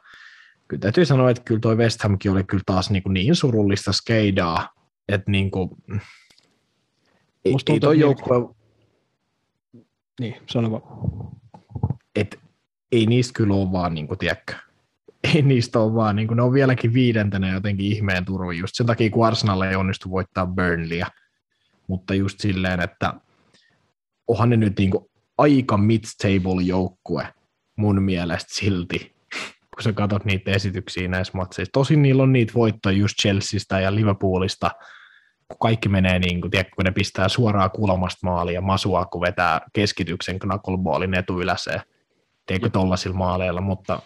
kyllä 0.68 0.82
täytyy 0.82 1.06
sanoa, 1.06 1.30
että 1.30 1.44
kyllä 1.44 1.60
toi 1.60 1.78
West 1.78 2.04
Hamkin 2.04 2.32
oli 2.32 2.44
kyllä 2.44 2.64
taas 2.66 2.90
niin, 2.90 3.04
kuin 3.04 3.14
niin 3.14 3.36
surullista 3.36 3.92
skeidaa, 3.92 4.70
että 5.10 5.32
niin 5.32 5.52
kuin, 5.52 5.70
ei, 7.46 7.56
ei 7.70 7.80
toi 7.80 8.00
joukkue, 8.00 8.56
Niin, 10.20 10.36
sano 10.50 10.72
vaan. 10.72 10.84
että 12.16 12.38
ei 12.92 13.06
niistä 13.06 13.34
kyllä 13.36 13.54
ole 13.54 13.72
vaan, 13.72 13.94
niin 13.94 14.08
kuin, 14.08 14.18
tiedätkö, 14.18 14.54
ei 15.24 15.42
niistä 15.42 15.80
ole 15.80 15.94
vaan, 15.94 16.16
niin 16.16 16.28
kuin, 16.28 16.36
ne 16.36 16.44
on 16.44 16.54
vieläkin 16.54 16.94
viidentenä 16.94 17.54
jotenkin 17.54 17.86
ihmeen 17.86 18.26
turvin, 18.26 18.60
just 18.60 18.76
sen 18.76 18.86
takia, 18.86 19.10
kun 19.10 19.28
Arsenal 19.28 19.62
ei 19.62 19.76
onnistu 19.76 20.12
voittaa 20.12 20.46
Burnleyä, 20.46 21.08
mutta 21.88 22.14
just 22.14 22.40
silleen, 22.40 22.82
että 22.82 23.14
onhan 24.28 24.50
ne 24.50 24.58
nyt 24.58 24.78
niin 24.78 24.92
kuin 24.92 25.06
aika 25.38 25.78
mid-table 25.78 26.64
joukkue 26.64 27.28
mun 27.76 28.02
mielestä 28.02 28.56
silti, 28.56 29.16
kun 29.76 29.84
sä 29.84 29.94
katsot 29.94 30.26
niitä 30.26 30.52
esityksiä 30.52 31.08
näissä 31.08 31.34
matseissa. 31.36 31.72
Tosin 31.74 32.02
niillä 32.02 32.24
on 32.24 32.34
niitä 32.34 32.54
voittoja 32.54 32.98
just 32.98 33.16
Chelseastä 33.22 33.80
ja 33.80 33.96
Liverpoolista, 33.96 34.72
kun 35.48 35.58
kaikki 35.60 35.90
menee 35.90 36.20
niin 36.20 36.42
kuin, 36.42 36.52
tiedätkö, 36.52 36.76
kun 36.76 36.86
ne 36.86 36.92
pistää 36.92 37.30
suoraan 37.30 37.72
kulmasta 37.72 38.28
maalia, 38.28 38.62
masua, 38.62 39.06
kun 39.06 39.22
vetää 39.22 39.62
keskityksen 39.74 40.40
knuckleballin 40.40 41.14
etuyläseen, 41.14 41.82
tiedätkö, 42.46 42.70
tollasilla 42.70 43.18
maaleilla, 43.18 43.62
mutta 43.62 44.00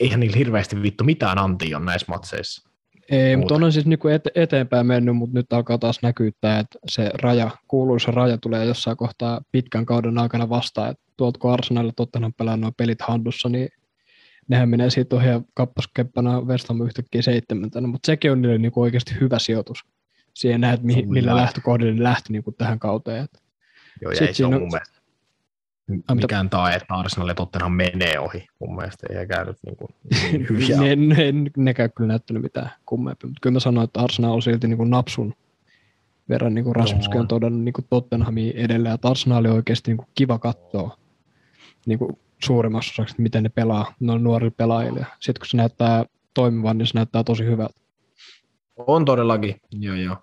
eihän 0.00 0.20
niillä 0.20 0.36
hirveästi 0.36 0.82
vittu 0.82 1.04
mitään 1.04 1.38
antia 1.38 1.76
on 1.76 1.84
näissä 1.84 2.06
matseissa. 2.08 2.68
Ei, 3.10 3.36
mutta 3.36 3.54
on 3.54 3.72
siis 3.72 3.86
niinku 3.86 4.08
ete- 4.08 4.32
eteenpäin 4.34 4.86
mennyt, 4.86 5.16
mutta 5.16 5.38
nyt 5.38 5.52
alkaa 5.52 5.78
taas 5.78 5.98
näkyä 6.02 6.30
tämä, 6.40 6.58
että 6.58 6.78
se 6.90 7.10
raja, 7.14 7.50
kuuluisa 7.68 8.10
raja 8.12 8.38
tulee 8.38 8.64
jossain 8.64 8.96
kohtaa 8.96 9.40
pitkän 9.52 9.86
kauden 9.86 10.18
aikana 10.18 10.48
vastaan. 10.48 10.90
Että 10.90 11.02
tuolta 11.16 11.38
kun 11.40 11.52
Arsenalilla 11.52 11.92
Tottenham 11.96 12.32
pelaa 12.38 12.56
nuo 12.56 12.72
pelit 12.76 13.02
handussa, 13.02 13.48
niin 13.48 13.68
nehän 14.48 14.68
menee 14.68 14.90
siitä 14.90 15.16
ohi 15.16 15.26
ja 15.28 15.40
kappaskeppana 15.54 16.40
West 16.40 16.68
Ham 16.68 16.80
yhtäkkiä 16.86 17.22
seitsemäntenä, 17.22 17.86
mutta 17.86 18.06
sekin 18.06 18.32
on 18.32 18.42
niille 18.42 18.58
niinku 18.58 18.80
oikeasti 18.80 19.14
hyvä 19.20 19.38
sijoitus. 19.38 19.78
Siihen 20.34 20.60
näet, 20.60 20.80
Kyllä. 20.80 21.06
millä 21.12 21.36
lähtökohdilla 21.36 21.94
ne 21.94 22.02
lähti 22.02 22.32
niinku 22.32 22.52
tähän 22.52 22.78
kauteen. 22.78 23.24
Et 23.24 23.42
Joo, 24.02 24.12
ja 24.12 24.26
ei 24.26 24.34
se 24.34 24.46
on- 24.46 24.52
mun 24.52 24.62
mielestä 24.72 24.97
mikään 26.14 26.50
tae, 26.50 26.74
että 26.74 26.94
Arsenal 26.94 27.28
ja 27.28 27.34
Tottenham 27.34 27.72
menee 27.72 28.18
ohi. 28.18 28.46
Mun 28.58 28.76
mielestä 28.76 29.06
ei 29.10 29.26
käynyt 29.26 29.56
niin 29.66 29.76
kuin, 29.76 29.88
niin 30.32 30.46
hyviä. 30.50 30.80
ne, 30.80 30.96
ne, 30.96 31.32
nekään 31.56 31.92
kyllä 31.96 32.08
näyttänyt 32.08 32.42
mitään 32.42 32.70
kummempia, 32.86 33.28
mutta 33.28 33.40
kyllä 33.40 33.54
mä 33.54 33.60
sanoin, 33.60 33.84
että 33.84 34.00
Arsenal 34.00 34.32
on 34.32 34.42
silti 34.42 34.68
niin 34.68 34.78
kuin 34.78 34.90
napsun 34.90 35.34
verran, 36.28 36.54
niin 36.54 36.64
kuin 36.64 36.76
Rasmuskin 36.76 37.20
on 37.20 37.28
todennut 37.28 37.62
niin 37.62 37.72
kuin 37.72 37.86
Tottenhamin 37.90 38.56
edelleen, 38.56 38.94
että 38.94 39.08
Arsenal 39.08 39.44
on 39.44 39.50
oikeasti 39.50 39.90
niin 39.90 39.96
kuin 39.96 40.08
kiva 40.14 40.38
katsoa 40.38 40.96
niin 41.86 41.98
kuin 41.98 42.18
suurimmassa 42.44 42.92
osaksi, 42.92 43.12
että 43.12 43.22
miten 43.22 43.42
ne 43.42 43.48
pelaa 43.48 43.94
noin 44.00 44.24
nuorilla 44.24 44.54
pelaajilla. 44.56 45.06
Sitten 45.20 45.40
kun 45.40 45.46
se 45.46 45.56
näyttää 45.56 46.04
toimivan, 46.34 46.78
niin 46.78 46.86
se 46.86 46.94
näyttää 46.94 47.24
tosi 47.24 47.44
hyvältä. 47.44 47.80
On 48.76 49.04
todellakin, 49.04 49.60
joo 49.72 49.94
joo. 49.94 50.16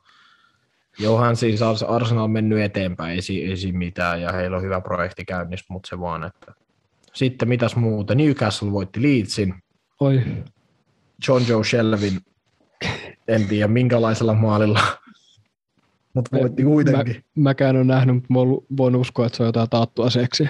Johan 1.00 1.36
siis 1.36 1.62
Ars- 1.62 1.92
Arsenal 1.92 2.24
on 2.24 2.32
mennyt 2.32 2.60
eteenpäin, 2.60 3.12
ei, 3.12 3.22
si- 3.22 3.46
ei 3.46 3.58
siinä 3.58 3.78
mitään, 3.78 4.22
ja 4.22 4.32
heillä 4.32 4.58
on 4.58 4.64
hyvä 4.64 4.82
projekti 4.82 5.26
käynnissä, 5.26 5.66
mutta 5.70 5.90
se 5.90 6.00
vaan, 6.00 6.24
että... 6.24 6.54
Sitten 7.14 7.50
mitäs 7.50 7.76
muuta? 7.76 8.16
Newcastle 8.16 8.72
voitti 8.72 9.02
Leedsin, 9.02 9.54
Oi, 10.00 10.22
John 11.28 11.44
Joe 11.48 11.64
Shelvin, 11.64 12.20
en 13.28 13.48
tiedä 13.48 13.68
minkälaisella 13.68 14.34
maalilla, 14.34 14.80
mutta 16.14 16.38
voitti 16.38 16.64
kuitenkin. 16.64 17.24
mäkään 17.36 17.76
en 17.76 17.88
nähnyt, 17.88 18.16
mutta 18.16 18.34
mä 18.34 18.40
voin 18.78 18.96
uskoa, 18.96 19.26
että 19.26 19.38
se 19.38 19.44
on 19.44 19.48
jotain 19.48 19.70
taattua 19.70 20.10
seksiä. 20.10 20.50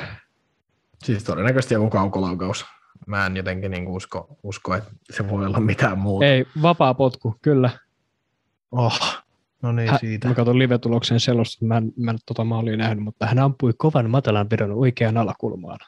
Siis 1.04 1.24
todennäköisesti 1.24 1.74
joku 1.74 1.90
kaukolaukaus. 1.90 2.66
Mä 3.08 3.26
en 3.26 3.38
jotenkin 3.38 3.72
niin 3.72 3.88
usko, 3.88 4.38
usko, 4.44 4.76
että 4.76 4.92
se 5.12 5.30
voi 5.30 5.46
olla 5.46 5.60
mitään 5.60 5.98
muuta. 5.98 6.26
Ei, 6.26 6.46
vapaa 6.62 6.94
potku, 6.94 7.36
kyllä. 7.42 7.70
Oh, 8.72 9.00
no 9.64 9.72
niin 9.72 9.90
Hä, 9.92 9.98
siitä. 9.98 10.28
mä 10.28 10.34
katson 10.34 10.60
live-tuloksen 10.60 11.20
selosta, 11.20 11.66
mä 11.66 11.78
en, 11.78 11.94
mä 11.98 12.12
en 12.12 12.18
tota 12.26 12.44
maalia 12.44 12.78
nähnyt, 12.78 13.04
mutta 13.04 13.26
hän 13.26 13.40
ampui 13.40 13.74
kovan 13.78 14.10
matalan 14.10 14.50
pidon 14.50 14.72
oikeaan 14.72 15.18
alakulmaan. 15.18 15.80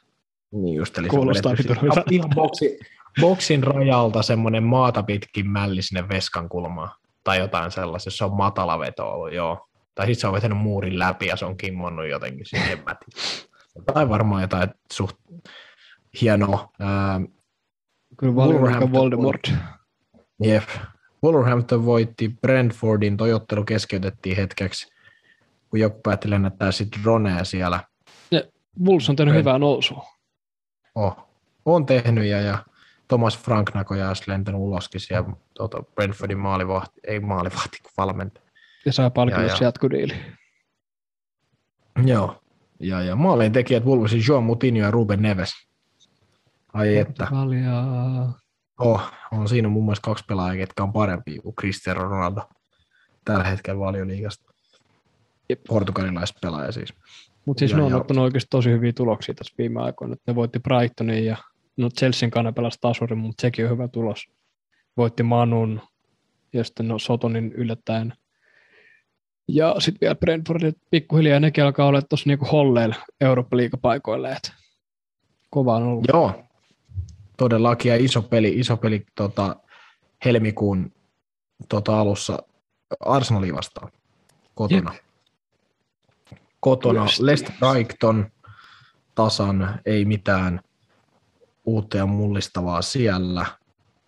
Niin 0.52 0.76
just, 0.76 0.98
eli 0.98 1.08
Kuulostaa 1.08 1.56
se 1.56 1.62
siitä- 1.62 2.04
ihan 2.10 2.30
boksi, 2.34 2.78
boksin 3.20 3.62
rajalta 3.62 4.22
semmoinen 4.22 4.62
maata 4.62 5.02
pitkin 5.02 5.50
mälli 5.50 5.82
sinne 5.82 6.08
veskan 6.08 6.48
kulmaan. 6.48 6.90
Tai 7.24 7.38
jotain 7.38 7.70
sellaista, 7.70 8.10
se 8.10 8.24
on 8.24 8.36
matala 8.36 8.78
veto 8.78 9.10
ollut, 9.10 9.32
joo. 9.32 9.68
Tai 9.94 10.06
sitten 10.06 10.20
se 10.20 10.26
on 10.26 10.32
vetänyt 10.32 10.58
muurin 10.58 10.98
läpi 10.98 11.26
ja 11.26 11.36
se 11.36 11.44
on 11.44 11.56
kimmonnut 11.56 12.08
jotenkin 12.08 12.46
sinne, 12.46 12.72
en 12.72 12.78
mä 12.86 12.94
tiedä. 12.94 13.48
Tai 13.94 14.08
varmaan 14.08 14.42
jotain 14.42 14.68
suht 14.92 15.16
hienoa. 16.20 16.68
Ää, 16.80 17.20
Kyllä 18.16 18.32
Wolverhampton 18.34 18.92
Voldemort. 18.92 19.52
Jep. 20.42 20.62
Wolverhampton 21.24 21.84
voitti 21.84 22.28
Brentfordin, 22.40 23.16
toi 23.16 23.32
ottelu 23.32 23.64
keskeytettiin 23.64 24.36
hetkeksi, 24.36 24.92
kun 25.70 25.80
joku 25.80 26.00
päätti 26.02 26.30
lennättää 26.30 26.72
sitten 26.72 27.02
dronea 27.02 27.44
siellä. 27.44 27.80
Wolves 28.84 29.10
on 29.10 29.16
tehnyt 29.16 29.34
Brent- 29.34 29.38
hyvää 29.38 29.58
nousua. 29.58 30.06
Oh, 30.94 31.28
on 31.64 31.86
tehnyt 31.86 32.24
ja, 32.24 32.40
ja 32.40 32.58
Thomas 33.08 33.38
Frank 33.38 33.74
näköjään 33.74 34.08
olisi 34.08 34.22
lentänyt 34.26 34.60
uloskin 34.60 35.00
siellä 35.00 35.28
tuota, 35.54 35.82
Brentfordin 35.94 36.38
maalivahti, 36.38 37.00
ei 37.06 37.20
maalivahti, 37.20 37.78
kun 37.82 37.90
valmentaja. 37.98 38.46
Ja 38.86 38.92
saa 38.92 39.06
Ja, 39.06 39.10
palkinnossa 39.10 39.64
ja. 39.64 39.68
jatkudiili. 39.68 40.14
Joo. 42.04 42.42
Ja, 42.80 43.02
ja 43.02 43.16
maalin 43.16 43.52
tekijät 43.52 43.84
Wolvesin 43.84 44.22
Joan 44.28 44.44
Moutinho 44.44 44.80
ja 44.80 44.90
Ruben 44.90 45.22
Neves. 45.22 45.52
Ai 46.72 46.96
että. 46.96 47.24
Portugalia. 47.24 47.72
Oh, 48.78 49.00
on 49.32 49.48
siinä 49.48 49.68
mun 49.68 49.84
mielestä 49.84 50.04
kaksi 50.04 50.24
pelaajaa, 50.28 50.56
ketkä 50.56 50.82
on 50.82 50.92
parempi 50.92 51.38
kuin 51.38 51.54
Cristiano 51.54 52.00
Ronaldo 52.08 52.40
tällä 53.24 53.44
hetkellä 53.44 53.80
valioliigasta. 53.80 54.52
Jep. 55.48 55.60
Portugalilaiset 55.68 56.36
pelaaja 56.42 56.72
siis. 56.72 56.94
Mutta 57.46 57.58
siis 57.58 57.70
Ja- 57.70 57.76
ne 57.76 57.82
on 57.82 57.94
ottanut 57.94 58.24
oikeasti 58.24 58.48
tosi 58.50 58.70
hyviä 58.70 58.92
tuloksia 58.92 59.34
tässä 59.34 59.54
viime 59.58 59.82
aikoina. 59.82 60.16
Ne 60.26 60.34
voitti 60.34 60.60
Brightonin 60.60 61.24
ja 61.26 61.36
no 61.76 61.88
Chelsean 61.98 62.30
kanssa 62.30 62.52
pelasi 62.52 62.78
tasurin, 62.80 63.18
mutta 63.18 63.40
sekin 63.42 63.64
on 63.64 63.70
hyvä 63.70 63.88
tulos. 63.88 64.26
Voitti 64.96 65.22
Manun 65.22 65.80
ja 66.52 66.64
sitten 66.64 66.88
no 66.88 66.98
Sotonin 66.98 67.52
yllättäen. 67.52 68.14
Ja 69.48 69.74
sitten 69.78 70.00
vielä 70.00 70.14
Brentfordit 70.14 70.76
pikkuhiljaa 70.90 71.40
nekin 71.40 71.64
alkaa 71.64 71.86
olla 71.86 72.02
tuossa 72.02 72.28
niinku 72.28 72.44
holleilla 72.44 72.96
Eurooppa-liigapaikoille. 73.20 74.32
Et 74.32 74.52
kova 75.50 75.76
on 75.76 75.82
ollut. 75.82 76.04
Joo. 76.08 76.47
Todellakin, 77.38 77.90
ja 77.90 77.96
iso 77.96 78.22
peli, 78.22 78.48
iso 78.58 78.76
peli 78.76 79.06
tota, 79.14 79.56
helmikuun 80.24 80.92
tota, 81.68 82.00
alussa 82.00 82.38
Arsenalia 83.00 83.54
vastaan 83.54 83.92
kotona. 84.54 84.94
Kotona 86.60 87.02
Just. 87.02 87.20
Leicester 87.20 87.54
Brighton 87.58 88.30
tasan, 89.14 89.80
ei 89.86 90.04
mitään 90.04 90.60
uutta 91.64 91.96
ja 91.96 92.06
mullistavaa 92.06 92.82
siellä. 92.82 93.46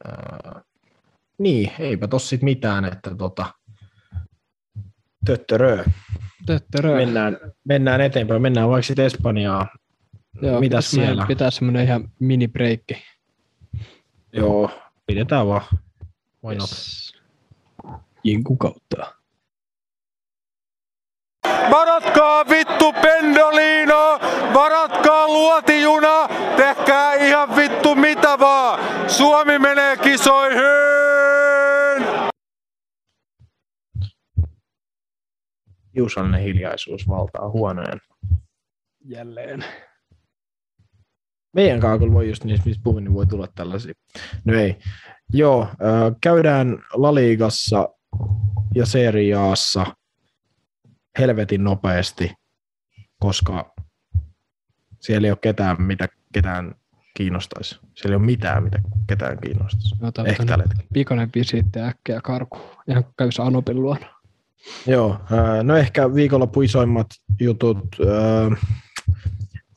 Ää, 0.05 0.63
niin, 1.39 1.73
eipä 1.79 2.09
tossa 2.09 2.29
sit 2.29 2.43
mitään, 2.43 2.85
että 2.85 3.15
tota, 3.15 3.47
töttörö. 5.27 5.85
Töttörö. 6.47 6.97
Mennään, 6.97 7.37
mennään 7.65 8.01
eteenpäin, 8.01 8.43
mennään 8.43 8.69
vaikka 8.69 8.87
sitten 8.87 9.05
Espanjaa. 9.05 9.67
Joo, 10.43 10.61
Mitäs 10.61 10.91
siellä? 10.91 11.27
Pitää 11.27 11.51
semmoinen 11.51 11.85
ihan 11.85 12.09
mini-breikki. 12.19 13.03
Joo, 14.33 14.71
pidetään 15.07 15.47
vaan. 15.47 15.63
Why 16.45 16.55
not? 16.55 16.71
Yes. 16.71 17.15
Jinku 18.25 18.57
kautta. 18.57 19.15
Varatkaa 21.71 22.49
vittu 22.49 22.93
pendolino, 22.93 24.19
varatkaa 24.55 25.27
luotijuna, 25.29 26.29
tehkää 26.57 27.15
ihan 27.15 27.57
vittu 27.57 27.95
mitä 27.95 28.39
vaan. 28.39 29.11
Suomi 29.11 29.59
menee 29.59 29.97
kisoihin! 29.97 30.61
Kiusallinen 35.93 36.41
hiljaisuus 36.41 37.09
valtaa 37.09 37.49
huoneen. 37.49 38.01
Jälleen. 39.05 39.65
Meidän 41.53 41.81
kaakalla 41.81 42.13
voi 42.15 42.29
just 42.29 42.45
niistä, 42.45 42.67
mistä 42.69 42.83
puhuin, 42.85 43.05
niin 43.05 43.15
voi 43.15 43.27
tulla 43.27 43.49
tällaisia. 43.55 43.93
No 44.45 44.55
ei. 44.55 44.77
Joo, 45.33 45.63
äh, 45.63 46.17
käydään 46.21 46.79
La 46.93 47.15
Ligassa 47.15 47.89
ja 48.75 48.87
Seriaassa 48.87 49.87
helvetin 51.19 51.65
nopeasti, 51.65 52.35
koska 53.19 53.75
siellä 55.01 55.27
ei 55.27 55.31
ole 55.33 55.39
ketään, 55.43 55.83
mitä 55.83 56.09
ketään 56.33 56.75
kiinnostaisi. 57.17 57.79
Siellä 57.95 58.15
ei 58.15 58.17
ole 58.17 58.27
mitään, 58.27 58.63
mitä 58.63 58.79
ketään 59.07 59.39
kiinnostaisi. 59.41 59.95
Otan 60.03 60.27
Ehkä 60.27 60.45
tällä 60.45 60.65
hetkellä. 60.65 60.89
pikainen 60.93 61.31
visiitti 61.35 61.81
äkkiä 61.81 62.21
karku. 62.25 62.59
Ihan 62.89 63.05
kuin 63.05 63.15
kävisi 63.19 63.43
Anopin 63.43 63.83
luona. 63.83 64.07
Joo, 64.87 65.19
no 65.63 65.77
ehkä 65.77 66.15
viikonloppu 66.15 66.63
isoimmat 66.63 67.07
jutut. 67.41 67.79
ää, 68.09 68.57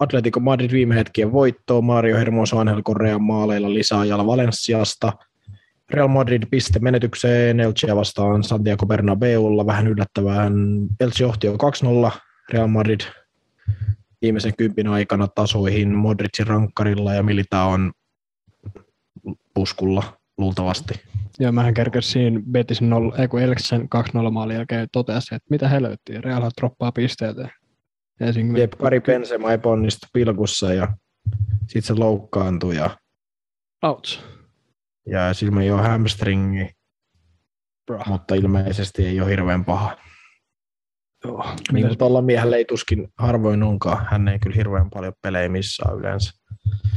Atletico 0.04 0.39
Madrid 0.39 0.72
viime 0.72 0.95
hetkien 0.95 1.32
voitto, 1.32 1.82
Mario 1.82 2.18
Hermoso 2.18 2.60
Angel 2.60 2.84
Correa 2.84 3.20
maaleilla 3.20 3.74
lisäajalla 3.74 4.28
Valenciasta. 4.28 5.14
Real 5.89 6.08
Madrid 6.08 6.43
piste 6.51 6.80
menetykseen 6.80 7.60
Elche 7.60 7.95
vastaan 7.95 8.43
Santiago 8.43 8.86
Bernabeulla. 8.86 9.66
Vähän 9.66 9.88
yllättävään. 9.88 10.54
Elche 10.99 11.24
johti 11.24 11.47
jo 11.47 11.58
2-0. 12.12 12.12
Real 12.54 12.68
Madrid 12.68 13.01
viimeisen 14.22 14.54
kympin 14.58 14.88
aikana 14.88 15.28
tasoihin 15.28 15.95
Modricin 15.95 16.47
rankkarilla 16.47 17.14
ja 17.14 17.24
Milita 17.24 17.64
on 17.64 17.91
puskulla 19.54 20.04
luultavasti. 20.38 20.93
Ja 21.39 21.51
mähän 21.51 21.74
siinä 21.99 22.41
Betisin 22.51 22.89
0, 22.89 23.16
ei 23.18 23.28
kun 23.28 23.41
Elksen 23.41 23.82
2-0 24.28 24.32
maalin 24.32 24.56
jälkeen 24.56 24.88
totesi, 24.91 25.36
että 25.36 25.47
mitä 25.49 25.70
helvettiä, 25.70 26.22
Real 26.22 26.51
droppaa 26.58 26.91
pisteitä. 26.91 27.49
Jep, 28.57 28.71
Kari 28.71 28.99
Benzema 29.01 29.51
epäonnistui 29.53 30.09
pilkussa 30.13 30.74
ja 30.74 30.88
sitten 31.59 31.82
se 31.82 31.93
loukkaantui 31.93 32.76
ja, 32.76 32.97
Ouch. 33.84 34.19
ja 35.07 35.34
silmä 35.34 35.61
ei 35.61 35.71
ole 35.71 35.82
hamstringi, 35.82 36.69
Bro. 37.86 37.99
mutta 38.07 38.36
ilmeisesti 38.36 39.05
ei 39.05 39.21
ole 39.21 39.30
hirveän 39.30 39.65
paha. 39.65 39.97
Joo. 41.26 41.45
Niin 41.71 41.88
kuin 41.88 41.97
tuolla 41.97 42.21
miehellä 42.21 42.55
ei 42.57 42.65
tuskin 42.65 43.07
harvoin 43.17 43.63
onkaan. 43.63 44.05
Hän 44.11 44.28
ei 44.28 44.39
kyllä 44.39 44.55
hirveän 44.55 44.89
paljon 44.89 45.13
pelejä 45.21 45.49
missään 45.49 45.97
yleensä. 45.97 46.32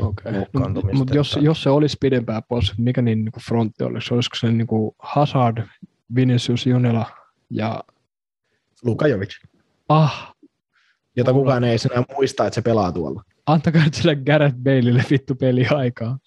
Okei. 0.01 0.33
loukkaantumista, 0.33 0.99
Mutta 0.99 1.15
jos, 1.17 1.33
että- 1.33 1.45
jos 1.45 1.63
se 1.63 1.71
olisi 1.71 1.97
pidempään 2.01 2.43
pois, 2.49 2.79
mikä 2.79 3.03
niin 3.03 3.25
niinku 3.25 3.41
frontti 3.49 3.85
olisi? 3.85 4.15
Olisiko 4.15 4.37
se 4.37 4.53
niinku 4.53 4.95
Hazard, 4.99 5.67
Vinicius 6.15 6.67
Junila 6.67 7.07
ja 7.51 7.85
Luka 8.85 9.07
Jovic, 9.09 9.31
ah, 9.89 10.35
jota 11.17 11.33
kukaan 11.33 11.65
ei 11.65 11.77
enää 11.93 12.05
muista, 12.15 12.47
että 12.47 12.55
se 12.55 12.63
pelaa 12.63 12.93
tuolla. 12.93 13.23
antakaa 13.47 13.85
nyt 13.85 13.95
sille 13.95 14.17
Gareth 14.17 14.57
Baleille 14.57 15.05
vittu 15.11 15.35
peliaikaa. 15.35 16.19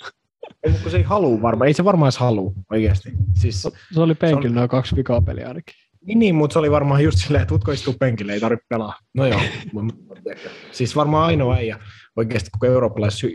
Ei, 0.64 0.74
kun 0.82 0.92
se 0.92 0.98
ei 0.98 1.04
halua 1.04 1.42
varmaan. 1.42 1.68
Ei 1.68 1.74
se 1.74 1.84
varmaan 1.84 2.08
edes 2.08 2.18
halua 2.18 2.52
oikeasti. 2.72 3.12
Siis, 3.34 3.62
Se 3.94 4.00
oli 4.02 4.16
penkillä 4.16 4.42
Se 4.42 4.48
on- 4.48 4.56
noin 4.56 4.70
kaksi 4.70 4.96
vikaa 4.96 5.22
peliä 5.22 5.48
ainakin. 5.48 5.76
niin, 6.06 6.20
niin, 6.20 6.36
mutta 6.36 6.54
se 6.54 6.60
oli 6.60 6.72
varmaan 6.72 7.04
just 7.04 7.18
silleen, 7.18 7.42
että 7.42 7.50
tutko 7.54 7.72
istuu 7.72 7.94
penkille, 8.00 8.34
ei 8.34 8.40
tarvitse 8.40 8.66
pelaa. 8.70 8.94
No 9.14 9.26
joo. 9.26 9.40
siis 10.72 10.96
varmaan 10.96 11.26
ainoa 11.26 11.56
äijä 11.56 11.80
oikeasti 12.16 12.50
koko 12.52 12.66
eurooppalaisessa 12.66 13.28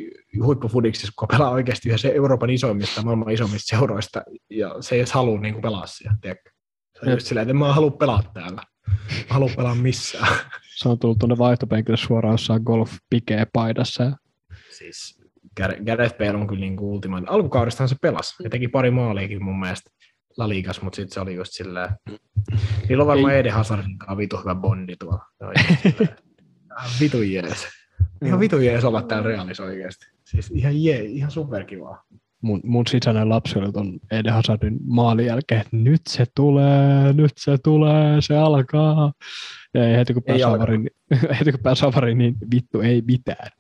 huippufudiksessa, 0.45 1.13
kuka 1.19 1.37
pelaa 1.37 1.51
oikeasti 1.51 1.89
yhdessä 1.89 2.09
Euroopan 2.09 2.51
isoimmista, 2.51 3.03
maailman 3.03 3.31
isommista 3.31 3.77
seuroista, 3.77 4.23
ja 4.51 4.77
se 4.81 4.95
ei 4.95 5.01
edes 5.01 5.13
halua 5.13 5.41
niin 5.41 5.55
kuin, 5.55 5.63
pelaa 5.63 5.87
siellä, 5.87 6.17
tiedätkö? 6.21 6.51
Se 7.01 7.07
on 7.07 7.13
just 7.13 7.27
silleen, 7.27 7.43
että 7.43 7.51
en 7.51 7.57
mä 7.57 7.73
halua 7.73 7.91
pelaa 7.91 8.23
täällä. 8.35 8.63
Mä 8.89 8.95
halua 9.29 9.51
pelaa 9.57 9.75
missään. 9.75 10.29
Se 10.77 10.89
on 10.89 10.99
tullut 10.99 11.19
tuonne 11.19 11.39
vaihtopenkille 11.39 11.97
suoraan 11.97 12.35
jossain 12.35 12.63
golf 12.63 12.93
pikee 13.11 13.47
paidassa. 13.53 14.05
Ja 14.05 14.17
siis 14.79 15.19
Gar- 15.61 15.85
Gareth 15.87 16.19
Bale 16.19 16.35
on 16.35 16.47
kyllä 16.47 16.61
niin 16.61 16.77
kuin 16.77 16.89
ultimaatio. 16.89 17.31
Alkukaudestahan 17.31 17.89
se 17.89 17.97
pelasi 18.03 18.43
ja 18.43 18.51
teki 18.51 18.69
pari 18.69 18.91
maaliakin 18.91 19.45
mun 19.45 19.61
mielestä 19.61 19.91
La 20.37 20.49
Ligas, 20.49 20.83
mutta 20.83 20.97
sitten 20.97 21.15
se 21.15 21.21
oli 21.21 21.35
just 21.35 21.53
silleen, 21.53 21.91
niillä 22.89 23.03
on 23.03 23.09
varmaan. 23.09 23.35
Eden 23.35 23.53
Hazardin 23.53 23.99
kanssa 23.99 24.17
vitu 24.17 24.37
hyvä 24.39 24.55
bondi 24.55 24.97
tuolla. 24.97 25.25
Vitu 27.01 27.23
jees. 27.23 27.67
Ihan 28.25 28.41
vitu 28.41 28.59
jees 28.59 28.85
olla 28.85 29.03
täällä 29.03 29.29
realissa 29.29 29.65
oikeasti. 29.65 30.07
Siis 30.25 30.51
ihan 30.51 30.83
jee, 30.83 31.05
ihan 31.05 31.31
superkivaa. 31.31 32.03
mun, 32.43 32.61
mun 32.65 32.87
sisäinen 32.87 33.29
lapsi 33.29 33.59
oli 33.59 33.73
ton 33.73 34.01
Eden 34.11 34.33
Hazardin 34.33 34.79
maalin 34.87 35.27
jälkeen, 35.27 35.61
että 35.61 35.77
nyt 35.77 36.01
se 36.09 36.25
tulee, 36.37 37.13
nyt 37.13 37.33
se 37.37 37.59
tulee, 37.65 38.21
se 38.21 38.37
alkaa. 38.37 39.13
Ja 39.75 39.89
ei 39.89 39.97
heti 39.97 40.15
kun 40.15 40.23
Ei 40.27 40.33
pääsi 40.33 40.45
avariin, 40.45 40.83
niin- 40.85 41.21
heti 41.39 41.53
kun 41.53 41.61
pääsi 41.61 41.87
avariin, 41.87 42.19
niin 42.19 42.35
vittu 42.55 42.81
ei 42.81 43.03
mitään. 43.07 43.51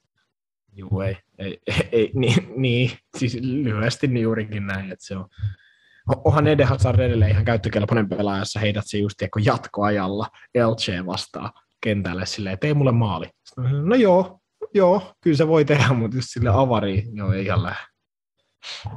Juu, 0.76 1.00
ei, 1.00 1.16
ei, 1.38 1.58
ei, 1.66 1.88
ei 1.92 2.10
niin, 2.14 2.52
niin, 2.56 2.90
siis 3.18 3.38
lyhyesti 3.40 4.06
niin 4.06 4.22
juurikin 4.22 4.66
näin, 4.66 4.92
että 4.92 5.04
se 5.04 5.16
on, 5.16 5.28
onhan 6.24 6.46
Eden 6.46 6.66
Hazard 6.68 7.00
edelleen 7.00 7.30
ihan 7.30 7.44
käyttökelpoinen 7.44 8.08
pelaaja, 8.08 8.38
jos 8.38 8.58
heität 8.60 8.84
se 8.86 8.98
just 8.98 9.16
tiedätkö, 9.18 9.40
jatkoajalla 9.44 10.26
Elche 10.54 11.06
vastaan 11.06 11.50
kentälle 11.80 12.26
silleen, 12.26 12.58
tee 12.58 12.74
mulle 12.74 12.92
maali. 12.92 13.26
Sitten 13.44 13.88
No 13.88 13.94
joo, 13.94 14.40
joo, 14.74 15.14
kyllä 15.20 15.36
se 15.36 15.48
voi 15.48 15.64
tehdä, 15.64 15.88
mutta 15.88 16.16
just 16.16 16.28
sille 16.30 16.50
avariin, 16.52 17.16
joo, 17.16 17.32
ei 17.32 17.44
ihan 17.44 17.62
lähde. 17.62 17.80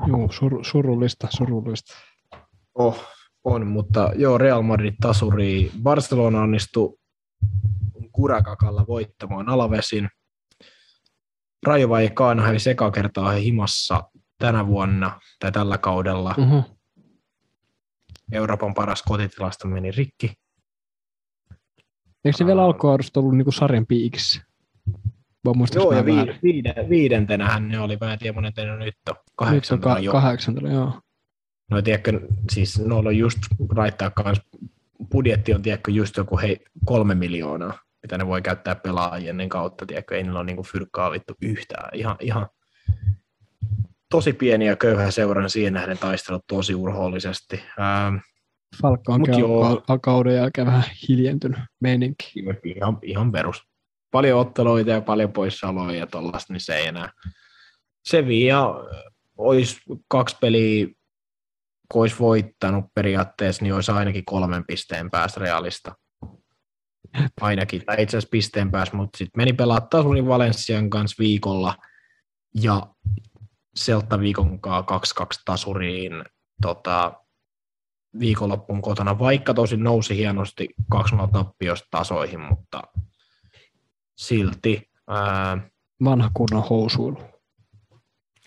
Juu, 0.08 0.32
sur, 0.32 0.66
surullista, 0.66 1.28
surullista. 1.38 1.94
Oh, 2.76 3.06
on, 3.44 3.68
mutta 3.68 4.12
joo, 4.16 4.38
Real 4.38 4.62
Madrid 4.62 4.94
tasuri. 5.02 5.72
Barcelona 5.84 6.42
onnistui 6.42 6.98
Kurakakalla 8.12 8.88
voittamaan 8.88 9.50
Alavesin. 9.50 10.10
Rajo 11.66 11.90
Vallecano 11.90 12.44
hävisi 12.44 12.70
eka 12.70 12.92
kertaa 12.92 13.32
himassa 13.32 14.04
tänä 14.40 14.68
vuonna 14.68 15.20
tai 15.40 15.52
tällä 15.52 15.78
kaudella. 15.78 16.36
Uh-huh. 16.38 16.78
Euroopan 18.32 18.74
paras 18.74 19.04
kotitilasto 19.04 19.68
meni 19.68 19.92
rikki. 19.92 20.34
Eikö 22.26 22.38
se 22.38 22.46
vielä 22.46 22.64
alkuaudesta 22.64 23.20
ollut 23.20 23.36
niinku 23.38 23.52
sarjan 23.52 23.86
piikissä? 23.86 24.42
Joo, 25.76 25.92
ja 25.92 26.06
väärin? 26.06 26.36
vi- 26.36 26.40
viide, 26.44 26.76
viidentenähän 26.90 27.68
ne 27.68 27.80
oli, 27.80 27.98
mä 28.02 28.14
en 28.14 28.20
tiedä 28.20 28.36
monen 28.36 28.54
teillä 28.54 28.76
nyt 28.76 28.96
on. 29.10 29.16
Nyt 29.16 29.18
on 29.18 29.24
Kahdeksantena 29.36 29.96
ka- 29.96 30.12
kahdeksantena, 30.12 30.72
joo. 30.72 31.02
No 31.72 31.82
tiedätkö, 31.82 32.28
siis 32.52 32.80
noilla 32.80 33.10
on 33.10 33.18
just 33.18 33.40
raittaa 33.70 34.10
kans, 34.10 34.42
budjetti 35.12 35.54
on 35.54 35.62
tiedätkö 35.62 35.92
just 35.92 36.18
joku 36.18 36.38
hei, 36.38 36.60
kolme 36.86 37.16
miljoonaa, 37.16 37.80
mitä 38.02 38.18
ne 38.18 38.28
voi 38.28 38.42
käyttää 38.42 38.76
pelaajien 38.76 39.30
ennen 39.30 39.50
kautta, 39.50 39.86
tiedätkö, 39.86 40.16
ei 40.16 40.24
niillä 40.24 40.40
ole 40.40 40.46
niinku 40.46 40.64
fyrkkaa 40.64 41.12
vittu 41.12 41.34
yhtään. 41.42 41.90
Ihan, 41.94 42.16
ihan 42.20 42.48
tosi 44.10 44.34
pieni 44.34 44.68
ja 44.68 44.76
köyhä 44.76 45.12
seuran 45.12 45.50
siihen 45.50 45.74
nähden 45.74 45.98
taistellut 45.98 46.44
tosi 46.48 46.76
urhoollisesti. 46.76 47.64
Ähm, 47.80 48.16
Falkka 48.82 49.14
on 49.14 49.24
ka- 49.88 50.00
kauden 50.00 50.36
jälkeen 50.36 50.68
vähän 50.68 50.84
hiljentynyt 51.10 51.60
meininki. 51.80 52.32
ihan, 52.64 53.00
ihan 53.02 53.32
perus. 53.32 53.64
Paljon 54.12 54.40
otteluita 54.40 54.92
ja 54.92 55.02
paljon 55.02 55.32
poissaoloja 55.32 56.00
ja 56.00 56.08
tollaista, 56.08 56.54
niin 56.54 56.62
se 56.62 56.76
ei 56.76 56.88
enää. 56.88 57.12
Sevilla 58.06 58.86
olisi 59.38 59.78
kaksi 60.08 60.38
peliä, 60.42 60.88
kun 61.92 62.02
olisi 62.02 62.20
voittanut 62.20 62.86
periaatteessa, 62.96 63.64
niin 63.64 63.74
olisi 63.74 63.92
ainakin 63.92 64.26
kolmen 64.26 64.66
pisteen 64.66 65.12
päästä 65.12 65.40
realista. 65.40 65.96
Ainakin, 67.42 67.86
tai 67.86 68.04
itse 68.04 68.18
asiassa 68.18 68.32
pisteen 68.32 68.72
päässä, 68.72 68.98
mutta 68.98 69.18
sitten 69.18 69.40
meni 69.40 69.54
pelaa 69.54 69.82
tasurin 69.82 70.28
Valenssian 70.28 70.90
kanssa 70.90 71.16
viikolla, 71.20 71.76
ja 72.62 72.88
Selta 73.76 74.20
viikon 74.20 74.60
2-2 74.60 74.62
tasuriin 75.46 76.24
tota, 76.62 77.14
viikonloppuun 78.20 78.82
kotona, 78.82 79.20
vaikka 79.20 79.54
tosi 79.54 79.78
nousi 79.78 80.18
hienosti 80.18 80.70
2-0 80.96 81.32
tappiosta 81.32 81.88
tasoihin, 81.92 82.40
mutta 82.40 82.82
silti. 84.18 84.90
Ää, 85.08 85.70
Vanha 86.04 86.32
kunnon 86.34 86.64
housuilu. 86.70 87.20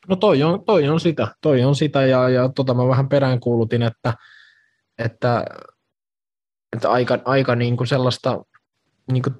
No 0.08 0.16
toi 0.16 0.42
on, 0.42 0.64
toi 0.64 0.88
on 0.88 1.00
sitä, 1.00 1.28
toi 1.40 1.64
on 1.64 1.76
sitä 1.76 2.06
ja, 2.06 2.28
ja 2.28 2.48
tota 2.48 2.74
mä 2.74 2.88
vähän 2.88 3.08
peräänkuulutin, 3.08 3.82
että, 3.82 4.14
että, 4.98 5.44
että 6.76 6.90
aika, 6.90 7.18
aika 7.24 7.56
niin 7.56 7.76
kuin 7.76 7.86
sellaista 7.86 8.44
niin 9.12 9.22
kuin, 9.22 9.34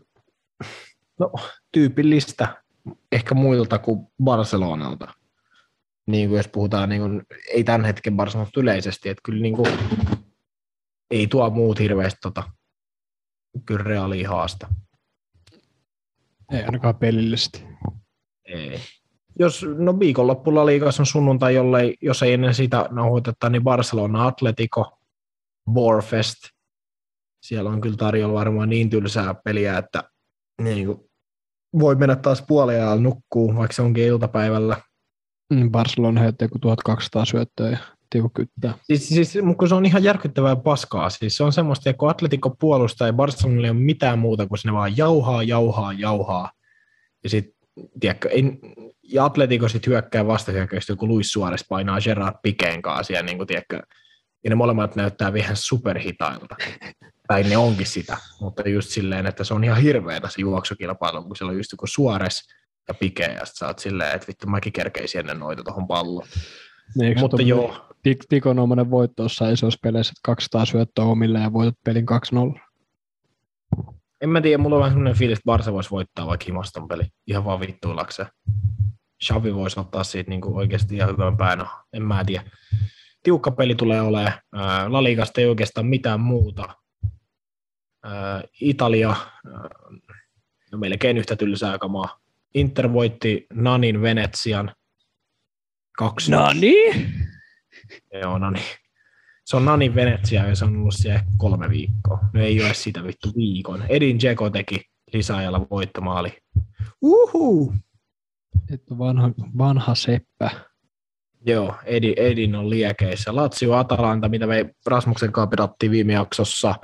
no, 1.19 1.32
tyypillistä 1.73 2.62
ehkä 3.12 3.35
muilta 3.35 3.78
kuin 3.78 4.07
Barcelonalta. 4.24 5.15
Niin 6.07 6.28
kuin 6.28 6.37
jos 6.37 6.49
puhutaan, 6.49 6.89
niin 6.89 7.01
kuin, 7.01 7.23
ei 7.53 7.65
tämän 7.65 7.85
hetken 7.85 8.16
Barcelonasta 8.16 8.61
yleisesti, 8.61 9.09
että 9.09 9.23
kyllä 9.24 9.43
niin 9.43 9.57
kuin, 9.57 9.69
ei 11.11 11.27
tuo 11.27 11.51
muut 11.51 11.78
hirveästi 11.78 12.19
tota, 12.23 12.43
kyllä 13.66 13.85
reaalia 13.85 14.31
haasta. 14.31 14.69
Ei 16.53 16.62
ainakaan 16.62 16.97
pelillisesti. 16.97 17.65
Ei. 18.45 18.81
Jos, 19.39 19.66
no 19.78 19.98
viikonloppulla 19.98 20.66
liikas 20.66 21.01
on 21.01 21.07
sunnuntai, 21.07 21.55
jollei, 21.55 21.97
jos 22.02 22.23
ei 22.23 22.32
ennen 22.32 22.55
sitä 22.55 22.89
nauhoiteta, 22.90 23.51
niin 23.51 23.65
Barcelona 23.65 24.27
Atletico, 24.27 24.98
Borfest. 25.73 26.39
Siellä 27.43 27.70
on 27.70 27.81
kyllä 27.81 27.97
tarjolla 27.97 28.35
varmaan 28.35 28.69
niin 28.69 28.90
tylsää 28.90 29.35
peliä, 29.44 29.78
että 29.78 30.05
niin 30.62 30.86
kuin, 30.86 31.11
voi 31.78 31.94
mennä 31.94 32.16
taas 32.16 32.43
puoliajalla 32.43 33.02
nukkuu, 33.02 33.57
vaikka 33.57 33.74
se 33.74 33.82
onkin 33.82 34.05
iltapäivällä. 34.05 34.77
Mm, 35.55 35.70
Barcelona 35.70 36.20
heitti 36.20 36.44
joku 36.44 36.59
1200 36.59 37.24
syöttöä 37.24 37.70
ja 37.70 37.78
tiukyttää. 38.11 38.74
Siis, 38.82 39.09
siis 39.09 39.39
kun 39.59 39.69
se 39.69 39.74
on 39.74 39.86
ihan 39.86 40.05
järkyttävää 40.05 40.57
paskaa. 40.57 41.11
Siis 41.11 41.36
se 41.36 41.44
on 41.44 41.52
semmoista, 41.52 41.90
että 41.90 41.98
kun 41.98 42.11
Atletico 42.11 42.51
puolustaa 42.51 43.07
ja 43.07 43.12
Barcelonalla 43.12 43.66
ei 43.66 43.70
ole 43.70 43.78
mitään 43.78 44.19
muuta 44.19 44.47
kuin 44.47 44.59
ne 44.65 44.73
vaan 44.73 44.97
jauhaa, 44.97 45.43
jauhaa, 45.43 45.93
jauhaa. 45.93 46.51
Ja 47.24 47.31
sitten, 47.31 47.55
tiedätkö, 48.01 48.28
ei, 48.28 48.59
ja 49.12 49.24
Atletico 49.24 49.69
sitten 49.69 49.91
hyökkää 49.91 50.27
vastahyökkäystä, 50.27 50.97
kun 50.97 51.09
Luis 51.09 51.32
Suarez 51.32 51.65
painaa 51.69 52.01
Gerard 52.01 52.37
Pikeen 52.43 52.82
kanssa 52.82 53.03
siellä, 53.03 53.27
niin 53.27 53.37
kuin, 53.37 53.47
tiedätkö, 53.47 53.82
ja 54.45 54.51
ne 54.51 54.55
molemmat 54.55 54.97
näyttää 54.97 55.32
vähän 55.32 55.57
superhitailta. 55.57 56.57
Tai 57.28 57.43
ne 57.43 57.57
onkin 57.57 57.87
sitä, 57.87 58.16
mutta 58.41 58.69
just 58.69 58.89
silleen, 58.89 59.27
että 59.27 59.45
se 59.45 59.55
on 59.55 59.65
ihan 59.65 59.82
hirveetä 59.82 60.28
se 60.28 60.41
juoksukilpailu, 60.41 61.23
kun 61.23 61.37
siellä 61.37 61.51
on 61.51 61.57
just 61.57 61.73
joku 61.73 61.87
Suarez 61.87 62.37
ja 62.89 62.95
Pike, 62.95 63.24
ja 63.24 63.47
sit 63.47 63.57
sä 63.57 63.66
oot 63.66 63.78
silleen, 63.78 64.15
että 64.15 64.28
vittu 64.28 64.47
mäkin 64.47 64.73
kerkeisin 64.73 65.19
ennen 65.19 65.39
noita 65.39 65.62
tuohon 65.62 65.87
palloon. 65.87 66.27
Niin, 66.99 67.20
Mutta 67.20 67.43
joo, 67.43 67.91
Tik- 68.09 68.27
tikonomainen 68.28 68.91
voitto 68.91 69.23
jossain 69.23 69.55
isoissa 69.55 69.78
peleissä, 69.82 70.11
että 70.11 70.20
200 70.23 70.65
syöttöä 70.65 71.05
omille 71.05 71.39
ja 71.39 71.53
voitat 71.53 71.78
pelin 71.85 72.07
2-0. 72.57 72.61
En 74.20 74.28
mä 74.28 74.41
tiedä, 74.41 74.59
mulla 74.59 74.77
on 74.77 74.81
vähän 74.81 74.93
sellainen 74.93 75.19
fiilis, 75.19 75.39
että 75.39 75.47
Barca 75.47 75.73
voisi 75.73 75.91
voittaa 75.91 76.27
vaikka 76.27 76.45
himaston 76.45 76.89
peli. 76.89 77.03
Ihan 77.27 77.45
vaan 77.45 77.61
vittuillakseen. 77.61 78.28
Xavi 79.24 79.55
voisi 79.55 79.80
ottaa 79.80 80.05
siitä 80.05 80.30
niin 80.30 80.40
kuin 80.40 80.55
oikeasti 80.55 80.97
ihan 80.97 81.09
hyvän 81.09 81.36
päin. 81.36 81.60
En 81.92 82.02
mä 82.02 82.24
tiedä. 82.24 82.51
Tiukka 83.22 83.51
peli 83.51 83.74
tulee 83.74 84.01
olemaan. 84.01 84.32
La 84.88 85.02
Ligasta 85.02 85.40
ei 85.40 85.47
oikeastaan 85.47 85.86
mitään 85.86 86.20
muuta. 86.20 86.76
Italia, 88.60 89.16
no 90.72 90.78
melkein 90.78 91.18
yhtä 91.18 91.36
tylsää 91.36 91.78
kamaa. 91.78 92.20
Inter 92.55 92.92
voitti 92.92 93.47
Nanin 93.52 94.02
Venetsian 94.02 94.74
2 95.98 96.30
No 96.30 96.52
niin! 96.52 97.14
Joo, 98.20 98.51
niin. 98.51 98.64
Se 99.44 99.56
on 99.56 99.64
Nanin 99.64 99.94
Venetsia 99.94 100.47
ja 100.47 100.55
se 100.55 100.64
on 100.64 100.76
ollut 100.76 100.94
siellä 100.94 101.22
kolme 101.36 101.70
viikkoa. 101.70 102.18
No 102.34 102.40
ei 102.40 102.64
ole 102.64 102.74
sitä 102.74 103.05
vittu 103.05 103.32
viikon. 103.36 103.82
Edin 103.88 104.18
Dzeko 104.18 104.51
teki 104.51 104.84
lisäajalla 105.12 105.66
voittomaali. 105.70 106.38
Uhu! 107.02 107.74
Että 108.74 108.98
vanha, 108.98 109.31
vanha 109.59 109.94
seppä. 109.94 110.51
Joo, 111.47 111.74
Edi, 111.85 112.14
Edin 112.16 112.55
on 112.55 112.70
liekeissä. 112.70 113.36
Lazio 113.36 113.72
Atalanta, 113.72 114.28
mitä 114.28 114.47
me 114.47 114.74
Rasmuksen 114.86 115.32
kanssa 115.32 115.51
pedattiin 115.51 115.93
viime 115.93 116.12
jaksossa 116.12 116.74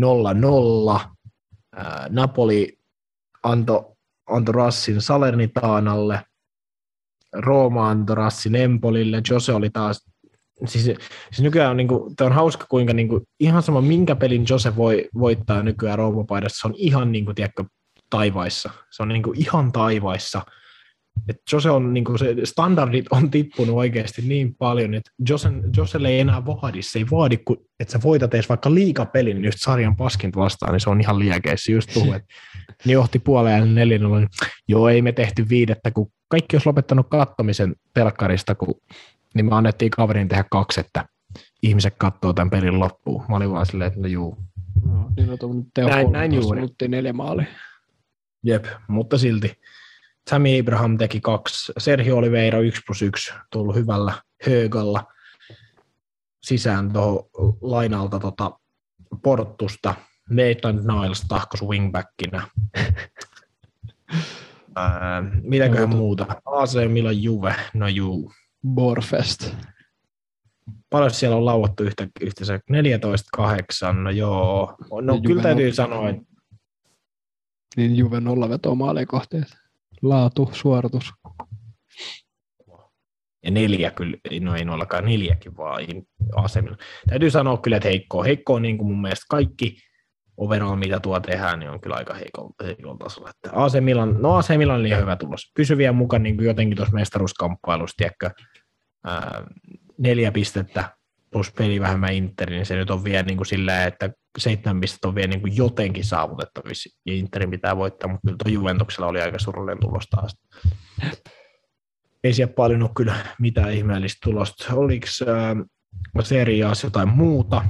0-0. 0.00 1.00
Ää, 1.76 2.06
Napoli 2.10 2.78
antoi 3.42 3.84
anto 4.26 4.52
Rassin 4.52 5.00
Salernitaanalle. 5.00 6.24
Rooma 7.32 7.90
antoi 7.90 8.16
Rassin 8.16 8.54
Empolille. 8.54 9.22
Jose 9.30 9.52
oli 9.52 9.70
taas 9.70 10.12
siis, 10.66 10.84
siis 10.84 11.40
nykyään 11.40 11.70
on, 11.70 11.76
niin 11.76 11.88
kuin, 11.88 12.14
on 12.20 12.32
hauska, 12.32 12.66
kuinka 12.68 12.92
niin 12.92 13.08
kuin, 13.08 13.22
ihan 13.40 13.62
sama 13.62 13.80
minkä 13.80 14.16
pelin 14.16 14.44
Jose 14.50 14.76
voi 14.76 15.08
voittaa 15.18 15.62
nykyään 15.62 15.98
Rooma-paidassa, 15.98 16.60
se 16.60 16.68
on 16.68 16.74
ihan 16.76 17.12
niin 17.12 17.24
kuin, 17.24 17.34
tiedätkö, 17.34 17.64
taivaissa. 18.10 18.70
Se 18.90 19.02
on 19.02 19.08
niin 19.08 19.22
kuin, 19.22 19.40
ihan 19.40 19.72
taivaissa. 19.72 20.42
Et 21.28 21.36
Jose 21.52 21.70
on, 21.70 21.94
niin 21.94 22.04
kuin, 22.04 22.18
se 22.18 22.36
standardit 22.44 23.04
on 23.10 23.30
tippunut 23.30 23.76
oikeasti 23.76 24.22
niin 24.22 24.54
paljon, 24.54 24.94
että 24.94 25.10
Josen, 25.28 25.62
Joselle 25.76 26.08
ei 26.08 26.20
enää 26.20 26.46
vaadi. 26.46 26.82
Se 26.82 26.98
ei 26.98 27.06
vaadi, 27.10 27.36
kun, 27.36 27.56
että 27.80 27.92
sä 27.92 28.00
voitat 28.02 28.34
edes 28.34 28.48
vaikka 28.48 28.74
liikapelin, 28.74 29.36
niin 29.36 29.44
just 29.44 29.58
sarjan 29.60 29.96
paskinta 29.96 30.40
vastaan, 30.40 30.72
niin 30.72 30.80
se 30.80 30.90
on 30.90 31.00
ihan 31.00 31.18
liekeissä. 31.18 31.72
Just 31.72 31.94
puhuu, 31.94 32.12
että 32.18 32.34
ne 32.84 32.92
johti 32.92 33.18
puoleen 33.18 33.74
neljän, 33.74 34.00
niin 34.00 34.28
joo, 34.68 34.88
ei 34.88 35.02
me 35.02 35.12
tehty 35.12 35.48
viidettä, 35.48 35.90
kun 35.90 36.12
kaikki 36.28 36.56
olisi 36.56 36.68
lopettanut 36.68 37.06
kattomisen 37.10 37.76
telkkarista, 37.94 38.54
kun 38.54 38.74
niin 39.34 39.46
me 39.46 39.54
annettiin 39.54 39.90
kaverin 39.90 40.28
tehdä 40.28 40.44
kaksi, 40.50 40.80
että 40.80 41.04
ihmiset 41.62 41.94
katsoo 41.98 42.32
tämän 42.32 42.50
pelin 42.50 42.80
loppuun. 42.80 43.24
Mä 43.28 43.36
olin 43.36 43.50
vaan 43.50 43.66
silleen, 43.66 43.88
että 43.88 44.00
no 44.00 44.06
juu. 44.06 44.38
No, 44.86 45.10
niin 45.16 45.30
on 45.30 45.64
Näin- 45.90 46.12
näin, 46.12 46.34
juuri. 46.34 46.62
neljä 46.88 47.12
maalia. 47.12 47.46
Jep, 48.44 48.64
mutta 48.88 49.18
silti. 49.18 49.58
Sami 50.30 50.60
Abraham 50.60 50.98
teki 50.98 51.20
kaksi, 51.20 51.72
Sergio 51.78 52.16
Oliveira 52.16 52.58
1 52.58 52.82
plus 52.86 53.02
1, 53.02 53.32
tullut 53.52 53.76
hyvällä 53.76 54.12
höögalla 54.46 55.04
sisään 56.42 56.92
tuohon 56.92 57.28
lainalta 57.60 58.18
tota 58.18 58.58
porttusta. 59.22 59.94
Maitland 60.30 60.78
Niles 60.84 61.24
tahkos 61.28 61.62
wingbackinä. 61.62 62.46
Ää, 64.76 65.22
mitäköhän 65.42 65.90
Joo, 65.90 65.98
muuta? 65.98 66.26
AC 66.44 66.74
Milan 66.88 67.22
Juve, 67.22 67.54
no 67.74 67.88
juu. 67.88 68.32
Borfest. 68.68 69.54
Paljon 70.90 71.10
siellä 71.10 71.36
on 71.36 71.44
lauattu 71.44 71.82
yhtä, 71.82 72.08
yhteensä 72.20 72.60
14-8, 73.90 73.92
no 73.92 74.10
joo. 74.10 74.76
No 75.02 75.14
Ja 75.14 75.20
kyllä 75.26 75.42
täytyy 75.42 75.66
on- 75.68 75.74
sanoa, 75.74 76.08
että 76.08 76.22
Niin 77.76 77.96
Juve 77.96 78.20
nolla 78.20 78.48
vetoa 78.48 78.74
että 79.42 79.61
Laatu, 80.02 80.50
suoritus. 80.52 81.12
ja 83.44 83.50
neljä 83.50 83.90
kyllä, 83.90 84.16
no 84.40 84.54
ei 84.54 84.64
nollakaan 84.64 85.04
neljäkin 85.04 85.56
vaan 85.56 85.84
asemilla. 86.36 86.76
Täytyy 87.08 87.30
sanoa 87.30 87.56
kyllä, 87.56 87.76
että 87.76 87.88
heikko, 87.88 88.24
heikko 88.24 88.58
niin 88.58 88.78
kuin 88.78 88.88
mun 88.88 89.02
mielestä 89.02 89.26
kaikki 89.28 89.76
overall, 90.36 90.76
mitä 90.76 91.00
tuo 91.00 91.20
tehdään, 91.20 91.58
niin 91.58 91.70
on 91.70 91.80
kyllä 91.80 91.96
aika 91.96 92.14
heikolla, 92.14 92.98
tasolla. 92.98 93.30
Että 93.30 93.50
AC 93.52 93.80
Milan, 93.80 94.16
no 94.22 94.36
AC 94.36 94.56
Milan 94.56 94.76
on 94.76 94.82
liian 94.82 95.00
hyvä 95.00 95.16
tulos. 95.16 95.52
Pysyviä 95.56 95.92
mukaan 95.92 96.22
niin 96.22 96.36
kuin 96.36 96.46
jotenkin 96.46 96.76
tuossa 96.76 96.94
mestaruuskamppailussa, 96.94 97.96
tiedätkö, 97.96 98.30
ää, 99.04 99.44
neljä 99.98 100.32
pistettä 100.32 100.96
plus 101.32 101.52
peli 101.52 101.80
vähemmän 101.80 102.12
Inter, 102.12 102.50
niin 102.50 102.66
se 102.66 102.76
nyt 102.76 102.90
on 102.90 103.04
vielä 103.04 103.22
niin 103.22 103.36
kuin 103.36 103.46
sillä, 103.46 103.84
että 103.84 104.10
seitsemän 104.38 104.80
pistettä 104.80 105.08
on 105.08 105.14
vielä 105.14 105.28
niin 105.28 105.40
kuin 105.40 105.56
jotenkin 105.56 106.04
saavutettavissa, 106.04 106.98
ja 107.06 107.14
Interin 107.14 107.50
pitää 107.50 107.76
voittaa, 107.76 108.10
mutta 108.10 108.26
kyllä 108.26 108.36
tuo 108.44 108.52
Juventuksella 108.52 109.06
oli 109.06 109.22
aika 109.22 109.38
surullinen 109.38 109.80
tulos 109.80 110.06
taas. 110.10 110.36
Ei 112.24 112.34
siellä 112.34 112.52
paljon 112.54 112.82
ole 112.82 112.90
kyllä 112.96 113.14
mitään 113.38 113.72
ihmeellistä 113.72 114.18
tulosta. 114.24 114.74
Oliko 114.74 115.06
äh, 115.28 116.24
seriaassa 116.24 116.86
jotain 116.86 117.08
muuta? 117.08 117.64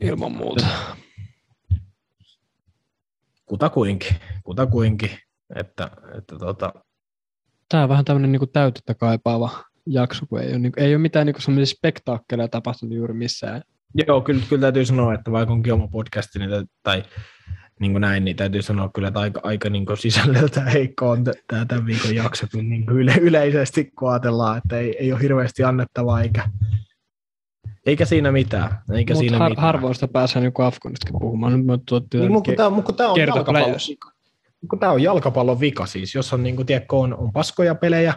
Ilman 0.00 0.32
muuta. 0.32 0.66
Kutakuinkin, 3.46 4.16
kutakuinkin. 4.42 5.10
Että, 5.56 5.90
että 6.18 6.38
tota, 6.38 6.72
Tämä 7.68 7.82
on 7.82 7.88
vähän 7.88 8.04
tämmöinen 8.04 8.32
niin 8.32 8.50
täytettä 8.52 8.94
kaipaava 8.94 9.64
jakso, 9.86 10.26
kun 10.26 10.40
ei 10.40 10.50
ole, 10.50 10.58
niin 10.58 10.72
ei 10.76 10.94
ole 10.94 11.02
mitään 11.02 11.26
niin 11.26 11.42
semmoisia 11.42 11.76
spektaakkeleja 11.76 12.48
tapahtunut 12.48 12.96
juuri 12.96 13.14
missään. 13.14 13.62
Joo, 14.06 14.20
kyllä, 14.20 14.42
kyllä 14.48 14.60
täytyy 14.60 14.84
sanoa, 14.84 15.14
että 15.14 15.32
vaikka 15.32 15.52
onkin 15.52 15.72
oma 15.72 15.88
podcasti 15.88 16.38
niin 16.38 16.50
tai 16.82 17.02
niin 17.80 17.92
kuin 17.92 18.00
näin, 18.00 18.24
niin 18.24 18.36
täytyy 18.36 18.62
sanoa 18.62 18.90
kyllä, 18.94 19.08
että 19.08 19.20
aika, 19.20 19.40
aika 19.42 19.70
niin 19.70 19.86
kuin 19.86 19.98
sisällöltä 19.98 20.60
heikko 20.60 21.10
on 21.10 21.24
tämä 21.48 21.64
tämän 21.64 21.86
viikon 21.86 22.14
jakso 22.14 22.46
kyllä 22.52 22.64
niin 22.64 22.86
kuin 22.86 22.98
yle, 22.98 23.14
yleisesti, 23.20 23.84
kun 23.98 24.10
ajatellaan, 24.10 24.58
että 24.58 24.78
ei, 24.78 24.96
ei 24.98 25.12
ole 25.12 25.22
hirveästi 25.22 25.64
annettavaa, 25.64 26.22
eikä, 26.22 26.48
eikä 27.86 28.04
siinä 28.04 28.32
mitään. 28.32 28.78
Eikä 28.92 29.14
Mutta 29.14 29.20
siinä 29.20 29.38
har, 29.38 29.50
mitään. 29.50 29.66
harvoin 29.66 29.94
sitä 29.94 30.08
pääsee 30.08 30.42
niin 30.42 30.52
Afganistakin 30.58 31.18
puhumaan. 31.20 31.66
Nyt 31.66 31.82
Niin, 32.14 32.32
mutta 32.32 32.52
tämä, 32.56 32.70
mutta 32.70 32.92
tämä 32.92 33.10
on 33.10 33.20
jalkapallon 33.20 33.74
vika. 33.88 34.12
Kun 34.68 34.78
tämä 34.78 34.92
on 34.92 35.02
jalkapallon 35.02 35.60
vika 35.60 35.86
siis, 35.86 36.14
jos 36.14 36.32
on, 36.32 36.42
niin 36.42 36.56
kuin, 36.56 36.66
tiedätkö, 36.66 36.96
on, 36.96 37.14
on 37.14 37.32
paskoja 37.32 37.74
pelejä, 37.74 38.14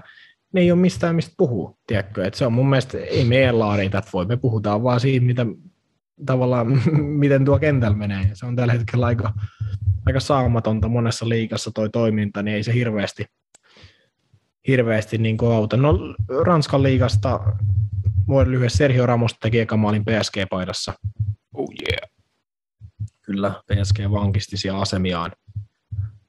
ne 0.53 0.61
ei 0.61 0.71
ole 0.71 0.79
mistään 0.79 1.15
mistä 1.15 1.33
puhua, 1.37 1.77
tiedätkö? 1.87 2.25
Et 2.25 2.33
se 2.33 2.45
on 2.45 2.53
mun 2.53 2.69
mielestä, 2.69 2.97
ei 2.97 3.25
meidän 3.25 3.59
laariin 3.59 3.91
tätä 3.91 4.07
voi, 4.13 4.25
me 4.25 4.37
puhutaan 4.37 4.83
vaan 4.83 4.99
siitä, 4.99 5.25
mitä, 5.25 5.45
tavallaan, 6.25 6.67
miten 7.23 7.45
tuo 7.45 7.59
kentällä 7.59 7.97
menee. 7.97 8.29
Se 8.33 8.45
on 8.45 8.55
tällä 8.55 8.73
hetkellä 8.73 9.05
aika, 9.05 9.33
aika 10.05 10.19
saamatonta 10.19 10.87
monessa 10.87 11.29
liikassa 11.29 11.71
toi 11.71 11.89
toiminta, 11.89 12.43
niin 12.43 12.55
ei 12.55 12.63
se 12.63 12.73
hirveästi, 12.73 13.25
hirveästi 14.67 15.17
niin 15.17 15.37
auta. 15.55 15.77
No 15.77 15.99
Ranskan 16.45 16.83
liigasta 16.83 17.39
voi 18.27 18.51
lyhyesti 18.51 18.77
Sergio 18.77 19.05
Ramos 19.05 19.35
teki 19.39 19.59
eka 19.59 19.77
maalin 19.77 20.05
PSG-paidassa. 20.05 20.93
Oh 21.53 21.69
yeah. 21.81 22.09
Kyllä, 23.21 23.61
PSG 23.67 24.11
vankisti 24.11 24.57
siellä 24.57 24.81
asemiaan. 24.81 25.31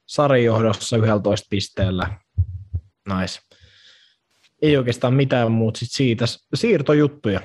Sarjajohdossa 0.06 0.96
11 0.96 1.46
pisteellä. 1.50 2.18
Nice. 3.08 3.40
Ei 4.64 4.76
oikeastaan 4.76 5.14
mitään 5.14 5.52
muuta 5.52 5.78
sit 5.78 5.88
siitä. 5.90 6.24
Siirtojuttuja. 6.54 7.40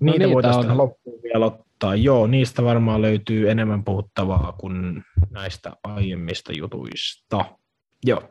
Niitä, 0.00 0.18
niitä 0.18 0.34
voitaisiin 0.34 0.70
on. 0.70 0.76
loppuun 0.76 1.22
vielä 1.22 1.46
ottaa. 1.46 1.94
Joo, 1.94 2.26
niistä 2.26 2.64
varmaan 2.64 3.02
löytyy 3.02 3.50
enemmän 3.50 3.84
puhuttavaa 3.84 4.52
kuin 4.60 5.04
näistä 5.30 5.72
aiemmista 5.84 6.52
jutuista. 6.52 7.44
Joo. 8.06 8.22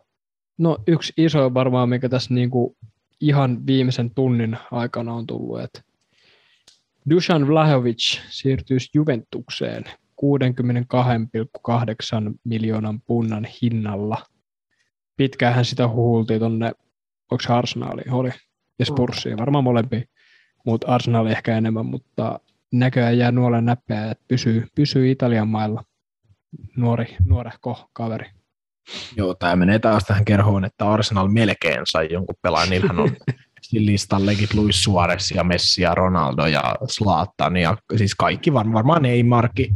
No 0.58 0.78
yksi 0.88 1.14
iso 1.18 1.54
varmaan, 1.54 1.90
mikä 1.90 2.10
tässä 2.10 2.34
niinku 2.34 2.78
ihan 3.22 3.68
viimeisen 3.68 4.16
tunnin 4.16 4.58
aikana 4.72 5.14
on 5.14 5.28
tullut, 5.28 5.62
että 5.62 5.82
Dusan 7.10 7.48
Vlahovic 7.48 8.20
siirtyisi 8.30 8.90
Juventukseen 8.94 9.84
62,8 9.84 9.90
miljoonan 12.44 13.02
punnan 13.02 13.48
hinnalla. 13.62 14.18
Pitkäänhän 15.18 15.66
sitä 15.66 15.88
huhultiin 15.88 16.40
tonne, 16.40 16.72
onko 17.32 17.42
se 17.42 17.54
Arsenali, 17.54 18.02
oli, 18.12 18.30
ja 18.80 18.86
Spursiin, 18.86 19.38
varmaan 19.38 19.64
molempia, 19.64 20.02
mutta 20.66 20.88
Arsenali 20.88 21.32
ehkä 21.32 21.58
enemmän, 21.58 21.86
mutta 21.86 22.40
näköjään 22.74 23.18
jää 23.18 23.32
nuolen 23.32 23.66
näppejä, 23.66 24.12
että 24.12 24.24
pysyy, 24.28 24.68
pysyy 24.76 25.12
Italian 25.12 25.48
mailla. 25.48 25.84
Nuori, 26.78 27.16
nuorehko 27.26 27.90
kaveri. 27.94 28.30
Joo, 29.16 29.34
tämä 29.34 29.56
menee 29.56 29.80
taas 29.80 30.04
tähän 30.04 30.26
kerhoon, 30.26 30.66
että 30.66 30.92
Arsenal 30.92 31.28
melkein 31.28 31.82
sai 31.86 32.08
jonkun 32.12 32.36
pelaajan. 32.42 32.70
Niillähän 32.70 33.00
on 33.00 33.10
sillä 33.62 33.86
listallekin 33.86 34.48
Luis 34.54 34.84
Suarez 34.84 35.32
ja 35.32 35.44
Messi 35.44 35.82
ja 35.82 35.96
Ronaldo 35.96 36.46
ja 36.46 36.76
Zlatan 36.88 37.58
ja 37.58 37.78
siis 37.98 38.16
kaikki 38.16 38.54
var, 38.54 38.74
varmaan 38.74 39.06
ei 39.06 39.24
markki, 39.24 39.70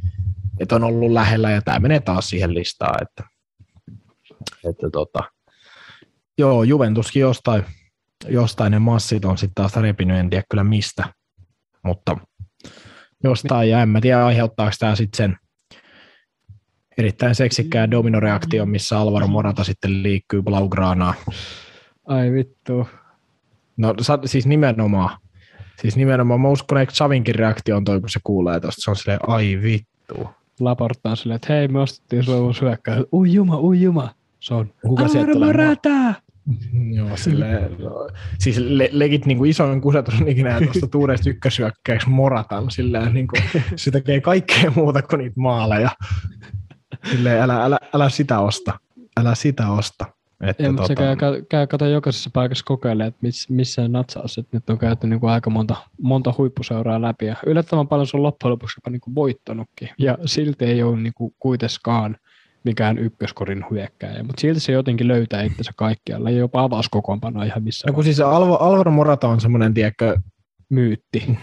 että 0.60 0.76
on 0.76 0.84
ollut 0.84 1.12
lähellä 1.12 1.52
ja 1.52 1.62
tämä 1.62 1.80
menee 1.80 2.00
taas 2.00 2.30
siihen 2.30 2.54
listaan, 2.54 3.02
että, 3.02 3.24
että 4.70 4.90
tota, 4.92 5.20
joo, 6.38 6.64
Juventuskin 6.64 7.20
jostain, 7.20 7.64
jostain 8.28 8.72
ne 8.72 8.80
massit 8.80 9.26
on 9.26 9.38
sitten 9.38 9.56
taas 9.56 9.76
repinyt, 9.76 10.18
en 10.18 10.30
tiedä 10.30 10.44
kyllä 10.50 10.64
mistä, 10.64 11.04
mutta 11.84 12.18
jostain, 13.24 13.70
ja 13.70 13.82
en 13.82 13.90
mä 13.90 14.02
tiedä 14.02 14.26
aiheuttaako 14.26 14.72
tämä 14.80 14.96
sitten 14.96 15.18
sen 15.18 15.38
erittäin 16.98 17.36
seksikkään 17.36 17.92
dominoreaktio, 17.92 18.66
missä 18.66 19.00
Alvaro 19.00 19.28
Morata 19.28 19.64
sitten 19.64 20.04
liikkyy 20.04 20.42
Blaugraanaa. 20.42 21.14
Ai 22.08 22.32
vittu. 22.32 22.88
No 23.78 23.96
siis 24.26 24.46
nimenomaan. 24.48 25.18
Siis 25.82 25.96
nimenomaan, 25.96 26.42
mä 26.42 26.50
uskon, 26.50 26.78
että 26.78 26.96
Xavinkin 26.96 27.36
reaktio 27.36 27.78
on 27.78 27.84
toi, 27.84 28.00
kun 28.00 28.10
se 28.10 28.20
kuulee 28.24 28.60
tosta. 28.60 28.82
Se 28.82 28.90
on 28.90 28.96
silleen, 28.96 29.20
ai 29.28 29.60
vittu. 29.62 30.30
Laporta 30.60 31.10
on 31.10 31.18
silleen, 31.18 31.36
että 31.36 31.54
hei, 31.54 31.68
me 31.68 31.80
ostettiin 31.80 32.24
sulle 32.24 32.40
uusi 32.40 32.62
hyökkäys. 32.62 33.06
Ui 33.14 33.34
juma, 33.34 33.60
ui 33.60 33.82
juma. 33.82 34.10
Se 34.42 34.54
on. 34.54 34.74
Morata! 35.40 36.14
Joo, 36.98 37.18
silleen, 37.18 37.78
no, 37.80 38.10
siis 38.40 38.58
le- 38.58 38.90
legit 38.92 39.26
niin 39.26 39.38
kuin 39.38 39.50
isoin 39.50 39.82
kusetus 39.82 40.22
on 40.22 40.28
ikinä 40.28 40.60
tuosta 40.62 40.88
tuudesta 40.88 41.30
ykkösyökkäyksi 41.30 42.10
Moratan. 42.10 42.72
Silleen, 42.72 43.14
niin 43.14 43.28
kuin, 43.28 43.64
se 43.76 43.92
tekee 43.92 44.22
kaikkea 44.22 44.72
muuta 44.76 45.02
kuin 45.02 45.20
niitä 45.20 45.40
maaleja. 45.40 45.90
Silleen, 47.12 47.42
älä, 47.42 47.64
älä, 47.64 47.80
älä 47.94 48.10
sitä 48.10 48.40
osta. 48.40 48.80
Älä 49.20 49.36
sitä 49.36 49.70
osta. 49.72 50.06
Että, 50.42 50.64
Ja, 50.64 50.72
mutta 50.72 50.88
se 50.88 50.96
tota, 50.96 51.16
käy, 51.16 51.42
käy 51.50 51.68
kato 51.68 51.86
jokaisessa 51.86 52.30
paikassa 52.34 52.66
kokeilemaan, 52.66 53.08
että 53.08 53.20
miss, 53.22 53.50
missä 53.50 53.88
natsaus, 53.88 54.38
että 54.38 54.58
nyt 54.58 54.70
on 54.70 54.78
käyty 54.78 55.08
niin 55.08 55.20
kuin 55.20 55.30
aika 55.30 55.50
monta, 55.50 55.76
monta 56.02 56.34
huippuseuraa 56.38 57.02
läpi 57.02 57.26
ja 57.26 57.36
yllättävän 57.46 57.88
paljon 57.88 58.08
se 58.08 58.18
on 58.18 58.24
loppujen 58.24 58.52
lopuksi 58.52 58.78
jopa 58.78 58.90
niin 58.90 59.02
kuin 59.02 59.16
voittanutkin 59.16 59.90
ja 59.98 60.18
silti 60.26 60.66
ei 60.66 60.84
ole 60.84 60.98
niin 61.00 61.14
kuin 61.14 61.36
kuitenkaan 61.40 62.18
mikään 62.64 62.98
ykköskorin 62.98 63.66
hyökkääjä, 63.72 64.24
mutta 64.24 64.42
silti 64.42 64.60
se 64.60 64.72
jotenkin 64.72 65.08
löytää 65.08 65.44
itsensä 65.44 65.72
kaikkialla 65.76 66.30
ja 66.30 66.38
jopa 66.38 66.64
avauskokoonpanoa 66.64 67.44
ihan 67.44 67.64
missä 67.64 67.88
no, 67.88 67.94
kun 67.94 68.04
siis 68.04 68.20
Alvo, 68.20 68.58
Alvaro 68.58 68.92
Morata 68.92 69.28
on 69.28 69.42
semmoinen, 69.42 69.74
tiedätkö, 69.74 70.18
myytti. 70.70 71.38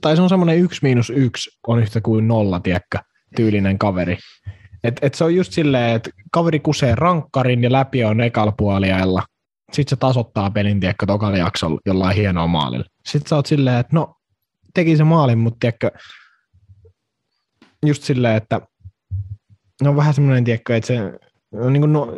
tai 0.00 0.16
se 0.16 0.22
on 0.22 0.28
semmoinen 0.28 0.58
yksi 0.58 0.80
miinus 0.82 1.10
yksi 1.10 1.50
on 1.66 1.82
yhtä 1.82 2.00
kuin 2.00 2.28
nolla, 2.28 2.60
tiedätkö, 2.60 2.98
tyylinen 3.36 3.78
kaveri. 3.78 4.18
Et, 4.84 4.98
et 5.02 5.14
se 5.14 5.24
on 5.24 5.34
just 5.34 5.52
silleen, 5.52 5.96
että 5.96 6.10
kaveri 6.32 6.60
kusee 6.60 6.94
rankkarin 6.94 7.62
ja 7.62 7.72
läpi 7.72 8.04
on 8.04 8.20
ekalla 8.20 8.52
puoliajalla. 8.52 9.22
Sitten 9.72 9.90
se 9.90 10.00
tasoittaa 10.00 10.50
pelin, 10.50 10.80
tiedätkö, 10.80 11.06
tokalla 11.06 11.38
jaksolla 11.38 11.80
jollain 11.86 12.16
hienoa 12.16 12.46
maalilla. 12.46 12.84
Sitten 13.06 13.28
sä 13.28 13.36
oot 13.36 13.46
silleen, 13.46 13.78
että 13.78 13.96
no, 13.96 14.14
teki 14.74 14.96
se 14.96 15.04
maalin, 15.04 15.38
mutta 15.38 15.56
tiedätkö, 15.60 15.90
just 17.86 18.02
silleen, 18.02 18.36
että 18.36 18.60
ne 19.82 19.88
on 19.88 19.96
vähän 19.96 20.14
semmoinen, 20.14 20.44
tiedätkö, 20.44 20.76
että 20.76 20.86
se, 20.86 20.98
on 21.52 21.72
niin 21.72 21.80
kuin 21.80 21.92
no, 21.92 22.08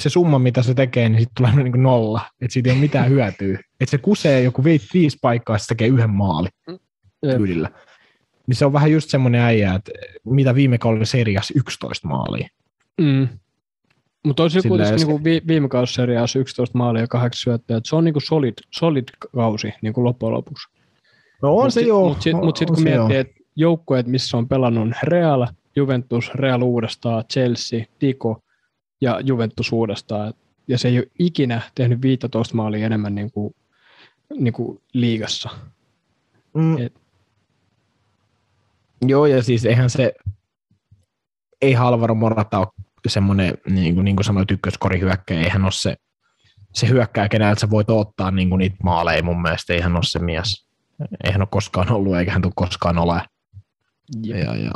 se 0.00 0.08
summa, 0.10 0.38
mitä 0.38 0.62
se 0.62 0.74
tekee, 0.74 1.08
niin 1.08 1.20
sitten 1.20 1.34
tulee 1.46 1.56
niin 1.64 1.72
kuin 1.72 1.82
nolla. 1.82 2.20
Että 2.40 2.52
siitä 2.52 2.70
ei 2.70 2.74
ole 2.74 2.80
mitään 2.80 3.08
hyötyä. 3.12 3.58
Että 3.80 3.90
se 3.90 3.98
kusee 3.98 4.42
joku 4.42 4.64
vi- 4.64 4.80
viisi 4.94 5.18
paikkaa, 5.22 5.58
se 5.58 5.66
tekee 5.66 5.88
yhden 5.88 6.10
maalin 6.10 6.50
Jep. 7.22 7.36
tyylillä. 7.36 7.70
Niin 8.46 8.56
se 8.56 8.66
on 8.66 8.72
vähän 8.72 8.92
just 8.92 9.10
semmoinen 9.10 9.40
äijä, 9.40 9.74
että 9.74 9.92
mitä 10.24 10.54
viime 10.54 10.78
kaudella 10.78 11.04
serias 11.04 11.52
11 11.56 12.08
maalia. 12.08 12.48
Mm. 13.00 13.28
Mutta 14.26 14.42
olisi 14.42 14.68
kuitenkin 14.68 14.98
se- 14.98 15.06
niinku 15.06 15.24
vi, 15.24 15.42
viime 15.46 15.68
kausseriaassa 15.68 16.38
11 16.38 16.78
maalia 16.78 17.02
ja 17.02 17.06
8 17.08 17.40
syöttöä, 17.42 17.80
se 17.84 17.96
on 17.96 18.04
niinku 18.04 18.20
solid, 18.20 18.54
solid 18.70 19.04
kausi 19.34 19.72
niinku 19.82 20.04
loppujen 20.04 20.34
lopuksi. 20.34 20.68
No 21.42 21.56
on 21.56 21.64
Mut 21.64 21.74
se 21.74 21.80
sit- 21.80 21.88
joo. 21.88 22.08
Mutta 22.08 22.22
sitten 22.22 22.40
on- 22.40 22.44
mut 22.44 22.56
sit, 22.56 22.70
kun 22.70 22.82
miettii, 22.82 23.16
että 23.16 23.34
joukkueet, 23.56 24.06
missä 24.06 24.36
on 24.36 24.48
pelannut 24.48 24.88
Real, 25.02 25.46
Juventus, 25.76 26.34
Real 26.34 26.62
uudestaan, 26.62 27.24
Chelsea, 27.32 27.84
Tico 27.98 28.42
ja 29.00 29.20
Juventus 29.20 29.72
uudestaan, 29.72 30.34
ja 30.68 30.78
se 30.78 30.88
ei 30.88 30.98
ole 30.98 31.06
ikinä 31.18 31.60
tehnyt 31.74 32.02
15 32.02 32.56
maalia 32.56 32.86
enemmän 32.86 33.14
niin 33.14 33.32
kuin, 33.32 33.54
niin 34.38 34.52
kuin 34.52 34.82
liigassa. 34.92 35.50
Mm. 36.54 36.78
et- 36.78 37.02
Joo, 39.06 39.26
ja 39.26 39.42
siis 39.42 39.64
eihän 39.64 39.90
se, 39.90 40.12
ei 41.62 41.76
Alvaro 41.76 42.14
Morata 42.14 42.58
ole 42.58 42.66
semmoinen, 43.08 43.54
niin 43.68 43.94
kuin, 43.94 44.04
niin 44.04 44.16
kuin 44.16 44.24
sanoit, 44.24 44.50
ykköskorihyökkäjä, 44.50 45.40
eihän 45.40 45.62
ole 45.64 45.72
se, 45.72 45.96
se 46.74 46.88
hyökkää, 46.88 47.28
keneltä 47.28 47.60
sä 47.60 47.70
voit 47.70 47.90
ottaa 47.90 48.30
niin 48.30 48.48
kuin 48.48 48.58
niitä 48.58 48.76
maaleja 48.82 49.22
mun 49.22 49.42
mielestä, 49.42 49.72
eihän 49.72 49.96
ole 49.96 50.02
se 50.04 50.18
mies. 50.18 50.66
Eihän 51.24 51.42
ole 51.42 51.48
koskaan 51.50 51.92
ollut, 51.92 52.16
eikä 52.16 52.32
hän 52.32 52.42
tule 52.42 52.52
koskaan 52.56 52.98
ole. 52.98 53.22
Ja, 54.22 54.56
ja 54.56 54.70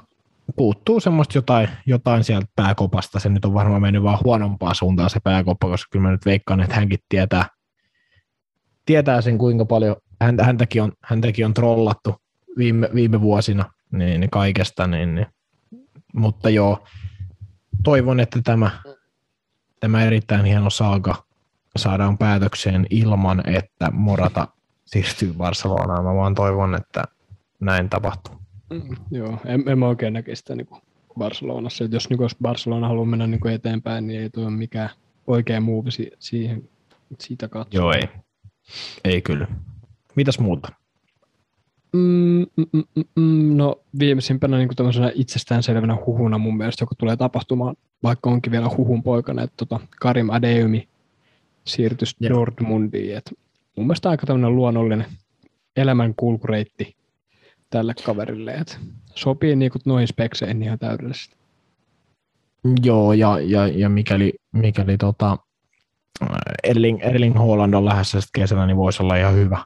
puuttuu 0.56 1.00
semmoista 1.00 1.38
jotain, 1.38 1.68
jotain 1.86 2.24
sieltä 2.24 2.46
pääkopasta. 2.56 3.20
Se 3.20 3.28
nyt 3.28 3.44
on 3.44 3.54
varmaan 3.54 3.82
mennyt 3.82 4.02
vaan 4.02 4.18
huonompaa 4.24 4.74
suuntaan 4.74 5.10
se 5.10 5.20
pääkoppa, 5.20 5.68
koska 5.68 5.88
kyllä 5.90 6.02
mä 6.02 6.10
nyt 6.10 6.26
veikkaan, 6.26 6.60
että 6.60 6.74
hänkin 6.74 6.98
tietää, 7.08 7.46
tietää 8.86 9.20
sen, 9.20 9.38
kuinka 9.38 9.64
paljon 9.64 9.96
häntä, 10.20 10.44
häntäkin, 10.44 10.82
on, 10.82 10.92
häntäkin 11.04 11.46
on 11.46 11.54
trollattu 11.54 12.14
viime, 12.58 12.88
viime 12.94 13.20
vuosina 13.20 13.64
niin, 13.92 14.20
niin 14.20 14.30
kaikesta. 14.30 14.86
Niin, 14.86 15.14
niin. 15.14 15.26
Mutta 16.14 16.50
joo, 16.50 16.84
toivon, 17.84 18.20
että 18.20 18.40
tämä, 18.44 18.70
tämä 19.80 20.04
erittäin 20.04 20.44
hieno 20.44 20.70
saaga 20.70 21.14
saadaan 21.76 22.18
päätökseen 22.18 22.86
ilman, 22.90 23.48
että 23.48 23.90
Morata 23.92 24.48
siirtyy 24.84 25.32
Barcelonaan. 25.32 26.04
Mä 26.04 26.14
vaan 26.14 26.34
toivon, 26.34 26.74
että 26.74 27.04
näin 27.60 27.90
tapahtuu. 27.90 28.45
Mm, 28.70 28.96
joo, 29.10 29.38
en, 29.44 29.64
en 29.66 29.78
mä 29.78 29.88
oikein 29.88 30.12
näkisi 30.12 30.40
sitä 30.40 30.56
niin 30.56 30.68
Barcelonassa. 31.18 31.84
Et 31.84 31.92
jos, 31.92 32.10
niin 32.10 32.22
jos 32.22 32.36
Barcelona 32.42 32.88
haluaa 32.88 33.06
mennä 33.06 33.26
niin 33.26 33.48
eteenpäin, 33.48 34.06
niin 34.06 34.20
ei 34.20 34.30
tuo 34.30 34.50
mikään 34.50 34.90
oikea 35.26 35.60
muuvi 35.60 35.90
si- 35.90 36.12
siihen 36.18 36.68
siitä 37.20 37.48
katsoa. 37.48 37.80
Joo, 37.80 37.92
ei. 37.92 38.08
Ei 39.04 39.22
kyllä. 39.22 39.46
Mitäs 40.14 40.38
muuta? 40.38 40.68
Mm, 41.92 42.46
mm, 42.56 42.66
mm, 42.72 42.84
mm, 42.94 43.04
mm, 43.16 43.56
no 43.56 43.80
viimeisimpänä 43.98 44.58
niin 44.58 44.68
tämmöisenä 44.76 45.12
itsestäänselvänä 45.14 45.96
huhuna 46.06 46.38
mun 46.38 46.56
mielestä, 46.56 46.82
joka 46.82 46.94
tulee 46.98 47.16
tapahtumaan, 47.16 47.76
vaikka 48.02 48.30
onkin 48.30 48.52
vielä 48.52 48.70
huhun 48.76 49.02
poikana, 49.02 49.42
että 49.42 49.54
tota 49.56 49.80
Karim 50.00 50.30
Adeyemi 50.30 50.88
siirtyisi. 51.64 52.16
Dortmundiin. 52.28 53.16
Et 53.16 53.34
mun 53.76 53.86
mielestä 53.86 54.10
aika 54.10 54.26
tämmöinen 54.26 54.56
luonnollinen 54.56 55.06
elämän 55.76 56.14
kulkureitti 56.14 56.96
tälle 57.70 57.94
kaverille. 58.04 58.54
Et 58.54 58.78
sopii 59.14 59.56
niin 59.56 59.70
noihin 59.84 60.08
spekseihin 60.08 60.62
ihan 60.62 60.78
täydellisesti. 60.78 61.36
Joo, 62.82 63.12
ja, 63.12 63.40
ja, 63.40 63.66
ja 63.66 63.88
mikäli, 63.88 64.32
mikäli 64.52 64.98
tota, 64.98 65.38
Erling, 66.64 66.98
Erling 67.02 67.36
Haaland 67.38 67.74
on 67.74 67.84
lähdössä 67.84 68.20
kesällä, 68.34 68.66
niin 68.66 68.76
voisi 68.76 69.02
olla 69.02 69.16
ihan 69.16 69.34
hyvä, 69.34 69.64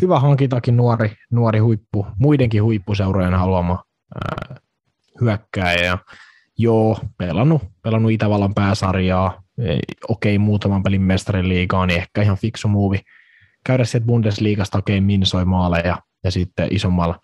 hyvä 0.00 0.20
hankintakin 0.20 0.76
nuori, 0.76 1.12
nuori 1.30 1.58
huippu, 1.58 2.06
muidenkin 2.18 2.62
huippuseurojen 2.62 3.34
haluama 3.34 3.84
ää, 4.14 4.56
hyökkääjä. 5.20 5.84
Ja 5.84 5.98
joo, 6.58 6.98
pelannut, 7.16 7.62
pelannut 7.82 8.12
Itävallan 8.12 8.54
pääsarjaa, 8.54 9.42
ei, 9.58 9.80
okei, 10.08 10.38
muutaman 10.38 10.82
pelin 10.82 11.02
mestarin 11.02 11.48
liigaa, 11.48 11.86
niin 11.86 11.98
ehkä 11.98 12.22
ihan 12.22 12.36
fiksu 12.36 12.68
muuvi 12.68 13.00
käydä 13.64 13.84
sieltä 13.84 14.06
Bundesliigasta 14.06 14.78
okei 14.78 15.00
minsoi 15.00 15.44
maaleja 15.44 15.98
ja 16.24 16.30
sitten 16.30 16.68
isommalla, 16.70 17.20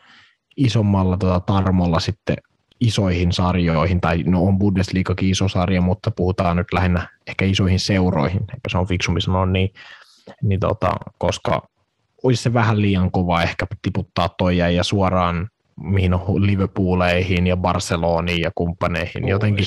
isommalla 0.57 1.16
tota, 1.16 1.41
tarmolla 1.41 2.01
sitten 2.01 2.37
isoihin 2.81 3.33
sarjoihin, 3.33 4.01
tai 4.01 4.23
no 4.23 4.43
on 4.43 4.59
Bundesliigakin 4.59 5.31
iso 5.31 5.49
sarja, 5.49 5.81
mutta 5.81 6.11
puhutaan 6.11 6.57
nyt 6.57 6.73
lähinnä 6.73 7.09
ehkä 7.27 7.45
isoihin 7.45 7.81
seuroihin, 7.81 8.41
ehkä 8.41 8.69
se 8.69 8.79
on 8.79 8.87
fiksumpi 8.87 9.21
sanoa 9.21 9.47
niin, 9.47 9.71
niin 10.43 10.61
tota, 10.61 10.91
koska 11.19 11.69
olisi 12.23 12.43
se 12.43 12.55
vähän 12.55 12.83
liian 12.83 13.11
kova 13.11 13.43
ehkä 13.43 13.66
tiputtaa 13.83 14.29
toi 14.29 14.57
ja 14.57 14.85
suoraan 14.85 15.49
mihin 15.81 16.15
on 16.15 16.47
Liverpooleihin 16.47 17.47
ja 17.47 17.57
Barceloniin 17.57 18.41
ja 18.41 18.51
kumppaneihin, 18.55 19.29
jotenkin 19.29 19.66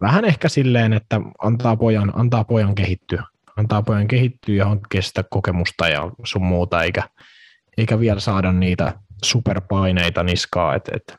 vähän 0.00 0.24
ehkä 0.24 0.48
silleen, 0.48 0.92
että 0.92 1.20
antaa 1.42 1.76
pojan, 1.76 2.12
antaa 2.14 2.44
pojan 2.44 2.74
kehittyä, 2.74 3.24
antaa 3.56 3.82
pojan 3.82 4.08
kehittyä 4.08 4.54
ja 4.54 4.64
hankkia 4.64 5.02
sitä 5.02 5.24
kokemusta 5.30 5.88
ja 5.88 6.10
sun 6.24 6.42
muuta, 6.42 6.82
eikä, 6.82 7.02
eikä 7.80 8.00
vielä 8.00 8.20
saada 8.20 8.52
niitä 8.52 8.92
superpaineita 9.24 10.22
niskaa, 10.22 10.74
että 10.74 10.92
et, 10.96 11.16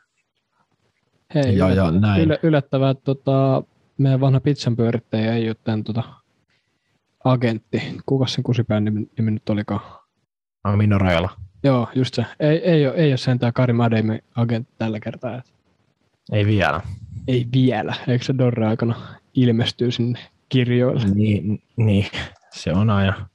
Hei, 1.34 1.58
ja, 1.58 1.70
ja 1.70 1.90
näin. 1.90 2.30
Yl- 2.30 2.38
yllättävää, 2.42 2.90
että 2.90 3.04
tota, 3.04 3.62
meidän 3.98 4.20
vanha 4.20 4.40
pizzan 4.40 4.76
pyörittäjä 4.76 5.34
ei 5.34 5.48
ole 5.48 5.56
tämän 5.64 5.84
tota, 5.84 6.02
agentti. 7.24 7.82
Kuka 8.06 8.26
sen 8.26 8.44
kusipään 8.44 8.84
nimi, 8.84 9.08
nimi 9.18 9.30
nyt 9.30 9.48
olikaan? 9.48 9.80
Mino 10.76 10.98
Rajala. 10.98 11.30
Joo, 11.62 11.88
just 11.94 12.14
se. 12.14 12.26
Ei, 12.40 12.58
ei, 12.58 12.86
ole, 12.86 12.94
ei 12.94 13.10
ole 13.10 13.16
sentään 13.16 13.52
Karim 13.52 13.80
Ademi 13.80 14.18
agentti 14.34 14.74
tällä 14.78 15.00
kertaa. 15.00 15.36
Että... 15.38 15.50
Ei 16.32 16.46
vielä. 16.46 16.80
Ei 17.28 17.46
vielä. 17.54 17.94
Eikö 18.08 18.24
se 18.24 18.34
Dorre 18.38 18.66
aikana 18.66 18.94
ilmestyy 19.34 19.90
sinne 19.90 20.18
kirjoille? 20.48 21.04
Niin, 21.14 21.62
niin. 21.76 22.06
se 22.50 22.72
on 22.72 22.90
aina. 22.90 23.28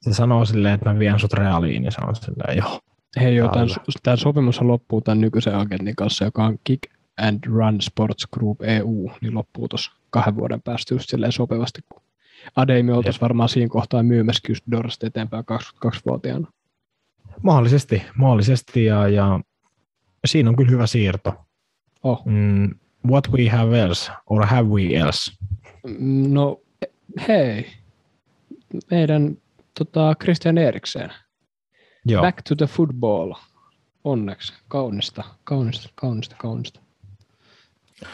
Se 0.00 0.14
sanoo 0.14 0.44
silleen, 0.44 0.74
että 0.74 0.92
mä 0.92 0.98
vien 0.98 1.18
sut 1.18 1.32
reaaliin, 1.32 1.84
ja 1.84 1.90
se 1.90 2.00
on 2.08 2.16
silleen, 2.16 2.58
joo. 2.58 2.80
Hei 3.20 3.36
joo, 3.36 3.48
tämän, 3.48 3.68
tämä 4.02 4.16
sopimus 4.16 4.60
loppuu 4.60 5.00
tämän 5.00 5.20
nykyisen 5.20 5.54
agentin 5.54 5.96
kanssa, 5.96 6.24
joka 6.24 6.44
on 6.44 6.58
Kick 6.64 6.82
and 7.16 7.44
Run 7.46 7.80
Sports 7.80 8.26
Group 8.26 8.62
EU, 8.62 9.10
niin 9.20 9.34
loppuu 9.34 9.68
tuossa 9.68 9.92
kahden 10.10 10.36
vuoden 10.36 10.62
päästä 10.62 10.94
just 10.94 11.10
silleen 11.10 11.32
sopivasti, 11.32 11.80
kun 11.88 12.02
Adeimi 12.56 12.92
oltaisiin 12.92 13.20
varmaan 13.20 13.48
siinä 13.48 13.68
kohtaa 13.68 14.02
myymässä 14.02 14.42
just 14.48 14.64
Dorsta 14.70 15.06
eteenpäin 15.06 15.44
22-vuotiaana. 15.86 16.52
Mahdollisesti, 17.42 18.02
mahdollisesti 18.16 18.84
ja, 18.84 19.08
ja 19.08 19.40
siinä 20.24 20.50
on 20.50 20.56
kyllä 20.56 20.70
hyvä 20.70 20.86
siirto. 20.86 21.34
Oh. 22.02 22.26
Mm, 22.26 22.74
what 23.10 23.30
we 23.32 23.48
have 23.48 23.80
else, 23.80 24.12
or 24.26 24.46
have 24.46 24.68
we 24.68 24.96
else? 24.96 25.32
Mm, 25.86 26.32
no, 26.32 26.60
hei, 27.28 27.66
meidän 28.90 29.36
tota, 29.78 30.14
Christian 30.20 30.58
Eriksen– 30.58 31.12
Joo. 32.08 32.22
Back 32.22 32.42
to 32.48 32.54
the 32.56 32.66
football. 32.66 33.32
Onneksi. 34.04 34.52
Kaunista, 34.68 35.24
kaunista, 35.44 35.88
kaunista, 35.94 36.36
kaunista. 36.38 36.80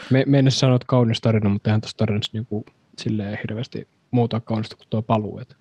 Me, 0.09 0.23
me 0.27 0.39
en 0.39 0.51
sanoa, 0.51 0.75
että 0.75 0.85
kaunis 0.87 1.21
tarina, 1.21 1.49
mutta 1.49 1.69
eihän 1.69 1.81
tuossa 1.81 1.97
tarinassa 1.97 2.31
niinku, 2.33 2.65
silleen 2.97 3.37
hirveästi 3.43 3.87
muuta 4.11 4.39
kaunista 4.39 4.75
kuin 4.75 4.87
tuo 4.89 5.01
paluu. 5.01 5.39
Et 5.39 5.57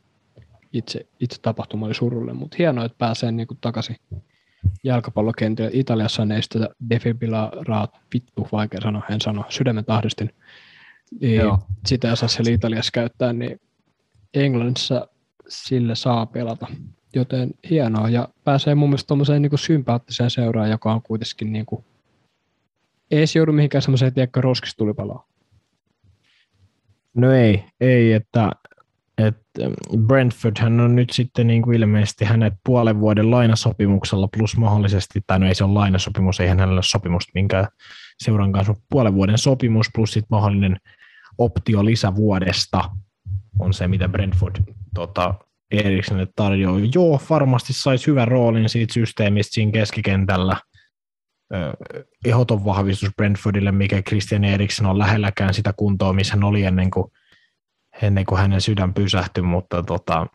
itse, 0.73 1.07
itse 1.21 1.41
tapahtuma 1.43 1.87
oli 1.87 1.95
surullinen, 1.95 2.37
mutta 2.37 2.57
hienoa, 2.59 2.85
että 2.85 2.99
pääsee 2.99 3.33
niinku 3.33 3.55
takaisin 3.61 3.97
jalkapallokentille. 4.85 5.71
Italiassa 5.73 6.27
ei 6.35 6.43
sitä 6.43 6.69
defibrillaraa, 6.91 7.89
vittu, 8.15 8.49
vaikea 8.53 8.81
sanoa, 8.81 9.03
en 9.11 9.21
sano, 9.21 9.45
sydämen 9.49 9.85
tahdistin. 9.85 10.31
Niin 11.21 11.43
sitä 11.87 12.11
ei 12.11 12.17
saa 12.17 12.29
siellä 12.29 12.53
Italiassa 12.53 12.93
käyttää, 12.93 13.33
niin 13.33 13.61
Englannissa 14.35 15.09
sille 15.49 15.95
saa 15.95 16.27
pelata 16.27 16.67
joten 17.15 17.51
hienoa. 17.71 18.09
Ja 18.09 18.29
pääsee 18.45 18.75
mun 18.75 18.89
mielestä 18.89 19.09
tuommoiseen 19.09 19.43
niin 19.43 19.59
sympaattiseen 19.59 20.31
seuraan, 20.31 20.71
joka 20.71 20.93
on 20.93 21.03
kuitenkin 21.03 21.53
niin 21.53 21.67
kuin, 21.67 21.85
ei 23.11 23.27
se 23.27 23.39
joudu 23.39 23.53
mihinkään 23.53 23.83
semmoiseen, 23.83 24.15
tiedätkö, 24.15 24.41
roskistulipaloon. 24.41 25.25
No 27.15 27.33
ei, 27.33 27.65
ei, 27.81 28.13
että, 28.13 28.51
että 29.19 29.61
Brentford 29.99 30.57
hän 30.59 30.81
on 30.81 30.97
nyt 30.97 31.11
sitten 31.11 31.47
niin 31.47 31.63
kuin 31.63 31.77
ilmeisesti 31.77 32.25
hänet 32.25 32.55
puolen 32.65 33.01
vuoden 33.01 33.31
lainasopimuksella 33.31 34.29
plus 34.37 34.57
mahdollisesti, 34.57 35.21
tai 35.27 35.39
no 35.39 35.47
ei 35.47 35.55
se 35.55 35.65
ole 35.65 35.73
lainasopimus, 35.73 36.41
eihän 36.41 36.59
hänellä 36.59 36.79
ole 36.79 36.83
sopimusta 36.83 37.31
minkään 37.35 37.69
seuran 38.19 38.53
kanssa, 38.53 38.75
puolen 38.91 39.15
vuoden 39.15 39.39
sopimus 39.39 39.87
plus 39.95 40.13
sitten 40.13 40.29
mahdollinen 40.31 40.77
optio 41.39 41.85
lisävuodesta 41.85 42.91
on 43.59 43.75
se, 43.75 43.89
mitä 43.89 44.09
Brentford 44.09 44.57
tota, 44.95 45.35
Eriksenille 45.71 46.29
tarjoaa. 46.37 46.81
Joo, 46.95 47.21
varmasti 47.31 47.73
saisi 47.73 48.07
hyvän 48.07 48.29
roolin 48.29 48.69
siitä 48.69 48.95
systeemistä 48.95 49.55
siinä 49.55 49.73
keskikentällä. 49.73 50.57
Ehdoton 52.25 52.65
vahvistus 52.65 53.11
Brentfordille, 53.17 53.73
mikä 53.73 54.03
Christian 54.03 54.45
Eriksen 54.45 54.87
on 54.87 54.99
lähelläkään 54.99 55.55
sitä 55.55 55.73
kuntoa, 55.77 56.13
missä 56.13 56.35
hän 56.35 56.45
oli 56.45 56.65
ennen 56.65 56.91
kuin, 56.91 57.13
ennen 58.03 58.25
kuin 58.25 58.41
hänen 58.41 58.61
sydän 58.61 58.95
pysähtyi, 58.95 59.43
mutta 59.43 59.83
tota, 59.83 60.27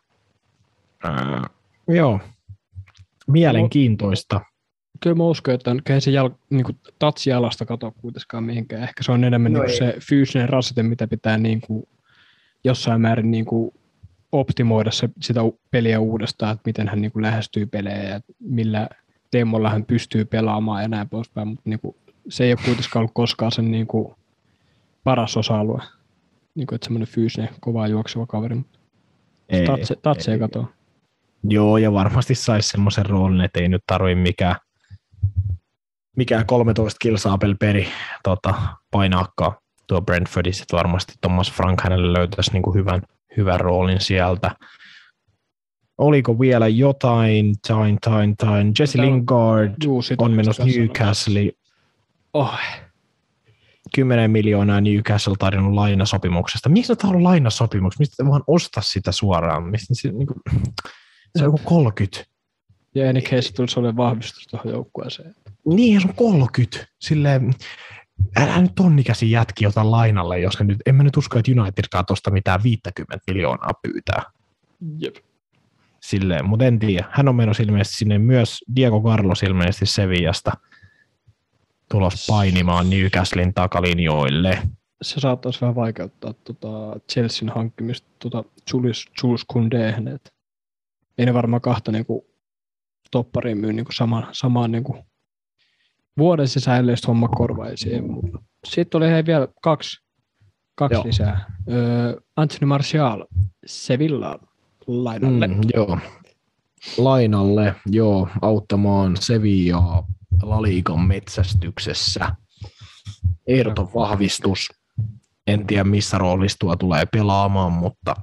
ää, 1.03 1.47
joo, 1.87 2.19
mielenkiintoista. 3.27 4.41
Kyllä 5.03 5.15
mä 5.15 5.23
uskon, 5.23 5.53
että 5.53 5.75
ei 5.89 6.01
se 6.01 6.11
jal, 6.11 6.29
niin 6.49 6.63
kuin, 6.63 6.79
tatsi 6.99 7.29
jalasta 7.29 7.65
katoa 7.65 7.91
kuitenkaan 7.91 8.43
mihinkään. 8.43 8.83
Ehkä 8.83 9.03
se 9.03 9.11
on 9.11 9.23
enemmän 9.23 9.53
no 9.53 9.63
niin 9.63 9.77
se 9.77 9.95
fyysinen 10.09 10.49
rasite, 10.49 10.83
mitä 10.83 11.07
pitää 11.07 11.37
niin 11.37 11.61
kuin, 11.61 11.83
jossain 12.63 13.01
määrin 13.01 13.31
niin 13.31 13.45
kuin, 13.45 13.71
optimoida 14.31 14.91
se, 14.91 15.09
sitä 15.21 15.39
peliä 15.71 15.99
uudestaan, 15.99 16.51
että 16.51 16.63
miten 16.65 16.87
hän 16.87 17.01
niin 17.01 17.11
kuin 17.11 17.23
lähestyy 17.23 17.65
pelejä 17.65 18.03
ja 18.03 18.19
millä 18.39 18.89
teemolla 19.31 19.69
hän 19.69 19.85
pystyy 19.85 20.25
pelaamaan 20.25 20.81
ja 20.81 20.87
näin 20.87 21.09
poispäin, 21.09 21.47
mutta 21.47 21.69
niin 21.69 21.79
kuin, 21.79 21.95
se 22.29 22.43
ei 22.43 22.51
ole 22.51 22.59
kuitenkaan 22.65 23.01
ollut 23.01 23.11
koskaan 23.13 23.51
sen 23.51 23.71
niin 23.71 23.87
kuin 23.87 24.15
paras 25.03 25.37
osa-alue. 25.37 25.81
Niin 26.55 26.67
kuin, 26.67 26.75
että 26.75 26.85
semmoinen 26.85 27.07
fyysinen, 27.07 27.49
kovaa 27.59 27.87
juokseva 27.87 28.25
kaveri, 28.25 28.61
ei, 29.49 29.65
tatse, 29.65 29.95
tatse 30.01 30.31
ei, 30.31 30.39
katoa. 30.39 30.67
Joo, 31.43 31.77
ja 31.77 31.93
varmasti 31.93 32.35
saisi 32.35 32.69
semmoisen 32.69 33.05
roolin, 33.05 33.41
että 33.41 33.59
ei 33.59 33.69
nyt 33.69 33.83
tarvi 33.87 34.15
mikään, 34.15 34.55
mikään 36.17 36.45
13 36.45 36.97
kilsaa 37.01 37.37
peri 37.59 37.87
tota, 38.23 38.53
painaakaan 38.91 39.53
tuo 39.87 40.01
Brentfordissa, 40.01 40.63
että 40.63 40.77
varmasti 40.77 41.13
Thomas 41.21 41.51
Frank 41.51 41.81
hänelle 41.81 42.19
löytäisi 42.19 42.51
niin 42.51 42.63
kuin 42.63 42.73
hyvän, 42.73 43.01
hyvän 43.37 43.59
roolin 43.59 44.01
sieltä. 44.01 44.51
Oliko 45.97 46.39
vielä 46.39 46.67
jotain, 46.67 47.55
tain, 47.67 47.97
tain, 48.01 48.37
tain. 48.37 48.73
Jesse 48.79 48.97
Tämä 48.97 49.05
Lingard 49.05 49.73
juu, 49.83 50.01
on 50.17 50.31
menossa 50.31 50.65
Newcastle. 50.65 51.51
Oh. 52.33 52.59
10 53.95 54.31
miljoonaa 54.31 54.81
Newcastle 54.81 55.35
tarjonnut 55.39 55.73
lainasopimuksesta. 55.73 56.69
Mistä 56.69 56.95
tämä 56.95 57.13
on 57.13 57.23
lainasopimus? 57.23 57.99
Mistä 57.99 58.25
vaan 58.25 58.43
ostaa 58.47 58.83
sitä 58.83 59.11
suoraan? 59.11 59.63
Mistä 59.63 59.93
se, 59.95 60.11
niin 60.11 60.27
kuin, 60.27 60.39
se 61.37 61.43
on 61.43 61.45
joku 61.45 61.59
30. 61.63 62.29
Ja 62.95 63.09
Enik 63.09 63.31
Heistä 63.31 63.55
tulisi 63.55 63.79
olemaan 63.79 63.97
vahvistus 63.97 64.47
tuohon 64.47 64.71
joukkueeseen. 64.71 65.35
Niin, 65.65 66.01
se 66.01 66.07
on 66.07 66.15
30. 66.15 66.87
Silleen, 66.99 67.53
älä 68.35 68.61
nyt 68.61 68.75
tonnikäsi 68.75 69.31
jätki 69.31 69.67
ota 69.67 69.91
lainalle, 69.91 70.39
jos 70.39 70.59
nyt, 70.59 70.77
en 70.85 70.95
mä 70.95 71.03
nyt 71.03 71.17
usko, 71.17 71.39
että 71.39 71.51
Unitedkaan 71.61 72.05
tuosta 72.05 72.31
mitään 72.31 72.63
50 72.63 73.17
miljoonaa 73.27 73.71
pyytää. 73.81 74.23
Jep. 74.97 75.15
Silleen, 76.01 76.45
mutta 76.45 76.65
en 76.65 76.79
tiedä. 76.79 77.05
Hän 77.11 77.27
on 77.27 77.35
menossa 77.35 77.63
ilmeisesti 77.63 77.97
sinne 77.97 78.17
myös 78.17 78.63
Diego 78.75 79.01
Carlos 79.01 79.43
ilmeisesti 79.43 79.85
Sevillasta 79.85 80.51
tulos 81.91 82.27
painimaan 82.27 82.89
Newcastlein 82.89 83.53
takalinjoille. 83.53 84.61
Se 85.01 85.19
saattaisi 85.19 85.61
vähän 85.61 85.75
vaikeuttaa 85.75 86.33
tuota 86.33 86.99
Chelsean 87.11 87.51
hankkimista 87.55 88.07
tuota 88.19 88.43
Julius, 88.73 89.05
Jules 89.23 89.45
Koundeen, 89.47 90.07
että 90.07 90.29
ei 91.17 91.25
ne 91.25 91.33
varmaan 91.33 91.61
kahta 91.61 91.91
niin 91.91 92.05
kuin, 92.05 92.21
toppariin 93.11 93.57
myy 93.57 93.73
niin 93.73 93.85
kuin 93.85 93.95
samaan, 93.95 94.27
samaan 94.31 94.71
niin 94.71 94.83
kuin, 94.83 95.03
vuoden 96.19 96.47
sisällä 96.47 96.93
homma 97.07 97.27
korvaisi. 97.27 97.89
Sitten 98.67 98.97
oli 98.97 99.09
hei 99.09 99.25
vielä 99.25 99.47
kaksi, 99.61 100.03
kaksi 100.75 100.95
joo. 100.95 101.03
lisää. 101.03 101.45
Öö, 101.71 102.21
Anthony 102.35 102.65
Martial 102.65 103.25
Sevilla 103.65 104.39
lainalle. 104.87 105.47
Mm, 105.47 105.61
joo. 105.73 105.97
Lainalle, 106.97 107.75
joo, 107.85 108.27
auttamaan 108.41 109.17
Sevillaa 109.17 110.07
Laliikan 110.41 110.99
metsästyksessä. 110.99 112.35
Ehdoton 113.47 113.89
vahvistus. 113.95 114.69
En 115.47 115.67
tiedä, 115.67 115.83
missä 115.83 116.17
roolissa 116.17 116.57
tuo 116.59 116.75
tulee 116.75 117.05
pelaamaan, 117.05 117.71
mutta 117.71 118.15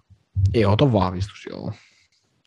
ehdoton 0.54 0.92
vahvistus, 0.92 1.46
joo. 1.50 1.72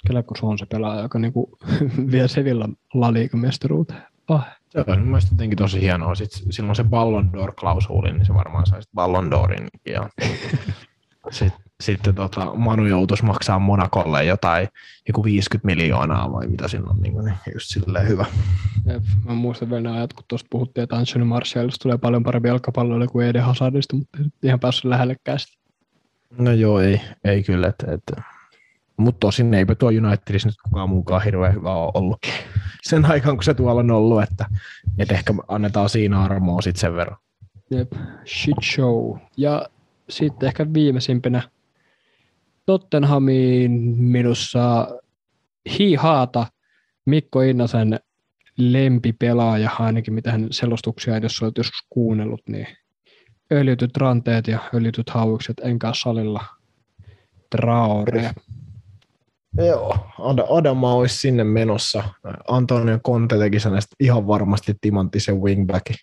Kyllä 0.08 0.24
kun 0.24 0.38
se 0.38 0.46
on 0.46 0.58
se 0.58 0.66
pelaaja, 0.66 1.02
joka 1.02 1.20
niinku 1.20 1.58
vie 2.12 2.28
Sevilla 2.28 2.70
La 2.94 3.14
Liga-mestaruuteen. 3.14 4.02
Oh. 4.28 4.42
Se 4.70 4.84
on 4.88 5.02
mielestäni 5.02 5.36
jotenkin 5.36 5.58
tosi 5.58 5.82
hienoa. 5.82 6.16
Sitten 6.16 6.54
silloin 6.54 6.76
se 6.76 6.84
Ballon 6.84 7.32
d'Or-klausuuli, 7.34 8.14
niin 8.14 8.26
se 8.26 8.34
varmaan 8.34 8.66
saisi 8.66 8.90
Ballon 8.96 9.32
d'Orin. 9.34 9.68
Ja 9.86 10.10
sitten, 11.32 11.62
sitten 11.82 12.16
tota, 12.16 12.56
Manu 12.56 12.86
joutuisi 12.86 13.26
maksaa 13.26 13.60
Monakolle 13.60 14.24
jotain 14.24 14.68
joku 15.08 15.24
50 15.24 15.66
miljoonaa 15.66 16.32
vai 16.32 16.48
mitä 16.48 16.68
siinä 16.68 16.90
on, 16.90 17.02
niin, 17.02 17.14
kuin, 17.14 17.26
niin 17.26 17.36
just 17.54 17.68
silleen 17.68 18.08
hyvä. 18.08 18.26
Jep. 18.86 19.04
Mä 19.26 19.34
muistan 19.34 19.70
vielä 19.70 19.82
ne 19.82 19.92
ajat, 19.92 20.14
kun 20.14 20.24
tuosta 20.28 20.48
puhuttiin, 20.50 20.84
että 20.84 20.96
Anthony 20.96 21.26
Martialista 21.26 21.84
tulee 21.84 21.98
paljon 21.98 22.24
parempi 22.24 22.48
jalkapalloille 22.48 23.08
kuin 23.08 23.28
Eden 23.28 23.44
Hazardista, 23.44 23.96
mutta 23.96 24.18
ei 24.18 24.24
nyt 24.24 24.34
ihan 24.44 24.60
päässyt 24.60 24.86
lähellekään 24.86 25.40
sitä. 25.40 25.60
No 26.38 26.52
joo, 26.52 26.80
ei, 26.80 27.02
ei 27.24 27.44
kyllä. 27.44 27.68
Että, 27.68 27.92
että. 27.92 28.24
Mutta 28.98 29.20
tosin 29.20 29.54
eipä 29.54 29.76
tuo 29.76 29.90
Unitedissa 29.90 30.48
nyt 30.48 30.56
kukaan 30.64 30.90
muukaan 30.90 31.24
hirveän 31.24 31.54
hyvä 31.54 31.74
ole 31.74 31.92
ollut 31.94 32.20
sen 32.90 33.06
aikaan, 33.06 33.38
kun 33.38 33.44
se 33.44 33.54
tuolla 33.54 33.80
on 33.80 33.92
ollut, 33.92 34.24
että, 34.24 34.46
että 34.98 35.14
ehkä 35.14 35.34
annetaan 35.48 35.90
siinä 35.90 36.24
armoa 36.24 36.62
sitten 36.62 36.82
sen 36.82 36.96
verran. 36.96 37.18
Jep, 37.72 37.92
shit 38.28 38.58
show. 38.76 39.18
Ja 39.38 39.66
sitten 40.10 40.48
ehkä 40.48 40.74
viimeisimpänä 40.74 41.42
Tottenhamiin 42.66 43.72
minussa 43.98 44.88
hiihaata 45.80 46.48
Mikko 47.06 47.42
Innasen 47.42 48.00
lempipelaaja, 48.58 49.72
ainakin 49.80 50.14
mitä 50.14 50.32
hän 50.32 50.48
selostuksia, 50.52 51.18
jos 51.18 51.44
olet 51.44 51.58
joskus 51.58 51.88
kuunnellut, 51.90 52.42
niin 52.48 52.68
öljytyt 53.52 53.98
ranteet 53.98 54.48
ja 54.48 54.60
öljytyt 54.74 55.10
hauikset 55.10 55.60
enkä 55.60 55.92
salilla 55.96 56.46
Traore. 57.50 58.32
Joo, 59.58 59.98
Ad- 60.20 60.58
Adama 60.58 60.94
olisi 60.94 61.18
sinne 61.18 61.44
menossa. 61.44 62.04
Antonio 62.48 63.00
Conte 63.00 63.38
teki 63.38 63.58
hänestä 63.66 63.96
ihan 64.00 64.28
varmasti 64.28 64.76
timanttisen 64.82 65.42
wingbackin. 65.42 65.96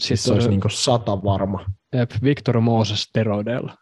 Siis 0.00 0.24
se 0.24 0.32
olisi 0.32 0.48
niin 0.48 0.60
sata 0.70 1.22
varma. 1.24 1.66
Jep, 1.92 2.10
Victor 2.22 2.60
Moses 2.60 3.02
steroideilla. 3.02 3.76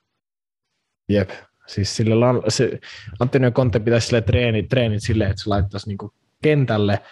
Jep. 1.09 1.30
Siis 1.66 1.97
sille 1.97 2.14
lan, 2.14 2.42
se, 2.48 2.80
Antonio 3.20 3.51
Conte 3.51 3.80
pitäisi 3.80 4.06
sille 4.06 4.20
treenit, 4.20 4.68
treenit 4.68 5.02
silleen, 5.02 5.30
että 5.30 5.42
se 5.42 5.48
laittaisi 5.51 5.88
niin 5.88 6.10
kentälle 6.42 7.02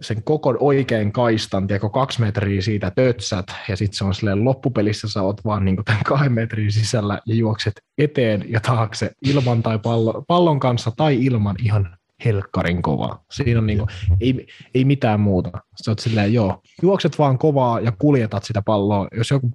sen 0.00 0.22
koko 0.22 0.56
oikein 0.60 1.12
kaistan, 1.12 1.66
tiedätkö, 1.66 1.88
kaksi 1.88 2.20
metriä 2.20 2.62
siitä 2.62 2.90
tötsät, 2.90 3.46
ja 3.68 3.76
sitten 3.76 3.96
se 3.96 4.04
on 4.04 4.14
silleen 4.14 4.44
loppupelissä 4.44 5.08
sä 5.08 5.22
oot 5.22 5.44
vaan 5.44 5.64
niin 5.64 5.84
tämän 5.84 6.04
kahden 6.04 6.32
metrin 6.32 6.72
sisällä 6.72 7.18
ja 7.26 7.34
juokset 7.34 7.82
eteen 7.98 8.44
ja 8.48 8.60
taakse 8.60 9.10
ilman 9.24 9.62
tai 9.62 9.78
pallo, 9.78 10.24
pallon 10.28 10.60
kanssa 10.60 10.92
tai 10.96 11.24
ilman 11.24 11.56
ihan 11.62 11.98
helkkarin 12.24 12.82
kovaa. 12.82 13.24
Siinä 13.30 13.60
on 13.60 13.66
niin 13.66 13.78
kuin, 13.78 13.88
ei, 14.20 14.46
ei 14.74 14.84
mitään 14.84 15.20
muuta. 15.20 15.50
Sä 15.84 15.90
oot 15.90 15.98
silleen, 15.98 16.32
joo, 16.32 16.62
juokset 16.82 17.18
vaan 17.18 17.38
kovaa 17.38 17.80
ja 17.80 17.92
kuljetat 17.98 18.44
sitä 18.44 18.62
palloa. 18.62 19.08
Jos 19.16 19.30
joku 19.30 19.50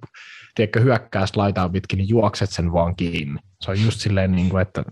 tiedätkö, 0.54 0.80
hyökkää 0.80 1.24
laitaa 1.36 1.68
pitkin, 1.68 1.96
niin 1.96 2.08
juokset 2.08 2.50
sen 2.50 2.72
vaan 2.72 2.96
kiinni. 2.96 3.40
Se 3.60 3.70
on 3.70 3.82
just 3.82 4.00
silleen, 4.00 4.32
niin 4.32 4.50
kuin, 4.50 4.62
että 4.62 4.84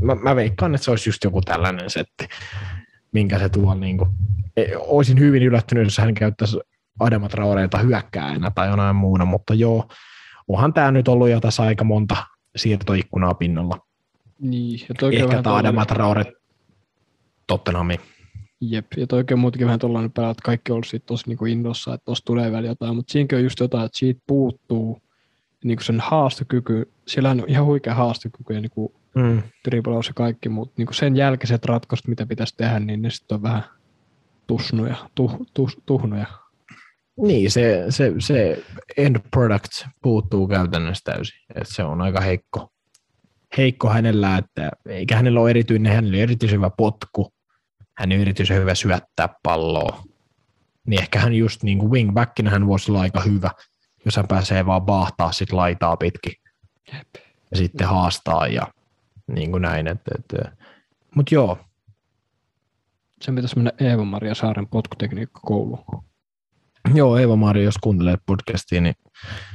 mä, 0.00 0.14
mä 0.14 0.36
veikkaan, 0.36 0.74
että 0.74 0.84
se 0.84 0.90
olisi 0.90 1.08
just 1.08 1.24
joku 1.24 1.40
tällainen 1.40 1.90
setti, 1.90 2.28
minkä 3.14 3.38
se 3.38 3.48
tuo 3.48 3.74
niin 3.74 3.98
kuin, 3.98 4.10
e, 4.56 4.76
olisin 4.76 5.18
hyvin 5.18 5.42
yllättynyt, 5.42 5.84
jos 5.84 5.98
hän 5.98 6.14
käyttäisi 6.14 6.58
Adama 7.00 7.28
Traoreita 7.28 7.78
hyökkääjänä 7.78 8.50
tai 8.54 8.68
jonain 8.68 8.96
muuna, 8.96 9.24
mutta 9.24 9.54
joo, 9.54 9.88
onhan 10.48 10.72
tämä 10.72 10.90
nyt 10.90 11.08
ollut 11.08 11.28
jo 11.28 11.40
tässä 11.40 11.62
aika 11.62 11.84
monta 11.84 12.16
siirtoikkunaa 12.56 13.34
pinnalla. 13.34 13.78
Niin, 14.40 14.80
ja 14.88 15.08
Ehkä 15.12 15.42
tämä 15.42 15.56
Adama 15.56 15.86
Traore 15.86 16.32
Tottenhami. 17.46 18.00
Jep, 18.60 18.86
ja 18.96 19.06
toikin 19.06 19.38
muutenkin 19.38 19.66
vähän 19.66 19.78
tuollainen 19.78 20.12
pelaa, 20.12 20.30
että 20.30 20.42
kaikki 20.44 20.72
on 20.72 20.74
ollut 20.74 20.86
siitä 20.86 21.06
tosi 21.06 21.24
niin 21.28 21.46
innossa, 21.48 21.94
että 21.94 22.04
tuossa 22.04 22.24
tulee 22.24 22.52
vielä 22.52 22.66
jotain, 22.66 22.96
mutta 22.96 23.12
siinäkin 23.12 23.38
on 23.38 23.44
just 23.44 23.60
jotain, 23.60 23.86
että 23.86 23.98
siitä 23.98 24.20
puuttuu 24.26 25.02
niin 25.64 25.76
kuin 25.76 25.84
sen 25.84 26.00
haastokyky, 26.00 26.92
siellä 27.08 27.30
on 27.30 27.44
ihan 27.46 27.64
huikea 27.64 27.94
haastokyky 27.94 28.54
ja 28.54 28.60
niin 28.60 28.70
kuin 28.70 28.92
mm. 29.14 29.42
triplaus 29.62 30.08
ja 30.08 30.14
kaikki, 30.14 30.48
mutta 30.48 30.74
niin 30.76 30.86
kuin 30.86 30.94
sen 30.94 31.16
jälkeiset 31.16 31.64
ratkaisut, 31.64 32.08
mitä 32.08 32.26
pitäisi 32.26 32.56
tehdä, 32.56 32.80
niin 32.80 33.02
ne 33.02 33.10
sitten 33.10 33.34
on 33.34 33.42
vähän 33.42 33.64
tusnuja, 34.46 34.96
tuh, 35.14 35.46
tuh, 35.54 35.76
tuhnuja. 35.86 36.26
Niin, 37.16 37.50
se, 37.50 37.84
se, 37.88 38.12
se 38.18 38.64
end 38.96 39.16
product 39.30 39.86
puuttuu 40.02 40.48
käytännössä 40.48 41.12
täysin. 41.12 41.38
Et 41.54 41.68
se 41.68 41.82
on 41.82 42.00
aika 42.00 42.20
heikko, 42.20 42.72
heikko 43.56 43.88
hänellä, 43.88 44.36
että 44.36 44.70
eikä 44.88 45.16
hänellä 45.16 45.40
ole 45.40 45.50
erityinen, 45.50 45.92
hänellä 45.92 46.16
on 46.16 46.22
erityisen 46.22 46.56
hyvä 46.56 46.70
potku, 46.70 47.32
hän 47.98 48.12
on 48.12 48.18
erityisen 48.18 48.56
hyvä 48.56 48.74
syöttää 48.74 49.28
palloa. 49.42 50.02
Niin 50.86 51.02
ehkä 51.02 51.18
hän 51.18 51.34
just 51.34 51.62
niin 51.62 51.78
kuin 51.78 51.92
wingbackinä 51.92 52.50
hän 52.50 52.66
voisi 52.66 52.90
olla 52.90 53.00
aika 53.00 53.20
hyvä, 53.20 53.50
jos 54.04 54.16
hän 54.16 54.26
pääsee 54.28 54.66
vaan 54.66 54.82
baahtaa 54.82 55.32
sit 55.32 55.52
laitaa 55.52 55.96
pitkin. 55.96 56.32
Ja 57.50 57.56
sitten 57.56 57.86
haastaa 57.86 58.46
ja 58.46 58.62
niin 59.26 59.50
kuin 59.50 59.62
näin. 59.62 59.86
Että, 59.86 60.10
että. 60.18 60.56
Mutta 61.14 61.34
joo. 61.34 61.58
Se 63.20 63.32
pitäisi 63.32 63.56
mennä 63.56 63.72
Eeva-Maria 63.80 64.34
Saaren 64.34 64.66
potkutekniikkakouluun. 64.66 66.04
Joo, 66.94 67.18
Eeva-Maria, 67.18 67.64
jos 67.64 67.78
kuuntelee 67.78 68.16
podcastia, 68.26 68.80
niin 68.80 68.94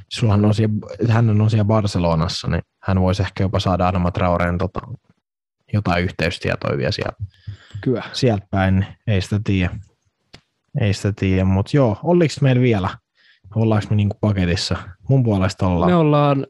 sullahan 0.09 0.45
on 0.45 0.53
siellä, 0.53 0.75
hän 1.09 1.41
on 1.41 1.49
siellä 1.49 1.65
Barcelonassa, 1.65 2.47
niin 2.47 2.61
hän 2.83 3.01
voisi 3.01 3.21
ehkä 3.21 3.43
jopa 3.43 3.59
saada 3.59 3.87
Adama 3.87 4.11
Traoreen 4.11 4.57
tota, 4.57 4.79
jotain 5.73 6.03
yhteystietoja 6.03 6.77
vielä 6.77 6.91
siellä, 6.91 7.13
Kyllä. 7.81 8.03
sieltä 8.13 8.47
päin, 8.51 8.75
niin 8.75 8.87
ei 9.07 9.21
sitä 9.21 9.39
tiedä. 9.43 9.75
Ei 10.81 10.93
sitä 10.93 11.13
tiedä, 11.15 11.45
mutta 11.45 11.77
joo, 11.77 11.99
oliko 12.03 12.33
meillä 12.41 12.61
vielä? 12.61 12.89
Ollaanko 13.55 13.87
me 13.89 13.95
niinku 13.95 14.17
paketissa? 14.21 14.77
Mun 15.09 15.23
puolesta 15.23 15.67
ollaan. 15.67 15.91
Me 15.91 15.95
ollaan 15.95 16.47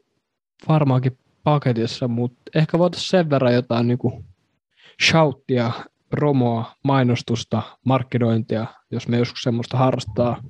varmaankin 0.68 1.18
paketissa, 1.44 2.08
mutta 2.08 2.50
ehkä 2.54 2.78
voitaisiin 2.78 3.10
sen 3.10 3.30
verran 3.30 3.54
jotain 3.54 3.88
niinku 3.88 4.24
shouttia, 5.02 5.72
promoa, 6.10 6.74
mainostusta, 6.82 7.62
markkinointia, 7.84 8.66
jos 8.90 9.08
me 9.08 9.18
joskus 9.18 9.42
semmoista 9.42 9.76
harrastaa 9.76 10.42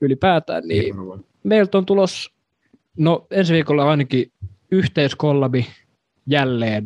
ylipäätään, 0.00 0.62
niin 0.68 0.94
meiltä 1.44 1.78
on 1.78 1.86
tulos, 1.86 2.34
no 2.98 3.26
ensi 3.30 3.54
viikolla 3.54 3.90
ainakin 3.90 4.32
yhteiskollabi 4.70 5.66
jälleen 6.26 6.84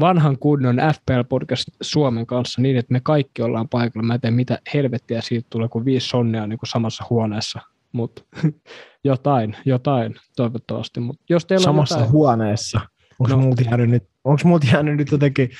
vanhan 0.00 0.38
kunnon 0.38 0.76
FPL-podcast 0.76 1.76
Suomen 1.80 2.26
kanssa 2.26 2.62
niin, 2.62 2.76
että 2.76 2.92
me 2.92 3.00
kaikki 3.00 3.42
ollaan 3.42 3.68
paikalla. 3.68 4.06
Mä 4.06 4.14
en 4.14 4.20
tiedä, 4.20 4.36
mitä 4.36 4.58
helvettiä 4.74 5.20
siitä 5.20 5.46
tulee, 5.50 5.68
kun 5.68 5.84
viisi 5.84 6.08
sonnia 6.08 6.46
niin 6.46 6.58
kuin 6.58 6.68
samassa 6.68 7.04
huoneessa, 7.10 7.60
mutta 7.94 8.22
jotain, 9.04 9.56
jotain 9.64 10.14
toivottavasti. 10.36 11.00
Mut 11.00 11.20
jos 11.30 11.46
teillä 11.46 11.64
Samassa 11.64 11.94
on 11.94 12.00
jotain, 12.00 12.12
huoneessa. 12.12 12.80
Onko 13.18 13.36
No. 13.36 13.42
multa 13.42 13.62
jäänyt 13.62 13.90
nyt, 13.90 14.04
onks 14.24 14.44
multa 14.44 14.66
jäänyt 14.72 14.96
nyt 14.96 15.10
jotenkin 15.10 15.50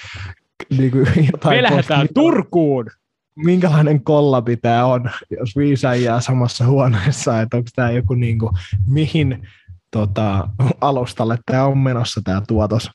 niin 0.79 0.91
kuin 0.91 1.07
jotain 1.33 1.57
me 1.59 1.63
lähdetään 1.63 2.01
pois- 2.01 2.15
Turkuun! 2.15 2.87
minkälainen 3.37 4.05
kollabi 4.05 4.57
tämä 4.57 4.87
on, 4.87 5.11
jos 5.41 5.57
viisi 5.57 5.87
äijää 5.87 6.21
samassa 6.21 6.67
huoneessa, 6.67 7.41
että 7.41 7.57
onko 7.57 7.69
tämä 7.77 7.91
joku 7.91 8.15
niin 8.15 8.39
kuin, 8.39 8.53
mihin 8.87 9.49
tota, 9.91 10.49
alustalle 10.81 11.39
tämä 11.47 11.65
on 11.67 11.79
menossa 11.79 12.21
tämä 12.25 12.43
tuotos. 12.49 12.91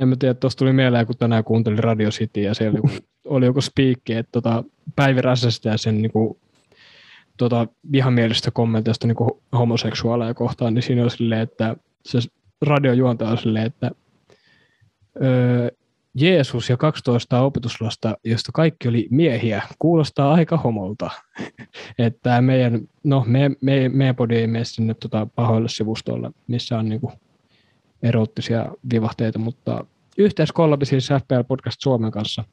En 0.00 0.08
mä 0.08 0.16
tiedä, 0.16 0.34
tuossa 0.34 0.58
tuli 0.58 0.72
mieleen, 0.72 1.06
kun 1.06 1.16
tänään 1.18 1.44
kuuntelin 1.44 1.78
Radio 1.78 2.10
City 2.10 2.40
ja 2.40 2.54
siellä 2.54 2.80
oli, 2.84 2.98
oli 3.24 3.46
joku 3.46 3.60
spiikki, 3.60 4.12
että 4.12 4.32
tota, 4.32 4.64
Päivi 4.96 5.20
Räsästä 5.22 5.68
ja 5.68 5.78
sen 5.78 6.02
niinku, 6.02 6.40
tota, 7.38 7.66
vihamielistä 7.92 8.50
kommenteista 8.50 9.06
niinku 9.06 9.42
homoseksuaaleja 9.52 10.34
kohtaan, 10.34 10.74
niin 10.74 10.82
siinä 10.82 11.04
on 11.04 11.10
silleen, 11.10 11.40
että 11.40 11.76
se 12.06 12.18
radiojuontaja 12.62 13.30
on 13.30 13.38
silleen, 13.38 13.66
että 13.66 13.90
öö, 15.22 15.68
Jeesus 16.14 16.70
ja 16.70 16.76
12 16.76 17.40
opetuslasta, 17.40 18.16
josta 18.24 18.52
kaikki 18.52 18.88
oli 18.88 19.08
miehiä, 19.10 19.62
kuulostaa 19.78 20.34
aika 20.34 20.56
homolta. 20.56 21.10
että 21.98 22.40
meidän, 22.40 22.80
no 23.04 23.24
me, 23.26 23.50
me, 23.60 23.88
meidän 23.88 24.16
podi 24.16 24.36
ei 24.36 24.46
mene 24.46 24.64
sinne 24.64 24.94
tota 24.94 25.26
pahoille 25.34 25.68
sivustoille, 25.68 26.30
missä 26.46 26.78
on 26.78 26.88
niinku 26.88 27.12
erottisia 28.02 28.72
vivahteita, 28.92 29.38
mutta 29.38 29.84
yhteiskollabi 30.18 30.86
siis 30.86 31.08
FPL 31.08 31.42
Podcast 31.48 31.80
Suomen 31.80 32.10
kanssa 32.10 32.44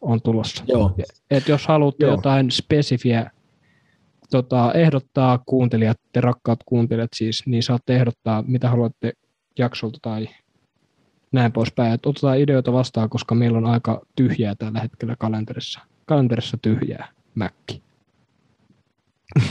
on 0.00 0.22
tulossa. 0.22 0.64
Joo. 0.68 0.96
Et 1.30 1.48
jos 1.48 1.66
haluatte 1.66 2.04
Joo. 2.04 2.14
jotain 2.14 2.50
spesifiä 2.50 3.30
tota, 4.30 4.72
ehdottaa 4.72 5.38
kuuntelijat, 5.46 5.96
te 6.12 6.20
rakkaat 6.20 6.58
kuuntelijat 6.66 7.10
siis, 7.14 7.42
niin 7.46 7.62
saatte 7.62 7.96
ehdottaa, 7.96 8.44
mitä 8.46 8.68
haluatte 8.68 9.12
jaksolta 9.58 9.98
tai 10.02 10.28
näin 11.32 11.52
poispäin. 11.52 11.92
Et 11.92 12.06
otetaan 12.06 12.38
ideoita 12.38 12.72
vastaan, 12.72 13.08
koska 13.08 13.34
meillä 13.34 13.58
on 13.58 13.66
aika 13.66 14.00
tyhjää 14.16 14.54
tällä 14.54 14.80
hetkellä 14.80 15.16
kalenterissa. 15.18 15.80
Kalenterissa 16.06 16.58
tyhjää, 16.62 17.08
mäkki. 17.34 17.82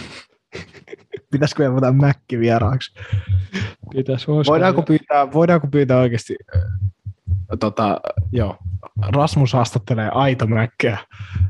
Pitäisikö 1.31 1.69
me 1.69 1.75
ottaa 1.75 1.91
Mäkki 1.91 2.39
vieraaksi? 2.39 2.93
Pitäis, 3.95 4.27
Voidaanko 4.27 4.81
pyytää, 4.81 5.33
voidaanko 5.33 5.67
pyytää 5.67 5.99
oikeasti, 5.99 6.35
tota, 7.59 8.01
joo, 8.31 8.57
Rasmus 9.15 9.53
haastattelee 9.53 10.09
Aito 10.13 10.47
Mäkkiä, 10.47 10.97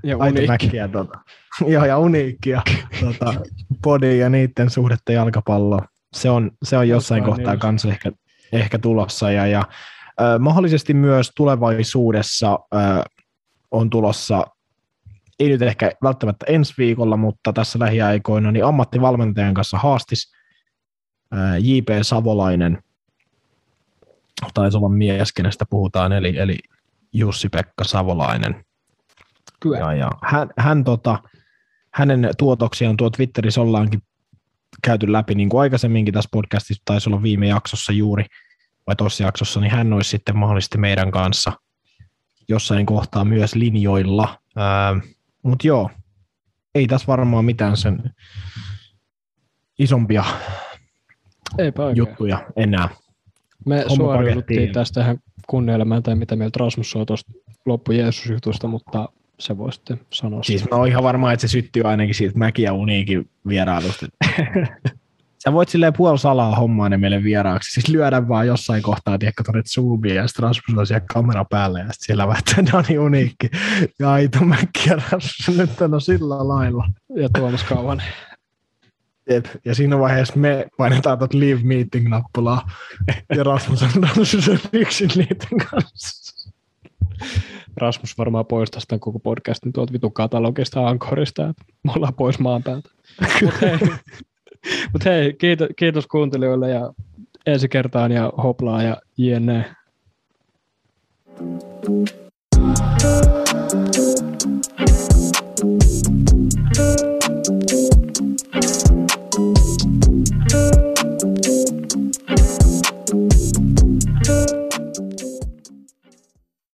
ja 0.03 0.17
Aito 0.19 0.33
uniikki. 0.33 0.47
Mäkkiä, 0.47 0.87
tota, 0.87 1.19
joo, 1.67 1.85
ja 1.85 1.97
Uniikkia, 1.97 2.61
tota, 2.99 3.33
Podi 3.83 4.19
ja 4.19 4.29
niiden 4.29 4.69
suhdetta 4.69 5.11
jalkapalloon. 5.11 5.81
Se 6.13 6.29
on, 6.29 6.51
se 6.63 6.77
on 6.77 6.89
jossain 6.89 7.23
Alkaa 7.23 7.35
kohtaa 7.35 7.53
neljäs. 7.53 7.61
kanssa 7.61 7.89
ehkä, 7.89 8.11
ehkä 8.51 8.79
tulossa, 8.79 9.31
ja, 9.31 9.47
ja 9.47 9.59
äh, 10.21 10.39
mahdollisesti 10.39 10.93
myös 10.93 11.31
tulevaisuudessa 11.35 12.59
äh, 12.75 13.03
on 13.71 13.89
tulossa, 13.89 14.45
ei 15.39 15.49
nyt 15.49 15.61
ehkä 15.61 15.91
välttämättä 16.03 16.45
ensi 16.49 16.73
viikolla, 16.77 17.17
mutta 17.17 17.53
tässä 17.53 17.79
lähiaikoina, 17.79 18.51
niin 18.51 18.65
ammattivalmentajan 18.65 19.53
kanssa 19.53 19.77
haastis 19.77 20.31
ää, 21.31 21.57
J.P. 21.57 21.89
Savolainen, 22.01 22.83
taisi 24.53 24.77
olla 24.77 24.89
mies, 24.89 25.33
kenestä 25.33 25.65
puhutaan, 25.69 26.13
eli, 26.13 26.37
eli 26.37 26.57
Jussi-Pekka 27.13 27.83
Savolainen. 27.83 28.65
Kyllä. 29.59 29.77
Ja, 29.77 29.93
ja 29.93 30.11
hän, 30.23 30.49
hän 30.57 30.83
tota, 30.83 31.19
hänen 31.93 32.29
tuotoksiaan 32.37 32.97
tuo 32.97 33.09
Twitterissä 33.09 33.61
ollaankin 33.61 34.01
käyty 34.83 35.11
läpi, 35.11 35.35
niin 35.35 35.49
kuin 35.49 35.61
aikaisemminkin 35.61 36.13
tässä 36.13 36.29
podcastissa 36.31 36.81
taisi 36.85 37.09
olla 37.09 37.23
viime 37.23 37.47
jaksossa 37.47 37.93
juuri, 37.93 38.25
vai 38.87 38.95
tuossa 38.95 39.23
jaksossa, 39.23 39.59
niin 39.59 39.71
hän 39.71 39.93
olisi 39.93 40.09
sitten 40.09 40.37
mahdollisesti 40.37 40.77
meidän 40.77 41.11
kanssa 41.11 41.51
jossain 42.49 42.85
kohtaa 42.85 43.25
myös 43.25 43.55
linjoilla. 43.55 44.39
Mutta 45.43 45.67
joo, 45.67 45.89
ei 46.75 46.87
tässä 46.87 47.07
varmaan 47.07 47.45
mitään 47.45 47.77
sen 47.77 48.13
isompia 49.79 50.23
Eipä 51.57 51.83
oikein. 51.83 51.97
juttuja 51.97 52.45
enää. 52.55 52.89
Me 53.65 53.85
suoriuduttiin 53.95 54.73
tästä 54.73 55.01
ihan 55.01 55.19
kunnielemaan, 55.47 56.03
tai 56.03 56.15
mitä 56.15 56.35
mieltä 56.35 56.57
Rasmus 56.59 56.95
on 56.95 57.05
tuosta 57.05 57.31
loppu 57.65 57.91
Jeesus-jutusta, 57.91 58.67
mutta 58.67 59.09
se 59.39 59.57
voi 59.57 59.73
sitten 59.73 59.99
sanoa. 60.13 60.43
Siis 60.43 60.69
mä 60.71 60.77
oon 60.77 60.87
ihan 60.87 61.03
varma, 61.03 61.31
että 61.31 61.47
se 61.47 61.51
syttyy 61.51 61.83
ainakin 61.83 62.15
siitä 62.15 62.37
Mäki 62.37 62.61
ja 62.61 62.73
Uniikin 62.73 63.29
vierailusta. 63.47 64.07
Sä 65.45 65.53
voit 65.53 65.69
silleen 65.69 65.93
puoli 65.93 66.19
salaa 66.19 66.55
hommaa 66.55 66.89
ne 66.89 66.97
meille 66.97 67.23
vieraaksi. 67.23 67.71
Siis 67.71 67.87
lyödä 67.87 68.27
vaan 68.27 68.47
jossain 68.47 68.83
kohtaa, 68.83 69.17
tiedätkö, 69.17 69.43
tuonne 69.43 69.63
Zoomiin 69.63 70.15
ja 70.15 70.27
sitten 70.27 70.43
Rasmus 70.43 70.77
on 70.77 70.87
siellä 70.87 71.05
kamera 71.13 71.45
päällä 71.45 71.79
ja 71.79 71.85
sitten 71.85 72.05
siellä 72.05 72.27
väittää 72.27 72.65
Dani 72.73 72.97
Uniikki 72.97 73.49
ja 73.99 74.11
Aito 74.11 74.39
Mäkki 74.39 74.89
ja 74.89 74.95
Rasmus 74.95 75.57
nyt 75.57 75.81
on 75.81 76.01
sillä 76.01 76.47
lailla. 76.47 76.89
Ja 77.15 77.29
Tuomas 77.29 77.63
Kauhan. 77.63 78.01
Jep. 79.29 79.45
Ja 79.65 79.75
siinä 79.75 79.99
vaiheessa 79.99 80.33
me 80.35 80.67
painetaan 80.77 81.17
tuot 81.17 81.33
leave 81.33 81.61
meeting-nappulaa 81.63 82.71
ja 83.35 83.43
Rasmus 83.43 83.83
on 83.83 83.89
on 84.51 84.59
yksin 84.73 85.09
niiden 85.15 85.67
kanssa. 85.71 86.51
Rasmus 87.77 88.17
varmaan 88.17 88.45
poistaa 88.45 88.81
tämän 88.87 88.99
koko 88.99 89.19
podcastin 89.19 89.73
tuolta 89.73 89.93
vitun 89.93 90.13
katalogista 90.13 90.87
Ankorista, 90.87 91.49
että 91.49 91.63
me 91.83 91.91
ollaan 91.95 92.13
pois 92.13 92.39
maan 92.39 92.63
päältä. 92.63 92.89
Mutta 93.41 93.57
hei, 93.61 93.77
mut 94.93 95.05
hei 95.05 95.33
kiitos, 95.41 95.67
kiitos 95.75 96.07
kuuntelijoille 96.07 96.69
ja 96.69 96.93
ensi 97.45 97.69
kertaan 97.69 98.11
ja 98.11 98.33
hoplaa 98.43 98.83
ja 98.83 98.97
jne. 99.17 99.75
Thank 103.77 104.14